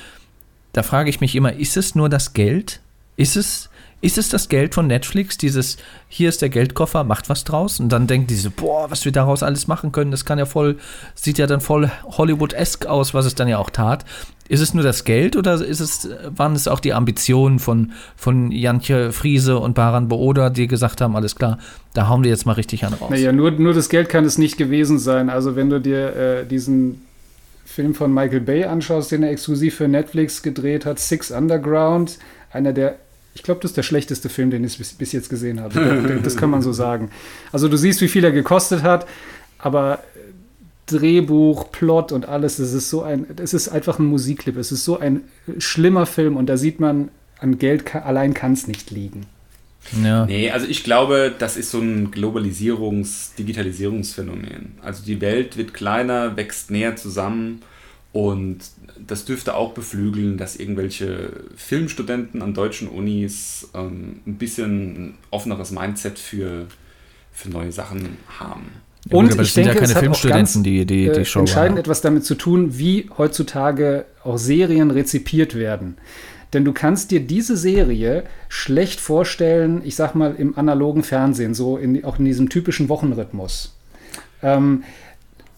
Da 0.72 0.82
frage 0.82 1.08
ich 1.08 1.20
mich 1.20 1.36
immer, 1.36 1.52
ist 1.52 1.76
es 1.76 1.94
nur 1.94 2.08
das 2.08 2.32
Geld? 2.32 2.80
Ist 3.16 3.36
es, 3.36 3.70
ist 4.00 4.16
es 4.16 4.28
das 4.28 4.48
Geld 4.48 4.74
von 4.74 4.86
Netflix, 4.86 5.38
dieses, 5.38 5.76
hier 6.08 6.28
ist 6.28 6.40
der 6.40 6.50
Geldkoffer, 6.50 7.02
macht 7.02 7.28
was 7.28 7.42
draus? 7.44 7.80
Und 7.80 7.88
dann 7.90 8.06
denken 8.06 8.28
die 8.28 8.36
so, 8.36 8.50
boah, 8.50 8.90
was 8.90 9.04
wir 9.04 9.12
daraus 9.12 9.42
alles 9.42 9.66
machen 9.66 9.90
können, 9.90 10.12
das 10.12 10.24
kann 10.24 10.38
ja 10.38 10.46
voll, 10.46 10.76
sieht 11.14 11.38
ja 11.38 11.46
dann 11.46 11.60
voll 11.60 11.90
Hollywood-esk 12.04 12.86
aus, 12.86 13.12
was 13.12 13.26
es 13.26 13.34
dann 13.34 13.48
ja 13.48 13.58
auch 13.58 13.70
tat. 13.70 14.04
Ist 14.48 14.60
es 14.60 14.72
nur 14.72 14.84
das 14.84 15.04
Geld 15.04 15.36
oder 15.36 15.54
ist 15.54 15.80
es, 15.80 16.08
waren 16.34 16.54
es 16.54 16.68
auch 16.68 16.80
die 16.80 16.94
Ambitionen 16.94 17.58
von, 17.58 17.92
von 18.16 18.50
Jantje 18.52 19.12
Friese 19.12 19.58
und 19.58 19.74
Baran 19.74 20.08
Booda, 20.08 20.48
die 20.48 20.68
gesagt 20.68 21.00
haben, 21.00 21.16
alles 21.16 21.34
klar, 21.36 21.58
da 21.92 22.08
hauen 22.08 22.22
wir 22.22 22.30
jetzt 22.30 22.46
mal 22.46 22.52
richtig 22.52 22.84
an 22.84 22.94
raus. 22.94 23.10
naja, 23.10 23.32
nur, 23.32 23.50
nur 23.50 23.74
das 23.74 23.88
Geld 23.88 24.08
kann 24.08 24.24
es 24.24 24.38
nicht 24.38 24.56
gewesen 24.56 24.98
sein. 24.98 25.28
Also 25.28 25.56
wenn 25.56 25.68
du 25.68 25.80
dir 25.80 26.16
äh, 26.16 26.46
diesen 26.46 27.02
Film 27.66 27.94
von 27.94 28.14
Michael 28.14 28.40
Bay 28.40 28.64
anschaust, 28.64 29.12
den 29.12 29.22
er 29.22 29.30
exklusiv 29.30 29.74
für 29.74 29.88
Netflix 29.88 30.42
gedreht 30.42 30.86
hat, 30.86 30.98
Six 30.98 31.30
Underground, 31.30 32.18
einer 32.50 32.72
der, 32.72 32.96
ich 33.38 33.44
glaube, 33.44 33.60
das 33.62 33.70
ist 33.70 33.76
der 33.76 33.84
schlechteste 33.84 34.28
Film, 34.28 34.50
den 34.50 34.64
ich 34.64 34.78
bis, 34.78 34.92
bis 34.94 35.12
jetzt 35.12 35.30
gesehen 35.30 35.60
habe. 35.60 36.20
das 36.24 36.36
kann 36.36 36.50
man 36.50 36.60
so 36.60 36.72
sagen. 36.72 37.10
Also 37.52 37.68
du 37.68 37.76
siehst, 37.76 38.00
wie 38.00 38.08
viel 38.08 38.24
er 38.24 38.32
gekostet 38.32 38.82
hat, 38.82 39.06
aber 39.58 40.00
äh, 40.16 40.18
Drehbuch, 40.86 41.70
Plot 41.70 42.10
und 42.10 42.26
alles, 42.28 42.58
es 42.58 42.72
ist 42.72 42.90
so 42.90 43.02
ein, 43.02 43.26
es 43.40 43.54
ist 43.54 43.68
einfach 43.68 44.00
ein 44.00 44.06
Musikclip, 44.06 44.56
es 44.56 44.72
ist 44.72 44.84
so 44.84 44.98
ein 44.98 45.20
schlimmer 45.58 46.04
Film 46.06 46.36
und 46.36 46.46
da 46.46 46.56
sieht 46.56 46.80
man, 46.80 47.10
an 47.38 47.58
Geld 47.58 47.86
ka- 47.86 48.00
allein 48.00 48.34
kann 48.34 48.54
es 48.54 48.66
nicht 48.66 48.90
liegen. 48.90 49.26
Ja. 50.02 50.26
Nee, 50.26 50.50
also 50.50 50.66
ich 50.66 50.82
glaube, 50.82 51.32
das 51.38 51.56
ist 51.56 51.70
so 51.70 51.78
ein 51.78 52.10
Globalisierungs-, 52.10 53.36
Digitalisierungsphänomen. 53.38 54.72
Also 54.82 55.04
die 55.04 55.20
Welt 55.20 55.56
wird 55.56 55.72
kleiner, 55.74 56.36
wächst 56.36 56.70
näher 56.72 56.96
zusammen 56.96 57.62
und 58.12 58.58
das 59.06 59.24
dürfte 59.24 59.54
auch 59.54 59.72
beflügeln, 59.72 60.36
dass 60.36 60.56
irgendwelche 60.56 61.30
Filmstudenten 61.56 62.42
an 62.42 62.54
deutschen 62.54 62.88
Unis 62.88 63.68
ähm, 63.74 64.20
ein 64.26 64.34
bisschen 64.34 65.06
ein 65.08 65.14
offeneres 65.30 65.70
Mindset 65.70 66.18
für, 66.18 66.66
für 67.32 67.50
neue 67.50 67.72
Sachen 67.72 68.16
haben. 68.38 68.70
Ja, 69.04 69.12
gut, 69.12 69.18
Und 69.20 69.32
aber 69.32 69.42
ich 69.42 69.52
sind 69.52 69.66
ja 69.66 69.72
denke, 69.72 69.84
es 69.84 69.92
keine 69.92 69.94
hat 69.94 69.98
auch 69.98 70.20
Filmstudenten, 70.20 70.54
ganz, 70.54 70.62
die 70.64 70.86
die, 70.86 71.04
die 71.04 71.20
äh, 71.20 71.24
Show 71.24 71.40
entscheidend 71.40 71.78
etwas 71.78 72.00
damit 72.00 72.24
zu 72.24 72.34
tun, 72.34 72.78
wie 72.78 73.08
heutzutage 73.16 74.04
auch 74.24 74.38
Serien 74.38 74.90
rezipiert 74.90 75.54
werden. 75.54 75.96
Denn 76.52 76.64
du 76.64 76.72
kannst 76.72 77.10
dir 77.10 77.20
diese 77.20 77.56
Serie 77.56 78.24
schlecht 78.48 79.00
vorstellen, 79.00 79.82
ich 79.84 79.96
sag 79.96 80.14
mal, 80.14 80.34
im 80.34 80.56
analogen 80.56 81.02
Fernsehen, 81.02 81.54
so 81.54 81.76
in, 81.76 82.04
auch 82.04 82.18
in 82.18 82.24
diesem 82.24 82.48
typischen 82.48 82.88
Wochenrhythmus. 82.88 83.74
Ähm, 84.42 84.84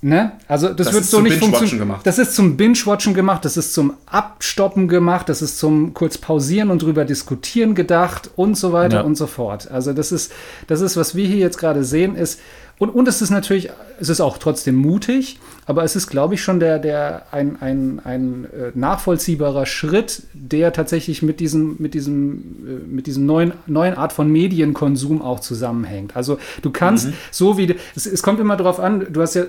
ne? 0.02 0.32
Also 0.48 0.68
das, 0.68 0.88
Das 0.88 0.94
wird 0.94 1.04
so 1.04 1.20
nicht 1.20 1.38
funktionieren. 1.38 1.94
Das 2.04 2.18
ist 2.18 2.34
zum 2.34 2.56
Binge-Watchen 2.56 3.14
gemacht, 3.14 3.44
das 3.44 3.56
ist 3.56 3.74
zum 3.74 3.94
Abstoppen 4.06 4.88
gemacht, 4.88 5.28
das 5.28 5.42
ist 5.42 5.58
zum 5.58 5.94
kurz 5.94 6.18
pausieren 6.18 6.70
und 6.70 6.82
drüber 6.82 7.04
diskutieren 7.04 7.74
gedacht 7.74 8.30
und 8.36 8.56
so 8.56 8.72
weiter 8.72 8.98
Ja. 8.98 9.02
und 9.02 9.16
so 9.16 9.26
fort. 9.26 9.70
Also 9.70 9.92
das 9.92 10.12
ist, 10.12 10.32
das 10.66 10.80
ist, 10.80 10.96
was 10.96 11.14
wir 11.14 11.26
hier 11.26 11.38
jetzt 11.38 11.58
gerade 11.58 11.84
sehen, 11.84 12.14
ist, 12.16 12.40
und, 12.78 12.88
und 12.88 13.06
es 13.08 13.20
ist 13.20 13.28
natürlich, 13.28 13.68
es 14.00 14.08
ist 14.08 14.22
auch 14.22 14.38
trotzdem 14.38 14.74
mutig, 14.74 15.38
aber 15.66 15.84
es 15.84 15.96
ist, 15.96 16.06
glaube 16.06 16.32
ich, 16.32 16.42
schon 16.42 16.60
der, 16.60 16.78
der 16.78 17.26
ein, 17.30 17.60
ein, 17.60 18.00
ein 18.02 18.44
äh, 18.46 18.72
nachvollziehbarer 18.74 19.66
Schritt, 19.66 20.22
der 20.32 20.72
tatsächlich 20.72 21.20
mit 21.20 21.40
diesem, 21.40 21.76
mit 21.78 21.92
diesem, 21.92 22.38
äh, 22.66 22.86
mit 22.88 23.06
diesem 23.06 23.26
neuen, 23.26 23.52
neuen 23.66 23.92
Art 23.98 24.14
von 24.14 24.32
Medienkonsum 24.32 25.20
auch 25.20 25.40
zusammenhängt. 25.40 26.16
Also 26.16 26.38
du 26.62 26.70
kannst, 26.70 27.08
so 27.30 27.58
wie, 27.58 27.76
es, 27.94 28.06
es 28.06 28.22
kommt 28.22 28.40
immer 28.40 28.56
darauf 28.56 28.80
an, 28.80 29.06
du 29.10 29.20
hast 29.20 29.34
ja, 29.34 29.44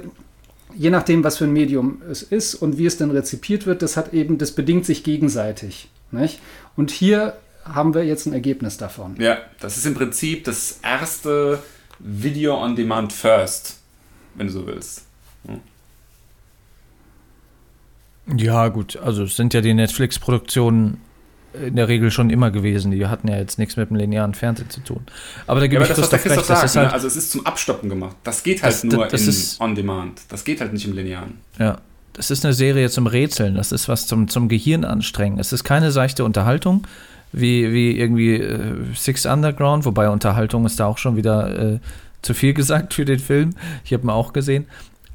je 0.76 0.90
nachdem, 0.90 1.24
was 1.24 1.38
für 1.38 1.46
ein 1.46 1.54
Medium 1.54 2.02
es 2.10 2.24
ist 2.24 2.56
und 2.56 2.78
wie 2.78 2.86
es 2.86 2.98
dann 2.98 3.12
rezipiert 3.12 3.66
wird, 3.66 3.82
das 3.82 3.98
hat 3.98 4.14
eben, 4.14 4.38
das 4.38 4.52
bedingt 4.52 4.86
sich 4.86 5.04
gegenseitig. 5.04 5.90
Nicht? 6.12 6.40
Und 6.76 6.92
hier 6.92 7.38
haben 7.64 7.94
wir 7.94 8.04
jetzt 8.04 8.26
ein 8.26 8.34
Ergebnis 8.34 8.78
davon. 8.78 9.16
Ja, 9.20 9.38
das 9.60 9.78
ist 9.78 9.86
im 9.86 9.94
Prinzip 9.94 10.44
das 10.44 10.80
erste 10.82 11.60
Video 12.00 12.62
on 12.62 12.76
Demand 12.76 13.14
First, 13.14 13.80
wenn 14.36 14.48
du 14.48 14.54
so 14.54 14.68
willst. 14.68 15.06
Ja, 18.38 18.68
gut, 18.70 18.98
also 18.98 19.24
es 19.24 19.36
sind 19.36 19.54
ja 19.54 19.62
die 19.62 19.74
Netflix-Produktionen 19.74 21.02
in 21.54 21.76
der 21.76 21.88
Regel 21.88 22.12
schon 22.12 22.30
immer 22.30 22.52
gewesen. 22.52 22.92
Die 22.92 23.06
hatten 23.08 23.28
ja 23.28 23.38
jetzt 23.38 23.60
nichts 23.60 23.76
mit 23.78 23.90
dem 23.90 23.98
linearen 23.98 24.34
Fernsehen 24.34 24.70
zu 24.70 24.82
tun. 24.82 25.02
Aber 25.48 25.60
da 25.60 25.68
gebe 25.68 25.84
Ja, 25.84 25.90
ich 25.90 25.90
das, 25.90 25.98
Christoph 25.98 26.14
recht, 26.14 26.24
Christoph 26.36 26.48
das 26.48 26.60
sagt, 26.60 26.66
ist 26.66 26.76
halt, 26.78 26.88
ne? 26.88 26.94
also 26.94 27.08
es 27.08 27.16
ist 27.16 27.32
zum 27.32 27.46
Abstoppen 27.46 27.90
gemacht. 27.90 28.16
Das 28.24 28.44
geht 28.44 28.64
halt 28.64 28.74
Das- 28.74 28.84
nur 28.84 29.08
das 29.08 29.24
in 29.24 29.30
ist- 29.30 29.62
On 29.62 29.76
Demand. 29.76 30.22
Das 30.30 30.44
geht 30.44 30.62
halt 30.62 30.74
nicht 30.74 30.86
im 30.86 30.94
Linearen. 30.94 31.34
ja, 31.60 31.78
das 32.14 32.30
ist 32.32 32.44
eine 32.46 32.54
Serie 32.54 32.90
zum 32.90 33.08
Rätseln. 33.08 33.56
Das 33.56 33.72
ist 33.72 33.88
was 33.88 34.06
zum, 34.08 34.28
zum 34.28 34.50
Gehirn 34.50 34.84
anstrengen. 34.84 35.40
Es 35.40 35.54
ist 35.54 35.64
keine 35.64 35.92
seichte 35.92 36.26
Unterhaltung, 36.26 36.86
wie, 37.32 37.72
wie 37.72 37.98
irgendwie 37.98 38.36
äh, 38.36 38.76
Six 38.96 39.26
Underground, 39.26 39.86
wobei 39.86 40.10
Unterhaltung 40.10 40.66
ist 40.66 40.80
da 40.80 40.86
auch 40.88 40.98
schon 40.98 41.16
wieder 41.16 41.74
äh, 41.76 41.80
zu 42.22 42.34
viel 42.34 42.54
gesagt 42.54 42.94
für 42.94 43.06
den 43.06 43.20
Film. 43.20 43.52
Ich 43.86 43.94
habe 43.94 44.04
ihn 44.06 44.10
auch 44.10 44.34
gesehen. 44.34 44.66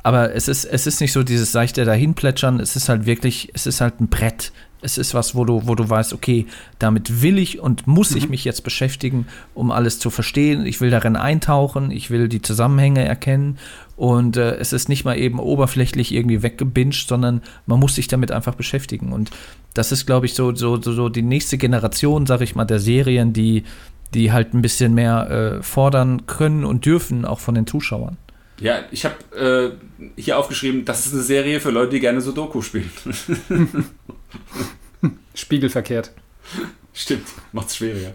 Aber 0.03 0.35
es 0.35 0.47
ist, 0.49 0.65
es 0.65 0.87
ist 0.87 1.01
nicht 1.01 1.13
so 1.13 1.23
dieses 1.25 1.51
seichte 1.53 1.85
Dahinplätschern, 1.85 2.61
es 2.61 2.77
ist 2.77 2.89
halt 2.89 3.07
wirklich, 3.07 3.51
es 3.55 3.67
ist 3.67 3.81
halt 3.81 4.01
ein 4.01 4.07
Brett. 4.09 4.53
Es 4.83 4.99
ist 4.99 5.15
was, 5.15 5.35
wo 5.35 5.45
du, 5.45 5.67
wo 5.67 5.75
du 5.75 5.89
weißt, 5.89 6.13
okay, 6.13 6.47
damit 6.79 7.23
will 7.23 7.39
ich 7.39 7.59
und 7.61 7.87
muss 7.87 8.15
ich 8.15 8.29
mich 8.29 8.45
jetzt 8.45 8.63
beschäftigen, 8.63 9.27
um 9.55 9.71
alles 9.71 9.99
zu 9.99 10.11
verstehen. 10.11 10.67
Ich 10.67 10.81
will 10.81 10.91
darin 10.91 11.17
eintauchen, 11.17 11.91
ich 11.91 12.11
will 12.11 12.29
die 12.29 12.43
Zusammenhänge 12.43 13.05
erkennen. 13.05 13.59
Und 13.97 14.37
äh, 14.37 14.57
es 14.57 14.73
ist 14.73 14.89
nicht 14.89 15.05
mal 15.05 15.19
eben 15.19 15.41
oberflächlich 15.41 16.13
irgendwie 16.13 16.43
weggebinged, 16.43 17.09
sondern 17.09 17.43
man 17.65 17.81
muss 17.81 17.95
sich 17.95 18.09
damit 18.09 18.31
einfach 18.31 18.55
beschäftigen. 18.55 19.13
Und 19.13 19.31
das 19.73 19.93
ist, 19.93 20.07
glaube 20.07 20.27
ich, 20.27 20.35
so, 20.35 20.55
so, 20.55 20.81
so, 20.81 20.93
so 20.93 21.09
die 21.09 21.23
nächste 21.23 21.57
Generation, 21.57 22.27
sag 22.27 22.43
ich 22.43 22.55
mal, 22.55 22.67
der 22.67 22.79
Serien, 22.79 23.33
die, 23.33 23.65
die 24.13 24.33
halt 24.33 24.55
ein 24.55 24.63
bisschen 24.63 24.95
mehr 24.95 25.31
äh, 25.31 25.63
fordern 25.63 26.27
können 26.27 26.65
und 26.65 26.85
dürfen, 26.85 27.25
auch 27.25 27.41
von 27.41 27.55
den 27.55 27.67
Zuschauern. 27.67 28.19
Ja, 28.59 28.85
ich 28.91 29.05
habe 29.05 29.79
äh, 29.99 30.21
hier 30.21 30.39
aufgeschrieben, 30.39 30.85
das 30.85 31.07
ist 31.07 31.13
eine 31.13 31.23
Serie 31.23 31.61
für 31.61 31.71
Leute, 31.71 31.91
die 31.91 32.01
gerne 32.01 32.21
Sudoku 32.21 32.63
spielen. 32.63 32.91
Spiegelverkehrt. 35.35 36.13
Stimmt, 36.95 37.27
macht's 37.53 37.77
schwieriger. 37.77 38.15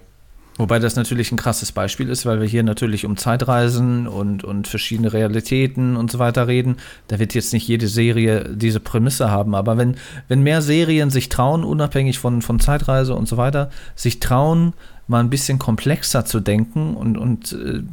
Wobei 0.57 0.79
das 0.79 0.95
natürlich 0.95 1.31
ein 1.31 1.37
krasses 1.37 1.71
Beispiel 1.71 2.09
ist, 2.09 2.25
weil 2.25 2.41
wir 2.41 2.47
hier 2.47 2.63
natürlich 2.63 3.05
um 3.05 3.17
Zeitreisen 3.17 4.05
und, 4.05 4.43
und 4.43 4.67
verschiedene 4.67 5.13
Realitäten 5.13 5.95
und 5.95 6.11
so 6.11 6.19
weiter 6.19 6.47
reden. 6.47 6.77
Da 7.07 7.19
wird 7.19 7.33
jetzt 7.33 7.53
nicht 7.53 7.67
jede 7.67 7.87
Serie 7.87 8.49
diese 8.53 8.79
Prämisse 8.79 9.31
haben, 9.31 9.55
aber 9.55 9.77
wenn, 9.77 9.95
wenn 10.27 10.43
mehr 10.43 10.61
Serien 10.61 11.09
sich 11.09 11.29
trauen, 11.29 11.63
unabhängig 11.63 12.19
von, 12.19 12.41
von 12.41 12.59
Zeitreise 12.59 13.15
und 13.15 13.27
so 13.27 13.37
weiter, 13.37 13.71
sich 13.95 14.19
trauen, 14.19 14.73
mal 15.11 15.19
ein 15.19 15.29
bisschen 15.29 15.59
komplexer 15.59 16.25
zu 16.25 16.39
denken 16.39 16.95
und, 16.95 17.17
und 17.17 17.51
äh, 17.53 17.83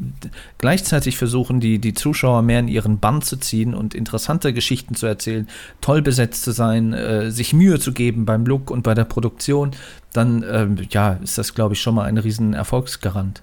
gleichzeitig 0.56 1.18
versuchen, 1.18 1.60
die, 1.60 1.78
die 1.78 1.92
Zuschauer 1.92 2.40
mehr 2.40 2.60
in 2.60 2.68
ihren 2.68 2.98
Bann 2.98 3.20
zu 3.20 3.36
ziehen 3.36 3.74
und 3.74 3.94
interessante 3.94 4.54
Geschichten 4.54 4.94
zu 4.94 5.06
erzählen, 5.06 5.46
toll 5.82 6.00
besetzt 6.00 6.44
zu 6.44 6.52
sein, 6.52 6.94
äh, 6.94 7.30
sich 7.30 7.52
Mühe 7.52 7.78
zu 7.78 7.92
geben 7.92 8.24
beim 8.24 8.46
Look 8.46 8.70
und 8.70 8.82
bei 8.82 8.94
der 8.94 9.04
Produktion, 9.04 9.72
dann 10.14 10.44
ähm, 10.50 10.78
ja, 10.90 11.14
ist 11.14 11.36
das, 11.36 11.54
glaube 11.54 11.74
ich, 11.74 11.82
schon 11.82 11.96
mal 11.96 12.04
ein 12.04 12.16
riesen 12.16 12.54
Erfolgsgarant. 12.54 13.42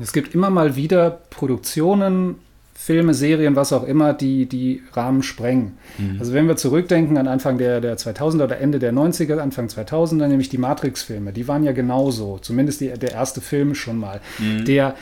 Es 0.00 0.12
gibt 0.12 0.34
immer 0.34 0.50
mal 0.50 0.76
wieder 0.76 1.10
Produktionen, 1.10 2.34
Filme, 2.80 3.12
Serien, 3.12 3.56
was 3.56 3.72
auch 3.72 3.82
immer, 3.82 4.14
die 4.14 4.46
die 4.46 4.82
Rahmen 4.92 5.24
sprengen. 5.24 5.72
Also 6.20 6.32
wenn 6.32 6.46
wir 6.46 6.56
zurückdenken 6.56 7.18
an 7.18 7.26
Anfang 7.26 7.58
der, 7.58 7.80
der 7.80 7.98
2000er 7.98 8.44
oder 8.44 8.60
Ende 8.60 8.78
der 8.78 8.94
90er, 8.94 9.38
Anfang 9.38 9.66
2000er, 9.66 10.28
nämlich 10.28 10.48
die 10.48 10.58
Matrix-Filme, 10.58 11.32
die 11.32 11.48
waren 11.48 11.64
ja 11.64 11.72
genauso, 11.72 12.38
zumindest 12.38 12.80
die, 12.80 12.88
der 12.88 13.12
erste 13.12 13.40
Film 13.40 13.74
schon 13.74 13.98
mal, 13.98 14.20
der 14.64 14.94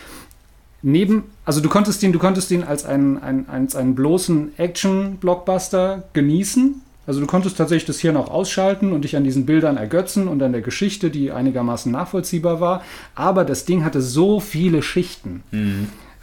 neben, 0.82 1.24
also 1.44 1.60
du 1.60 1.68
konntest 1.68 2.02
ihn, 2.02 2.12
du 2.12 2.18
konntest 2.18 2.50
ihn 2.50 2.64
als 2.64 2.86
einen, 2.86 3.18
einen, 3.18 3.46
als 3.48 3.76
einen 3.76 3.94
bloßen 3.94 4.58
Action-Blockbuster 4.58 6.04
genießen. 6.14 6.80
Also 7.06 7.20
du 7.20 7.26
konntest 7.26 7.56
tatsächlich 7.58 7.86
das 7.86 8.00
Hirn 8.00 8.16
auch 8.16 8.30
ausschalten 8.30 8.92
und 8.92 9.02
dich 9.02 9.16
an 9.16 9.22
diesen 9.22 9.46
Bildern 9.46 9.76
ergötzen 9.76 10.26
und 10.26 10.42
an 10.42 10.52
der 10.52 10.62
Geschichte, 10.62 11.10
die 11.10 11.30
einigermaßen 11.30 11.92
nachvollziehbar 11.92 12.60
war. 12.60 12.82
Aber 13.14 13.44
das 13.44 13.64
Ding 13.64 13.84
hatte 13.84 14.00
so 14.00 14.40
viele 14.40 14.82
Schichten. 14.82 15.42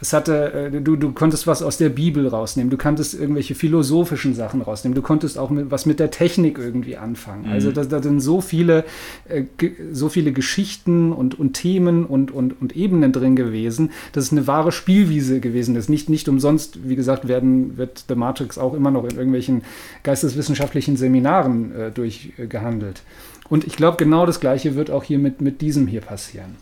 Es 0.04 0.12
hatte, 0.12 0.52
äh, 0.52 0.82
du, 0.82 0.96
du 0.96 1.12
konntest 1.12 1.46
was 1.46 1.62
aus 1.62 1.78
der 1.78 1.88
Bibel 1.88 2.28
rausnehmen, 2.28 2.68
du 2.68 2.76
konntest 2.76 3.14
irgendwelche 3.14 3.54
philosophischen 3.54 4.34
Sachen 4.34 4.60
rausnehmen, 4.60 4.94
du 4.94 5.00
konntest 5.00 5.38
auch 5.38 5.48
mit, 5.48 5.70
was 5.70 5.86
mit 5.86 5.98
der 5.98 6.10
Technik 6.10 6.58
irgendwie 6.58 6.98
anfangen. 6.98 7.46
Also 7.46 7.72
da, 7.72 7.84
da 7.84 8.02
sind 8.02 8.20
so 8.20 8.42
viele, 8.42 8.84
äh, 9.26 9.44
so 9.92 10.10
viele 10.10 10.32
Geschichten 10.32 11.10
und, 11.10 11.40
und 11.40 11.54
Themen 11.54 12.04
und, 12.04 12.32
und, 12.32 12.60
und 12.60 12.76
Ebenen 12.76 13.12
drin 13.12 13.34
gewesen, 13.34 13.92
dass 14.12 14.24
es 14.24 14.32
eine 14.32 14.46
wahre 14.46 14.72
Spielwiese 14.72 15.40
gewesen 15.40 15.74
ist. 15.74 15.88
Nicht, 15.88 16.10
nicht 16.10 16.28
umsonst, 16.28 16.86
wie 16.86 16.96
gesagt, 16.96 17.26
werden, 17.26 17.78
wird 17.78 18.04
The 18.06 18.14
Matrix 18.14 18.58
auch 18.58 18.74
immer 18.74 18.90
noch 18.90 19.04
in 19.04 19.16
irgendwelchen 19.16 19.62
geisteswissenschaftlichen 20.02 20.98
Seminaren 20.98 21.74
äh, 21.74 21.90
durchgehandelt. 21.90 23.00
Und 23.48 23.66
ich 23.66 23.76
glaube, 23.76 23.96
genau 23.96 24.26
das 24.26 24.38
Gleiche 24.38 24.74
wird 24.74 24.90
auch 24.90 25.04
hier 25.04 25.18
mit, 25.18 25.40
mit 25.40 25.62
diesem 25.62 25.86
hier 25.86 26.02
passieren. 26.02 26.56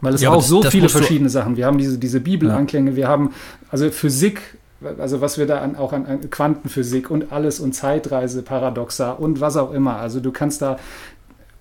Weil 0.00 0.14
es 0.14 0.20
Ja, 0.20 0.30
auch 0.30 0.36
das- 0.36 0.48
so 0.48 0.62
das 0.62 0.72
viele 0.72 0.88
verschiedene 0.88 1.30
Sachen. 1.30 1.56
Wir 1.56 1.66
haben 1.66 1.78
diese, 1.78 1.98
diese 1.98 2.20
Bibelanklänge, 2.20 2.96
wir 2.96 3.08
haben 3.08 3.30
also 3.70 3.90
Physik, 3.90 4.40
also 4.98 5.20
was 5.20 5.38
wir 5.38 5.46
da 5.46 5.58
an, 5.60 5.76
auch 5.76 5.92
an, 5.92 6.04
an 6.06 6.30
Quantenphysik 6.30 7.10
und 7.10 7.32
alles 7.32 7.58
und 7.60 7.74
Zeitreise, 7.74 8.42
Paradoxa 8.42 9.12
und 9.12 9.40
was 9.40 9.56
auch 9.56 9.72
immer. 9.72 9.96
Also 9.96 10.20
du 10.20 10.30
kannst 10.32 10.60
da 10.62 10.78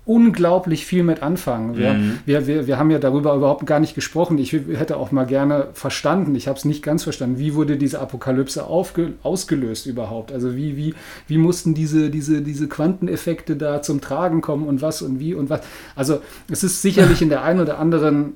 unglaublich 0.05 0.85
viel 0.85 1.03
mit 1.03 1.23
anfangen. 1.23 1.77
Wir, 1.77 1.93
Mhm. 1.93 2.19
wir, 2.25 2.45
wir, 2.45 2.67
wir 2.67 2.77
haben 2.77 2.91
ja 2.91 2.99
darüber 2.99 3.33
überhaupt 3.35 3.65
gar 3.65 3.79
nicht 3.79 3.95
gesprochen. 3.95 4.37
Ich 4.37 4.51
hätte 4.51 4.97
auch 4.97 5.11
mal 5.11 5.25
gerne 5.25 5.67
verstanden, 5.73 6.35
ich 6.35 6.47
habe 6.47 6.57
es 6.57 6.65
nicht 6.65 6.83
ganz 6.83 7.03
verstanden, 7.03 7.39
wie 7.39 7.55
wurde 7.55 7.77
diese 7.77 7.99
Apokalypse 7.99 8.65
aufge, 8.65 9.13
ausgelöst 9.23 9.85
überhaupt? 9.85 10.31
Also 10.31 10.55
wie, 10.55 10.75
wie, 10.75 10.93
wie 11.27 11.37
mussten 11.37 11.73
diese, 11.73 12.09
diese, 12.09 12.41
diese 12.41 12.67
Quanteneffekte 12.67 13.55
da 13.55 13.81
zum 13.81 14.01
Tragen 14.01 14.41
kommen 14.41 14.67
und 14.67 14.81
was 14.81 15.01
und 15.01 15.19
wie 15.19 15.33
und 15.33 15.49
was? 15.49 15.61
Also 15.95 16.19
es 16.51 16.63
ist 16.63 16.81
sicherlich 16.81 17.21
in 17.21 17.29
der 17.29 17.43
einen 17.43 17.61
oder 17.61 17.79
anderen 17.79 18.33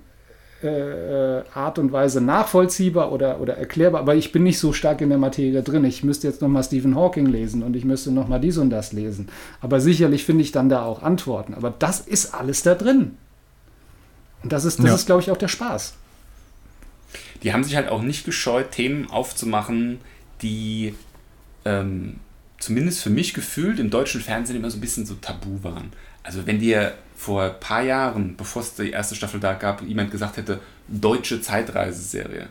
äh, 0.64 1.42
Art 1.54 1.78
und 1.80 1.92
Weise 1.92 2.20
nachvollziehbar 2.22 3.12
oder, 3.12 3.40
oder 3.40 3.58
erklärbar, 3.58 4.02
aber 4.02 4.16
ich 4.16 4.32
bin 4.32 4.44
nicht 4.44 4.58
so 4.60 4.74
stark 4.74 5.02
in 5.02 5.10
der 5.10 5.18
Materie 5.18 5.62
drin. 5.62 5.86
Ich 5.86 6.04
müsste 6.04 6.28
jetzt 6.28 6.42
nochmal 6.42 6.64
Stephen 6.64 6.96
Hawking 6.96 7.28
lesen 7.28 7.62
und 7.64 7.76
ich 7.76 7.86
müsste 7.86 8.12
nochmal 8.12 8.40
dies 8.40 8.58
und 8.58 8.70
das 8.70 8.92
lesen. 8.94 9.30
Aber 9.62 9.80
sicherlich 9.80 10.26
finde 10.26 10.44
ich 10.44 10.52
dann 10.52 10.70
da 10.70 10.84
auch 10.84 11.04
Antworten. 11.04 11.54
Aber 11.54 11.74
das 11.78 12.00
ist 12.00 12.34
alles 12.34 12.64
da 12.64 12.74
drin. 12.76 13.18
Und 14.44 14.52
das 14.52 14.66
ist, 14.66 14.80
das 14.80 14.86
Ja. 14.86 14.96
ist 14.96 15.06
glaube 15.06 15.22
ich, 15.22 15.32
auch 15.32 15.38
der 15.38 15.48
Spaß. 15.48 15.94
Die 17.44 17.54
haben 17.54 17.64
sich 17.64 17.76
halt 17.76 17.90
auch 17.90 18.02
nicht 18.02 18.26
gescheut, 18.26 18.72
Themen 18.72 19.10
aufzumachen, 19.10 20.00
die 20.42 20.96
ähm, 21.66 22.16
zumindest 22.60 23.02
für 23.02 23.10
mich 23.10 23.34
gefühlt 23.34 23.80
im 23.80 23.90
deutschen 23.90 24.22
Fernsehen 24.22 24.56
immer 24.58 24.72
so 24.72 24.78
ein 24.78 24.82
bisschen 24.82 25.06
so 25.06 25.16
tabu 25.16 25.64
waren. 25.64 25.92
Also 26.28 26.46
wenn 26.46 26.60
dir 26.60 26.94
vor 27.16 27.44
ein 27.44 27.60
paar 27.62 27.82
Jahren, 27.84 28.36
bevor 28.36 28.62
es 28.62 28.76
die 28.76 28.90
erste 28.90 29.16
Staffel 29.16 29.40
da 29.40 29.54
gab, 29.54 29.82
jemand 29.82 30.12
gesagt 30.12 30.36
hätte, 30.36 30.60
deutsche 30.90 31.42
Zeitreiseserie, 31.42 32.50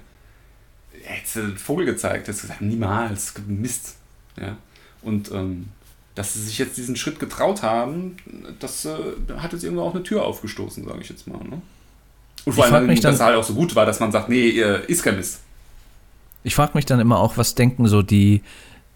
hättest 1.05 1.37
du 1.37 1.41
den 1.43 1.59
Vogel 1.59 1.85
gezeigt, 1.85 2.27
hättest 2.27 2.41
gesagt, 2.41 2.63
niemals, 2.63 3.35
Mist. 3.47 3.97
Ja? 4.41 4.57
Und 5.03 5.31
ähm, 5.31 5.69
dass 6.15 6.33
sie 6.33 6.41
sich 6.41 6.57
jetzt 6.57 6.79
diesen 6.79 6.97
Schritt 6.97 7.21
getraut 7.21 7.63
haben, 7.63 8.17
das 8.61 8.87
äh, 8.87 8.97
hat 9.37 9.53
jetzt 9.53 9.63
irgendwo 9.63 9.83
auch 9.83 9.95
eine 9.95 10.03
Tür 10.03 10.25
aufgestoßen, 10.25 10.87
sage 10.87 11.01
ich 11.03 11.11
jetzt 11.11 11.27
mal. 11.27 11.37
Ne? 11.45 11.61
Und 12.47 12.55
vor 12.55 12.67
Ich 12.67 12.73
allem, 12.73 12.99
dass 12.99 13.17
es 13.17 13.21
halt 13.21 13.37
auch 13.37 13.45
so 13.45 13.53
gut 13.53 13.77
war, 13.77 13.85
dass 13.85 14.01
man 14.01 14.11
sagt, 14.11 14.31
nee, 14.31 14.59
äh, 14.59 14.87
ist 14.87 15.03
kein 15.03 15.17
Mist. 15.17 15.41
Ich 16.45 16.55
frage 16.55 16.73
mich 16.75 16.87
dann 16.87 16.99
immer 16.99 17.19
auch, 17.19 17.37
was 17.37 17.55
denken 17.55 17.89
so 17.89 18.01
die, 18.01 18.41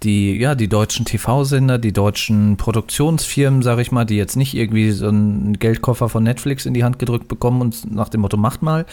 die, 0.02 0.38
ja, 0.38 0.54
die 0.54 0.68
deutschen 0.68 1.04
TV-Sender, 1.04 1.78
die 1.78 1.92
deutschen 1.92 2.56
Produktionsfirmen, 2.56 3.62
sage 3.62 3.82
ich 3.82 3.92
mal, 3.92 4.04
die 4.04 4.16
jetzt 4.16 4.36
nicht 4.36 4.54
irgendwie 4.54 4.90
so 4.92 5.08
einen 5.08 5.58
Geldkoffer 5.58 6.08
von 6.08 6.22
Netflix 6.22 6.66
in 6.66 6.74
die 6.74 6.84
Hand 6.84 6.98
gedrückt 6.98 7.28
bekommen 7.28 7.60
und 7.60 7.90
nach 7.94 8.08
dem 8.08 8.22
Motto, 8.22 8.36
macht 8.36 8.62
mal. 8.62 8.86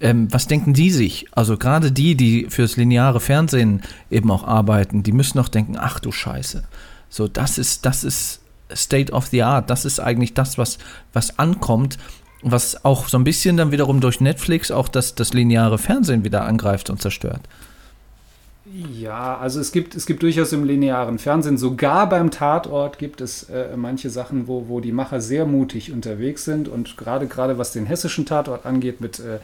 Ähm, 0.00 0.28
was 0.32 0.46
denken 0.46 0.72
die 0.72 0.90
sich? 0.90 1.26
Also 1.32 1.56
gerade 1.56 1.92
die, 1.92 2.16
die 2.16 2.46
fürs 2.48 2.76
lineare 2.76 3.20
Fernsehen 3.20 3.82
eben 4.10 4.30
auch 4.30 4.44
arbeiten, 4.44 5.02
die 5.02 5.12
müssen 5.12 5.38
doch 5.38 5.48
denken, 5.48 5.76
ach 5.78 6.00
du 6.00 6.10
Scheiße. 6.10 6.64
So, 7.08 7.28
das 7.28 7.58
ist, 7.58 7.84
das 7.86 8.02
ist 8.02 8.40
State 8.74 9.12
of 9.12 9.26
the 9.26 9.42
Art. 9.42 9.70
Das 9.70 9.84
ist 9.84 10.00
eigentlich 10.00 10.34
das, 10.34 10.58
was, 10.58 10.78
was 11.12 11.38
ankommt, 11.38 11.98
was 12.42 12.84
auch 12.84 13.08
so 13.08 13.18
ein 13.18 13.24
bisschen 13.24 13.56
dann 13.56 13.72
wiederum 13.72 14.00
durch 14.00 14.20
Netflix 14.20 14.70
auch 14.70 14.88
das, 14.88 15.14
das 15.14 15.32
lineare 15.32 15.78
Fernsehen 15.78 16.24
wieder 16.24 16.44
angreift 16.44 16.88
und 16.90 17.02
zerstört. 17.02 17.42
Ja, 18.72 19.36
also 19.36 19.58
es 19.58 19.72
gibt, 19.72 19.96
es 19.96 20.06
gibt 20.06 20.22
durchaus 20.22 20.52
im 20.52 20.64
linearen 20.64 21.18
Fernsehen, 21.18 21.58
sogar 21.58 22.08
beim 22.08 22.30
Tatort 22.30 22.98
gibt 22.98 23.20
es 23.20 23.50
äh, 23.50 23.76
manche 23.76 24.10
Sachen, 24.10 24.46
wo, 24.46 24.68
wo 24.68 24.78
die 24.78 24.92
Macher 24.92 25.20
sehr 25.20 25.44
mutig 25.44 25.90
unterwegs 25.90 26.44
sind. 26.44 26.68
Und 26.68 26.96
gerade 26.96 27.26
gerade 27.26 27.58
was 27.58 27.72
den 27.72 27.84
hessischen 27.84 28.26
Tatort 28.26 28.66
angeht 28.66 29.00
mit, 29.00 29.18
äh, 29.18 29.38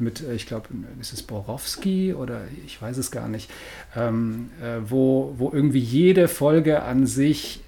mit 0.00 0.22
äh, 0.22 0.34
ich 0.34 0.46
glaube, 0.46 0.68
ist 1.00 1.12
es 1.12 1.22
Borowski 1.22 2.14
oder 2.14 2.40
ich 2.66 2.82
weiß 2.82 2.96
es 2.96 3.12
gar 3.12 3.28
nicht, 3.28 3.48
ähm, 3.94 4.50
äh, 4.60 4.80
wo, 4.88 5.34
wo 5.38 5.50
irgendwie 5.52 5.78
jede 5.78 6.26
Folge 6.26 6.82
an 6.82 7.06
sich 7.06 7.60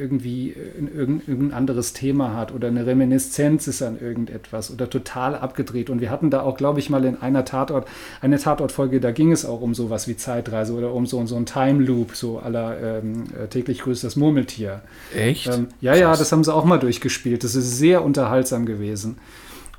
irgendwie 0.00 0.54
irgendein 0.94 1.52
anderes 1.52 1.92
Thema 1.92 2.34
hat 2.34 2.52
oder 2.54 2.68
eine 2.68 2.86
Reminiszenz 2.86 3.66
ist 3.66 3.82
an 3.82 4.00
irgendetwas 4.00 4.70
oder 4.70 4.88
total 4.88 5.34
abgedreht. 5.34 5.90
Und 5.90 6.00
wir 6.00 6.10
hatten 6.10 6.30
da 6.30 6.40
auch, 6.40 6.56
glaube 6.56 6.78
ich, 6.78 6.88
mal 6.88 7.04
in 7.04 7.20
einer 7.20 7.44
Tatort, 7.44 7.86
eine 8.20 8.38
Tatortfolge, 8.38 9.00
da 9.00 9.10
ging 9.10 9.30
es 9.30 9.44
auch 9.44 9.60
um 9.60 9.74
sowas 9.74 10.08
wie 10.08 10.16
Zeitreise 10.16 10.72
oder 10.72 10.94
um 10.94 11.06
so, 11.06 11.24
so 11.26 11.36
ein 11.36 11.46
Time 11.46 11.82
Loop, 11.84 12.16
so 12.16 12.38
aller 12.38 12.98
ähm, 12.98 13.24
äh, 13.38 13.48
täglich 13.48 13.80
grüßt 13.80 14.02
das 14.02 14.16
Murmeltier. 14.16 14.82
Echt? 15.14 15.46
Ähm, 15.46 15.68
ja, 15.80 15.94
ja, 15.94 16.16
das 16.16 16.32
haben 16.32 16.44
sie 16.44 16.54
auch 16.54 16.64
mal 16.64 16.78
durchgespielt. 16.78 17.44
Das 17.44 17.54
ist 17.54 17.78
sehr 17.78 18.02
unterhaltsam 18.02 18.66
gewesen. 18.66 19.18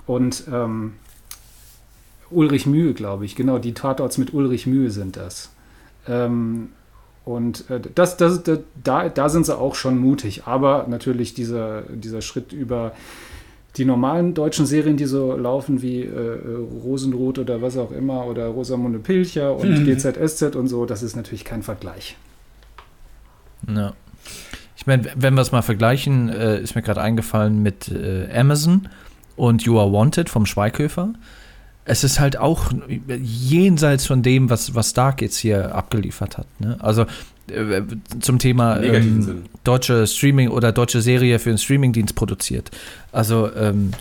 Und 0.06 0.44
ähm, 0.52 0.94
Ulrich 2.30 2.66
Mühe, 2.66 2.94
glaube 2.94 3.26
ich, 3.26 3.36
genau, 3.36 3.58
die 3.58 3.74
Tatorts 3.74 4.18
mit 4.18 4.34
Ulrich 4.34 4.68
Mühe 4.68 4.90
sind 4.90 5.18
das. 5.18 5.52
Ähm, 6.08 6.70
und 7.24 7.70
äh, 7.70 7.80
das, 7.94 8.18
das, 8.18 8.44
das, 8.44 8.60
da, 8.84 9.10
da 9.10 9.30
sind 9.30 9.46
sie 9.46 9.58
auch 9.58 9.76
schon 9.76 9.98
mutig. 9.98 10.44
Aber 10.46 10.86
natürlich 10.88 11.34
dieser, 11.34 11.84
dieser 11.84 12.22
Schritt 12.22 12.52
über 12.52 12.94
die 13.78 13.86
normalen 13.86 14.34
deutschen 14.34 14.66
Serien, 14.66 14.98
die 14.98 15.06
so 15.06 15.36
laufen 15.36 15.82
wie 15.82 16.04
äh, 16.04 16.40
Rosenrot 16.84 17.40
oder 17.40 17.62
was 17.62 17.78
auch 17.78 17.92
immer 17.92 18.26
oder 18.26 18.48
Rosamunde 18.48 19.00
Pilcher 19.00 19.56
und 19.56 19.82
mhm. 19.82 19.86
GZSZ 19.86 20.56
und 20.56 20.68
so, 20.68 20.86
das 20.86 21.04
ist 21.04 21.16
natürlich 21.16 21.46
kein 21.46 21.64
Vergleich. 21.64 22.18
Ja. 23.74 23.94
Ich 24.76 24.88
meine, 24.88 25.06
wenn 25.16 25.36
wir 25.36 25.42
es 25.42 25.52
mal 25.52 25.62
vergleichen, 25.62 26.30
äh, 26.30 26.60
ist 26.60 26.76
mir 26.76 26.82
gerade 26.82 27.02
eingefallen 27.02 27.62
mit 27.62 27.88
äh, 27.90 28.28
Amazon 28.36 28.90
und 29.36 29.62
You 29.62 29.80
Are 29.80 29.94
Wanted 29.94 30.28
vom 30.28 30.46
Schweighöfer 30.46 31.14
es 31.86 32.04
ist 32.04 32.20
halt 32.20 32.38
auch 32.38 32.72
jenseits 33.22 34.06
von 34.06 34.22
dem, 34.22 34.50
was, 34.50 34.76
was 34.76 34.94
Dark 34.94 35.22
jetzt 35.22 35.38
hier 35.38 35.74
abgeliefert 35.74 36.38
hat. 36.38 36.48
Ne? 36.60 36.78
Also 36.80 37.06
äh, 37.48 37.82
zum 38.20 38.40
Thema 38.40 38.80
ähm, 38.82 39.44
deutsche 39.64 40.06
Streaming 40.08 40.50
oder 40.50 40.72
deutsche 40.72 41.02
Serie 41.02 41.40
für 41.40 41.50
einen 41.50 41.58
Streamingdienst 41.58 42.16
produziert. 42.16 42.72
Also 43.12 43.54
ähm, 43.56 43.92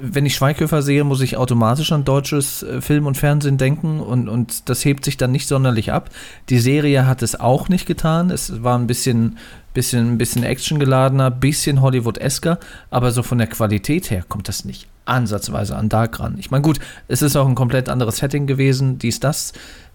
wenn 0.00 0.26
ich 0.26 0.34
Schweighöfer 0.34 0.82
sehe, 0.82 1.04
muss 1.04 1.20
ich 1.20 1.36
automatisch 1.36 1.92
an 1.92 2.04
deutsches 2.04 2.62
äh, 2.62 2.80
Film 2.80 3.06
und 3.06 3.16
Fernsehen 3.16 3.58
denken 3.58 4.00
und, 4.00 4.28
und 4.28 4.68
das 4.68 4.84
hebt 4.84 5.04
sich 5.04 5.16
dann 5.16 5.32
nicht 5.32 5.46
sonderlich 5.46 5.92
ab. 5.92 6.10
Die 6.48 6.58
Serie 6.58 7.06
hat 7.06 7.22
es 7.22 7.38
auch 7.38 7.68
nicht 7.68 7.86
getan. 7.86 8.30
Es 8.30 8.62
war 8.62 8.78
ein 8.78 8.86
bisschen, 8.86 9.38
bisschen, 9.74 10.18
bisschen 10.18 10.44
actiongeladener, 10.44 11.30
bisschen 11.30 11.80
Hollywood-esker, 11.80 12.58
aber 12.90 13.10
so 13.12 13.22
von 13.22 13.38
der 13.38 13.46
Qualität 13.46 14.10
her 14.10 14.24
kommt 14.28 14.48
das 14.48 14.64
nicht 14.64 14.88
ansatzweise 15.04 15.76
an 15.76 15.88
Dark 15.88 16.20
ran. 16.20 16.36
Ich 16.38 16.50
meine, 16.50 16.62
gut, 16.62 16.78
es 17.08 17.22
ist 17.22 17.36
auch 17.36 17.48
ein 17.48 17.54
komplett 17.54 17.88
anderes 17.88 18.18
Setting 18.18 18.46
gewesen, 18.46 18.98
dies, 18.98 19.20
das, 19.20 19.52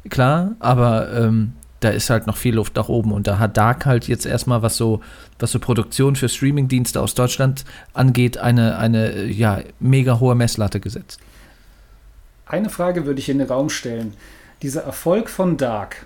klar, 0.09 0.55
aber 0.59 1.11
ähm, 1.13 1.53
da 1.79 1.89
ist 1.89 2.09
halt 2.09 2.25
noch 2.27 2.37
viel 2.37 2.55
Luft 2.55 2.75
nach 2.75 2.89
oben 2.89 3.11
und 3.11 3.27
da 3.27 3.37
hat 3.37 3.57
Dark 3.57 3.85
halt 3.85 4.07
jetzt 4.07 4.25
erstmal, 4.25 4.61
was 4.61 4.77
so, 4.77 5.01
was 5.39 5.51
so 5.51 5.59
Produktion 5.59 6.15
für 6.15 6.29
Streamingdienste 6.29 6.99
aus 7.01 7.13
Deutschland 7.13 7.65
angeht, 7.93 8.37
eine, 8.37 8.77
eine 8.77 9.25
ja, 9.25 9.59
mega 9.79 10.19
hohe 10.19 10.35
Messlatte 10.35 10.79
gesetzt. 10.79 11.19
Eine 12.45 12.69
Frage 12.69 13.05
würde 13.05 13.19
ich 13.19 13.29
in 13.29 13.39
den 13.39 13.47
Raum 13.47 13.69
stellen. 13.69 14.13
Dieser 14.61 14.83
Erfolg 14.83 15.29
von 15.29 15.57
Dark, 15.57 16.05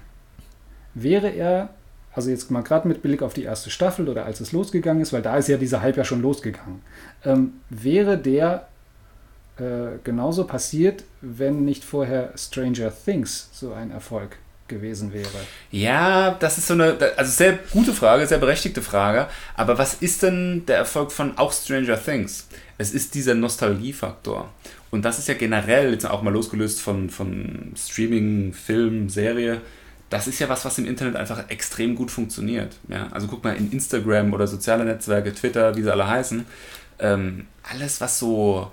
wäre 0.94 1.30
er, 1.30 1.70
also 2.14 2.30
jetzt 2.30 2.52
mal 2.52 2.64
gerade 2.64 2.88
mit 2.88 3.02
Blick 3.02 3.22
auf 3.22 3.34
die 3.34 3.44
erste 3.44 3.70
Staffel 3.70 4.10
oder 4.10 4.26
als 4.26 4.40
es 4.40 4.52
losgegangen 4.52 5.02
ist, 5.02 5.14
weil 5.14 5.22
da 5.22 5.38
ist 5.38 5.48
ja 5.48 5.58
dieser 5.58 5.82
Hype 5.82 5.98
ja 5.98 6.04
schon 6.04 6.22
losgegangen, 6.22 6.82
ähm, 7.24 7.54
wäre 7.70 8.18
der 8.18 8.68
äh, 9.58 10.00
genauso 10.04 10.46
passiert, 10.46 11.04
wenn 11.22 11.66
nicht 11.66 11.84
vorher 11.84 12.34
Stranger 12.36 12.92
Things 13.06 13.50
so 13.52 13.74
ein 13.74 13.92
Erfolg 13.92 14.38
gewesen 14.70 15.12
wäre? 15.12 15.28
Ja, 15.72 16.32
das 16.40 16.58
ist 16.58 16.68
so 16.68 16.76
eine, 16.76 16.98
also 17.18 17.32
sehr 17.32 17.60
gute 17.72 17.92
Frage, 17.92 18.26
sehr 18.26 18.38
berechtigte 18.38 18.82
Frage. 18.82 19.28
Aber 19.56 19.78
was 19.78 19.96
ist 19.96 20.24
denn 20.24 20.66
der 20.68 20.78
Erfolg 20.78 21.12
von 21.12 21.38
auch 21.38 21.52
Stranger 21.52 22.02
Things? 22.02 22.48
Es 22.78 22.94
ist 22.94 23.16
dieser 23.16 23.34
Nostalgiefaktor. 23.34 24.50
Und 24.92 25.04
das 25.04 25.20
ist 25.20 25.28
ja 25.28 25.34
generell, 25.34 25.92
jetzt 25.92 26.10
auch 26.10 26.22
mal 26.22 26.34
losgelöst 26.34 26.82
von, 26.82 27.10
von 27.10 27.74
Streaming, 27.76 28.54
Film, 28.54 29.10
Serie, 29.10 29.62
das 30.10 30.28
ist 30.28 30.40
ja 30.40 30.50
was, 30.50 30.66
was 30.66 30.78
im 30.78 30.86
Internet 30.86 31.16
einfach 31.16 31.50
extrem 31.50 31.96
gut 31.96 32.12
funktioniert. 32.12 32.78
Ja? 32.88 33.08
Also 33.12 33.28
guck 33.28 33.44
mal 33.44 33.56
in 33.56 33.72
Instagram 33.72 34.34
oder 34.34 34.48
soziale 34.48 34.86
Netzwerke, 34.86 35.34
Twitter, 35.34 35.76
wie 35.76 35.84
sie 35.84 35.92
alle 35.92 36.08
heißen. 36.08 36.46
Ähm, 37.00 37.48
alles, 37.64 38.02
was 38.02 38.20
so 38.20 38.72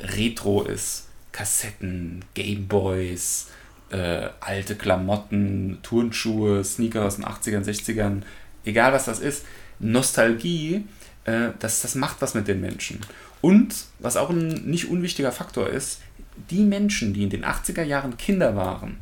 retro 0.00 0.62
ist, 0.62 1.08
Kassetten, 1.32 2.24
Gameboys, 2.34 3.48
äh, 3.90 4.28
alte 4.40 4.76
Klamotten, 4.76 5.78
Turnschuhe, 5.82 6.64
Sneaker 6.64 7.04
aus 7.04 7.16
den 7.16 7.24
80ern, 7.24 7.64
60ern, 7.64 8.22
egal 8.64 8.92
was 8.92 9.04
das 9.04 9.20
ist, 9.20 9.44
Nostalgie, 9.78 10.84
äh, 11.24 11.50
das, 11.58 11.82
das 11.82 11.94
macht 11.94 12.22
was 12.22 12.34
mit 12.34 12.48
den 12.48 12.60
Menschen. 12.60 13.00
Und 13.40 13.74
was 13.98 14.16
auch 14.16 14.30
ein 14.30 14.48
nicht 14.48 14.88
unwichtiger 14.88 15.32
Faktor 15.32 15.68
ist, 15.68 16.00
die 16.50 16.64
Menschen, 16.64 17.12
die 17.12 17.24
in 17.24 17.30
den 17.30 17.44
80er 17.44 17.82
Jahren 17.82 18.16
Kinder 18.16 18.56
waren, 18.56 18.98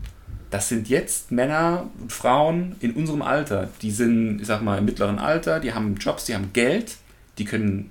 das 0.55 0.69
sind 0.69 0.89
jetzt 0.89 1.33
Männer 1.33 1.91
und 2.01 2.13
Frauen 2.13 2.77
in 2.79 2.93
unserem 2.93 3.23
Alter. 3.23 3.71
Die 3.83 3.91
sind, 3.91 4.41
ich 4.41 4.47
sag 4.47 4.63
mal, 4.63 4.79
im 4.79 4.85
mittleren 4.85 5.19
Alter, 5.19 5.59
die 5.59 5.75
haben 5.75 5.97
Jobs, 5.97 6.27
die 6.27 6.35
haben 6.37 6.53
Geld, 6.53 6.95
die 7.39 7.45
können, 7.45 7.91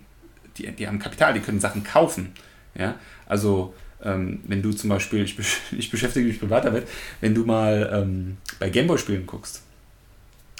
die, 0.55 0.71
die 0.71 0.87
haben 0.87 0.97
Kapital, 0.97 1.33
die 1.33 1.41
können 1.41 1.59
Sachen 1.59 1.83
kaufen. 1.83 2.31
Ja? 2.73 2.95
Also 3.25 3.73
ähm, 4.01 4.39
wenn 4.47 4.61
du 4.61 4.71
zum 4.71 4.89
Beispiel, 4.89 5.23
ich, 5.23 5.37
ich, 5.77 5.91
beschäftige 5.91 6.25
mich 6.25 6.39
privat 6.39 6.63
damit, 6.63 6.87
wenn 7.19 7.35
du 7.35 7.43
mal 7.43 7.89
ähm, 7.93 8.37
bei 8.59 8.69
Gameboy-Spielen 8.69 9.27
guckst, 9.27 9.61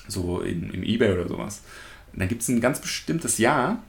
so 0.09 0.41
in, 0.41 0.71
im 0.71 0.83
Ebay 0.83 1.13
oder 1.13 1.29
sowas, 1.29 1.61
dann 2.11 2.27
gibt 2.27 2.41
es 2.41 2.49
ein 2.49 2.59
ganz 2.59 2.81
bestimmtes 2.81 3.37
Jahr, 3.37 3.81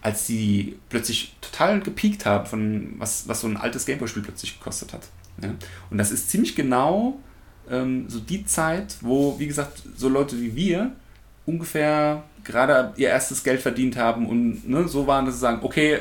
als 0.00 0.26
die 0.26 0.78
plötzlich 0.88 1.36
total 1.42 1.80
gepiekt 1.80 2.24
haben, 2.24 2.46
von 2.46 2.94
was, 2.96 3.28
was 3.28 3.42
so 3.42 3.48
ein 3.48 3.58
altes 3.58 3.84
Gameboy-Spiel 3.84 4.22
plötzlich 4.22 4.58
gekostet 4.58 4.94
hat. 4.94 5.02
Ja? 5.42 5.50
Und 5.90 5.98
das 5.98 6.10
ist 6.10 6.30
ziemlich 6.30 6.56
genau 6.56 7.20
ähm, 7.70 8.08
so 8.08 8.20
die 8.20 8.44
Zeit, 8.44 8.96
wo, 9.00 9.38
wie 9.38 9.46
gesagt, 9.46 9.82
so 9.96 10.08
Leute 10.08 10.40
wie 10.40 10.54
wir 10.54 10.92
ungefähr 11.46 12.22
gerade 12.42 12.92
ihr 12.96 13.08
erstes 13.08 13.42
Geld 13.44 13.60
verdient 13.60 13.96
haben 13.96 14.26
und 14.26 14.68
ne, 14.68 14.88
so 14.88 15.06
waren, 15.06 15.26
dass 15.26 15.34
sie 15.34 15.40
sagen, 15.40 15.60
okay, 15.62 16.00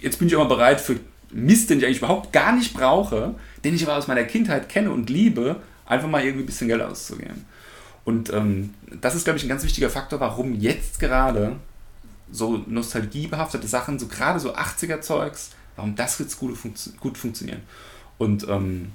jetzt 0.00 0.18
bin 0.18 0.28
ich 0.28 0.34
immer 0.34 0.46
bereit 0.46 0.80
für 0.80 0.98
Mist, 1.30 1.70
den 1.70 1.78
ich 1.78 1.84
eigentlich 1.84 1.98
überhaupt 1.98 2.32
gar 2.32 2.52
nicht 2.52 2.74
brauche, 2.74 3.34
den 3.64 3.74
ich 3.74 3.82
aber 3.84 3.96
aus 3.96 4.06
meiner 4.06 4.24
Kindheit 4.24 4.68
kenne 4.68 4.90
und 4.90 5.10
liebe, 5.10 5.56
einfach 5.86 6.08
mal 6.08 6.22
irgendwie 6.22 6.44
ein 6.44 6.46
bisschen 6.46 6.68
Geld 6.68 6.82
auszugeben. 6.82 7.44
Und 8.04 8.32
ähm, 8.32 8.74
das 9.00 9.14
ist, 9.14 9.24
glaube 9.24 9.38
ich, 9.38 9.44
ein 9.44 9.48
ganz 9.48 9.64
wichtiger 9.64 9.90
Faktor, 9.90 10.20
warum 10.20 10.54
jetzt 10.54 10.98
gerade 10.98 11.56
so 12.30 12.62
nostalgiebehaftete 12.66 13.66
Sachen, 13.66 13.98
so 13.98 14.06
gerade 14.06 14.40
so 14.40 14.54
80er-Zeugs, 14.54 15.50
warum 15.76 15.94
das 15.94 16.18
jetzt 16.18 16.38
gut, 16.38 16.56
funktio 16.56 16.92
gut 17.00 17.18
funktionieren. 17.18 17.62
Und 18.16 18.48
ähm, 18.48 18.92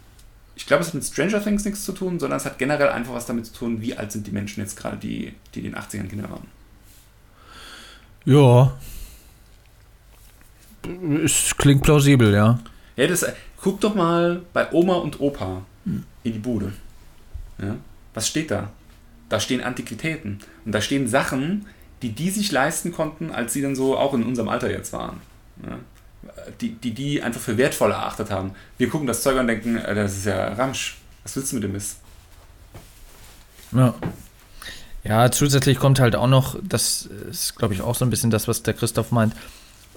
ich 0.55 0.65
glaube, 0.65 0.81
es 0.81 0.87
hat 0.87 0.93
mit 0.95 1.03
Stranger 1.03 1.43
Things 1.43 1.65
nichts 1.65 1.83
zu 1.83 1.93
tun, 1.93 2.19
sondern 2.19 2.37
es 2.37 2.45
hat 2.45 2.57
generell 2.57 2.89
einfach 2.89 3.13
was 3.13 3.25
damit 3.25 3.45
zu 3.47 3.53
tun, 3.53 3.81
wie 3.81 3.97
alt 3.97 4.11
sind 4.11 4.27
die 4.27 4.31
Menschen 4.31 4.61
jetzt 4.61 4.77
gerade, 4.77 4.97
die, 4.97 5.33
die 5.55 5.59
in 5.59 5.65
den 5.71 5.75
80ern 5.75 6.07
Kinder 6.07 6.29
waren. 6.29 6.47
Ja, 8.25 8.73
es 11.23 11.55
klingt 11.57 11.83
plausibel, 11.83 12.33
ja. 12.33 12.59
Ja, 12.95 13.07
das, 13.07 13.25
guck 13.61 13.79
doch 13.81 13.95
mal 13.95 14.41
bei 14.53 14.71
Oma 14.71 14.95
und 14.95 15.19
Opa 15.19 15.63
in 15.85 16.05
die 16.23 16.39
Bude. 16.39 16.73
Ja? 17.57 17.75
Was 18.13 18.27
steht 18.27 18.51
da? 18.51 18.71
Da 19.29 19.39
stehen 19.39 19.61
Antiquitäten. 19.61 20.39
Und 20.65 20.71
da 20.73 20.81
stehen 20.81 21.07
Sachen, 21.07 21.67
die 22.01 22.11
die 22.11 22.29
sich 22.29 22.51
leisten 22.51 22.91
konnten, 22.91 23.31
als 23.31 23.53
sie 23.53 23.61
dann 23.61 23.75
so 23.75 23.97
auch 23.97 24.13
in 24.13 24.23
unserem 24.23 24.49
Alter 24.49 24.69
jetzt 24.69 24.93
waren. 24.93 25.21
Ja? 25.65 25.79
Die, 26.61 26.73
die 26.73 26.91
die 26.91 27.21
einfach 27.21 27.41
für 27.41 27.57
wertvoll 27.57 27.91
erachtet 27.91 28.31
haben. 28.31 28.51
Wir 28.77 28.89
gucken 28.89 29.07
das 29.07 29.21
Zeug 29.21 29.37
und 29.39 29.47
denken, 29.47 29.77
äh, 29.77 29.95
das 29.95 30.13
ist 30.17 30.25
ja 30.25 30.53
Ramsch. 30.53 30.97
Was 31.23 31.35
willst 31.35 31.51
du 31.51 31.55
mit 31.55 31.63
dem 31.63 31.71
Mist? 31.73 31.97
Ja. 33.71 33.93
Ja, 35.03 35.31
zusätzlich 35.31 35.79
kommt 35.79 35.99
halt 35.99 36.15
auch 36.15 36.27
noch, 36.27 36.57
das 36.63 37.09
ist, 37.29 37.57
glaube 37.57 37.73
ich, 37.73 37.81
auch 37.81 37.95
so 37.95 38.05
ein 38.05 38.09
bisschen 38.09 38.29
das, 38.29 38.47
was 38.47 38.63
der 38.63 38.73
Christoph 38.73 39.11
meint, 39.11 39.33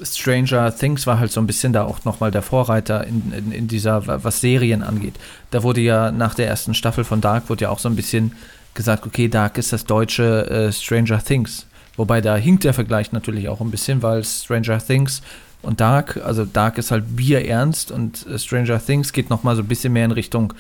Stranger 0.03 0.75
Things 0.75 1.07
war 1.07 1.19
halt 1.19 1.33
so 1.33 1.41
ein 1.41 1.47
bisschen 1.47 1.73
da 1.73 1.85
auch 1.85 2.05
nochmal 2.05 2.31
der 2.31 2.43
Vorreiter 2.43 3.07
in, 3.07 3.33
in, 3.33 3.53
in, 3.53 3.69
dieser, 3.69 4.23
was 4.23 4.41
Serien 4.41 4.83
angeht. 4.83 5.15
Da 5.51 5.63
wurde 5.63 5.81
ja 5.81 6.11
nach 6.11 6.35
der 6.35 6.49
ersten 6.49 6.75
Staffel 6.75 7.05
von 7.05 7.21
Dark 7.21 7.49
wurde 7.49 7.63
ja 7.63 7.71
auch 7.71 7.79
so 7.79 7.89
ein 7.89 7.97
bisschen 7.97 8.33
gesagt, 8.75 9.07
okay, 9.07 9.29
Dark 9.29 9.57
ist 9.59 9.73
das 9.73 9.85
deutsche 9.87 10.51
äh, 10.51 10.73
Stranger 10.73 11.23
Things. 11.23 11.67
Wobei 11.97 12.21
da 12.21 12.37
hinkt 12.37 12.65
der 12.65 12.75
Vergleich 12.75 13.13
natürlich 13.13 13.49
auch 13.49 13.61
ein 13.63 13.71
bisschen, 13.71 14.03
weil 14.03 14.23
Stranger 14.23 14.79
Things 14.79 15.23
und 15.67 15.81
Dark, 15.81 16.21
also 16.25 16.45
Dark 16.45 16.79
ist 16.79 16.91
halt 16.91 17.17
bierernst 17.17 17.91
und 17.91 18.27
äh, 18.27 18.39
Stranger 18.39 18.85
Things 18.85 19.13
geht 19.13 19.31
nochmal 19.31 19.57
so 19.57 19.63
ein 19.63 19.69
bisschen 19.69 19.93
mehr 19.93 20.05
in 20.05 20.13
Richtung 20.13 20.55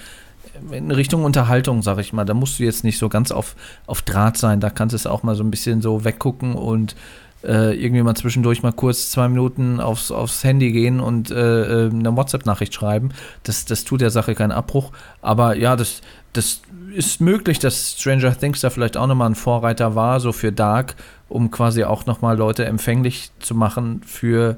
in 0.70 0.91
Richtung 0.91 1.24
Unterhaltung, 1.24 1.83
sag 1.83 1.99
ich 1.99 2.12
mal. 2.12 2.24
Da 2.24 2.35
musst 2.35 2.59
du 2.59 2.65
jetzt 2.65 2.85
nicht 2.85 2.99
so 2.99 3.09
ganz 3.09 3.31
auf, 3.31 3.57
auf 3.87 4.03
Draht 4.03 4.39
sein. 4.39 4.61
Da 4.61 4.70
kannst 4.70 4.95
du 4.95 4.97
es 4.97 5.07
auch 5.07 5.23
mal 5.23 5.35
so 5.35 5.45
ein 5.45 5.51
bisschen 5.51 5.83
so 5.83 6.05
weggucken 6.05 6.55
und 6.55 6.97
äh, 7.45 7.74
irgendwie 7.77 8.03
mal 8.03 8.15
zwischendurch 8.15 8.62
mal 8.62 8.73
kurz 8.73 9.11
zwei 9.11 9.28
Minuten 9.28 9.81
aufs, 9.81 10.11
aufs 10.11 10.43
Handy 10.45 10.73
gehen 10.73 11.01
und 11.01 11.31
äh, 11.31 11.85
äh 11.87 11.91
eine 11.91 12.16
WhatsApp-Nachricht 12.16 12.74
schreiben. 12.74 13.11
Das, 13.43 13.65
das 13.66 13.85
tut 13.85 14.01
der 14.01 14.11
Sache 14.11 14.35
keinen 14.35 14.53
Abbruch. 14.53 14.93
Aber 15.23 15.57
ja, 15.57 15.77
das, 15.77 16.01
das 16.33 16.62
ist 16.93 17.20
möglich, 17.20 17.59
dass 17.59 17.97
Stranger 17.99 18.37
Things 18.37 18.61
da 18.61 18.70
vielleicht 18.70 18.97
auch 18.97 19.07
nochmal 19.07 19.31
ein 19.31 19.35
Vorreiter 19.35 19.95
war, 19.95 20.20
so 20.20 20.33
für 20.33 20.53
Dark, 20.53 20.97
um 21.28 21.51
quasi 21.51 21.85
auch 21.85 22.07
nochmal 22.07 22.37
Leute 22.37 22.65
empfänglich 22.65 23.31
zu 23.39 23.55
machen 23.55 24.01
für, 24.05 24.57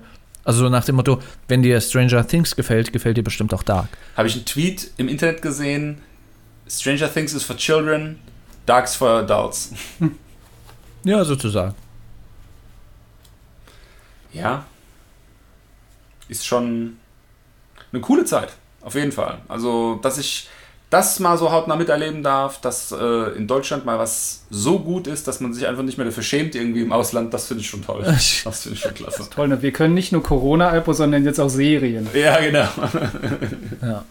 also 0.49 0.61
so 0.61 0.71
nach 0.71 0.85
dem 0.87 0.97
Motto, 0.97 1.21
wenn 1.47 1.63
dir 1.63 1.79
Stranger 1.79 2.27
Things 2.27 2.57
gefällt, 2.57 2.91
gefällt 2.91 3.19
dir 3.19 3.23
bestimmt 3.23 3.53
auch 3.53 3.63
Dark. 3.63 3.91
Habe 4.17 4.29
ich 4.29 4.35
einen 4.35 4.47
Tweet 4.47 4.91
im 4.97 5.07
Internet 5.07 5.43
gesehen, 5.43 6.01
Stranger 6.67 7.13
Things 7.13 7.35
is 7.35 7.45
for 7.45 7.55
children, 7.55 8.19
Dark's 8.65 8.97
for 8.97 9.11
adults. 9.11 9.73
Ja, 11.05 11.25
sozusagen. 11.25 11.75
Ja. 14.33 14.67
Ist 16.29 16.45
schon 16.45 16.97
eine 17.93 18.01
coole 18.01 18.25
Zeit, 18.25 18.53
auf 18.81 18.95
jeden 18.95 19.13
Fall. 19.13 19.39
Also, 19.49 20.01
dass 20.03 20.19
ich 20.19 20.49
das 20.91 21.21
mal 21.21 21.37
so 21.37 21.53
hautnah 21.53 21.77
miterleben 21.77 22.23
darf, 22.23 22.61
dass 22.61 22.93
äh, 22.93 23.37
in 23.37 23.47
Deutschland 23.47 23.85
mal 23.85 23.99
was 23.99 24.45
so 24.49 24.79
gut 24.79 25.07
ist, 25.07 25.29
dass 25.29 25.41
man 25.41 25.53
sich 25.53 25.67
einfach 25.67 25.83
nicht 25.83 25.99
mehr 25.99 26.07
dafür 26.07 26.23
schämt 26.23 26.55
irgendwie 26.55 26.81
im 26.81 26.93
Ausland, 26.93 27.35
das 27.35 27.47
finde 27.47 27.63
ich 27.63 27.69
schon 27.69 27.83
toll. 27.85 28.03
Das 28.45 28.63
finde 28.63 28.77
ich 28.77 28.81
schon 28.81 28.95
klasse. 28.95 29.29
Toll, 29.31 29.49
ne? 29.49 29.61
wir 29.63 29.73
können 29.73 29.95
nicht 29.95 30.13
nur 30.13 30.23
Corona-Alpo, 30.23 30.93
sondern 30.93 31.25
jetzt 31.25 31.39
auch 31.39 31.51
Serien. 31.51 32.09
Ja, 32.15 32.41
genau. 32.41 32.69
Ja. 33.83 34.05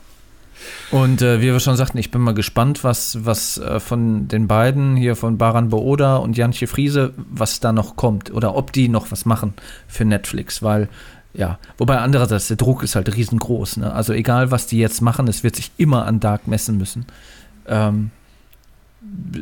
Und 0.92 1.22
äh, 1.22 1.42
wie 1.42 1.48
wir 1.48 1.60
schon 1.60 1.76
sagten, 1.76 1.98
ich 1.98 2.12
bin 2.12 2.22
mal 2.22 2.34
gespannt, 2.34 2.84
was, 2.84 3.26
was 3.26 3.58
äh, 3.58 3.80
von 3.80 4.28
den 4.28 4.48
beiden 4.48 4.96
hier 4.96 5.16
von 5.16 5.38
Baran 5.38 5.70
Booda 5.70 6.18
und 6.18 6.38
Jantje 6.38 6.68
Friese, 6.68 7.14
was 7.30 7.60
da 7.60 7.74
noch 7.74 7.96
kommt 7.96 8.32
oder 8.32 8.56
ob 8.56 8.72
die 8.72 8.88
noch 8.88 9.12
was 9.12 9.26
machen 9.26 9.54
für 9.88 10.06
Netflix, 10.06 10.64
weil 10.64 10.88
ja, 11.38 11.60
wobei 11.78 12.00
andererseits 12.00 12.48
der 12.48 12.58
Druck 12.58 12.84
ist 12.84 12.96
halt 12.96 13.16
riesengroß. 13.16 13.78
Ne? 13.78 13.94
Also 13.94 14.12
egal, 14.12 14.50
was 14.50 14.66
die 14.66 14.80
jetzt 14.80 15.02
machen, 15.02 15.28
es 15.28 15.44
wird 15.44 15.56
sich 15.56 15.72
immer 15.78 16.06
an 16.06 16.20
Dark 16.20 16.48
messen 16.48 16.78
müssen. 16.78 17.06
Ähm, 17.68 18.10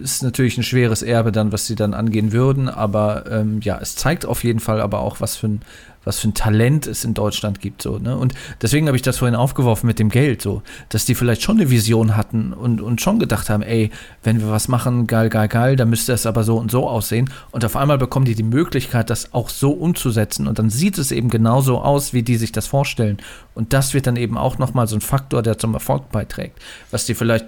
ist 0.04 0.22
natürlich 0.22 0.58
ein 0.58 0.64
schweres 0.64 1.02
Erbe 1.02 1.32
dann, 1.32 1.54
was 1.54 1.66
sie 1.66 1.76
dann 1.76 1.94
angehen 1.94 2.34
würden, 2.34 2.68
aber 2.68 3.32
ähm, 3.32 3.62
ja, 3.62 3.80
es 3.82 3.96
zeigt 3.96 4.26
auf 4.26 4.44
jeden 4.44 4.60
Fall 4.60 4.82
aber 4.82 5.00
auch, 5.00 5.22
was 5.22 5.38
für 5.38 5.48
ein, 5.48 5.62
was 6.06 6.19
für 6.19 6.30
ein 6.30 6.34
Talent 6.34 6.88
es 6.88 7.03
in 7.03 7.14
Deutschland 7.14 7.60
gibt. 7.60 7.82
So, 7.82 7.99
ne? 7.99 8.18
Und 8.18 8.34
deswegen 8.61 8.88
habe 8.88 8.95
ich 8.95 9.02
das 9.02 9.18
vorhin 9.18 9.36
aufgeworfen 9.36 9.88
mit 9.88 9.99
dem 9.99 10.10
Geld, 10.10 10.41
so, 10.41 10.61
dass 10.90 11.03
die 11.06 11.15
vielleicht 11.15 11.41
schon 11.41 11.60
eine 11.60 11.69
Vision 11.69 12.15
hatten 12.15 12.53
und, 12.53 12.80
und 12.80 13.02
schon 13.02 13.19
gedacht 13.19 13.49
haben, 13.49 13.64
ey, 13.64 13.91
wenn 14.23 14.40
wir 14.40 14.49
was 14.49 14.68
machen, 14.68 15.07
geil, 15.07 15.30
geil, 15.30 15.49
geil, 15.49 15.76
dann 15.76 15.90
müsste 15.90 16.14
es 16.14 16.26
aber 16.26 16.44
so 16.44 16.57
und 16.57 16.72
so 16.72 16.88
aussehen. 16.88 17.30
Und 17.52 17.65
auf 17.65 17.76
einmal 17.76 17.98
bekommen 17.98 18.26
die 18.26 18.36
die 18.36 18.44
Möglichkeit, 18.44 19.10
das 19.10 19.34
auch 19.34 19.49
so 19.49 19.72
umzusetzen. 19.72 20.48
Und 20.48 20.60
dann 20.60 20.69
sieht 20.69 20.98
es 20.98 21.11
eben 21.11 21.30
genauso 21.30 21.82
aus, 21.82 22.14
wie 22.14 22.23
die 22.23 22.38
sich 22.38 22.52
das 22.52 22.68
vorstellen. 22.68 23.18
Und 23.53 23.73
das 23.73 23.94
wird 23.94 24.07
dann 24.07 24.15
eben 24.15 24.38
auch 24.38 24.57
nochmal 24.57 24.88
so 24.88 24.95
ein 24.95 25.02
Faktor, 25.02 25.41
der 25.41 25.57
zum 25.57 25.73
Erfolg 25.73 26.11
beiträgt. 26.11 26.60
Was 26.91 27.06
die 27.06 27.15
vielleicht 27.15 27.45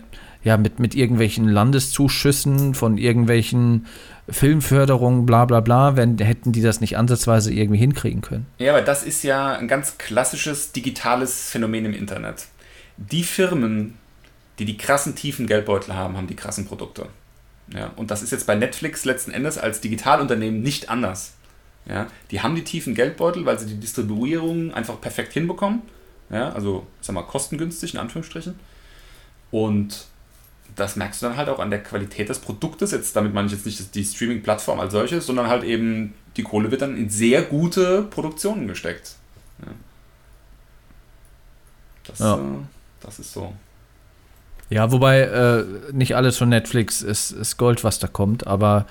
ja, 0.48 0.56
mit, 0.56 0.80
mit 0.80 0.96
irgendwelchen 0.96 1.46
Landeszuschüssen 1.46 2.74
von 2.74 2.98
irgendwelchen 2.98 3.86
Filmförderungen, 4.30 5.26
bla 5.26 5.44
bla 5.44 5.60
bla, 5.60 5.98
wenn, 5.98 6.18
hätten 6.20 6.54
die 6.54 6.62
das 6.62 6.80
nicht 6.80 6.96
ansatzweise 6.96 7.54
irgendwie 7.54 7.80
hinkriegen 7.80 8.22
können. 8.22 8.46
Ja, 8.58 8.72
aber 8.72 8.82
das 8.82 9.04
ist 9.04 9.24
ja 9.24 9.58
ein 9.58 9.68
ganz 9.68 9.98
klassisches 9.98 10.72
digitales 10.72 11.50
Phänomen 11.50 11.84
im 11.84 11.94
Internet. 11.94 12.46
Die 12.96 13.24
Firmen, 13.24 13.96
die 14.58 14.64
die 14.64 14.78
krassen 14.78 15.16
tiefen 15.16 15.48
Geldbeutel 15.48 15.94
haben, 15.94 16.16
haben 16.16 16.28
die 16.28 16.38
krassen 16.38 16.66
Produkte. 16.66 17.08
Ja, 17.74 17.92
und 17.98 18.10
das 18.10 18.24
ist 18.24 18.32
jetzt 18.32 18.48
bei 18.48 18.56
Netflix 18.56 19.04
letzten 19.04 19.32
Endes 19.32 19.58
als 19.58 19.82
Digitalunternehmen 19.82 20.62
nicht 20.62 20.90
anders. 20.90 21.34
Ja, 21.90 22.08
die 22.32 22.40
haben 22.40 22.56
die 22.56 22.64
tiefen 22.64 22.96
Geldbeutel, 22.96 23.46
weil 23.46 23.60
sie 23.60 23.66
die 23.66 23.82
Distribuierung 23.82 24.74
einfach 24.74 25.02
perfekt 25.02 25.34
hinbekommen. 25.34 25.82
Ja, 26.30 26.54
also, 26.54 26.88
sag 27.02 27.16
mal, 27.16 27.24
kostengünstig 27.24 27.96
in 27.96 28.00
Anführungsstrichen. 28.00 28.58
Und 29.52 30.08
das 30.78 30.96
merkst 30.96 31.22
du 31.22 31.26
dann 31.26 31.38
halt 31.38 31.50
auch 31.50 31.60
an 31.60 31.70
der 31.70 31.84
Qualität 31.84 32.30
des 32.30 32.40
Produktes. 32.40 32.92
Jetzt, 32.92 33.16
damit 33.16 33.34
meine 33.34 33.48
ich 33.48 33.54
jetzt 33.54 33.66
nicht 33.66 33.96
die 33.96 34.06
Streaming-Plattform 34.06 34.80
als 34.80 34.94
solches, 34.94 35.26
sondern 35.26 35.48
halt 35.48 35.64
eben, 35.64 36.14
die 36.38 36.44
Kohle 36.44 36.72
wird 36.72 36.84
dann 36.84 36.96
in 36.96 37.10
sehr 37.10 37.42
gute 37.42 38.04
Produktionen 38.04 38.68
gesteckt. 38.68 39.16
Ja. 39.66 39.72
Das, 42.06 42.20
Ja. 42.20 42.36
Äh, 42.36 42.40
das 43.02 43.20
ist 43.20 43.34
so. 43.34 43.54
Ja, 44.70 44.92
wobei 44.92 45.22
äh, 45.22 45.66
nicht 45.94 46.16
alles 46.16 46.38
von 46.38 46.50
Netflix 46.50 47.02
ist, 47.02 47.32
ist 47.32 47.58
Gold, 47.58 47.84
was 47.84 48.00
da 48.00 48.08
kommt, 48.08 48.46
aber 48.46 48.86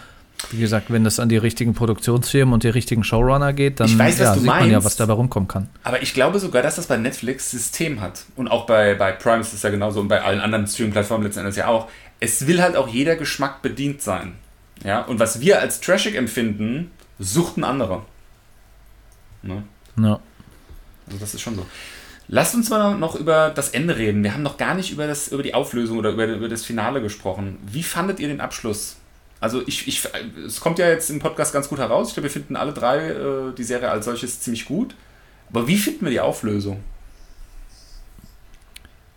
wie 0.51 0.61
gesagt, 0.61 0.91
wenn 0.91 1.03
das 1.03 1.19
an 1.19 1.29
die 1.29 1.37
richtigen 1.37 1.75
Produktionsfirmen 1.75 2.53
und 2.53 2.63
die 2.63 2.69
richtigen 2.69 3.05
Showrunner 3.05 3.53
geht, 3.53 3.81
dann 3.81 3.99
weiß, 3.99 4.19
ja, 4.19 4.35
sieht 4.35 4.45
man 4.45 4.67
ja, 4.67 4.73
meinst. 4.73 4.87
was 4.87 4.97
dabei 4.97 5.15
rumkommen 5.15 5.49
kann. 5.49 5.69
Aber 5.83 6.03
ich 6.03 6.15
glaube 6.15 6.39
sogar, 6.39 6.63
dass 6.63 6.77
das 6.77 6.87
bei 6.87 6.97
Netflix 6.97 7.51
System 7.51 8.01
hat. 8.01 8.25
Und 8.37 8.49
auch 8.49 8.67
bei, 8.67 8.95
bei 8.95 9.13
Prime 9.13 9.41
ist 9.41 9.53
es 9.53 9.63
ja 9.63 9.71
genauso 9.71 10.01
und 10.01 10.09
bei 10.09 10.23
allen 10.23 10.41
anderen 10.41 10.67
Streaming-Plattformen 10.67 11.25
letzten 11.25 11.41
Endes 11.41 11.57
ja 11.57 11.69
auch. 11.69 11.89
Es 12.21 12.47
will 12.47 12.63
halt 12.63 12.77
auch 12.77 12.89
jeder 12.89 13.17
Geschmack 13.17 13.63
bedient 13.63 14.03
sein. 14.03 14.35
Ja, 14.85 15.03
und 15.03 15.19
was 15.19 15.41
wir 15.41 15.61
als 15.61 15.81
trashig 15.81 16.15
empfinden, 16.17 16.91
sucht 17.19 17.57
ein 17.57 17.65
anderer. 17.65 18.05
Ne? 19.43 19.63
Ja. 19.99 20.21
Also 21.07 21.19
das 21.19 21.35
ist 21.35 21.41
schon 21.41 21.57
so. 21.57 21.67
Lasst 22.29 22.55
uns 22.55 22.71
mal 22.71 22.97
noch 22.99 23.15
über 23.15 23.51
das 23.51 23.71
Ende 23.71 23.97
reden. 23.97 24.23
Wir 24.25 24.35
haben 24.35 24.43
noch 24.43 24.57
gar 24.57 24.75
nicht 24.75 24.91
über, 24.93 25.07
das, 25.07 25.29
über 25.29 25.43
die 25.43 25.55
Auflösung 25.55 25.99
oder 25.99 26.11
über, 26.11 26.27
über 26.27 26.49
das 26.49 26.65
Finale 26.65 27.01
gesprochen. 27.01 27.59
Wie 27.65 27.85
fandet 27.85 28.19
ihr 28.19 28.29
den 28.29 28.41
Abschluss? 28.41 28.97
Also 29.47 29.63
ich, 29.65 29.87
ich, 29.87 30.03
es 30.45 30.59
kommt 30.61 30.81
ja 30.81 30.89
jetzt 30.89 31.09
im 31.09 31.21
Podcast 31.21 31.53
ganz 31.53 31.69
gut 31.69 31.79
heraus. 31.79 32.09
Ich 32.09 32.15
glaube, 32.15 32.25
wir 32.25 32.33
finden 32.33 32.57
alle 32.57 32.73
drei 32.73 33.11
äh, 33.11 33.53
die 33.57 33.63
Serie 33.63 33.89
als 33.93 34.05
solches 34.07 34.41
ziemlich 34.41 34.65
gut. 34.65 34.97
Aber 35.51 35.69
wie 35.69 35.77
finden 35.77 36.05
wir 36.05 36.11
die 36.11 36.19
Auflösung? 36.19 36.81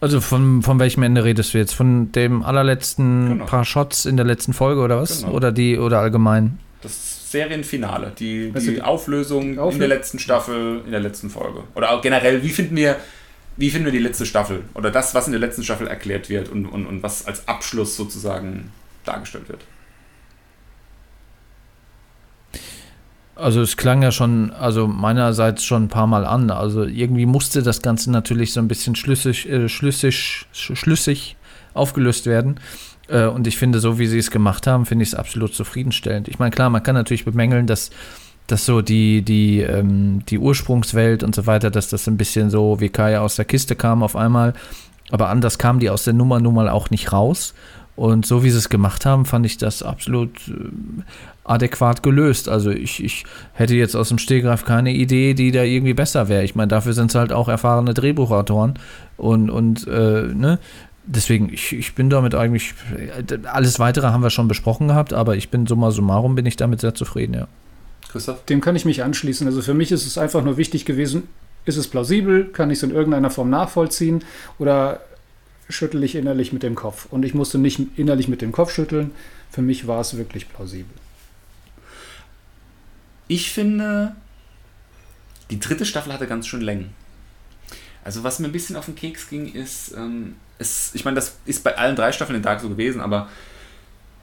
Also 0.02 0.22
von, 0.22 0.62
von 0.62 0.78
welchem 0.78 1.02
Ende 1.02 1.24
redest 1.24 1.56
du 1.56 1.58
jetzt? 1.58 1.74
Von 1.74 2.12
dem 2.12 2.44
allerletzten 2.44 3.30
Genau. 3.30 3.46
paar 3.46 3.66
Shots 3.66 4.06
in 4.06 4.18
der 4.18 4.26
letzten 4.28 4.54
Folge 4.54 4.82
oder 4.82 5.02
was? 5.02 5.22
Genau. 5.22 5.34
Oder 5.34 5.52
die 5.52 5.80
oder 5.80 5.98
allgemein? 6.00 6.60
Das 6.84 7.32
Serienfinale, 7.32 8.14
die, 8.20 8.52
die 8.52 8.60
die- 8.76 8.82
Auflösung 8.84 9.42
die 9.46 9.50
in 9.54 9.60
Auflö- 9.60 9.80
der 9.80 9.88
letzten 9.88 10.20
Staffel, 10.20 10.82
in 10.86 10.92
der 10.92 11.00
letzten 11.02 11.32
Folge. 11.32 11.64
Oder 11.74 11.92
auch 11.92 12.02
generell, 12.04 12.44
wie 12.44 12.50
finden 12.50 12.76
wir, 12.76 12.98
wie 13.58 13.72
finden 13.72 13.86
wir 13.86 13.92
die 13.92 13.98
letzte 13.98 14.28
Staffel? 14.28 14.62
Oder 14.76 14.92
das, 14.92 15.16
was 15.16 15.26
in 15.26 15.32
der 15.32 15.42
letzten 15.42 15.64
Staffel 15.64 15.88
erklärt 15.88 16.30
wird 16.30 16.50
und, 16.50 16.68
und, 16.68 16.86
und 16.86 17.02
was 17.02 17.26
als 17.26 17.48
Abschluss 17.48 17.96
sozusagen 17.96 18.72
dargestellt 19.06 19.50
wird. 19.50 19.62
Also 23.40 23.62
es 23.62 23.78
klang 23.78 24.02
ja 24.02 24.12
schon, 24.12 24.52
also 24.52 24.88
meinerseits 24.88 25.64
schon 25.64 25.84
ein 25.84 25.88
paar 25.88 26.08
Mal 26.08 26.26
an. 26.26 26.52
Also 26.52 26.84
irgendwie 26.84 27.26
musste 27.26 27.64
das 27.64 27.82
Ganze 27.82 28.12
natürlich 28.12 28.54
so 28.54 28.60
ein 28.60 28.68
bisschen 28.68 28.96
schlüssig, 28.96 29.50
äh, 29.50 29.70
schlüssig, 29.70 30.48
sch 30.52 30.72
schlüssig 30.76 31.38
aufgelöst 31.74 32.26
werden. 32.26 32.60
Äh, 33.08 33.26
und 33.26 33.48
ich 33.48 33.58
finde, 33.58 33.80
so 33.80 33.98
wie 33.98 34.08
sie 34.08 34.20
es 34.20 34.32
gemacht 34.32 34.68
haben, 34.68 34.86
finde 34.86 35.04
ich 35.04 35.10
es 35.10 35.16
absolut 35.16 35.54
zufriedenstellend. 35.54 36.28
Ich 36.28 36.40
meine, 36.40 36.52
klar, 36.52 36.70
man 36.70 36.84
kann 36.84 36.96
natürlich 36.96 37.26
bemängeln, 37.26 37.68
dass, 37.68 37.90
dass 38.48 38.66
so 38.66 38.82
die, 38.82 39.22
die, 39.22 39.62
ähm, 39.62 40.24
die 40.28 40.40
Ursprungswelt 40.40 41.24
und 41.24 41.34
so 41.34 41.46
weiter, 41.48 41.72
dass 41.72 41.90
das 41.90 42.08
ein 42.08 42.18
bisschen 42.18 42.50
so 42.50 42.80
wie 42.80 42.90
Kai 42.90 43.20
aus 43.20 43.36
der 43.36 43.46
Kiste 43.46 43.76
kam 43.76 44.04
auf 44.04 44.16
einmal. 44.16 44.54
Aber 45.12 45.30
anders 45.30 45.58
kam 45.58 45.80
die 45.80 45.90
aus 45.90 46.04
der 46.04 46.14
Nummer 46.14 46.40
nun 46.40 46.56
mal 46.56 46.70
auch 46.70 46.90
nicht 46.90 47.12
raus. 47.12 47.54
Und 47.96 48.26
so 48.26 48.44
wie 48.44 48.50
sie 48.50 48.58
es 48.58 48.70
gemacht 48.70 49.06
haben, 49.06 49.26
fand 49.26 49.46
ich 49.46 49.58
das 49.58 49.84
absolut 49.84 50.48
äh, 50.48 50.54
adäquat 51.50 52.04
gelöst. 52.04 52.48
Also 52.48 52.70
ich, 52.70 53.04
ich 53.04 53.26
hätte 53.54 53.76
jetzt 53.76 53.96
aus 53.96 54.10
dem 54.10 54.20
Stehgreif 54.20 54.66
keine 54.66 54.94
Idee, 54.94 55.34
die 55.34 55.52
da 55.52 55.64
irgendwie 55.64 55.94
besser 55.94 56.30
wäre. 56.30 56.44
Ich 56.44 56.56
meine, 56.56 56.68
dafür 56.68 56.94
sind 56.94 57.12
es 57.12 57.16
halt 57.16 57.34
auch 57.34 57.50
erfahrene 57.50 57.94
Drehbuchautoren 57.94 58.76
und, 59.18 59.50
und 59.50 59.88
äh, 59.88 60.24
ne? 60.34 60.60
Deswegen, 61.12 61.52
ich, 61.52 61.74
ich 61.74 61.96
bin 61.96 62.12
damit 62.12 62.36
eigentlich, 62.36 62.76
alles 63.52 63.80
Weitere 63.80 64.08
haben 64.08 64.22
wir 64.22 64.30
schon 64.30 64.48
besprochen 64.48 64.90
gehabt, 64.90 65.12
aber 65.12 65.36
ich 65.36 65.50
bin 65.50 65.66
summa 65.66 65.90
summarum 65.90 66.36
bin 66.36 66.46
ich 66.46 66.56
damit 66.56 66.82
sehr 66.82 66.94
zufrieden, 66.94 67.34
ja. 67.34 67.48
Christoph? 68.12 68.46
Dem 68.46 68.62
kann 68.62 68.76
ich 68.76 68.86
mich 68.86 69.02
anschließen. 69.02 69.48
Also 69.48 69.64
für 69.64 69.74
mich 69.74 69.92
ist 69.92 70.06
es 70.06 70.20
einfach 70.20 70.44
nur 70.44 70.58
wichtig 70.58 70.86
gewesen, 70.86 71.24
ist 71.66 71.78
es 71.78 71.88
plausibel, 71.88 72.46
kann 72.46 72.70
ich 72.70 72.78
es 72.78 72.84
in 72.84 72.92
irgendeiner 72.92 73.32
Form 73.32 73.50
nachvollziehen 73.50 74.24
oder 74.60 75.00
schüttel 75.68 76.04
ich 76.04 76.16
innerlich 76.16 76.54
mit 76.54 76.62
dem 76.62 76.76
Kopf. 76.76 77.08
Und 77.10 77.26
ich 77.26 77.34
musste 77.34 77.58
nicht 77.58 77.80
innerlich 77.96 78.28
mit 78.28 78.42
dem 78.44 78.52
Kopf 78.52 78.72
schütteln. 78.72 79.12
Für 79.50 79.64
mich 79.64 79.88
war 79.88 80.02
es 80.02 80.16
wirklich 80.16 80.48
plausibel. 80.48 80.94
Ich 83.30 83.52
finde, 83.52 84.16
die 85.52 85.60
dritte 85.60 85.86
Staffel 85.86 86.12
hatte 86.12 86.26
ganz 86.26 86.48
schön 86.48 86.62
Längen. 86.62 86.90
Also 88.04 88.24
was 88.24 88.40
mir 88.40 88.48
ein 88.48 88.52
bisschen 88.52 88.76
auf 88.76 88.86
den 88.86 88.96
Keks 88.96 89.30
ging, 89.30 89.54
ist, 89.54 89.94
ähm, 89.96 90.36
es, 90.58 90.96
ich 90.96 91.06
meine, 91.06 91.16
das 91.16 91.38
ist 91.46 91.64
bei 91.64 91.78
allen 91.78 91.96
drei 91.96 92.12
Staffeln 92.12 92.38
in 92.38 92.42
Dark 92.42 92.60
so 92.60 92.70
gewesen, 92.70 93.02
aber 93.02 93.30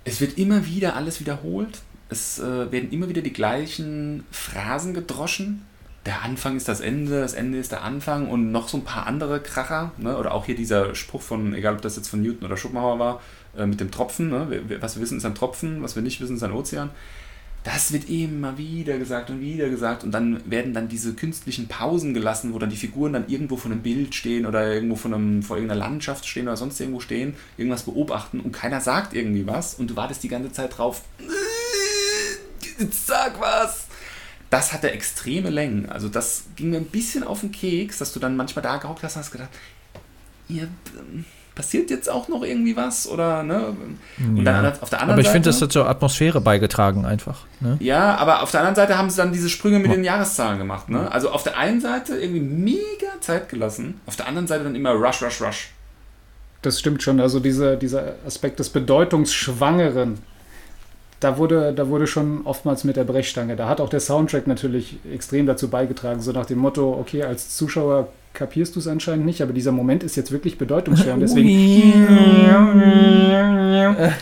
es 0.02 0.20
wird 0.20 0.36
immer 0.38 0.66
wieder 0.66 0.96
alles 0.96 1.20
wiederholt. 1.20 1.82
Es 2.08 2.40
äh, 2.40 2.72
werden 2.72 2.90
immer 2.90 3.08
wieder 3.08 3.22
die 3.22 3.32
gleichen 3.32 4.24
Phrasen 4.32 4.92
gedroschen. 4.92 5.64
Der 6.04 6.22
Anfang 6.22 6.56
ist 6.56 6.66
das 6.66 6.80
Ende, 6.80 7.20
das 7.20 7.34
Ende 7.34 7.58
ist 7.58 7.70
der 7.70 7.84
Anfang 7.84 8.28
und 8.28 8.50
noch 8.50 8.66
so 8.66 8.76
ein 8.76 8.84
paar 8.84 9.06
andere 9.06 9.40
Kracher. 9.40 9.92
Ne? 9.98 10.18
Oder 10.18 10.34
auch 10.34 10.46
hier 10.46 10.56
dieser 10.56 10.96
Spruch 10.96 11.22
von, 11.22 11.54
egal 11.54 11.74
ob 11.74 11.82
das 11.82 11.94
jetzt 11.94 12.08
von 12.08 12.20
Newton 12.20 12.44
oder 12.46 12.56
Schopenhauer 12.56 12.98
war, 12.98 13.20
äh, 13.56 13.66
mit 13.66 13.78
dem 13.78 13.92
Tropfen. 13.92 14.30
Ne? 14.30 14.62
Was 14.80 14.96
wir 14.96 15.02
wissen, 15.02 15.18
ist 15.18 15.24
ein 15.24 15.36
Tropfen, 15.36 15.80
was 15.84 15.94
wir 15.94 16.02
nicht 16.02 16.20
wissen, 16.20 16.34
ist 16.34 16.42
ein 16.42 16.50
Ozean 16.52 16.90
Das 17.66 17.92
wird 17.92 18.08
immer 18.08 18.58
wieder 18.58 18.96
gesagt 18.96 19.28
und 19.28 19.40
wieder 19.40 19.68
gesagt 19.68 20.04
und 20.04 20.12
dann 20.12 20.48
werden 20.48 20.72
dann 20.72 20.86
diese 20.86 21.14
künstlichen 21.14 21.66
Pausen 21.66 22.14
gelassen, 22.14 22.54
wo 22.54 22.60
dann 22.60 22.70
die 22.70 22.76
Figuren 22.76 23.12
dann 23.12 23.26
irgendwo 23.26 23.56
vor 23.56 23.72
einem 23.72 23.82
Bild 23.82 24.14
stehen 24.14 24.46
oder 24.46 24.72
irgendwo 24.72 24.94
von 24.94 25.12
einem, 25.12 25.42
vor 25.42 25.56
irgendeiner 25.56 25.80
Landschaft 25.80 26.26
stehen 26.26 26.46
oder 26.46 26.56
sonst 26.56 26.78
irgendwo 26.78 27.00
stehen, 27.00 27.34
irgendwas 27.56 27.82
beobachten 27.82 28.38
und 28.38 28.52
keiner 28.52 28.80
sagt 28.80 29.14
irgendwie 29.14 29.48
was 29.48 29.74
und 29.74 29.90
du 29.90 29.96
wartest 29.96 30.22
die 30.22 30.28
ganze 30.28 30.52
Zeit 30.52 30.78
drauf. 30.78 31.02
Sag 32.92 33.40
was! 33.40 33.86
Das 34.48 34.72
hatte 34.72 34.92
extreme 34.92 35.50
Längen. 35.50 35.90
Also 35.90 36.08
das 36.08 36.44
ging 36.54 36.70
mir 36.70 36.76
ein 36.76 36.86
bisschen 36.86 37.24
auf 37.24 37.40
den 37.40 37.50
Keks, 37.50 37.98
dass 37.98 38.12
du 38.12 38.20
dann 38.20 38.36
manchmal 38.36 38.62
da 38.62 38.76
gehockt 38.76 39.02
hast 39.02 39.16
und 39.16 39.22
hast 39.22 39.32
gedacht, 39.32 39.50
ihr 40.48 40.68
passiert 41.56 41.90
jetzt 41.90 42.08
auch 42.08 42.28
noch 42.28 42.44
irgendwie 42.44 42.76
was 42.76 43.08
oder 43.08 43.42
ne? 43.42 43.74
Und 44.18 44.36
Ja. 44.36 44.44
dann 44.62 44.66
auf 44.80 44.90
der 44.90 45.00
anderen 45.00 45.14
Aber 45.14 45.20
ich 45.20 45.26
Seite. 45.26 45.32
finde, 45.32 45.48
das 45.48 45.60
hat 45.60 45.72
zur 45.72 45.88
Atmosphäre 45.88 46.40
beigetragen 46.40 47.04
einfach. 47.04 47.40
Ne? 47.58 47.76
Ja, 47.80 48.14
aber 48.16 48.42
auf 48.44 48.52
der 48.52 48.60
anderen 48.60 48.76
Seite 48.76 48.96
haben 48.96 49.10
sie 49.10 49.16
dann 49.16 49.32
diese 49.32 49.48
Sprünge 49.48 49.80
mit 49.80 49.90
den 49.90 50.04
Jahreszahlen 50.04 50.58
gemacht. 50.58 50.88
Ne? 50.88 51.10
Also 51.10 51.30
auf 51.30 51.42
der 51.42 51.56
einen 51.58 51.80
Seite 51.80 52.14
irgendwie 52.16 52.40
mega 52.40 53.20
Zeit 53.20 53.48
gelassen, 53.48 54.00
auf 54.06 54.14
der 54.14 54.28
anderen 54.28 54.46
Seite 54.46 54.62
dann 54.64 54.76
immer 54.76 54.90
Rush, 54.92 55.22
Rush, 55.22 55.40
Rush. 55.42 55.70
Das 56.62 56.78
stimmt 56.78 57.02
schon. 57.02 57.20
Also 57.20 57.40
dieser, 57.40 57.76
dieser 57.76 58.14
Aspekt 58.26 58.58
des 58.58 58.68
Bedeutungsschwangeren, 58.70 60.18
da 61.20 61.38
wurde, 61.38 61.72
da 61.72 61.88
wurde 61.88 62.06
schon 62.06 62.42
oftmals 62.44 62.84
mit 62.84 62.96
der 62.96 63.04
Brechstange. 63.04 63.56
Da 63.56 63.68
hat 63.68 63.80
auch 63.80 63.88
der 63.88 64.00
Soundtrack 64.00 64.46
natürlich 64.46 64.98
extrem 65.12 65.46
dazu 65.46 65.68
beigetragen, 65.68 66.20
so 66.20 66.32
nach 66.32 66.46
dem 66.46 66.58
Motto, 66.58 66.92
okay, 67.00 67.22
als 67.22 67.56
Zuschauer 67.56 68.08
kapierst 68.34 68.76
du 68.76 68.80
es 68.80 68.86
anscheinend 68.86 69.24
nicht, 69.24 69.40
aber 69.40 69.54
dieser 69.54 69.72
Moment 69.72 70.04
ist 70.04 70.14
jetzt 70.14 70.30
wirklich 70.30 70.58
bedeutungsschwer. 70.58 71.14
Und 71.14 71.20
deswegen, 71.20 71.48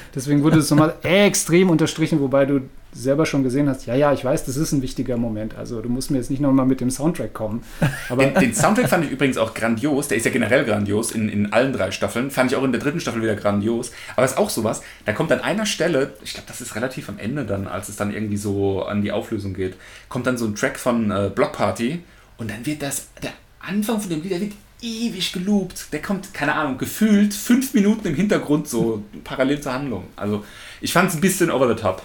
deswegen 0.14 0.44
wurde 0.44 0.58
es 0.58 0.70
nochmal 0.70 0.94
extrem 1.02 1.68
unterstrichen, 1.68 2.20
wobei 2.20 2.46
du 2.46 2.60
selber 2.94 3.26
schon 3.26 3.42
gesehen 3.42 3.68
hast, 3.68 3.86
ja, 3.86 3.94
ja, 3.94 4.12
ich 4.12 4.24
weiß, 4.24 4.44
das 4.44 4.56
ist 4.56 4.72
ein 4.72 4.80
wichtiger 4.80 5.16
Moment. 5.16 5.56
Also 5.56 5.82
du 5.82 5.88
musst 5.88 6.10
mir 6.10 6.18
jetzt 6.18 6.30
nicht 6.30 6.40
nochmal 6.40 6.66
mit 6.66 6.80
dem 6.80 6.90
Soundtrack 6.90 7.34
kommen. 7.34 7.62
Aber 8.08 8.24
Den, 8.24 8.34
den 8.34 8.54
Soundtrack 8.54 8.88
fand 8.88 9.04
ich 9.04 9.10
übrigens 9.10 9.36
auch 9.36 9.52
grandios. 9.52 10.08
Der 10.08 10.16
ist 10.16 10.24
ja 10.24 10.30
generell 10.30 10.64
grandios 10.64 11.12
in, 11.12 11.28
in 11.28 11.52
allen 11.52 11.72
drei 11.72 11.90
Staffeln. 11.90 12.30
Fand 12.30 12.52
ich 12.52 12.56
auch 12.56 12.64
in 12.64 12.72
der 12.72 12.80
dritten 12.80 13.00
Staffel 13.00 13.22
wieder 13.22 13.34
grandios. 13.34 13.90
Aber 14.16 14.24
es 14.24 14.32
ist 14.32 14.38
auch 14.38 14.50
sowas, 14.50 14.82
da 15.04 15.12
kommt 15.12 15.32
an 15.32 15.40
einer 15.40 15.66
Stelle, 15.66 16.14
ich 16.22 16.32
glaube, 16.32 16.46
das 16.48 16.60
ist 16.60 16.76
relativ 16.76 17.08
am 17.08 17.18
Ende 17.18 17.44
dann, 17.44 17.66
als 17.66 17.88
es 17.88 17.96
dann 17.96 18.12
irgendwie 18.12 18.36
so 18.36 18.84
an 18.84 19.02
die 19.02 19.12
Auflösung 19.12 19.54
geht, 19.54 19.74
kommt 20.08 20.26
dann 20.26 20.38
so 20.38 20.46
ein 20.46 20.54
Track 20.54 20.78
von 20.78 21.10
äh, 21.10 21.30
Block 21.34 21.52
Party 21.52 22.00
und 22.36 22.50
dann 22.50 22.64
wird 22.66 22.82
das, 22.82 23.08
der 23.22 23.32
Anfang 23.60 24.00
von 24.00 24.10
dem 24.10 24.22
Lied, 24.22 24.32
der 24.32 24.40
wird 24.40 24.52
ewig 24.82 25.32
geloopt. 25.32 25.92
Der 25.92 26.02
kommt, 26.02 26.34
keine 26.34 26.54
Ahnung, 26.54 26.78
gefühlt 26.78 27.32
fünf 27.32 27.74
Minuten 27.74 28.06
im 28.08 28.14
Hintergrund 28.14 28.68
so 28.68 29.02
parallel 29.24 29.60
zur 29.60 29.72
Handlung. 29.72 30.04
Also 30.16 30.44
ich 30.80 30.92
fand 30.92 31.10
es 31.10 31.16
ein 31.16 31.20
bisschen 31.20 31.50
over 31.50 31.68
the 31.68 31.80
top. 31.80 32.02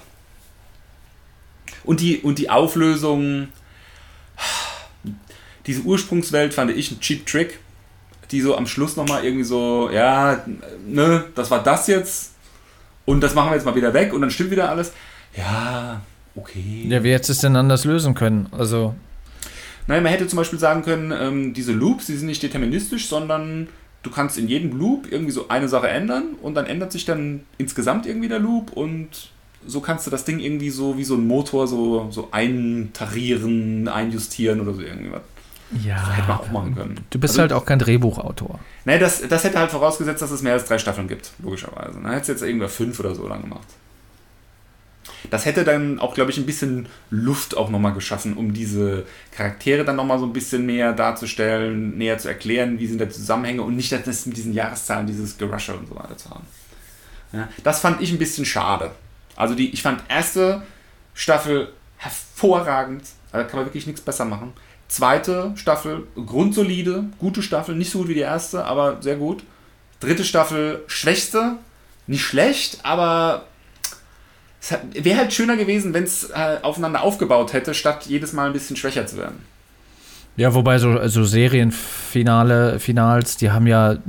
Und 1.83 1.99
die, 2.01 2.17
und 2.17 2.39
die 2.39 2.49
Auflösung, 2.49 3.47
diese 5.65 5.81
Ursprungswelt 5.81 6.53
fand 6.53 6.71
ich 6.71 6.91
ein 6.91 6.99
Cheap 6.99 7.25
Trick, 7.25 7.59
die 8.31 8.41
so 8.41 8.55
am 8.55 8.67
Schluss 8.67 8.95
nochmal 8.95 9.23
irgendwie 9.23 9.43
so, 9.43 9.89
ja, 9.91 10.43
ne, 10.85 11.25
das 11.35 11.49
war 11.51 11.63
das 11.63 11.87
jetzt 11.87 12.33
und 13.05 13.21
das 13.21 13.33
machen 13.33 13.49
wir 13.49 13.55
jetzt 13.55 13.65
mal 13.65 13.75
wieder 13.75 13.93
weg 13.93 14.13
und 14.13 14.21
dann 14.21 14.31
stimmt 14.31 14.51
wieder 14.51 14.69
alles. 14.69 14.93
Ja, 15.35 16.01
okay. 16.35 16.85
Ja, 16.87 17.03
wie 17.03 17.11
hättest 17.11 17.29
du 17.29 17.33
es 17.33 17.39
denn 17.39 17.55
anders 17.55 17.85
lösen 17.85 18.13
können? 18.13 18.47
Also, 18.51 18.95
Nein, 19.89 20.03
man 20.03 20.11
hätte 20.11 20.27
zum 20.27 20.37
Beispiel 20.37 20.59
sagen 20.59 20.83
können, 20.83 21.11
ähm, 21.11 21.53
diese 21.55 21.73
Loops, 21.73 22.05
die 22.05 22.15
sind 22.15 22.27
nicht 22.27 22.43
deterministisch, 22.43 23.07
sondern 23.07 23.69
du 24.03 24.11
kannst 24.11 24.37
in 24.37 24.47
jedem 24.47 24.77
Loop 24.77 25.11
irgendwie 25.11 25.31
so 25.31 25.47
eine 25.47 25.67
Sache 25.67 25.87
ändern 25.87 26.35
und 26.43 26.53
dann 26.53 26.67
ändert 26.67 26.91
sich 26.91 27.05
dann 27.05 27.41
insgesamt 27.57 28.05
irgendwie 28.05 28.27
der 28.27 28.37
Loop 28.37 28.71
und 28.73 29.31
so 29.67 29.81
kannst 29.81 30.07
du 30.07 30.11
das 30.11 30.25
Ding 30.25 30.39
irgendwie 30.39 30.69
so 30.69 30.97
wie 30.97 31.03
so 31.03 31.15
ein 31.15 31.27
Motor 31.27 31.67
so, 31.67 32.07
so 32.11 32.29
eintarieren, 32.31 33.87
einjustieren 33.87 34.61
oder 34.61 34.73
so 34.73 34.81
irgendwas. 34.81 35.21
ja. 35.83 36.13
Hätte 36.15 36.27
man 36.27 36.37
auch 36.39 36.51
machen 36.51 36.75
können. 36.75 36.99
Du 37.09 37.19
bist 37.19 37.33
Also- 37.33 37.41
halt 37.41 37.53
auch 37.53 37.65
kein 37.65 37.79
Drehbuchautor. 37.79 38.59
Nee, 38.85 38.97
das, 38.99 39.21
das 39.27 39.43
hätte 39.43 39.59
halt 39.59 39.71
vorausgesetzt, 39.71 40.21
dass 40.21 40.31
es 40.31 40.41
mehr 40.41 40.53
als 40.53 40.65
drei 40.65 40.77
Staffeln 40.77 41.07
gibt, 41.07 41.31
logischerweise. 41.43 41.99
Dann 42.01 42.07
hätte 42.11 42.21
es 42.21 42.27
jetzt 42.29 42.41
irgendwer 42.41 42.69
fünf 42.69 42.99
oder 42.99 43.13
so 43.13 43.27
lang 43.27 43.41
gemacht. 43.41 43.67
Das 45.29 45.45
hätte 45.45 45.63
dann 45.65 45.99
auch, 45.99 46.13
glaube 46.13 46.31
ich, 46.31 46.37
ein 46.37 46.45
bisschen 46.45 46.87
Luft 47.09 47.55
auch 47.57 47.69
nochmal 47.69 47.93
geschaffen, 47.93 48.35
um 48.35 48.53
diese 48.53 49.05
Charaktere 49.31 49.83
dann 49.83 49.97
nochmal 49.97 50.17
so 50.19 50.25
ein 50.25 50.33
bisschen 50.33 50.65
mehr 50.65 50.93
darzustellen, 50.93 51.97
näher 51.97 52.17
zu 52.17 52.29
erklären, 52.29 52.79
wie 52.79 52.87
sind 52.87 53.01
da 53.01 53.09
Zusammenhänge 53.09 53.61
und 53.61 53.75
nicht 53.75 53.91
das 53.91 54.25
mit 54.25 54.37
diesen 54.37 54.53
Jahreszahlen, 54.53 55.07
dieses 55.07 55.37
Gerusche 55.37 55.75
und 55.75 55.89
so 55.89 55.95
weiter 55.95 56.15
zu 56.15 56.29
haben. 56.29 56.45
Ja, 57.33 57.49
das 57.63 57.79
fand 57.81 58.01
ich 58.01 58.11
ein 58.11 58.17
bisschen 58.17 58.45
schade. 58.45 58.91
Also 59.39 59.55
die, 59.55 59.69
ich 59.69 59.81
fand 59.81 60.03
erste 60.09 60.63
Staffel 61.13 61.69
hervorragend, 61.97 63.03
da 63.31 63.43
kann 63.45 63.59
man 63.59 63.67
wirklich 63.67 63.87
nichts 63.87 64.01
besser 64.01 64.25
machen. 64.25 64.51
Zweite 64.89 65.53
Staffel 65.55 66.07
grundsolide, 66.15 67.05
gute 67.19 67.41
Staffel, 67.41 67.75
nicht 67.75 67.89
so 67.89 67.99
gut 67.99 68.09
wie 68.09 68.15
die 68.15 68.19
erste, 68.19 68.65
aber 68.65 69.01
sehr 69.01 69.15
gut. 69.15 69.43
Dritte 70.01 70.25
Staffel 70.25 70.83
schwächste, 70.87 71.53
nicht 72.05 72.21
schlecht, 72.21 72.79
aber 72.83 73.45
es 74.61 74.73
wäre 74.93 75.19
halt 75.19 75.33
schöner 75.33 75.55
gewesen, 75.55 75.93
wenn 75.93 76.03
es 76.03 76.29
äh, 76.31 76.57
aufeinander 76.61 77.01
aufgebaut 77.01 77.53
hätte, 77.53 77.73
statt 77.73 78.07
jedes 78.07 78.33
Mal 78.33 78.47
ein 78.47 78.53
bisschen 78.53 78.75
schwächer 78.75 79.07
zu 79.07 79.17
werden. 79.17 79.41
Ja, 80.35 80.53
wobei 80.53 80.79
so, 80.79 81.07
so 81.07 81.23
Serienfinale, 81.23 82.79
Finals, 82.79 83.37
die 83.37 83.51
haben 83.51 83.67
ja 83.67 83.99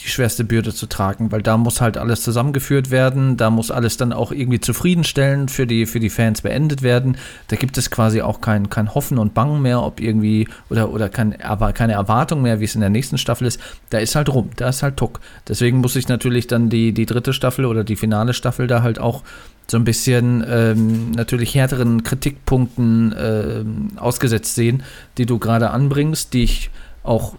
die 0.00 0.08
schwerste 0.08 0.44
Bürde 0.44 0.74
zu 0.74 0.86
tragen, 0.86 1.32
weil 1.32 1.42
da 1.42 1.56
muss 1.56 1.80
halt 1.80 1.96
alles 1.96 2.22
zusammengeführt 2.22 2.90
werden, 2.90 3.36
da 3.36 3.50
muss 3.50 3.70
alles 3.70 3.96
dann 3.96 4.12
auch 4.12 4.32
irgendwie 4.32 4.60
zufriedenstellend 4.60 5.50
für 5.50 5.66
die, 5.66 5.86
für 5.86 6.00
die 6.00 6.10
Fans 6.10 6.42
beendet 6.42 6.82
werden. 6.82 7.16
Da 7.48 7.56
gibt 7.56 7.78
es 7.78 7.90
quasi 7.90 8.22
auch 8.22 8.40
kein, 8.40 8.70
kein 8.70 8.94
Hoffen 8.94 9.18
und 9.18 9.34
Bangen 9.34 9.62
mehr, 9.62 9.82
ob 9.82 10.00
irgendwie, 10.00 10.48
oder, 10.70 10.90
oder 10.90 11.08
kein, 11.08 11.40
aber 11.40 11.72
keine 11.72 11.94
Erwartung 11.94 12.42
mehr, 12.42 12.60
wie 12.60 12.64
es 12.64 12.74
in 12.74 12.80
der 12.80 12.90
nächsten 12.90 13.18
Staffel 13.18 13.46
ist. 13.46 13.60
Da 13.90 13.98
ist 13.98 14.14
halt 14.14 14.28
rum, 14.28 14.50
da 14.56 14.68
ist 14.68 14.82
halt 14.82 14.96
Tuck. 14.96 15.20
Deswegen 15.48 15.78
muss 15.78 15.96
ich 15.96 16.08
natürlich 16.08 16.46
dann 16.46 16.70
die, 16.70 16.92
die 16.92 17.06
dritte 17.06 17.32
Staffel 17.32 17.64
oder 17.64 17.84
die 17.84 17.96
finale 17.96 18.34
Staffel 18.34 18.66
da 18.66 18.82
halt 18.82 18.98
auch 18.98 19.22
so 19.66 19.78
ein 19.78 19.84
bisschen 19.84 20.44
ähm, 20.46 21.12
natürlich 21.12 21.54
härteren 21.54 22.02
Kritikpunkten 22.02 23.14
ähm, 23.18 23.88
ausgesetzt 23.96 24.54
sehen, 24.54 24.82
die 25.16 25.26
du 25.26 25.38
gerade 25.38 25.70
anbringst, 25.70 26.34
die 26.34 26.44
ich 26.44 26.70
auch 27.04 27.34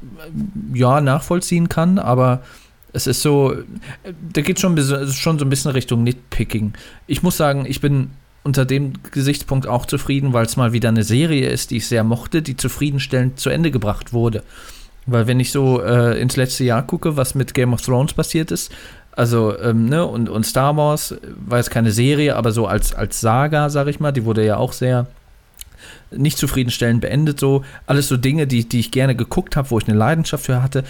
ja 0.73 1.01
nachvollziehen 1.01 1.67
kann, 1.67 1.99
aber 1.99 2.41
es 2.93 3.07
ist 3.07 3.21
so, 3.21 3.53
da 4.31 4.41
geht 4.41 4.59
schon, 4.61 4.77
schon 5.11 5.37
so 5.37 5.43
ein 5.45 5.49
bisschen 5.49 5.71
Richtung 5.71 6.03
Nitpicking. 6.03 6.73
Ich 7.07 7.23
muss 7.23 7.35
sagen, 7.35 7.65
ich 7.67 7.81
bin 7.81 8.11
unter 8.43 8.63
dem 8.63 8.93
Gesichtspunkt 9.11 9.67
auch 9.67 9.85
zufrieden, 9.85 10.31
weil 10.31 10.45
es 10.45 10.55
mal 10.55 10.71
wieder 10.71 10.89
eine 10.89 11.03
Serie 11.03 11.49
ist, 11.49 11.71
die 11.71 11.77
ich 11.77 11.87
sehr 11.87 12.03
mochte, 12.03 12.41
die 12.41 12.55
zufriedenstellend 12.55 13.39
zu 13.39 13.49
Ende 13.49 13.71
gebracht 13.71 14.13
wurde. 14.13 14.43
Weil 15.07 15.27
wenn 15.27 15.39
ich 15.39 15.51
so 15.51 15.81
äh, 15.81 16.19
ins 16.21 16.37
letzte 16.37 16.63
Jahr 16.63 16.83
gucke, 16.83 17.17
was 17.17 17.35
mit 17.35 17.53
Game 17.53 17.73
of 17.73 17.81
Thrones 17.81 18.13
passiert 18.13 18.51
ist, 18.51 18.71
also, 19.11 19.57
ähm, 19.59 19.87
ne, 19.87 20.05
und, 20.05 20.29
und 20.29 20.45
Star 20.45 20.75
Wars 20.77 21.11
äh, 21.11 21.17
war 21.45 21.57
jetzt 21.57 21.71
keine 21.71 21.91
Serie, 21.91 22.35
aber 22.35 22.51
so 22.51 22.67
als, 22.67 22.93
als 22.93 23.19
Saga, 23.19 23.69
sag 23.69 23.87
ich 23.87 23.99
mal, 23.99 24.11
die 24.11 24.25
wurde 24.25 24.45
ja 24.45 24.57
auch 24.57 24.73
sehr 24.73 25.07
nicht 26.12 26.38
zufriedenstellend 26.38 27.02
beendet, 27.02 27.40
so. 27.40 27.64
Alles 27.86 28.07
so 28.07 28.18
Dinge, 28.18 28.48
die, 28.48 28.68
die 28.68 28.80
ich 28.80 28.91
gerne 28.91 29.16
geguckt 29.16 29.56
habe, 29.56 29.72
wo 29.72 29.80
ich 29.80 29.88
eine 29.88 29.98
Leidenschaft 29.98 30.45
für 30.45 30.62
hatte, 30.62 30.84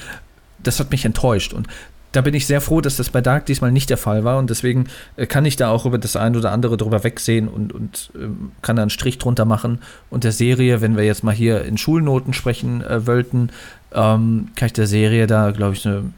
das 0.61 0.79
hat 0.79 0.91
mich 0.91 1.05
enttäuscht. 1.05 1.53
Und 1.53 1.67
da 2.15 2.21
bin 2.21 2.33
ich 2.33 2.47
sehr 2.47 2.61
froh, 2.61 2.79
dass 2.79 2.95
das 2.95 3.09
bei 3.09 3.21
Dark 3.21 3.45
diesmal 3.45 3.71
nicht 3.71 3.89
der 3.89 3.97
Fall 3.97 4.23
war. 4.23 4.37
Und 4.37 4.49
deswegen 4.49 4.87
äh, 5.17 5.25
kann 5.25 5.45
ich 5.45 5.57
da 5.57 5.69
auch 5.69 5.85
über 5.85 5.97
das 5.97 6.15
ein 6.15 6.35
oder 6.35 6.51
andere 6.51 6.77
drüber 6.77 7.03
wegsehen 7.03 7.47
und, 7.47 7.73
und 7.73 8.11
ähm, 8.15 8.51
kann 8.61 8.77
da 8.77 8.83
einen 8.83 8.89
Strich 8.89 9.17
drunter 9.17 9.45
machen. 9.45 9.79
Und 10.09 10.23
der 10.23 10.31
Serie, 10.31 10.81
wenn 10.81 10.95
wir 10.95 11.03
jetzt 11.03 11.23
mal 11.23 11.35
hier 11.35 11.65
in 11.65 11.77
Schulnoten 11.77 12.33
sprechen 12.33 12.81
äh, 12.81 13.05
wollten, 13.05 13.49
ähm, 13.93 14.49
kann 14.55 14.67
ich 14.67 14.73
der 14.73 14.87
Serie 14.87 15.27
da, 15.27 15.51
glaube 15.51 15.73
ich, 15.73 15.85
eine, 15.85 16.13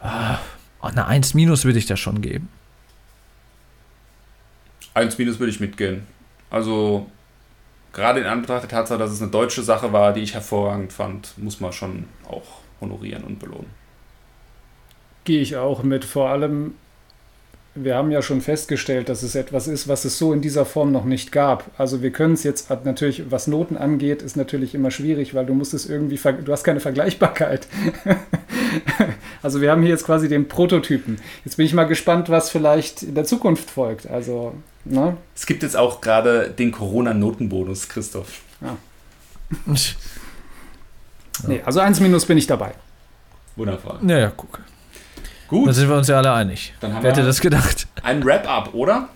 ah, 0.00 0.38
eine 0.80 1.06
1 1.06 1.34
minus 1.34 1.64
würde 1.64 1.78
ich 1.78 1.86
da 1.86 1.96
schon 1.96 2.22
geben. 2.22 2.48
Eins 4.94 5.16
minus 5.18 5.38
würde 5.38 5.50
ich 5.50 5.60
mitgehen. 5.60 6.02
Also, 6.50 7.06
gerade 7.92 8.20
in 8.20 8.26
Anbetracht 8.26 8.62
der 8.62 8.70
Tatsache, 8.70 8.98
dass 8.98 9.10
es 9.10 9.22
eine 9.22 9.30
deutsche 9.30 9.62
Sache 9.62 9.92
war, 9.92 10.12
die 10.12 10.20
ich 10.20 10.34
hervorragend 10.34 10.92
fand, 10.92 11.34
muss 11.38 11.60
man 11.60 11.72
schon 11.72 12.04
auch 12.28 12.60
honorieren 12.80 13.24
und 13.24 13.38
belohnen. 13.38 13.70
Gehe 15.24 15.40
ich 15.40 15.56
auch 15.56 15.82
mit. 15.82 16.04
Vor 16.04 16.30
allem, 16.30 16.74
wir 17.74 17.94
haben 17.94 18.10
ja 18.10 18.20
schon 18.20 18.40
festgestellt, 18.40 19.08
dass 19.08 19.22
es 19.22 19.34
etwas 19.34 19.68
ist, 19.68 19.88
was 19.88 20.04
es 20.04 20.18
so 20.18 20.32
in 20.32 20.42
dieser 20.42 20.64
Form 20.64 20.92
noch 20.92 21.04
nicht 21.04 21.32
gab. 21.32 21.70
Also 21.78 22.02
wir 22.02 22.10
können 22.10 22.34
es 22.34 22.42
jetzt 22.42 22.68
natürlich, 22.84 23.30
was 23.30 23.46
Noten 23.46 23.76
angeht, 23.76 24.20
ist 24.20 24.36
natürlich 24.36 24.74
immer 24.74 24.90
schwierig, 24.90 25.34
weil 25.34 25.46
du 25.46 25.54
musst 25.54 25.72
es 25.72 25.88
irgendwie, 25.88 26.16
du 26.16 26.52
hast 26.52 26.64
keine 26.64 26.80
Vergleichbarkeit. 26.80 27.68
also 29.42 29.60
wir 29.60 29.70
haben 29.70 29.82
hier 29.82 29.90
jetzt 29.90 30.04
quasi 30.04 30.28
den 30.28 30.48
Prototypen. 30.48 31.18
Jetzt 31.44 31.56
bin 31.56 31.66
ich 31.66 31.72
mal 31.72 31.84
gespannt, 31.84 32.28
was 32.28 32.50
vielleicht 32.50 33.04
in 33.04 33.14
der 33.14 33.24
Zukunft 33.24 33.70
folgt. 33.70 34.10
Also, 34.10 34.54
ne? 34.84 35.16
Es 35.34 35.46
gibt 35.46 35.62
jetzt 35.62 35.76
auch 35.76 36.00
gerade 36.00 36.50
den 36.50 36.72
Corona-Notenbonus, 36.72 37.88
Christoph. 37.88 38.40
Nee, 41.46 41.60
also 41.64 41.80
1 41.80 42.00
minus 42.00 42.26
bin 42.26 42.38
ich 42.38 42.46
dabei. 42.46 42.74
Wundervoll. 43.56 43.98
Naja, 44.02 44.32
guck. 44.36 44.60
Gut, 45.48 45.68
Da 45.68 45.72
sind 45.72 45.88
wir 45.88 45.96
uns 45.96 46.08
ja 46.08 46.18
alle 46.18 46.32
einig. 46.32 46.72
Dann 46.80 46.94
haben 46.94 47.02
Wer 47.02 47.10
hätte 47.12 47.24
das 47.24 47.40
gedacht? 47.40 47.86
ein 48.02 48.24
Wrap-up, 48.24 48.74
oder? 48.74 49.08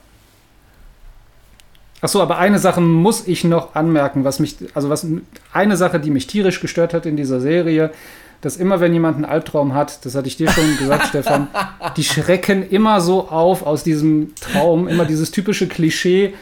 Achso, 2.03 2.21
aber 2.21 2.39
eine 2.39 2.59
Sache 2.59 2.81
muss 2.81 3.27
ich 3.27 3.45
noch 3.45 3.75
anmerken, 3.75 4.25
was 4.25 4.39
mich, 4.39 4.57
also 4.75 4.91
was 4.91 5.07
eine 5.53 5.77
Sache, 5.77 5.99
die 5.99 6.11
mich 6.11 6.27
tierisch 6.27 6.61
gestört 6.61 6.93
hat 6.93 7.07
in 7.07 7.17
dieser 7.17 7.41
Serie, 7.41 7.91
dass 8.41 8.57
immer, 8.57 8.81
wenn 8.81 8.93
jemand 8.93 9.17
einen 9.17 9.25
Albtraum 9.25 9.75
hat, 9.75 10.05
das 10.05 10.15
hatte 10.15 10.29
ich 10.29 10.37
dir 10.37 10.51
schon 10.51 10.77
gesagt, 10.79 11.07
Stefan, 11.09 11.49
die 11.97 12.05
schrecken 12.05 12.69
immer 12.69 13.01
so 13.01 13.29
auf 13.29 13.65
aus 13.67 13.83
diesem 13.83 14.35
Traum, 14.35 14.89
immer 14.89 15.05
dieses 15.05 15.31
typische 15.31 15.67
Klischee, 15.67 16.35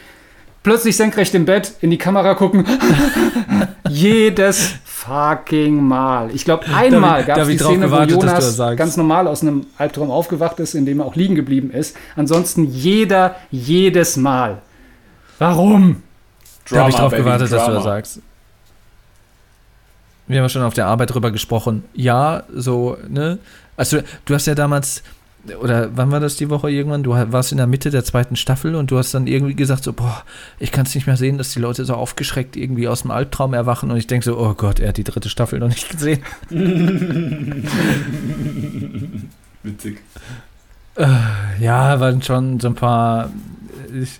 plötzlich 0.63 0.97
senkrecht 0.97 1.33
im 1.35 1.45
Bett, 1.45 1.73
in 1.81 1.91
die 1.91 1.97
Kamera 1.97 2.33
gucken. 2.33 2.65
Jedes 3.89 4.73
fucking 4.83 5.83
Mal. 5.83 6.31
Ich 6.33 6.45
glaube, 6.45 6.65
einmal 6.73 7.23
gab 7.23 7.37
es 7.37 7.47
die 7.47 7.57
Szene, 7.57 7.85
gewartet, 7.85 8.15
wo 8.15 8.21
Jonas 8.21 8.57
ganz 8.75 8.97
normal 8.97 9.27
aus 9.27 9.41
einem 9.41 9.67
Albtraum 9.77 10.09
aufgewacht 10.09 10.59
ist, 10.59 10.73
in 10.73 10.85
dem 10.85 10.99
er 10.99 11.05
auch 11.05 11.15
liegen 11.15 11.35
geblieben 11.35 11.69
ist. 11.71 11.95
Ansonsten 12.15 12.65
jeder, 12.65 13.35
jedes 13.51 14.17
Mal. 14.17 14.61
Warum? 15.37 16.01
da 16.69 16.79
habe 16.79 16.89
ich 16.89 16.95
drauf 16.95 17.13
gewartet, 17.13 17.51
Drama. 17.51 17.57
dass 17.57 17.67
du 17.67 17.73
das 17.73 17.83
sagst. 17.83 18.19
Wir 20.27 20.37
haben 20.37 20.45
ja 20.45 20.49
schon 20.49 20.63
auf 20.63 20.73
der 20.73 20.87
Arbeit 20.87 21.13
drüber 21.13 21.31
gesprochen. 21.31 21.83
Ja, 21.93 22.43
so, 22.53 22.97
ne? 23.07 23.39
Also, 23.77 23.99
du 24.25 24.33
hast 24.33 24.47
ja 24.47 24.55
damals, 24.55 25.03
oder 25.61 25.89
wann 25.95 26.11
war 26.11 26.19
das 26.19 26.35
die 26.37 26.49
Woche 26.49 26.71
irgendwann? 26.71 27.03
Du 27.03 27.11
warst 27.11 27.51
in 27.51 27.57
der 27.57 27.67
Mitte 27.67 27.91
der 27.91 28.03
zweiten 28.03 28.35
Staffel 28.35 28.73
und 28.75 28.89
du 28.89 28.97
hast 28.97 29.13
dann 29.13 29.27
irgendwie 29.27 29.53
gesagt, 29.53 29.83
so, 29.83 29.93
boah, 29.93 30.23
ich 30.57 30.71
kann 30.71 30.85
es 30.85 30.95
nicht 30.95 31.05
mehr 31.05 31.17
sehen, 31.17 31.37
dass 31.37 31.53
die 31.53 31.59
Leute 31.59 31.85
so 31.85 31.93
aufgeschreckt 31.93 32.55
irgendwie 32.55 32.87
aus 32.87 33.03
dem 33.03 33.11
Albtraum 33.11 33.53
erwachen 33.53 33.91
und 33.91 33.97
ich 33.97 34.07
denke 34.07 34.25
so, 34.25 34.39
oh 34.39 34.55
Gott, 34.55 34.79
er 34.79 34.87
hat 34.89 34.97
die 34.97 35.03
dritte 35.03 35.29
Staffel 35.29 35.59
noch 35.59 35.67
nicht 35.67 35.89
gesehen. 35.89 36.23
Witzig. 39.63 39.99
Äh, 40.95 41.07
ja, 41.59 41.99
waren 41.99 42.21
schon 42.21 42.59
so 42.59 42.69
ein 42.69 42.75
paar 42.75 43.29
ich, 43.93 44.19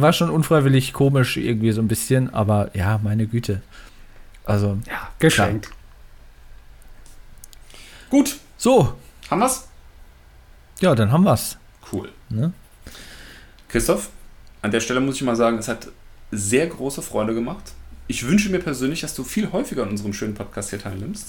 war 0.00 0.12
schon 0.12 0.30
unfreiwillig 0.30 0.92
komisch 0.92 1.36
irgendwie 1.36 1.72
so 1.72 1.80
ein 1.80 1.88
bisschen, 1.88 2.32
aber 2.32 2.70
ja, 2.74 3.00
meine 3.02 3.26
Güte. 3.26 3.62
Also. 4.44 4.78
Ja, 4.86 5.10
geschenkt. 5.18 5.66
Klar. 5.66 5.78
Gut. 8.10 8.36
So. 8.58 8.94
Haben 9.30 9.40
wir's? 9.40 9.68
Ja, 10.80 10.94
dann 10.94 11.12
haben 11.12 11.24
wir's. 11.24 11.56
Cool. 11.92 12.10
Ne? 12.28 12.52
Christoph, 13.68 14.10
an 14.60 14.70
der 14.70 14.80
Stelle 14.80 15.00
muss 15.00 15.16
ich 15.16 15.22
mal 15.22 15.36
sagen, 15.36 15.58
es 15.58 15.68
hat 15.68 15.88
sehr 16.30 16.66
große 16.66 17.02
Freude 17.02 17.34
gemacht. 17.34 17.72
Ich 18.08 18.26
wünsche 18.26 18.50
mir 18.50 18.58
persönlich, 18.58 19.00
dass 19.00 19.14
du 19.14 19.24
viel 19.24 19.50
häufiger 19.52 19.84
an 19.84 19.90
unserem 19.90 20.12
schönen 20.12 20.34
Podcast 20.34 20.70
hier 20.70 20.78
teilnimmst, 20.80 21.28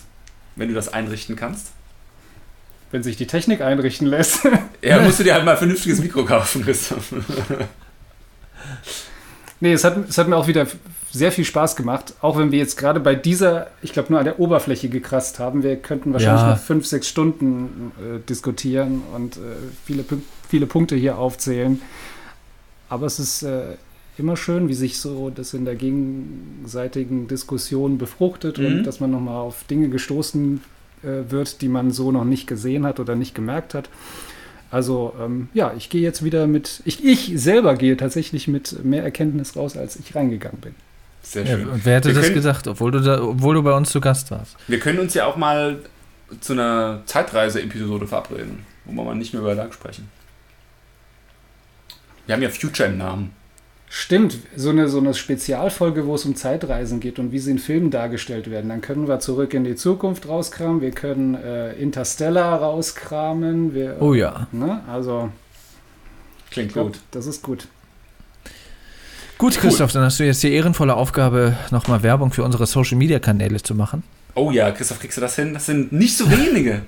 wenn 0.56 0.68
du 0.68 0.74
das 0.74 0.92
einrichten 0.92 1.36
kannst. 1.36 1.68
Wenn 2.92 3.04
sich 3.04 3.16
die 3.16 3.28
Technik 3.28 3.62
einrichten 3.62 4.08
lässt. 4.08 4.48
Ja, 4.82 5.00
musst 5.00 5.18
du 5.18 5.24
dir 5.24 5.34
halt 5.34 5.46
mal 5.46 5.52
ein 5.52 5.58
vernünftiges 5.58 6.00
Mikro 6.00 6.26
kaufen, 6.26 6.62
Christoph. 6.62 7.14
Nee, 9.62 9.72
es 9.72 9.86
hat, 9.86 10.10
es 10.10 10.18
hat 10.18 10.28
mir 10.28 10.36
auch 10.36 10.48
wieder 10.48 10.68
sehr 11.14 11.32
viel 11.32 11.46
Spaß 11.46 11.76
gemacht, 11.76 12.16
auch 12.22 12.40
wenn 12.40 12.52
wir 12.52 12.58
jetzt 12.58 12.76
gerade 12.76 13.00
bei 13.00 13.14
dieser, 13.14 13.68
ich 13.84 13.94
glaube, 13.94 14.10
nur 14.10 14.18
an 14.18 14.26
der 14.26 14.40
Oberfläche 14.40 14.90
gekratzt 14.90 15.38
haben. 15.38 15.62
Wir 15.62 15.76
könnten 15.76 16.12
wahrscheinlich 16.12 16.42
ja. 16.42 16.50
noch 16.52 16.58
fünf, 16.58 16.88
sechs 16.88 17.08
Stunden 17.08 17.92
äh, 18.00 18.20
diskutieren 18.28 19.04
und 19.16 19.38
äh, 19.38 19.40
viele, 19.86 20.04
viele 20.50 20.66
Punkte 20.66 20.96
hier 20.96 21.20
aufzählen. 21.20 21.80
Aber 22.90 23.06
es 23.06 23.20
ist 23.20 23.44
äh, 23.44 23.76
immer 24.18 24.36
schön, 24.36 24.70
wie 24.70 24.74
sich 24.74 24.98
so 24.98 25.30
das 25.30 25.54
in 25.54 25.66
der 25.66 25.76
gegenseitigen 25.76 27.28
Diskussion 27.28 28.00
befruchtet 28.00 28.58
mhm. 28.58 28.66
und 28.66 28.84
dass 28.84 29.00
man 29.00 29.12
nochmal 29.12 29.38
auf 29.38 29.66
Dinge 29.66 29.90
gestoßen 29.90 30.62
äh, 31.04 31.32
wird, 31.32 31.62
die 31.62 31.70
man 31.70 31.92
so 31.92 32.12
noch 32.12 32.26
nicht 32.26 32.48
gesehen 32.48 32.88
hat 32.88 33.00
oder 33.00 33.16
nicht 33.16 33.36
gemerkt 33.36 33.76
hat. 33.76 33.88
Also 34.72 35.14
ähm, 35.24 35.50
ja, 35.54 35.76
ich 35.78 35.92
gehe 35.92 36.02
jetzt 36.02 36.24
wieder 36.24 36.48
mit, 36.48 36.82
ich, 36.86 37.06
ich 37.06 37.34
selber 37.36 37.76
gehe 37.76 37.98
tatsächlich 37.98 38.48
mit 38.48 38.84
mehr 38.84 39.04
Erkenntnis 39.04 39.56
raus, 39.56 39.78
als 39.78 39.96
ich 39.96 40.16
reingegangen 40.16 40.60
bin. 40.60 40.74
Sehr 41.24 41.46
schön. 41.46 41.68
Ja, 41.68 41.74
und 41.74 41.86
wer 41.86 41.96
hätte 41.96 42.10
wir 42.10 42.16
das 42.16 42.26
können, 42.26 42.36
gedacht, 42.36 42.68
obwohl 42.68 42.92
du, 42.92 43.00
da, 43.00 43.24
obwohl 43.24 43.56
du 43.56 43.64
bei 43.64 43.74
uns 43.74 43.90
zu 43.90 44.02
Gast 44.02 44.30
warst? 44.30 44.56
Wir 44.68 44.80
können 44.80 45.00
uns 45.00 45.14
ja 45.14 45.26
auch 45.26 45.38
mal 45.38 45.80
zu 46.42 46.54
einer 46.54 47.02
Zeitreise-Episode 47.06 48.08
verabreden, 48.08 48.66
wo 48.86 48.92
wir 48.92 49.04
mal 49.04 49.16
nicht 49.16 49.34
mehr 49.34 49.42
über 49.42 49.56
Dark 49.56 49.74
sprechen. 49.74 50.10
Wir 52.26 52.36
haben 52.36 52.42
ja 52.42 52.50
Future 52.50 52.90
im 52.90 52.98
Namen. 52.98 53.32
Stimmt, 53.96 54.40
so 54.56 54.72
eine, 54.72 54.90
so 54.90 54.98
eine 54.98 55.14
Spezialfolge, 55.14 56.08
wo 56.08 56.16
es 56.16 56.26
um 56.26 56.36
Zeitreisen 56.36 57.00
geht 57.00 57.20
und 57.20 57.32
wie 57.32 57.38
sie 57.38 57.52
in 57.52 57.60
Filmen 57.60 57.92
dargestellt 57.92 58.50
werden. 58.50 58.70
Dann 58.70 58.82
können 58.82 59.08
wir 59.08 59.20
zurück 59.20 59.54
in 59.54 59.64
die 59.64 59.76
Zukunft 59.76 60.28
rauskramen, 60.28 60.82
wir 60.82 60.90
können 60.92 61.36
äh, 61.36 61.74
Interstellar 61.74 62.60
rauskramen. 62.60 63.76
Wir, 63.76 63.98
oh 64.00 64.16
ja. 64.16 64.48
Ne? 64.52 64.82
Also. 64.88 65.30
Klingt 66.50 66.74
glaub, 66.74 66.88
gut. 66.88 67.00
Das 67.12 67.28
ist 67.28 67.44
gut. 67.44 67.68
Gut, 69.44 69.58
Christoph, 69.58 69.90
cool. 69.90 69.96
dann 69.96 70.04
hast 70.06 70.22
du 70.22 70.24
jetzt 70.24 70.42
die 70.42 70.54
ehrenvolle 70.54 70.96
Aufgabe, 70.96 71.58
nochmal 71.70 72.02
Werbung 72.02 72.32
für 72.32 72.46
unsere 72.46 72.66
Social 72.66 72.98
Media 72.98 73.20
Kanäle 73.20 73.62
zu 73.62 73.76
machen. 73.76 74.02
Oh 74.36 74.52
ja, 74.52 74.72
Christoph, 74.72 75.02
kriegst 75.02 75.18
du 75.18 75.22
das 75.22 75.36
hin? 75.36 75.54
Das 75.54 75.66
sind 75.66 75.92
nicht 75.92 76.16
so 76.16 76.32
wenige. 76.32 76.84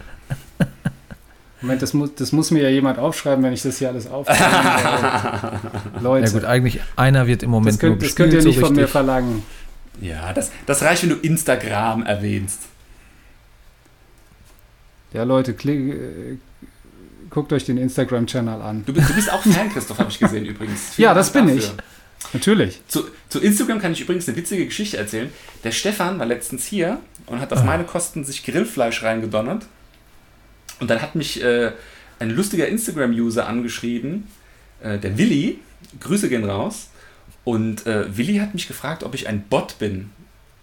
Moment, 1.61 1.82
das 1.82 1.94
muss, 1.94 2.15
das 2.15 2.32
muss 2.32 2.52
mir 2.52 2.64
ja 2.64 2.69
jemand 2.69 2.98
aufschreiben, 2.98 3.44
wenn 3.44 3.52
ich 3.52 3.61
das 3.61 3.80
hier 3.80 3.90
alles 3.90 4.07
aufschreibe. 4.07 5.60
Leute. 6.02 6.27
Ja 6.27 6.32
gut, 6.32 6.45
eigentlich 6.45 6.80
einer 6.95 7.27
wird 7.27 7.44
im 7.44 7.49
Moment 7.49 7.73
das 7.73 7.80
könnt, 7.82 7.99
nur 7.99 8.07
Das 8.07 8.15
könnt 8.15 8.32
ihr 8.32 8.41
nicht 8.41 8.56
so 8.57 8.65
von 8.68 8.73
mir 8.73 8.88
verlangen. 8.88 9.44
Ja, 9.99 10.32
das, 10.32 10.49
das 10.65 10.82
reicht, 10.82 11.03
wenn 11.03 11.10
du 11.10 11.15
Instagram 11.15 12.03
erwähnst. 12.03 12.61
Ja, 15.11 15.23
Leute, 15.23 15.56
klick, 15.56 15.90
äh, 15.90 16.38
guckt 17.30 17.52
euch 17.52 17.65
den 17.65 17.77
Instagram-Channel 17.77 18.61
an. 18.61 18.86
Du 18.86 18.94
bist, 18.94 19.10
du 19.10 19.14
bist 19.14 19.30
auch 19.30 19.41
Fan, 19.41 19.69
Christoph, 19.73 19.99
habe 19.99 20.10
ich 20.10 20.19
gesehen 20.19 20.45
übrigens. 20.45 20.91
Vielen 20.95 21.10
ja, 21.10 21.14
das 21.14 21.34
bin 21.34 21.48
dafür. 21.48 21.60
ich. 21.60 21.73
Natürlich. 22.34 22.81
Zu, 22.88 23.06
zu, 23.30 23.39
Instagram 23.39 23.80
kann 23.80 23.93
ich 23.93 24.02
übrigens 24.02 24.27
eine 24.27 24.38
witzige 24.38 24.65
Geschichte 24.65 24.97
erzählen. 24.97 25.30
Der 25.64 25.72
Stefan 25.72 26.19
war 26.19 26.26
letztens 26.26 26.65
hier 26.65 26.99
und 27.27 27.39
hat 27.39 27.53
auf 27.53 27.60
ah. 27.60 27.64
meine 27.64 27.84
Kosten 27.84 28.23
sich 28.23 28.43
Grillfleisch 28.43 29.03
reingedonnert. 29.03 29.65
Und 30.80 30.89
dann 30.89 31.02
hat 31.02 31.15
mich 31.15 31.41
äh, 31.41 31.72
ein 32.19 32.30
lustiger 32.31 32.68
Instagram-User 32.68 33.47
angeschrieben, 33.47 34.27
äh, 34.81 34.97
der 34.97 35.18
Willi, 35.18 35.60
Grüße 35.99 36.30
gehen 36.30 36.45
raus. 36.45 36.89
Und 37.43 37.85
äh, 37.85 38.18
Willi 38.18 38.38
hat 38.38 38.53
mich 38.53 38.68
gefragt, 38.68 39.03
ob 39.03 39.14
ich 39.14 39.27
ein 39.27 39.43
Bot 39.43 39.77
bin, 39.80 40.10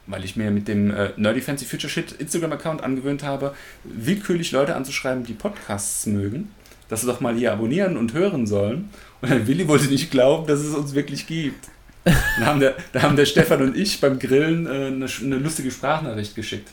weil 0.06 0.24
ich 0.24 0.36
mir 0.36 0.50
mit 0.50 0.68
dem 0.68 0.90
äh, 0.90 1.10
Nerdy 1.16 1.40
Fancy 1.40 1.64
Future 1.64 1.90
Shit 1.90 2.12
Instagram-Account 2.12 2.82
angewöhnt 2.82 3.22
habe, 3.22 3.54
willkürlich 3.84 4.52
Leute 4.52 4.74
anzuschreiben, 4.74 5.24
die 5.24 5.34
Podcasts 5.34 6.06
mögen, 6.06 6.50
dass 6.92 7.00
sie 7.00 7.06
doch 7.06 7.22
mal 7.22 7.34
hier 7.34 7.54
abonnieren 7.54 7.96
und 7.96 8.12
hören 8.12 8.46
sollen. 8.46 8.90
Und 9.22 9.30
der 9.30 9.46
Willi 9.46 9.66
wollte 9.66 9.86
nicht 9.86 10.10
glauben, 10.10 10.46
dass 10.46 10.60
es 10.60 10.74
uns 10.74 10.94
wirklich 10.94 11.26
gibt. 11.26 11.70
Da 12.04 12.44
haben 12.44 12.60
der, 12.60 12.74
da 12.92 13.00
haben 13.00 13.16
der 13.16 13.24
Stefan 13.24 13.62
und 13.62 13.78
ich 13.78 13.98
beim 13.98 14.18
Grillen 14.18 14.66
äh, 14.66 14.88
eine, 14.88 15.06
eine 15.06 15.36
lustige 15.36 15.70
Sprachnachricht 15.70 16.34
geschickt. 16.34 16.68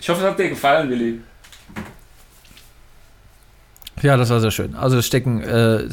Ich 0.00 0.08
hoffe, 0.08 0.22
es 0.22 0.26
hat 0.26 0.38
dir 0.38 0.48
gefallen, 0.48 0.88
Willi. 0.88 1.20
Ja, 4.00 4.16
das 4.16 4.30
war 4.30 4.40
sehr 4.40 4.50
schön. 4.50 4.74
Also 4.74 5.02
stecken, 5.02 5.42
äh, 5.42 5.84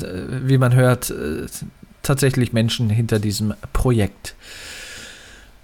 wie 0.47 0.57
man 0.57 0.73
hört, 0.73 1.09
äh, 1.09 1.45
tatsächlich 2.01 2.53
Menschen 2.53 2.89
hinter 2.89 3.19
diesem 3.19 3.55
Projekt. 3.73 4.35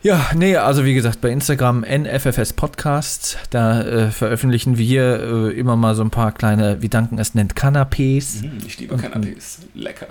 Ja, 0.05 0.29
nee, 0.35 0.55
also 0.55 0.85
wie 0.85 0.93
gesagt, 0.93 1.19
bei 1.21 1.31
Instagram 1.31 1.81
NFFS 1.81 2.53
Podcasts, 2.53 3.37
da 3.49 3.81
äh, 3.81 4.11
veröffentlichen 4.11 4.77
wir 4.77 5.19
äh, 5.19 5.59
immer 5.59 5.75
mal 5.75 5.95
so 5.95 6.03
ein 6.03 6.11
paar 6.11 6.31
kleine, 6.31 6.83
wie 6.83 6.89
Danken 6.89 7.17
es 7.17 7.33
nennt, 7.33 7.55
Canapés. 7.55 8.43
Mhm, 8.43 8.59
ich 8.67 8.77
liebe 8.77 8.97
Canapés, 8.97 9.61
lecker. 9.73 10.05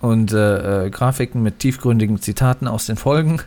Und 0.00 0.32
äh, 0.32 0.86
äh, 0.86 0.90
Grafiken 0.90 1.40
mit 1.40 1.60
tiefgründigen 1.60 2.20
Zitaten 2.20 2.66
aus 2.66 2.86
den 2.86 2.96
Folgen. 2.96 3.40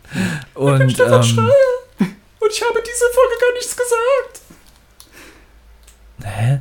Und, 0.54 0.90
ich 0.90 0.96
bin 0.96 1.06
ähm, 1.06 1.12
Und 1.12 2.50
ich 2.50 2.62
habe 2.62 2.82
diese 2.84 3.04
Folge 3.14 3.34
gar 3.40 3.52
nichts 3.54 3.76
gesagt. 3.76 4.40
Hä? 6.24 6.58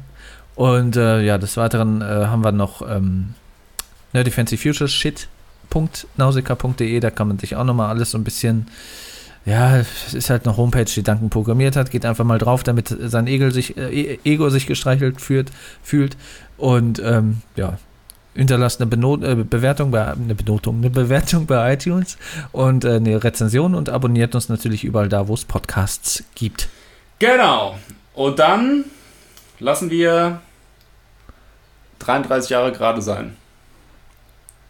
Und 0.54 0.96
äh, 0.98 1.22
ja, 1.24 1.40
des 1.40 1.58
Weiteren 1.58 2.04
äh, 2.04 2.28
haben 2.28 2.44
wir 2.44 2.52
noch 2.52 2.88
ähm, 2.88 3.34
Nerdy 4.14 4.30
Fancy 4.30 4.56
Futures 4.56 4.94
shit.nausika.de, 5.76 7.00
da 7.00 7.10
kann 7.10 7.28
man 7.28 7.40
sich 7.40 7.56
auch 7.56 7.64
nochmal 7.64 7.90
alles 7.90 8.12
so 8.12 8.18
ein 8.18 8.24
bisschen, 8.24 8.68
ja, 9.46 9.78
es 9.78 10.14
ist 10.14 10.30
halt 10.30 10.48
eine 10.48 10.58
Homepage, 10.58 10.86
die 10.86 11.04
Danken 11.04 11.30
programmiert 11.30 11.76
hat, 11.76 11.92
geht 11.92 12.06
einfach 12.06 12.26
mal 12.26 12.38
drauf, 12.38 12.64
damit 12.64 12.96
sein 13.00 13.28
Ego 13.28 13.50
sich, 13.50 13.78
äh, 13.78 14.16
e-, 14.16 14.20
Ego 14.24 14.50
sich 14.50 14.68
gestreichelt 14.68 15.22
fühlt, 15.22 15.52
fühlt 15.84 16.18
und 16.58 17.00
ähm, 17.04 17.42
ja, 17.56 17.78
hinterlasst 18.34 18.82
eine 18.82 18.90
Benot 18.90 19.24
äh, 19.24 19.36
Bewertung 19.36 19.92
bei 19.92 20.12
eine 20.12 20.36
Benotung, 20.36 20.78
eine 20.78 20.90
Bewertung 20.90 21.46
bei 21.46 21.74
iTunes 21.74 22.18
und 22.52 22.86
äh, 22.86 22.96
eine 22.96 23.24
Rezension 23.24 23.76
und 23.76 23.90
abonniert 23.90 24.36
uns 24.36 24.50
natürlich 24.50 24.84
überall 24.84 25.10
da, 25.10 25.28
wo 25.28 25.34
es 25.34 25.46
Podcasts 25.46 26.24
gibt. 26.36 26.68
Genau. 27.20 27.78
Und 28.14 28.40
dann 28.40 28.86
lassen 29.60 29.90
wir 29.90 30.42
33 32.00 32.50
Jahre 32.50 32.72
gerade 32.72 33.02
sein. 33.02 33.36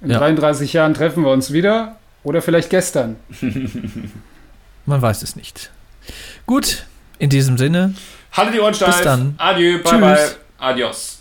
In 0.05 0.11
ja. 0.11 0.19
33 0.19 0.71
Jahren 0.71 0.93
treffen 0.93 1.23
wir 1.23 1.31
uns 1.31 1.51
wieder 1.51 1.95
oder 2.23 2.43
vielleicht 2.43 2.69
gestern. 2.69 3.15
Man 4.85 5.01
weiß 5.01 5.23
es 5.23 5.35
nicht. 5.35 5.71
Gut, 6.45 6.85
in 7.17 7.31
diesem 7.31 7.57
Sinne. 7.57 7.95
Haltet 8.31 8.53
die 8.53 8.59
Ohren 8.59 8.75
steif. 8.75 8.97
Bis 8.97 9.03
dann. 9.03 9.33
Adieu, 9.39 9.79
bye 9.81 9.91
Tschüss. 9.91 9.99
bye. 9.99 10.29
Adios. 10.59 11.14